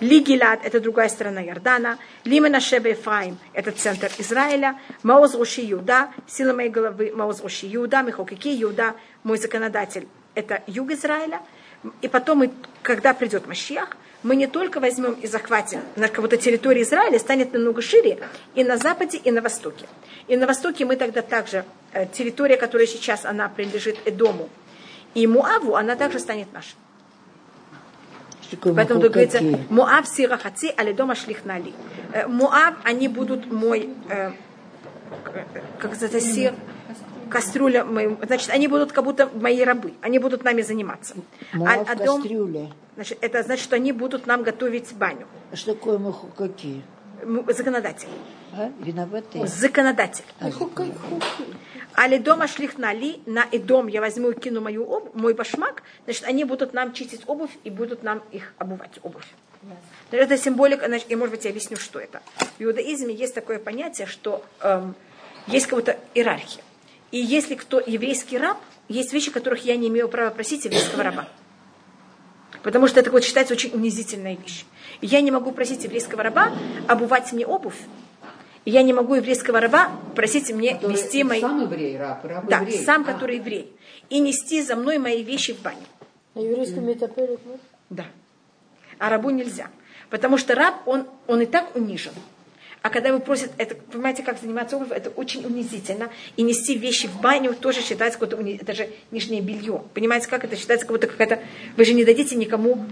Ли 0.00 0.18
Гилад– 0.18 0.60
это 0.64 0.80
другая 0.80 1.08
сторона 1.08 1.44
Иордана. 1.44 1.96
Ли 2.24 2.40
Менашебе 2.40 2.90
Ефраим– 2.90 3.38
это 3.52 3.70
центр 3.70 4.10
Израиля. 4.18 4.76
Маоз 5.04 5.34
Руши 5.36 5.60
Юда– 5.60 6.10
сила 6.26 6.52
моей 6.52 6.70
головы. 6.70 7.12
Маоз 7.14 7.40
Руши 7.40 7.66
Юда, 7.66 8.02
Михокики 8.02 8.48
Юда– 8.48 8.96
мой 9.22 9.38
законодатель– 9.38 10.08
это 10.34 10.64
юг 10.66 10.90
Израиля. 10.90 11.40
И 12.00 12.08
потом, 12.08 12.52
когда 12.82 13.14
придет 13.14 13.46
Машиах, 13.46 13.96
мы 14.22 14.36
не 14.36 14.46
только 14.46 14.80
возьмем 14.80 15.12
и 15.14 15.26
захватим 15.26 15.80
на 15.96 16.08
кого-то 16.08 16.36
территории 16.36 16.82
Израиля, 16.82 17.18
станет 17.18 17.52
намного 17.52 17.82
шире 17.82 18.18
и 18.54 18.64
на 18.64 18.76
западе, 18.76 19.18
и 19.18 19.30
на 19.30 19.40
востоке. 19.40 19.86
И 20.28 20.36
на 20.36 20.46
востоке 20.46 20.84
мы 20.84 20.96
тогда 20.96 21.22
также, 21.22 21.64
э, 21.92 22.06
территория, 22.06 22.56
которая 22.56 22.86
сейчас, 22.86 23.24
она 23.24 23.48
принадлежит 23.48 23.96
Эдому 24.04 24.48
и 25.14 25.26
Муаву, 25.26 25.76
она 25.76 25.96
также 25.96 26.18
станет 26.18 26.52
нашей. 26.52 26.74
Поэтому 28.60 29.00
тут 29.00 29.12
говорится? 29.12 29.40
Муав 29.70 30.06
сирахаци, 30.06 30.74
але 30.76 30.92
дома 30.92 31.14
шлихнали. 31.14 31.72
Э, 32.12 32.26
Муав, 32.26 32.74
они 32.84 33.08
будут 33.08 33.50
мой, 33.50 33.88
э, 34.10 34.32
как 35.78 36.00
это, 36.00 36.20
сир, 36.20 36.54
кастрюля, 37.32 37.84
мой- 37.84 38.16
значит, 38.26 38.50
они 38.50 38.68
будут 38.68 38.92
как 38.92 39.04
будто 39.04 39.28
мои 39.34 39.62
рабы, 39.64 39.94
они 40.00 40.18
будут 40.18 40.44
нами 40.44 40.62
заниматься. 40.62 41.14
Муав 41.52 41.88
А- 41.88 41.92
а 41.92 41.94
дом- 41.96 42.22
кастрюля. 42.22 42.70
значит, 42.94 43.18
это 43.20 43.42
значит, 43.42 43.64
что 43.64 43.76
они 43.76 43.92
будут 43.92 44.26
нам 44.26 44.42
готовить 44.42 44.92
баню. 44.94 45.26
А 45.50 45.56
что 45.56 45.74
такое 45.74 45.98
махукаки? 45.98 46.82
Законодатель. 47.48 48.08
А? 48.52 48.70
Виноватые? 48.80 49.46
Законодатель. 49.46 50.24
А, 50.40 50.50
Али 51.94 52.18
дома 52.18 52.48
шлихнали, 52.48 53.20
на 53.26 53.42
и 53.42 53.58
дом 53.58 53.86
я 53.86 54.00
возьму 54.00 54.30
и 54.30 54.34
кину 54.34 54.60
мою 54.60 54.90
об, 54.90 55.14
мой 55.14 55.34
башмак, 55.34 55.82
значит, 56.04 56.24
они 56.24 56.44
будут 56.44 56.72
нам 56.72 56.92
чистить 56.94 57.22
обувь 57.26 57.50
и 57.64 57.70
будут 57.70 58.02
нам 58.02 58.22
их 58.32 58.54
обувать, 58.58 58.98
обувь. 59.02 59.26
Это 60.10 60.38
символика, 60.38 60.86
значит, 60.86 61.10
и 61.10 61.16
может 61.16 61.34
быть 61.34 61.44
я 61.44 61.50
объясню, 61.50 61.76
что 61.76 61.98
это. 62.00 62.22
В 62.58 62.62
иудаизме 62.62 63.14
есть 63.14 63.34
такое 63.34 63.58
понятие, 63.58 64.06
что 64.06 64.42
эм, 64.60 64.94
есть 65.46 65.66
какая-то 65.66 65.98
иерархия. 66.14 66.62
И 67.12 67.18
если 67.18 67.54
кто 67.54 67.78
еврейский 67.78 68.38
раб, 68.38 68.58
есть 68.88 69.12
вещи, 69.12 69.30
которых 69.30 69.64
я 69.64 69.76
не 69.76 69.88
имею 69.88 70.08
права 70.08 70.30
просить 70.30 70.64
еврейского 70.64 71.04
раба. 71.04 71.28
Потому 72.62 72.88
что 72.88 73.00
это 73.00 73.10
вот 73.10 73.22
считается 73.22 73.54
очень 73.54 73.70
унизительная 73.74 74.36
вещь. 74.36 74.64
И 75.00 75.06
я 75.06 75.20
не 75.20 75.30
могу 75.30 75.52
просить 75.52 75.84
еврейского 75.84 76.22
раба 76.22 76.52
обувать 76.88 77.32
мне 77.32 77.46
обувь. 77.46 77.78
И 78.64 78.70
я 78.70 78.82
не 78.82 78.92
могу 78.92 79.14
еврейского 79.14 79.60
раба 79.60 79.90
просить 80.14 80.50
мне 80.52 80.74
Который 80.74 80.92
вести 80.92 81.24
мои... 81.24 81.40
Сам 81.40 81.62
еврей, 81.62 81.98
раб, 81.98 82.24
раб 82.24 82.46
Да, 82.48 82.58
еврей. 82.58 82.84
сам, 82.84 83.02
А, 83.02 83.12
который 83.12 83.36
еврей. 83.36 83.72
И 84.08 84.20
нести 84.20 84.62
за 84.62 84.76
мной 84.76 84.98
мои 84.98 85.22
вещи 85.22 85.52
в 85.52 85.60
баню. 85.60 85.78
На 86.34 86.40
еврейском 86.40 86.84
можно? 86.84 87.58
Да. 87.90 88.06
А 88.98 89.10
рабу 89.10 89.30
нельзя. 89.30 89.68
Потому 90.10 90.38
что 90.38 90.54
раб, 90.54 90.76
он, 90.86 91.06
он 91.26 91.40
и 91.40 91.46
так 91.46 91.74
унижен. 91.74 92.12
А 92.82 92.90
когда 92.90 93.10
его 93.10 93.20
просят, 93.20 93.50
это, 93.58 93.76
понимаете, 93.76 94.22
как 94.24 94.40
заниматься 94.40 94.76
обувью, 94.76 94.94
это 94.96 95.10
очень 95.10 95.44
унизительно. 95.46 96.10
И 96.36 96.42
нести 96.42 96.76
вещи 96.76 97.06
в 97.06 97.20
баню 97.20 97.54
тоже 97.54 97.80
считается 97.80 98.18
какое-то 98.18 98.36
уни- 98.42 98.58
это 98.60 98.74
же 98.74 98.88
нижнее 99.12 99.40
белье. 99.40 99.82
Понимаете, 99.94 100.26
как 100.28 100.44
это 100.44 100.56
считается, 100.56 100.86
как 100.86 100.96
будто 100.96 101.06
какая-то... 101.06 101.38
Вы 101.76 101.84
же 101.84 101.94
не 101.94 102.04
дадите 102.04 102.34
никому 102.34 102.84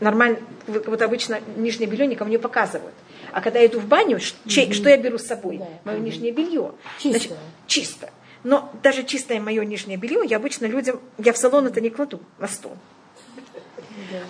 нормально, 0.00 0.38
как 0.66 0.86
будто 0.86 1.04
обычно 1.04 1.40
нижнее 1.56 1.88
белье 1.88 2.06
никому 2.06 2.30
не 2.30 2.38
показывают. 2.38 2.94
А 3.32 3.40
когда 3.42 3.58
я 3.58 3.66
иду 3.66 3.80
в 3.80 3.86
баню, 3.86 4.18
ш- 4.18 4.34
чей- 4.46 4.72
что 4.72 4.88
я 4.88 4.96
беру 4.96 5.18
с 5.18 5.26
собой? 5.26 5.60
Мое 5.84 5.98
нижнее 5.98 6.32
белье. 6.32 6.72
Чистое. 6.98 7.20
чисто. 7.66 8.10
Но 8.44 8.72
даже 8.82 9.04
чистое 9.04 9.40
мое 9.40 9.64
нижнее 9.64 9.96
белье 9.98 10.20
я 10.24 10.36
обычно 10.38 10.66
людям, 10.66 11.00
я 11.18 11.32
в 11.32 11.36
салон 11.36 11.66
это 11.66 11.80
не 11.80 11.90
кладу 11.90 12.20
на 12.38 12.48
стол. 12.48 12.72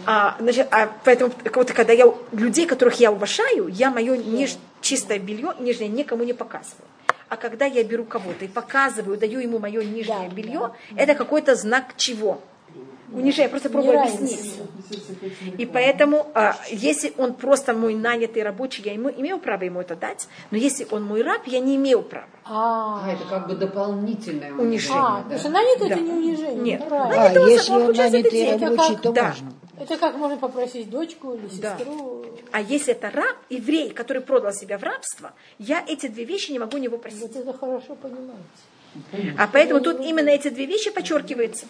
А, 0.06 0.36
значит, 0.40 0.68
а 0.70 0.88
поэтому 1.04 1.32
вот, 1.54 1.72
когда 1.72 1.92
я 1.92 2.12
людей, 2.32 2.66
которых 2.66 3.00
я 3.00 3.10
уважаю, 3.12 3.68
я 3.68 3.90
мое 3.90 4.16
ниж, 4.16 4.56
чистое 4.80 5.18
белье 5.18 5.54
нижнее 5.60 5.88
никому 5.88 6.24
не 6.24 6.32
показываю. 6.32 6.88
А 7.28 7.36
когда 7.36 7.64
я 7.64 7.82
беру 7.84 8.04
кого-то 8.04 8.44
и 8.44 8.48
показываю, 8.48 9.16
даю 9.16 9.40
ему 9.40 9.58
мое 9.58 9.82
нижнее 9.82 10.28
белье, 10.28 10.72
это 10.96 11.14
какой-то 11.14 11.54
знак 11.54 11.96
чего? 11.96 12.40
Унижение, 13.12 13.44
я 13.44 13.48
просто 13.48 13.70
пробую 13.70 14.00
объяснить. 14.00 14.54
И 15.58 15.66
поэтому, 15.66 16.26
а, 16.34 16.56
если 16.70 17.12
он 17.16 17.34
просто 17.34 17.72
мой 17.72 17.94
нанятый 17.94 18.42
рабочий, 18.42 18.82
я 18.82 18.92
ему, 18.92 19.08
имею 19.08 19.38
право 19.38 19.62
ему 19.62 19.80
это 19.80 19.94
дать, 19.94 20.26
но 20.50 20.58
если 20.58 20.86
он 20.90 21.04
мой 21.04 21.22
раб, 21.22 21.42
я 21.46 21.60
не 21.60 21.76
имею 21.76 22.02
права. 22.02 22.26
А, 22.44 23.04
А, 23.04 23.12
это 23.12 23.24
как 23.24 23.46
бы 23.46 23.54
дополнительное 23.54 24.52
Унижение. 24.52 24.98
а, 24.98 25.16
да? 25.18 25.22
потому 25.22 25.38
что 25.40 25.48
нанятый 25.50 25.88
Да. 25.88 25.94
это 25.94 26.02
не 26.04 26.12
унижение. 26.12 26.78
Нет. 26.78 26.88
правильно. 26.88 27.22
А, 27.22 27.28
этого 27.30 27.46
если 27.46 27.72
он 27.72 27.80
получается 27.82 28.18
нанятый 28.18 28.58
рабочий, 28.58 28.96
то 28.96 29.12
да. 29.12 29.28
можно. 29.28 29.52
Это 29.78 29.98
как 29.98 30.16
можно 30.16 30.36
попросить 30.36 30.88
дочку 30.90 31.34
или 31.34 31.48
Да. 31.60 31.76
сестру. 31.76 32.24
А 32.52 32.60
если 32.60 32.92
это 32.92 33.10
раб, 33.10 33.36
еврей, 33.50 33.90
который 33.90 34.22
продал 34.22 34.52
себя 34.52 34.78
в 34.78 34.82
рабство, 34.84 35.32
я 35.58 35.84
эти 35.86 36.06
две 36.06 36.24
вещи 36.24 36.52
не 36.52 36.58
могу 36.58 36.76
у 36.76 36.80
него 36.80 36.98
просить. 36.98 37.20
Вот 37.22 37.36
это 37.36 37.52
хорошо 37.52 37.94
понимаете. 37.96 39.34
А 39.38 39.48
поэтому 39.48 39.80
тут 39.80 40.00
именно 40.00 40.28
эти 40.28 40.48
две 40.50 40.66
вещи 40.66 40.90
подчеркиваются. 40.90 41.66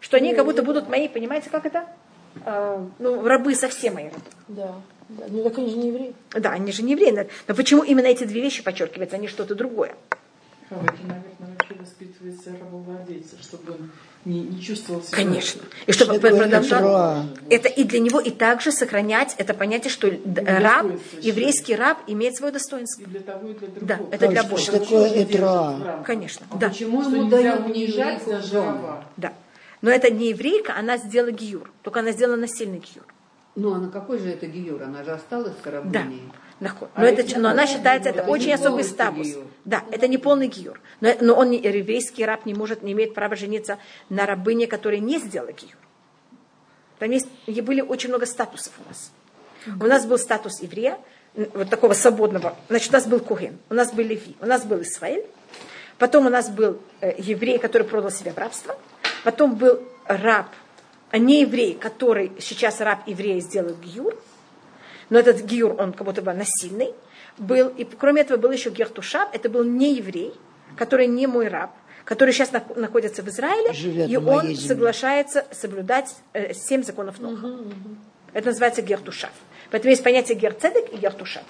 Что 0.00 0.16
они 0.16 0.34
как 0.34 0.44
будто 0.44 0.62
будут 0.62 0.88
мои, 0.88 1.06
понимаете, 1.08 1.50
как 1.50 1.66
это? 1.66 1.86
А, 2.44 2.84
ну, 2.98 3.24
рабы 3.26 3.54
совсем 3.54 3.94
мои 3.94 4.06
рабы. 4.06 4.20
Да. 4.48 4.74
да. 5.08 5.24
Ну 5.28 5.44
так 5.44 5.58
они 5.58 5.70
же 5.70 5.76
не 5.76 5.88
евреи. 5.88 6.14
Да, 6.32 6.50
они 6.50 6.72
же 6.72 6.82
не 6.82 6.92
евреи. 6.92 7.10
но- 7.10 7.26
Но 7.48 7.54
почему 7.54 7.82
именно 7.82 8.06
эти 8.06 8.24
две 8.24 8.40
вещи 8.40 8.62
подчеркиваются, 8.64 9.16
а 9.16 9.18
не 9.20 9.28
что-то 9.28 9.54
другое? 9.54 9.94
Хаваки, 10.68 11.02
наверное, 11.02 11.56
вообще 11.58 11.74
воспитывается 11.74 12.50
рабовладельца, 12.58 13.36
чтобы 13.42 13.72
он 13.72 13.90
не, 14.24 14.40
не 14.40 14.60
чувствовал 14.62 15.02
себя... 15.02 15.16
Конечно. 15.16 15.62
И 15.86 15.92
чтобы 15.92 16.18
продолжать. 16.20 16.62
нутро? 16.70 17.22
Это 17.48 17.68
и 17.68 17.84
для 17.84 18.00
него 18.00 18.20
и 18.20 18.30
также 18.30 18.70
сохранять 18.70 19.34
это 19.38 19.54
понятие, 19.54 19.90
что 19.90 20.10
д- 20.10 20.42
раб, 20.60 20.86
еврейский 21.20 21.74
раб 21.74 21.98
имеет 22.06 22.36
свое 22.36 22.52
достоинство. 22.52 23.02
И 23.02 23.06
для 23.06 23.20
того, 23.20 23.48
и 23.48 23.54
для 23.54 23.68
другого. 23.68 23.86
Да, 23.86 23.98
это 24.16 24.28
для 24.28 24.42
Бога. 24.42 24.58
что 24.60 24.78
такое 24.78 25.08
этра? 25.10 26.02
Конечно. 26.04 26.46
А 26.50 26.56
Да. 26.58 26.68
почему 26.68 27.02
Что 27.02 27.16
ему 27.16 27.24
нельзя 27.28 27.56
унижать 27.56 28.24
даже 28.26 28.46
жену? 28.48 28.66
раба. 28.66 29.04
Да. 29.16 29.32
Но 29.82 29.90
это 29.90 30.10
не 30.10 30.28
еврейка, 30.30 30.74
она 30.76 30.98
сделала 30.98 31.30
гиюр. 31.30 31.72
Только 31.82 32.00
она 32.00 32.12
сделала 32.12 32.36
насильный 32.36 32.78
гиюр. 32.80 33.06
Ну, 33.56 33.72
а 33.74 33.78
на 33.78 33.88
какой 33.90 34.18
же 34.18 34.28
это 34.28 34.46
гиюр? 34.46 34.82
Она 34.82 35.02
же 35.02 35.12
осталась 35.12 35.54
в 35.54 35.64
Да. 35.64 35.70
рабыней. 35.70 36.22
Наход. 36.60 36.90
А 36.94 37.00
Но, 37.00 37.06
это, 37.06 37.22
если 37.22 37.38
но 37.38 37.48
она 37.48 37.64
это 37.64 37.72
считается, 37.72 38.10
это 38.10 38.22
очень 38.24 38.52
особый 38.52 38.84
статус. 38.84 39.26
Гиюр. 39.26 39.44
Да, 39.64 39.84
это 39.90 40.08
не 40.08 40.18
полный 40.18 40.48
гиюр. 40.48 40.80
Но, 41.00 41.10
но 41.20 41.34
он, 41.34 41.50
не, 41.50 41.58
еврейский 41.58 42.24
раб, 42.24 42.46
не 42.46 42.54
может, 42.54 42.82
не 42.82 42.92
имеет 42.92 43.14
права 43.14 43.36
жениться 43.36 43.78
на 44.08 44.26
рабыне, 44.26 44.66
которая 44.66 45.00
не 45.00 45.18
сделала 45.18 45.52
гиюр. 45.52 45.76
Там 46.98 47.10
есть, 47.10 47.28
были 47.46 47.80
очень 47.80 48.08
много 48.08 48.26
статусов 48.26 48.72
у 48.84 48.88
нас. 48.88 49.12
У 49.80 49.86
нас 49.86 50.06
был 50.06 50.18
статус 50.18 50.60
еврея, 50.60 50.98
вот 51.34 51.68
такого 51.68 51.92
свободного. 51.92 52.56
Значит, 52.68 52.90
у 52.90 52.92
нас 52.94 53.06
был 53.06 53.20
Куген, 53.20 53.58
у 53.68 53.74
нас 53.74 53.92
был 53.92 54.04
Леви, 54.04 54.36
у 54.40 54.46
нас 54.46 54.64
был 54.64 54.82
Исраэль. 54.82 55.24
Потом 55.98 56.26
у 56.26 56.30
нас 56.30 56.48
был 56.48 56.80
э, 57.00 57.14
еврей, 57.18 57.58
который 57.58 57.86
продал 57.86 58.10
себя 58.10 58.32
в 58.32 58.38
рабство. 58.38 58.76
Потом 59.22 59.56
был 59.56 59.82
раб, 60.06 60.48
а 61.10 61.18
не 61.18 61.42
еврей, 61.42 61.74
который 61.74 62.32
сейчас 62.38 62.80
раб 62.80 63.06
еврея 63.06 63.40
сделал 63.40 63.74
гиюр. 63.74 64.16
Но 65.10 65.18
этот 65.18 65.42
гиюр, 65.42 65.76
он 65.78 65.92
как 65.92 66.06
будто 66.06 66.22
бы 66.22 66.32
насильный 66.32 66.94
был. 67.38 67.68
И 67.68 67.84
кроме 67.84 68.22
этого 68.22 68.38
был 68.38 68.50
еще 68.50 68.70
гертушав, 68.70 69.28
это 69.32 69.48
был 69.48 69.64
не 69.64 69.94
еврей, 69.94 70.32
который 70.76 71.06
не 71.06 71.26
мой 71.26 71.48
раб, 71.48 71.70
который 72.04 72.32
сейчас 72.32 72.50
нах- 72.52 72.76
находится 72.76 73.22
в 73.22 73.28
Израиле, 73.28 73.72
Живет 73.72 74.08
и 74.08 74.16
он 74.16 74.42
земле. 74.42 74.56
соглашается 74.56 75.44
соблюдать 75.52 76.14
э, 76.32 76.52
семь 76.54 76.82
законов 76.82 77.18
Ноха. 77.20 77.48
Это 78.32 78.48
называется 78.48 78.82
гертушав. 78.82 79.30
Поэтому 79.70 79.90
есть 79.90 80.02
понятие 80.04 80.36
герцедек 80.38 80.92
и 80.92 80.96
гертушав. 80.96 81.42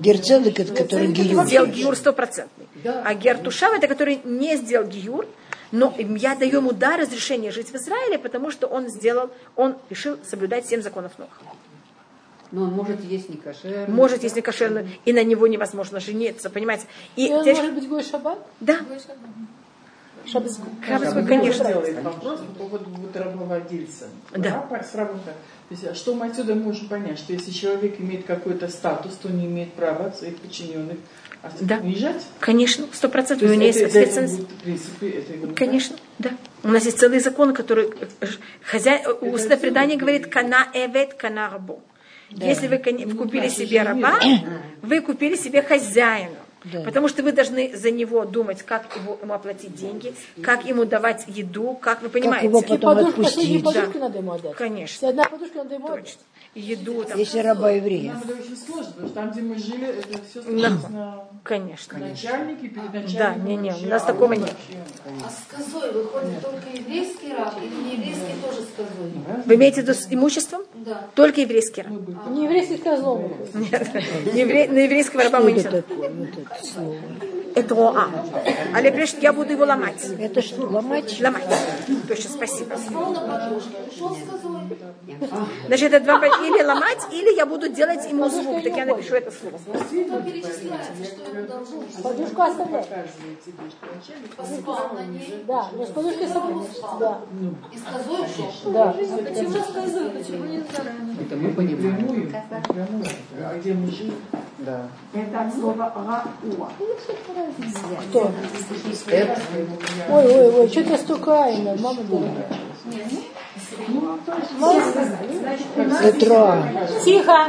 Герцедек, 0.00 0.58
это 0.60 0.74
который 0.74 1.06
гиюр. 1.08 1.44
Сделал 1.46 1.66
гиюр 1.66 1.96
стопроцентный. 1.96 2.66
А 2.84 3.14
гертушав 3.14 3.72
это 3.74 3.86
который 3.88 4.20
не 4.24 4.56
сделал 4.56 4.86
гиюр, 4.86 5.26
но 5.72 5.94
я 5.98 6.34
даю 6.34 6.58
ему 6.58 6.72
да 6.72 6.96
разрешение 6.96 7.50
жить 7.50 7.70
в 7.70 7.74
Израиле, 7.76 8.18
потому 8.18 8.50
что 8.50 8.66
он 8.66 8.88
сделал, 8.88 9.30
он 9.56 9.76
решил 9.88 10.18
соблюдать 10.24 10.66
семь 10.66 10.82
законов 10.82 11.12
Ноха. 11.18 11.42
Но 12.52 12.62
он 12.62 12.70
может 12.70 13.02
есть 13.04 13.28
не 13.28 13.36
кошерно. 13.36 13.94
Может, 13.94 14.22
если 14.24 14.40
кошерно, 14.40 14.86
и 15.04 15.12
на 15.12 15.22
него 15.22 15.46
невозможно 15.46 16.00
жениться, 16.00 16.50
понимаете? 16.50 16.84
И, 17.16 17.28
И 17.28 17.32
он 17.32 17.42
теперь- 17.44 17.56
может 17.56 17.74
быть 17.74 17.88
гой 17.88 18.02
шаббат? 18.02 18.38
Да, 18.60 18.78
Шаббатской. 20.26 20.66
Шаббатской, 20.86 21.22
Муж 21.22 21.28
конечно. 21.30 21.64
делает 21.64 22.02
вопрос 22.02 22.40
по 22.40 22.64
поводу 22.64 22.90
вот 22.90 23.16
рабовладельца. 23.16 24.08
Да. 24.36 24.66
Раб 24.70 24.84
с 24.84 24.94
рабом 24.94 25.18
так. 25.24 25.34
То 25.34 25.74
есть, 25.74 25.84
а 25.86 25.94
что 25.94 26.14
мы 26.14 26.26
отсюда 26.26 26.54
можем 26.54 26.88
понять? 26.88 27.18
Что 27.18 27.32
если 27.32 27.50
человек 27.50 27.98
имеет 27.98 28.26
какой-то 28.26 28.68
статус, 28.68 29.14
то 29.14 29.28
не 29.30 29.46
имеет 29.46 29.72
права 29.72 30.12
своих 30.12 30.36
подчиненных 30.36 30.98
Да. 31.60 31.78
унижать? 31.78 32.22
Конечно, 32.38 32.86
сто 32.92 33.08
То 33.08 33.12
процентов. 33.12 33.48
У 33.48 33.52
есть 33.52 33.78
него 33.78 33.88
это, 33.88 33.98
есть 33.98 34.12
ответственность. 34.18 34.62
принципе, 34.62 35.08
это 35.10 35.32
его 35.32 35.46
не 35.46 35.54
Конечно, 35.54 35.96
да. 36.18 36.30
У 36.64 36.68
нас 36.68 36.84
есть 36.84 36.98
целый 36.98 37.20
закон, 37.20 37.54
который 37.54 37.86
э, 38.20 38.26
хозяин, 38.62 39.00
устное 39.22 39.56
предание 39.56 39.96
говорит 39.96 40.26
«кана 40.26 40.68
эвет, 40.74 41.14
кана 41.14 41.48
рабо». 41.48 41.80
Если 42.30 42.68
вы 42.68 42.76
коне- 42.76 43.06
купили 43.14 43.48
себе 43.48 43.82
раба, 43.82 44.18
вы 44.82 45.00
купили 45.00 45.36
себе 45.36 45.62
хозяина. 45.62 46.36
Да. 46.62 46.82
Потому 46.82 47.08
что 47.08 47.22
вы 47.22 47.32
должны 47.32 47.74
за 47.74 47.90
него 47.90 48.26
думать, 48.26 48.62
как 48.62 48.84
его, 48.94 49.18
ему 49.22 49.32
оплатить 49.32 49.74
деньги, 49.74 50.12
как 50.42 50.66
ему 50.66 50.84
давать 50.84 51.24
еду, 51.26 51.72
как 51.80 52.02
вы 52.02 52.10
понимаете. 52.10 52.48
его 52.48 52.60
И 52.60 52.62
потом 52.66 52.96
подушку, 52.96 53.22
последние 53.22 53.58
отпустить. 53.60 53.80
подушки 53.82 53.98
надо 53.98 54.18
ему 54.18 54.32
отдать. 54.32 54.56
Конечно. 54.56 54.92
Если 54.92 55.06
одна 55.06 55.24
подушка, 55.24 55.56
надо 55.58 55.74
ему 55.76 55.86
отдать. 55.86 56.04
Точно. 56.04 56.20
Еду 56.54 57.04
там. 57.04 57.18
Если 57.18 57.38
раба 57.38 57.70
еврея. 57.70 58.12
Нам 58.12 58.22
это 58.28 58.42
очень 58.42 58.56
сложно, 58.58 58.90
потому 58.92 59.08
что 59.08 59.14
там, 59.14 59.30
где 59.30 59.40
мы 59.40 59.56
жили, 59.56 59.86
это 59.86 60.18
все 60.28 60.42
строилось 60.42 60.88
на 60.90 61.24
Конечно. 61.44 61.98
начальнике, 61.98 62.68
перед 62.68 62.92
начальником. 62.92 63.16
Да, 63.18 63.34
не-не, 63.36 63.68
у 63.70 63.72
вообще, 63.72 63.86
нас 63.86 64.02
а 64.02 64.06
такого 64.06 64.32
он 64.34 64.40
нет. 64.40 64.54
А 65.24 65.30
с 65.30 65.54
козой 65.56 65.92
выходит 65.92 66.42
только 66.42 66.68
еврейский 66.74 67.32
раб 67.32 67.54
или 67.62 67.74
не 67.74 67.92
еврейский 67.96 68.34
тоже 68.44 68.62
с 68.62 68.68
козой? 68.76 69.12
Вы 69.46 69.54
имеете 69.54 69.80
в 69.80 69.84
виду 69.84 69.94
с 69.94 70.06
имуществом? 70.10 70.62
Да. 70.84 71.06
Только 71.14 71.42
еврейский 71.42 71.82
раб. 71.82 71.92
Не 72.30 72.44
еврейский 72.44 72.78
козлом. 72.78 73.30
Нет, 73.54 73.88
евре- 74.34 74.68
на 74.68 74.78
еврейского 74.78 75.22
раба 75.24 75.40
мы 75.40 75.50
Это 77.54 77.74
Роа. 77.74 78.08
Але 78.74 78.90
прежде 78.92 79.18
я 79.22 79.32
буду 79.32 79.52
его 79.52 79.64
ломать. 79.64 80.06
Это 80.18 80.40
что, 80.40 80.62
ломать? 80.66 81.20
Ломать. 81.20 81.44
Точно, 82.08 82.30
спасибо. 82.30 82.76
Спал 82.76 83.12
на 83.12 83.20
подушке, 83.20 83.70
пришел 83.90 84.14
с 84.14 84.20
козой. 84.30 84.59
Значит, 85.66 85.92
это 85.92 86.04
два. 86.04 86.26
Или 86.26 86.62
ломать, 86.62 87.06
или 87.12 87.34
я 87.36 87.46
буду 87.46 87.68
делать 87.68 88.04
ему 88.08 88.28
звук. 88.28 88.62
Так 88.62 88.76
я 88.76 88.86
напишу 88.86 89.14
это 89.14 89.30
слово. 89.30 89.58
Подушку 92.02 92.42
оставляй. 92.42 92.86
Поспал 94.36 94.90
на 94.94 95.04
ней. 95.06 95.44
Да, 95.46 95.68
но 95.72 95.84
с 95.84 95.88
подушкой. 95.90 96.28
Да. 96.98 97.20
И 97.72 97.78
с 97.78 97.82
козой. 97.82 98.26
Да. 98.72 98.92
Почему 98.92 99.50
с 99.50 99.66
козой? 99.66 100.10
Почему 100.10 100.44
не 100.44 100.60
так? 100.60 100.86
Это 101.20 101.36
мы 101.36 101.50
понимаем. 101.52 102.32
А 103.38 103.58
где 103.58 103.74
мужик? 103.74 104.14
Да. 104.58 104.88
Это 105.14 105.40
от 105.40 105.54
слова 105.54 105.92
рауа. 105.96 106.70
Кто? 108.10 108.30
Ой, 110.10 110.26
ой, 110.26 110.60
ой, 110.60 110.68
что-то 110.68 111.42
айна, 111.42 111.76
мама 111.80 112.02
дорогая. 112.02 112.48
Утро. 116.02 116.68
Тихо. 117.04 117.48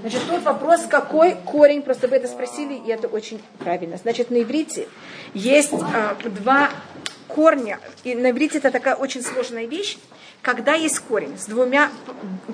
Значит, 0.00 0.20
тут 0.28 0.42
вопрос, 0.42 0.80
какой 0.88 1.36
корень, 1.44 1.82
просто 1.82 2.08
вы 2.08 2.16
это 2.16 2.26
спросили, 2.26 2.74
и 2.74 2.90
это 2.90 3.06
очень 3.08 3.40
правильно. 3.58 3.96
Значит, 3.96 4.30
на 4.30 4.42
иврите 4.42 4.88
есть 5.32 5.72
а, 5.72 6.16
два 6.28 6.70
корня, 7.28 7.78
и 8.02 8.14
на 8.14 8.30
иврите 8.30 8.58
это 8.58 8.70
такая 8.70 8.94
очень 8.96 9.22
сложная 9.22 9.66
вещь, 9.66 9.98
когда 10.42 10.74
есть 10.74 10.98
корень 11.00 11.38
с 11.38 11.46
двумя, 11.46 11.90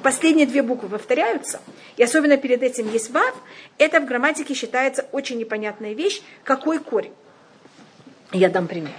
последние 0.02 0.46
две 0.46 0.62
буквы 0.62 0.90
повторяются, 0.90 1.60
и 1.96 2.02
особенно 2.02 2.36
перед 2.36 2.62
этим 2.62 2.90
есть 2.90 3.10
вав, 3.10 3.34
это 3.78 4.00
в 4.00 4.04
грамматике 4.04 4.54
считается 4.54 5.06
очень 5.12 5.38
непонятная 5.38 5.94
вещь, 5.94 6.20
какой 6.44 6.78
корень. 6.78 7.14
Я 8.32 8.50
дам 8.50 8.66
пример. 8.66 8.92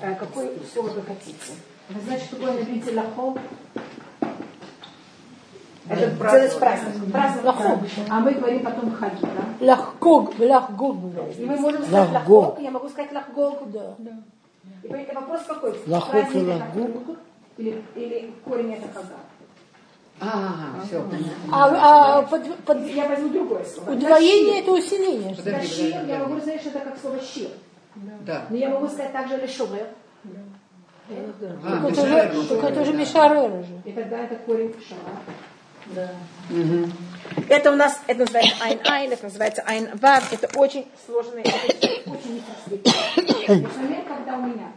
А, 0.00 0.14
Какое 0.14 0.50
слово 0.72 0.88
вы 0.90 1.02
хотите? 1.02 1.52
Вы 1.88 2.00
знаете, 2.02 2.24
что 2.26 2.36
такое 2.36 2.62
иврите 2.62 2.94
лахол? 2.94 3.36
Это 5.88 6.30
целый 6.30 6.50
праздник. 6.60 7.12
Праздник. 7.12 7.44
А 8.10 8.20
мы 8.20 8.32
говорим 8.32 8.62
потом 8.62 8.92
хаги, 8.94 9.22
да? 9.22 9.66
Лахгог, 9.66 10.38
лахгог. 10.38 10.96
И 11.38 11.44
мы 11.44 11.56
можем 11.56 11.82
сказать 11.82 12.12
Лахгог. 12.12 12.60
я 12.60 12.70
могу 12.70 12.88
сказать 12.88 13.12
лахгог. 13.12 13.70
Да. 13.70 13.96
И 14.82 14.86
понимаете, 14.86 15.14
вопрос 15.14 15.40
какой? 15.48 15.74
Лахгог 15.86 16.10
Праздник 16.10 16.34
и 16.34 16.38
это 16.50 16.58
лахгог. 16.58 17.16
Или, 17.56 17.82
или 17.96 18.34
корень 18.44 18.74
это 18.74 18.86
хага? 18.92 19.16
А, 20.20 20.80
все, 20.84 21.00
понятно. 21.02 21.32
А, 21.52 22.18
а 22.18 22.22
под, 22.22 22.54
под 22.64 22.86
Я 22.88 23.08
возьму 23.08 23.28
другое 23.30 23.64
слово. 23.64 23.92
удвоение 23.92 24.60
это 24.60 24.72
усиление. 24.72 25.34
Подожди, 25.34 25.88
я 25.88 26.18
могу 26.18 26.38
сказать, 26.40 26.60
что 26.60 26.70
это 26.70 26.80
как 26.80 26.98
слово 27.00 27.18
шир. 27.20 27.48
Да. 28.26 28.46
Но 28.50 28.56
я 28.56 28.68
могу 28.70 28.86
сказать 28.88 29.12
также 29.12 29.36
лешовер. 29.36 29.88
А, 31.10 31.80
Так 31.80 31.92
это 31.92 32.06
же, 32.06 32.30
ну, 32.34 32.44
так 32.44 32.64
это 32.70 32.84
же 32.84 32.92
да. 32.92 32.98
Мишарера 32.98 33.62
же. 33.62 33.82
И 33.84 33.92
тогда 33.92 34.18
это 34.18 34.36
корень 34.36 34.74
шара. 34.86 36.10
Мгм. 36.50 36.92
Это 37.48 37.72
у 37.72 37.76
нас, 37.76 37.98
это 38.06 38.20
называется 38.20 38.56
айн 38.62 38.78
айн, 38.84 39.12
это 39.12 39.24
называется 39.24 39.62
айн 39.64 39.88
вав. 39.94 40.32
Это 40.32 40.58
очень 40.58 40.86
сложные, 41.06 41.44
это 41.44 42.10
очень 42.10 42.34
непростые. 42.36 43.62
Например, 43.62 44.04
когда 44.06 44.36
у 44.36 44.42
меня, 44.42 44.70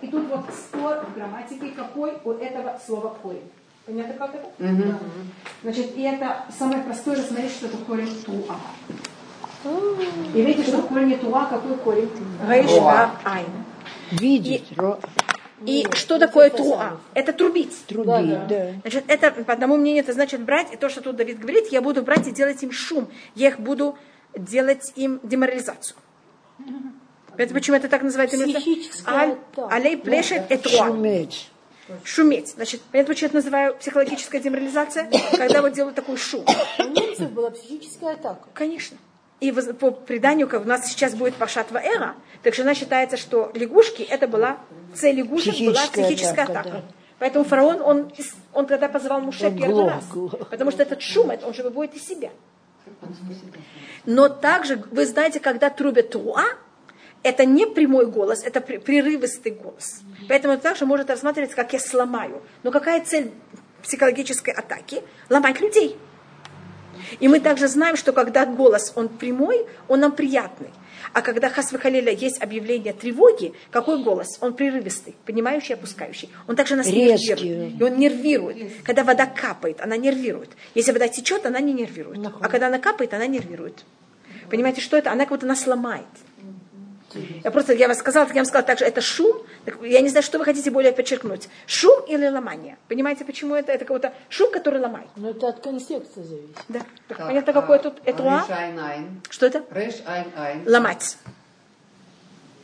и 0.00 0.08
тут 0.08 0.28
вот 0.28 0.46
спор 0.54 1.04
в 1.04 1.14
грамматике, 1.14 1.72
какой 1.72 2.14
у 2.24 2.30
этого 2.32 2.80
слова 2.84 3.14
корень. 3.22 3.50
Понятно, 3.84 4.14
как 4.14 4.34
это? 4.34 4.48
Мгм. 4.58 4.98
Значит, 5.62 5.94
и 5.96 6.02
это 6.02 6.44
самое 6.58 6.82
простое, 6.82 7.16
рассмотреть, 7.16 7.52
что 7.52 7.66
это 7.66 7.76
корень 7.78 8.12
туа. 8.24 8.56
И 10.34 10.42
видите, 10.42 10.68
что 10.68 10.78
в 10.78 10.88
корне 10.88 11.16
туа 11.16 11.46
какой 11.46 11.76
корень? 11.78 12.10
Вав 12.80 13.10
айн. 13.24 13.46
Видеть, 14.10 14.72
И 15.64 15.86
что 15.94 16.18
такое 16.18 16.50
труа? 16.50 16.98
Это 17.14 17.32
трубить. 17.32 17.86
трубить, 17.86 18.46
да. 18.46 18.72
Значит, 18.82 19.04
это, 19.08 19.30
по 19.30 19.52
одному 19.52 19.76
мнению, 19.76 20.02
это 20.02 20.12
значит 20.12 20.42
брать, 20.42 20.72
и 20.72 20.76
то, 20.76 20.88
что 20.88 21.00
тут 21.00 21.16
Давид 21.16 21.38
говорит, 21.40 21.68
я 21.68 21.80
буду 21.80 22.02
брать 22.02 22.26
и 22.26 22.30
делать 22.30 22.62
им 22.62 22.72
шум. 22.72 23.08
Я 23.34 23.48
их 23.48 23.58
буду 23.58 23.96
делать 24.36 24.92
им 24.96 25.20
деморализацию. 25.22 25.96
Это 27.36 27.52
почему 27.52 27.76
это 27.76 27.88
так 27.88 28.02
называется? 28.02 28.36
Атака. 29.04 29.68
Алей 29.68 29.96
плешет 29.96 30.50
и 30.50 30.56
труа. 30.56 30.86
Шуметь. 30.86 31.50
Шуметь. 32.02 32.48
Значит, 32.48 32.80
понятно, 32.90 33.14
почему 33.14 33.26
я 33.26 33.28
это 33.28 33.36
называю 33.36 33.76
психологическая 33.76 34.40
деморализация? 34.40 35.08
Когда 35.36 35.62
вот 35.62 35.72
делают 35.72 35.94
такой 35.94 36.16
шум. 36.16 36.44
У 36.78 36.82
немцев 36.82 37.30
была 37.30 37.50
психическая 37.50 38.14
атака. 38.14 38.48
Конечно. 38.54 38.96
И 39.40 39.52
по 39.52 39.90
преданию, 39.90 40.48
как 40.48 40.62
у 40.64 40.68
нас 40.68 40.86
сейчас 40.88 41.14
будет 41.14 41.34
Пашатва 41.34 41.78
Эра, 41.78 42.14
так 42.42 42.54
что 42.54 42.62
она 42.62 42.74
считается, 42.74 43.16
что 43.16 43.50
лягушки, 43.54 44.02
это 44.02 44.26
была, 44.26 44.58
цель 44.94 45.16
лягушек 45.16 45.54
была 45.58 45.72
Психическая 45.72 46.04
психическая 46.06 46.44
атака, 46.44 46.60
атака. 46.60 46.76
да. 46.76 46.82
Поэтому 47.18 47.44
фараон, 47.44 47.80
он, 47.82 48.12
он 48.52 48.66
когда 48.66 48.88
позвал 48.88 49.20
Муше 49.20 49.46
Он 49.46 49.56
первый 49.56 49.72
глох, 49.72 49.90
раз, 49.90 50.06
глох. 50.08 50.48
потому 50.50 50.70
что 50.70 50.82
этот 50.82 51.02
шум, 51.02 51.30
это, 51.30 51.46
он 51.46 51.54
же 51.54 51.62
выводит 51.62 51.96
из 51.96 52.06
себя. 52.06 52.30
Но 54.04 54.28
также, 54.28 54.82
вы 54.90 55.06
знаете, 55.06 55.40
когда 55.40 55.70
трубят 55.70 56.10
труа, 56.10 56.44
это 57.22 57.44
не 57.44 57.66
прямой 57.66 58.06
голос, 58.06 58.44
это 58.44 58.60
прерывистый 58.60 59.52
голос. 59.52 60.00
Поэтому 60.28 60.54
это 60.54 60.62
также 60.62 60.86
может 60.86 61.10
рассматриваться, 61.10 61.56
как 61.56 61.72
я 61.72 61.80
сломаю. 61.80 62.42
Но 62.62 62.70
какая 62.70 63.04
цель 63.04 63.32
психологической 63.82 64.54
атаки? 64.54 65.02
Ломать 65.28 65.60
людей. 65.60 65.96
И 67.20 67.28
мы 67.28 67.40
также 67.40 67.68
знаем, 67.68 67.96
что 67.96 68.12
когда 68.12 68.46
голос, 68.46 68.92
он 68.94 69.08
прямой, 69.08 69.66
он 69.88 70.00
нам 70.00 70.12
приятный. 70.12 70.70
А 71.12 71.22
когда 71.22 71.48
Хасвахалеля 71.48 72.12
есть 72.12 72.42
объявление 72.42 72.92
тревоги, 72.92 73.54
какой 73.70 74.02
голос? 74.02 74.38
Он 74.40 74.54
прерывистый, 74.54 75.14
поднимающий, 75.24 75.74
опускающий. 75.74 76.28
Он 76.46 76.56
также 76.56 76.76
нас 76.76 76.86
Резкий. 76.86 77.30
нервирует. 77.30 77.80
И 77.80 77.84
он 77.84 77.98
нервирует. 77.98 78.82
Когда 78.84 79.04
вода 79.04 79.26
капает, 79.26 79.80
она 79.80 79.96
нервирует. 79.96 80.50
Если 80.74 80.92
вода 80.92 81.08
течет, 81.08 81.46
она 81.46 81.60
не 81.60 81.72
нервирует. 81.72 82.18
А 82.40 82.48
когда 82.48 82.66
она 82.66 82.78
капает, 82.78 83.14
она 83.14 83.26
нервирует. 83.26 83.84
Понимаете, 84.50 84.80
что 84.80 84.96
это? 84.96 85.10
Она 85.10 85.24
как 85.24 85.30
будто 85.30 85.46
нас 85.46 85.66
ломает. 85.66 86.04
Я 87.14 87.50
просто, 87.50 87.72
я 87.72 87.86
вам 87.88 87.96
сказала, 87.96 88.26
я 88.28 88.34
вам 88.34 88.44
сказала 88.44 88.66
также, 88.66 88.84
это 88.84 89.00
шум. 89.00 89.36
Так 89.64 89.78
я 89.82 90.00
не 90.00 90.08
знаю, 90.08 90.22
что 90.22 90.38
вы 90.38 90.44
хотите 90.44 90.70
более 90.70 90.92
подчеркнуть. 90.92 91.48
Шум 91.66 92.04
или 92.08 92.26
ломание? 92.28 92.76
Понимаете, 92.88 93.24
почему 93.24 93.54
это? 93.54 93.72
Это 93.72 93.84
какой-то 93.84 94.12
шум, 94.28 94.50
который 94.50 94.80
ломает. 94.80 95.08
Но 95.16 95.30
это 95.30 95.48
от 95.48 95.60
контекста 95.60 96.22
зависит. 96.22 96.56
Да. 96.68 96.80
Так, 97.08 97.18
Так, 97.18 97.26
понятно, 97.28 97.52
а 97.52 97.54
какое 97.54 97.78
тут 97.78 98.00
айн 98.06 98.78
айн. 98.78 99.22
Что 99.30 99.46
это? 99.46 99.64
Реш 99.70 99.94
айн 100.04 100.26
айн. 100.36 100.62
Ломать. 100.68 101.16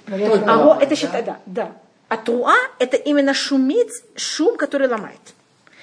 А 0.08 0.76
это 0.80 0.90
да? 0.90 0.96
считать, 0.96 1.24
да, 1.24 1.38
да. 1.46 1.72
А 2.08 2.16
труа 2.16 2.54
это 2.78 2.96
именно 2.96 3.32
шуметь, 3.34 4.02
шум, 4.16 4.56
который 4.56 4.88
ломает. 4.88 5.20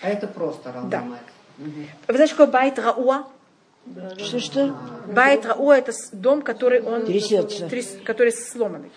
А 0.03 0.09
это 0.09 0.27
просто 0.27 0.71
Да. 0.85 0.99
ломать. 0.99 1.21
Мгм. 1.57 1.87
Вы 2.07 2.13
знаете, 2.13 2.33
такое 2.33 2.47
בית 2.47 2.77
רעוע? 2.79 3.27
Что-что? 4.17 4.75
בית 5.07 5.45
רעוע 5.45 5.77
это 5.77 5.91
дом, 6.11 6.41
который 6.41 6.81
он 6.81 7.05
Трясется. 7.05 7.67
тряс- 7.67 8.01
который 8.03 8.31
сломанный. 8.31 8.91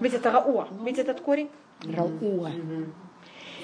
Ведь 0.00 0.14
это 0.14 0.30
רעוע. 0.30 0.68
Видите 0.82 1.02
этот 1.02 1.20
корень? 1.20 1.50
רעוע. 1.84 2.50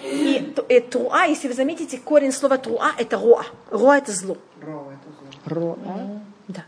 И, 0.04 0.54
и 0.68 0.80
תרועה, 0.80 1.24
если 1.24 1.48
вы 1.48 1.54
заметите, 1.54 1.98
корень 1.98 2.32
слова 2.32 2.56
תרועה 2.58 2.92
это 2.98 3.16
רוע. 3.18 3.44
רוע 3.70 3.98
это 3.98 4.12
зло. 4.12 4.36
Ро, 4.62 4.92
это 4.92 5.54
зло. 5.54 5.76
Ро- 5.76 6.20
Да. 6.48 6.64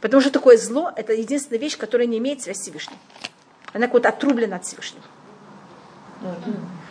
Потому 0.00 0.20
что 0.22 0.30
такое 0.30 0.56
зло 0.56 0.90
это 0.96 1.12
единственная 1.12 1.60
вещь, 1.60 1.76
которая 1.78 2.06
не 2.06 2.18
имеет 2.18 2.40
связь 2.42 2.58
с 2.58 2.60
Всевышним. 2.62 2.96
Она 3.72 3.86
как-то 3.88 4.08
отрублена 4.08 4.56
от 4.56 4.64
Всевышнего. 4.64 5.04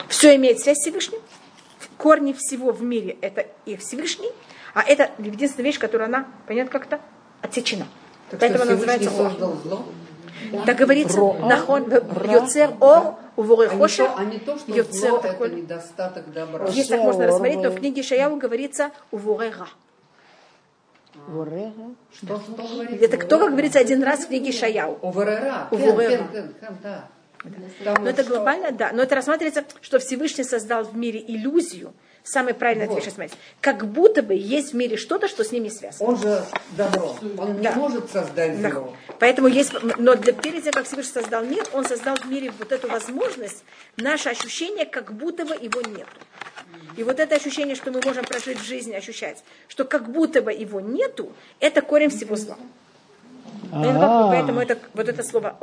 Все 0.10 0.36
имеет 0.36 0.60
связь 0.60 0.78
с 0.78 0.82
Всевышним. 0.82 1.20
Корни 1.98 2.34
всего 2.34 2.72
в 2.72 2.82
мире 2.84 3.18
это 3.22 3.48
и 3.66 3.76
Всевышний, 3.78 4.30
а 4.74 4.82
это 4.82 5.12
единственная 5.18 5.66
вещь, 5.66 5.80
которая 5.80 6.08
она, 6.08 6.26
понятно, 6.48 6.72
как-то 6.72 7.00
отсечена. 7.42 7.88
Так 8.30 8.40
Поэтому 8.40 8.64
она 8.64 8.72
называется 8.74 9.10
создал 9.10 9.54
зло? 9.64 9.86
Так 10.66 10.78
говорится, 10.78 11.18
Роа. 11.18 11.38
нахон 11.48 11.90
йоцер 11.90 12.72
ор 12.80 12.98
А 12.98 13.20
уворы 13.36 13.70
не, 13.70 13.78
хошер, 13.78 14.08
то, 14.08 14.16
а 14.18 14.24
не 14.26 14.40
то, 14.40 14.58
что 14.58 14.72
йоцер 14.74 15.10
зло 15.10 15.20
это 15.20 15.28
такой. 15.30 15.52
недостаток 15.52 16.32
добра. 16.34 16.68
Есть 16.68 16.90
так 16.90 17.02
можно 17.02 17.28
рассмотреть, 17.28 17.62
но 17.62 17.70
в 17.70 17.76
книге 17.76 18.04
Шаяу 18.04 18.36
говорится 18.36 18.92
уворы 19.12 19.52
ра. 19.52 19.68
Ворега. 21.28 21.96
Что, 22.16 22.40
что 22.40 22.52
говорит? 22.52 23.02
Это 23.02 23.18
кто, 23.18 23.40
как 23.40 23.52
говорится, 23.52 23.80
один 23.80 24.04
раз 24.04 24.22
в 24.22 24.28
книге 24.28 24.52
Шаяу. 24.52 24.98
Оверера. 25.02 25.68
Оверера. 25.72 26.28
Да. 27.84 27.96
Но 28.00 28.10
это 28.10 28.24
глобально, 28.24 28.72
да. 28.72 28.92
Но 28.94 29.04
это 29.04 29.16
рассматривается, 29.16 29.66
что 29.82 30.00
Всевышний 30.00 30.44
создал 30.44 30.84
в 30.84 30.96
мире 30.96 31.24
иллюзию. 31.28 31.94
Самый 32.24 32.54
правильный 32.54 32.86
ответ 32.86 33.04
сейчас 33.04 33.16
смотрите. 33.16 33.36
Как 33.60 33.86
будто 33.86 34.24
бы 34.24 34.34
есть 34.34 34.72
в 34.72 34.76
мире 34.78 34.96
что-то, 34.96 35.28
что 35.28 35.44
с 35.44 35.52
ним 35.52 35.64
не 35.64 35.70
связано. 35.70 36.10
Он 36.10 36.18
же 36.18 36.42
добро. 36.78 37.18
Он 37.38 37.56
не 37.58 37.64
Да. 37.64 37.74
может 37.74 38.10
создать 38.12 38.62
Да. 38.62 38.70
зло. 38.72 38.96
Поэтому 39.20 39.50
есть, 39.50 39.74
но 39.98 40.16
для, 40.16 40.32
перед 40.32 40.64
тем, 40.64 40.72
как 40.72 40.86
Всевышний 40.86 41.12
создал 41.12 41.44
мир, 41.44 41.66
он 41.74 41.84
создал 41.86 42.16
в 42.16 42.26
мире 42.32 42.54
вот 42.58 42.72
эту 42.72 42.88
возможность, 42.88 43.66
наше 43.98 44.30
ощущение, 44.30 44.86
как 44.86 45.14
будто 45.14 45.44
бы 45.46 45.54
его 45.54 45.82
нету. 45.82 46.08
И 46.96 47.04
вот 47.04 47.20
это 47.20 47.36
ощущение, 47.36 47.76
что 47.76 47.92
мы 47.92 48.00
можем 48.06 48.24
прожить 48.24 48.60
в 48.60 48.64
жизни, 48.64 48.94
ощущать, 48.94 49.44
что 49.68 49.84
как 49.84 50.10
будто 50.10 50.42
бы 50.42 50.54
его 50.54 50.80
нету, 50.80 51.34
это 51.60 51.82
корень 51.82 52.10
всего 52.10 52.38
зла. 52.38 52.58
Поэтому 53.72 54.62
это 54.62 54.78
вот 54.94 55.10
это 55.10 55.24
слово. 55.24 55.58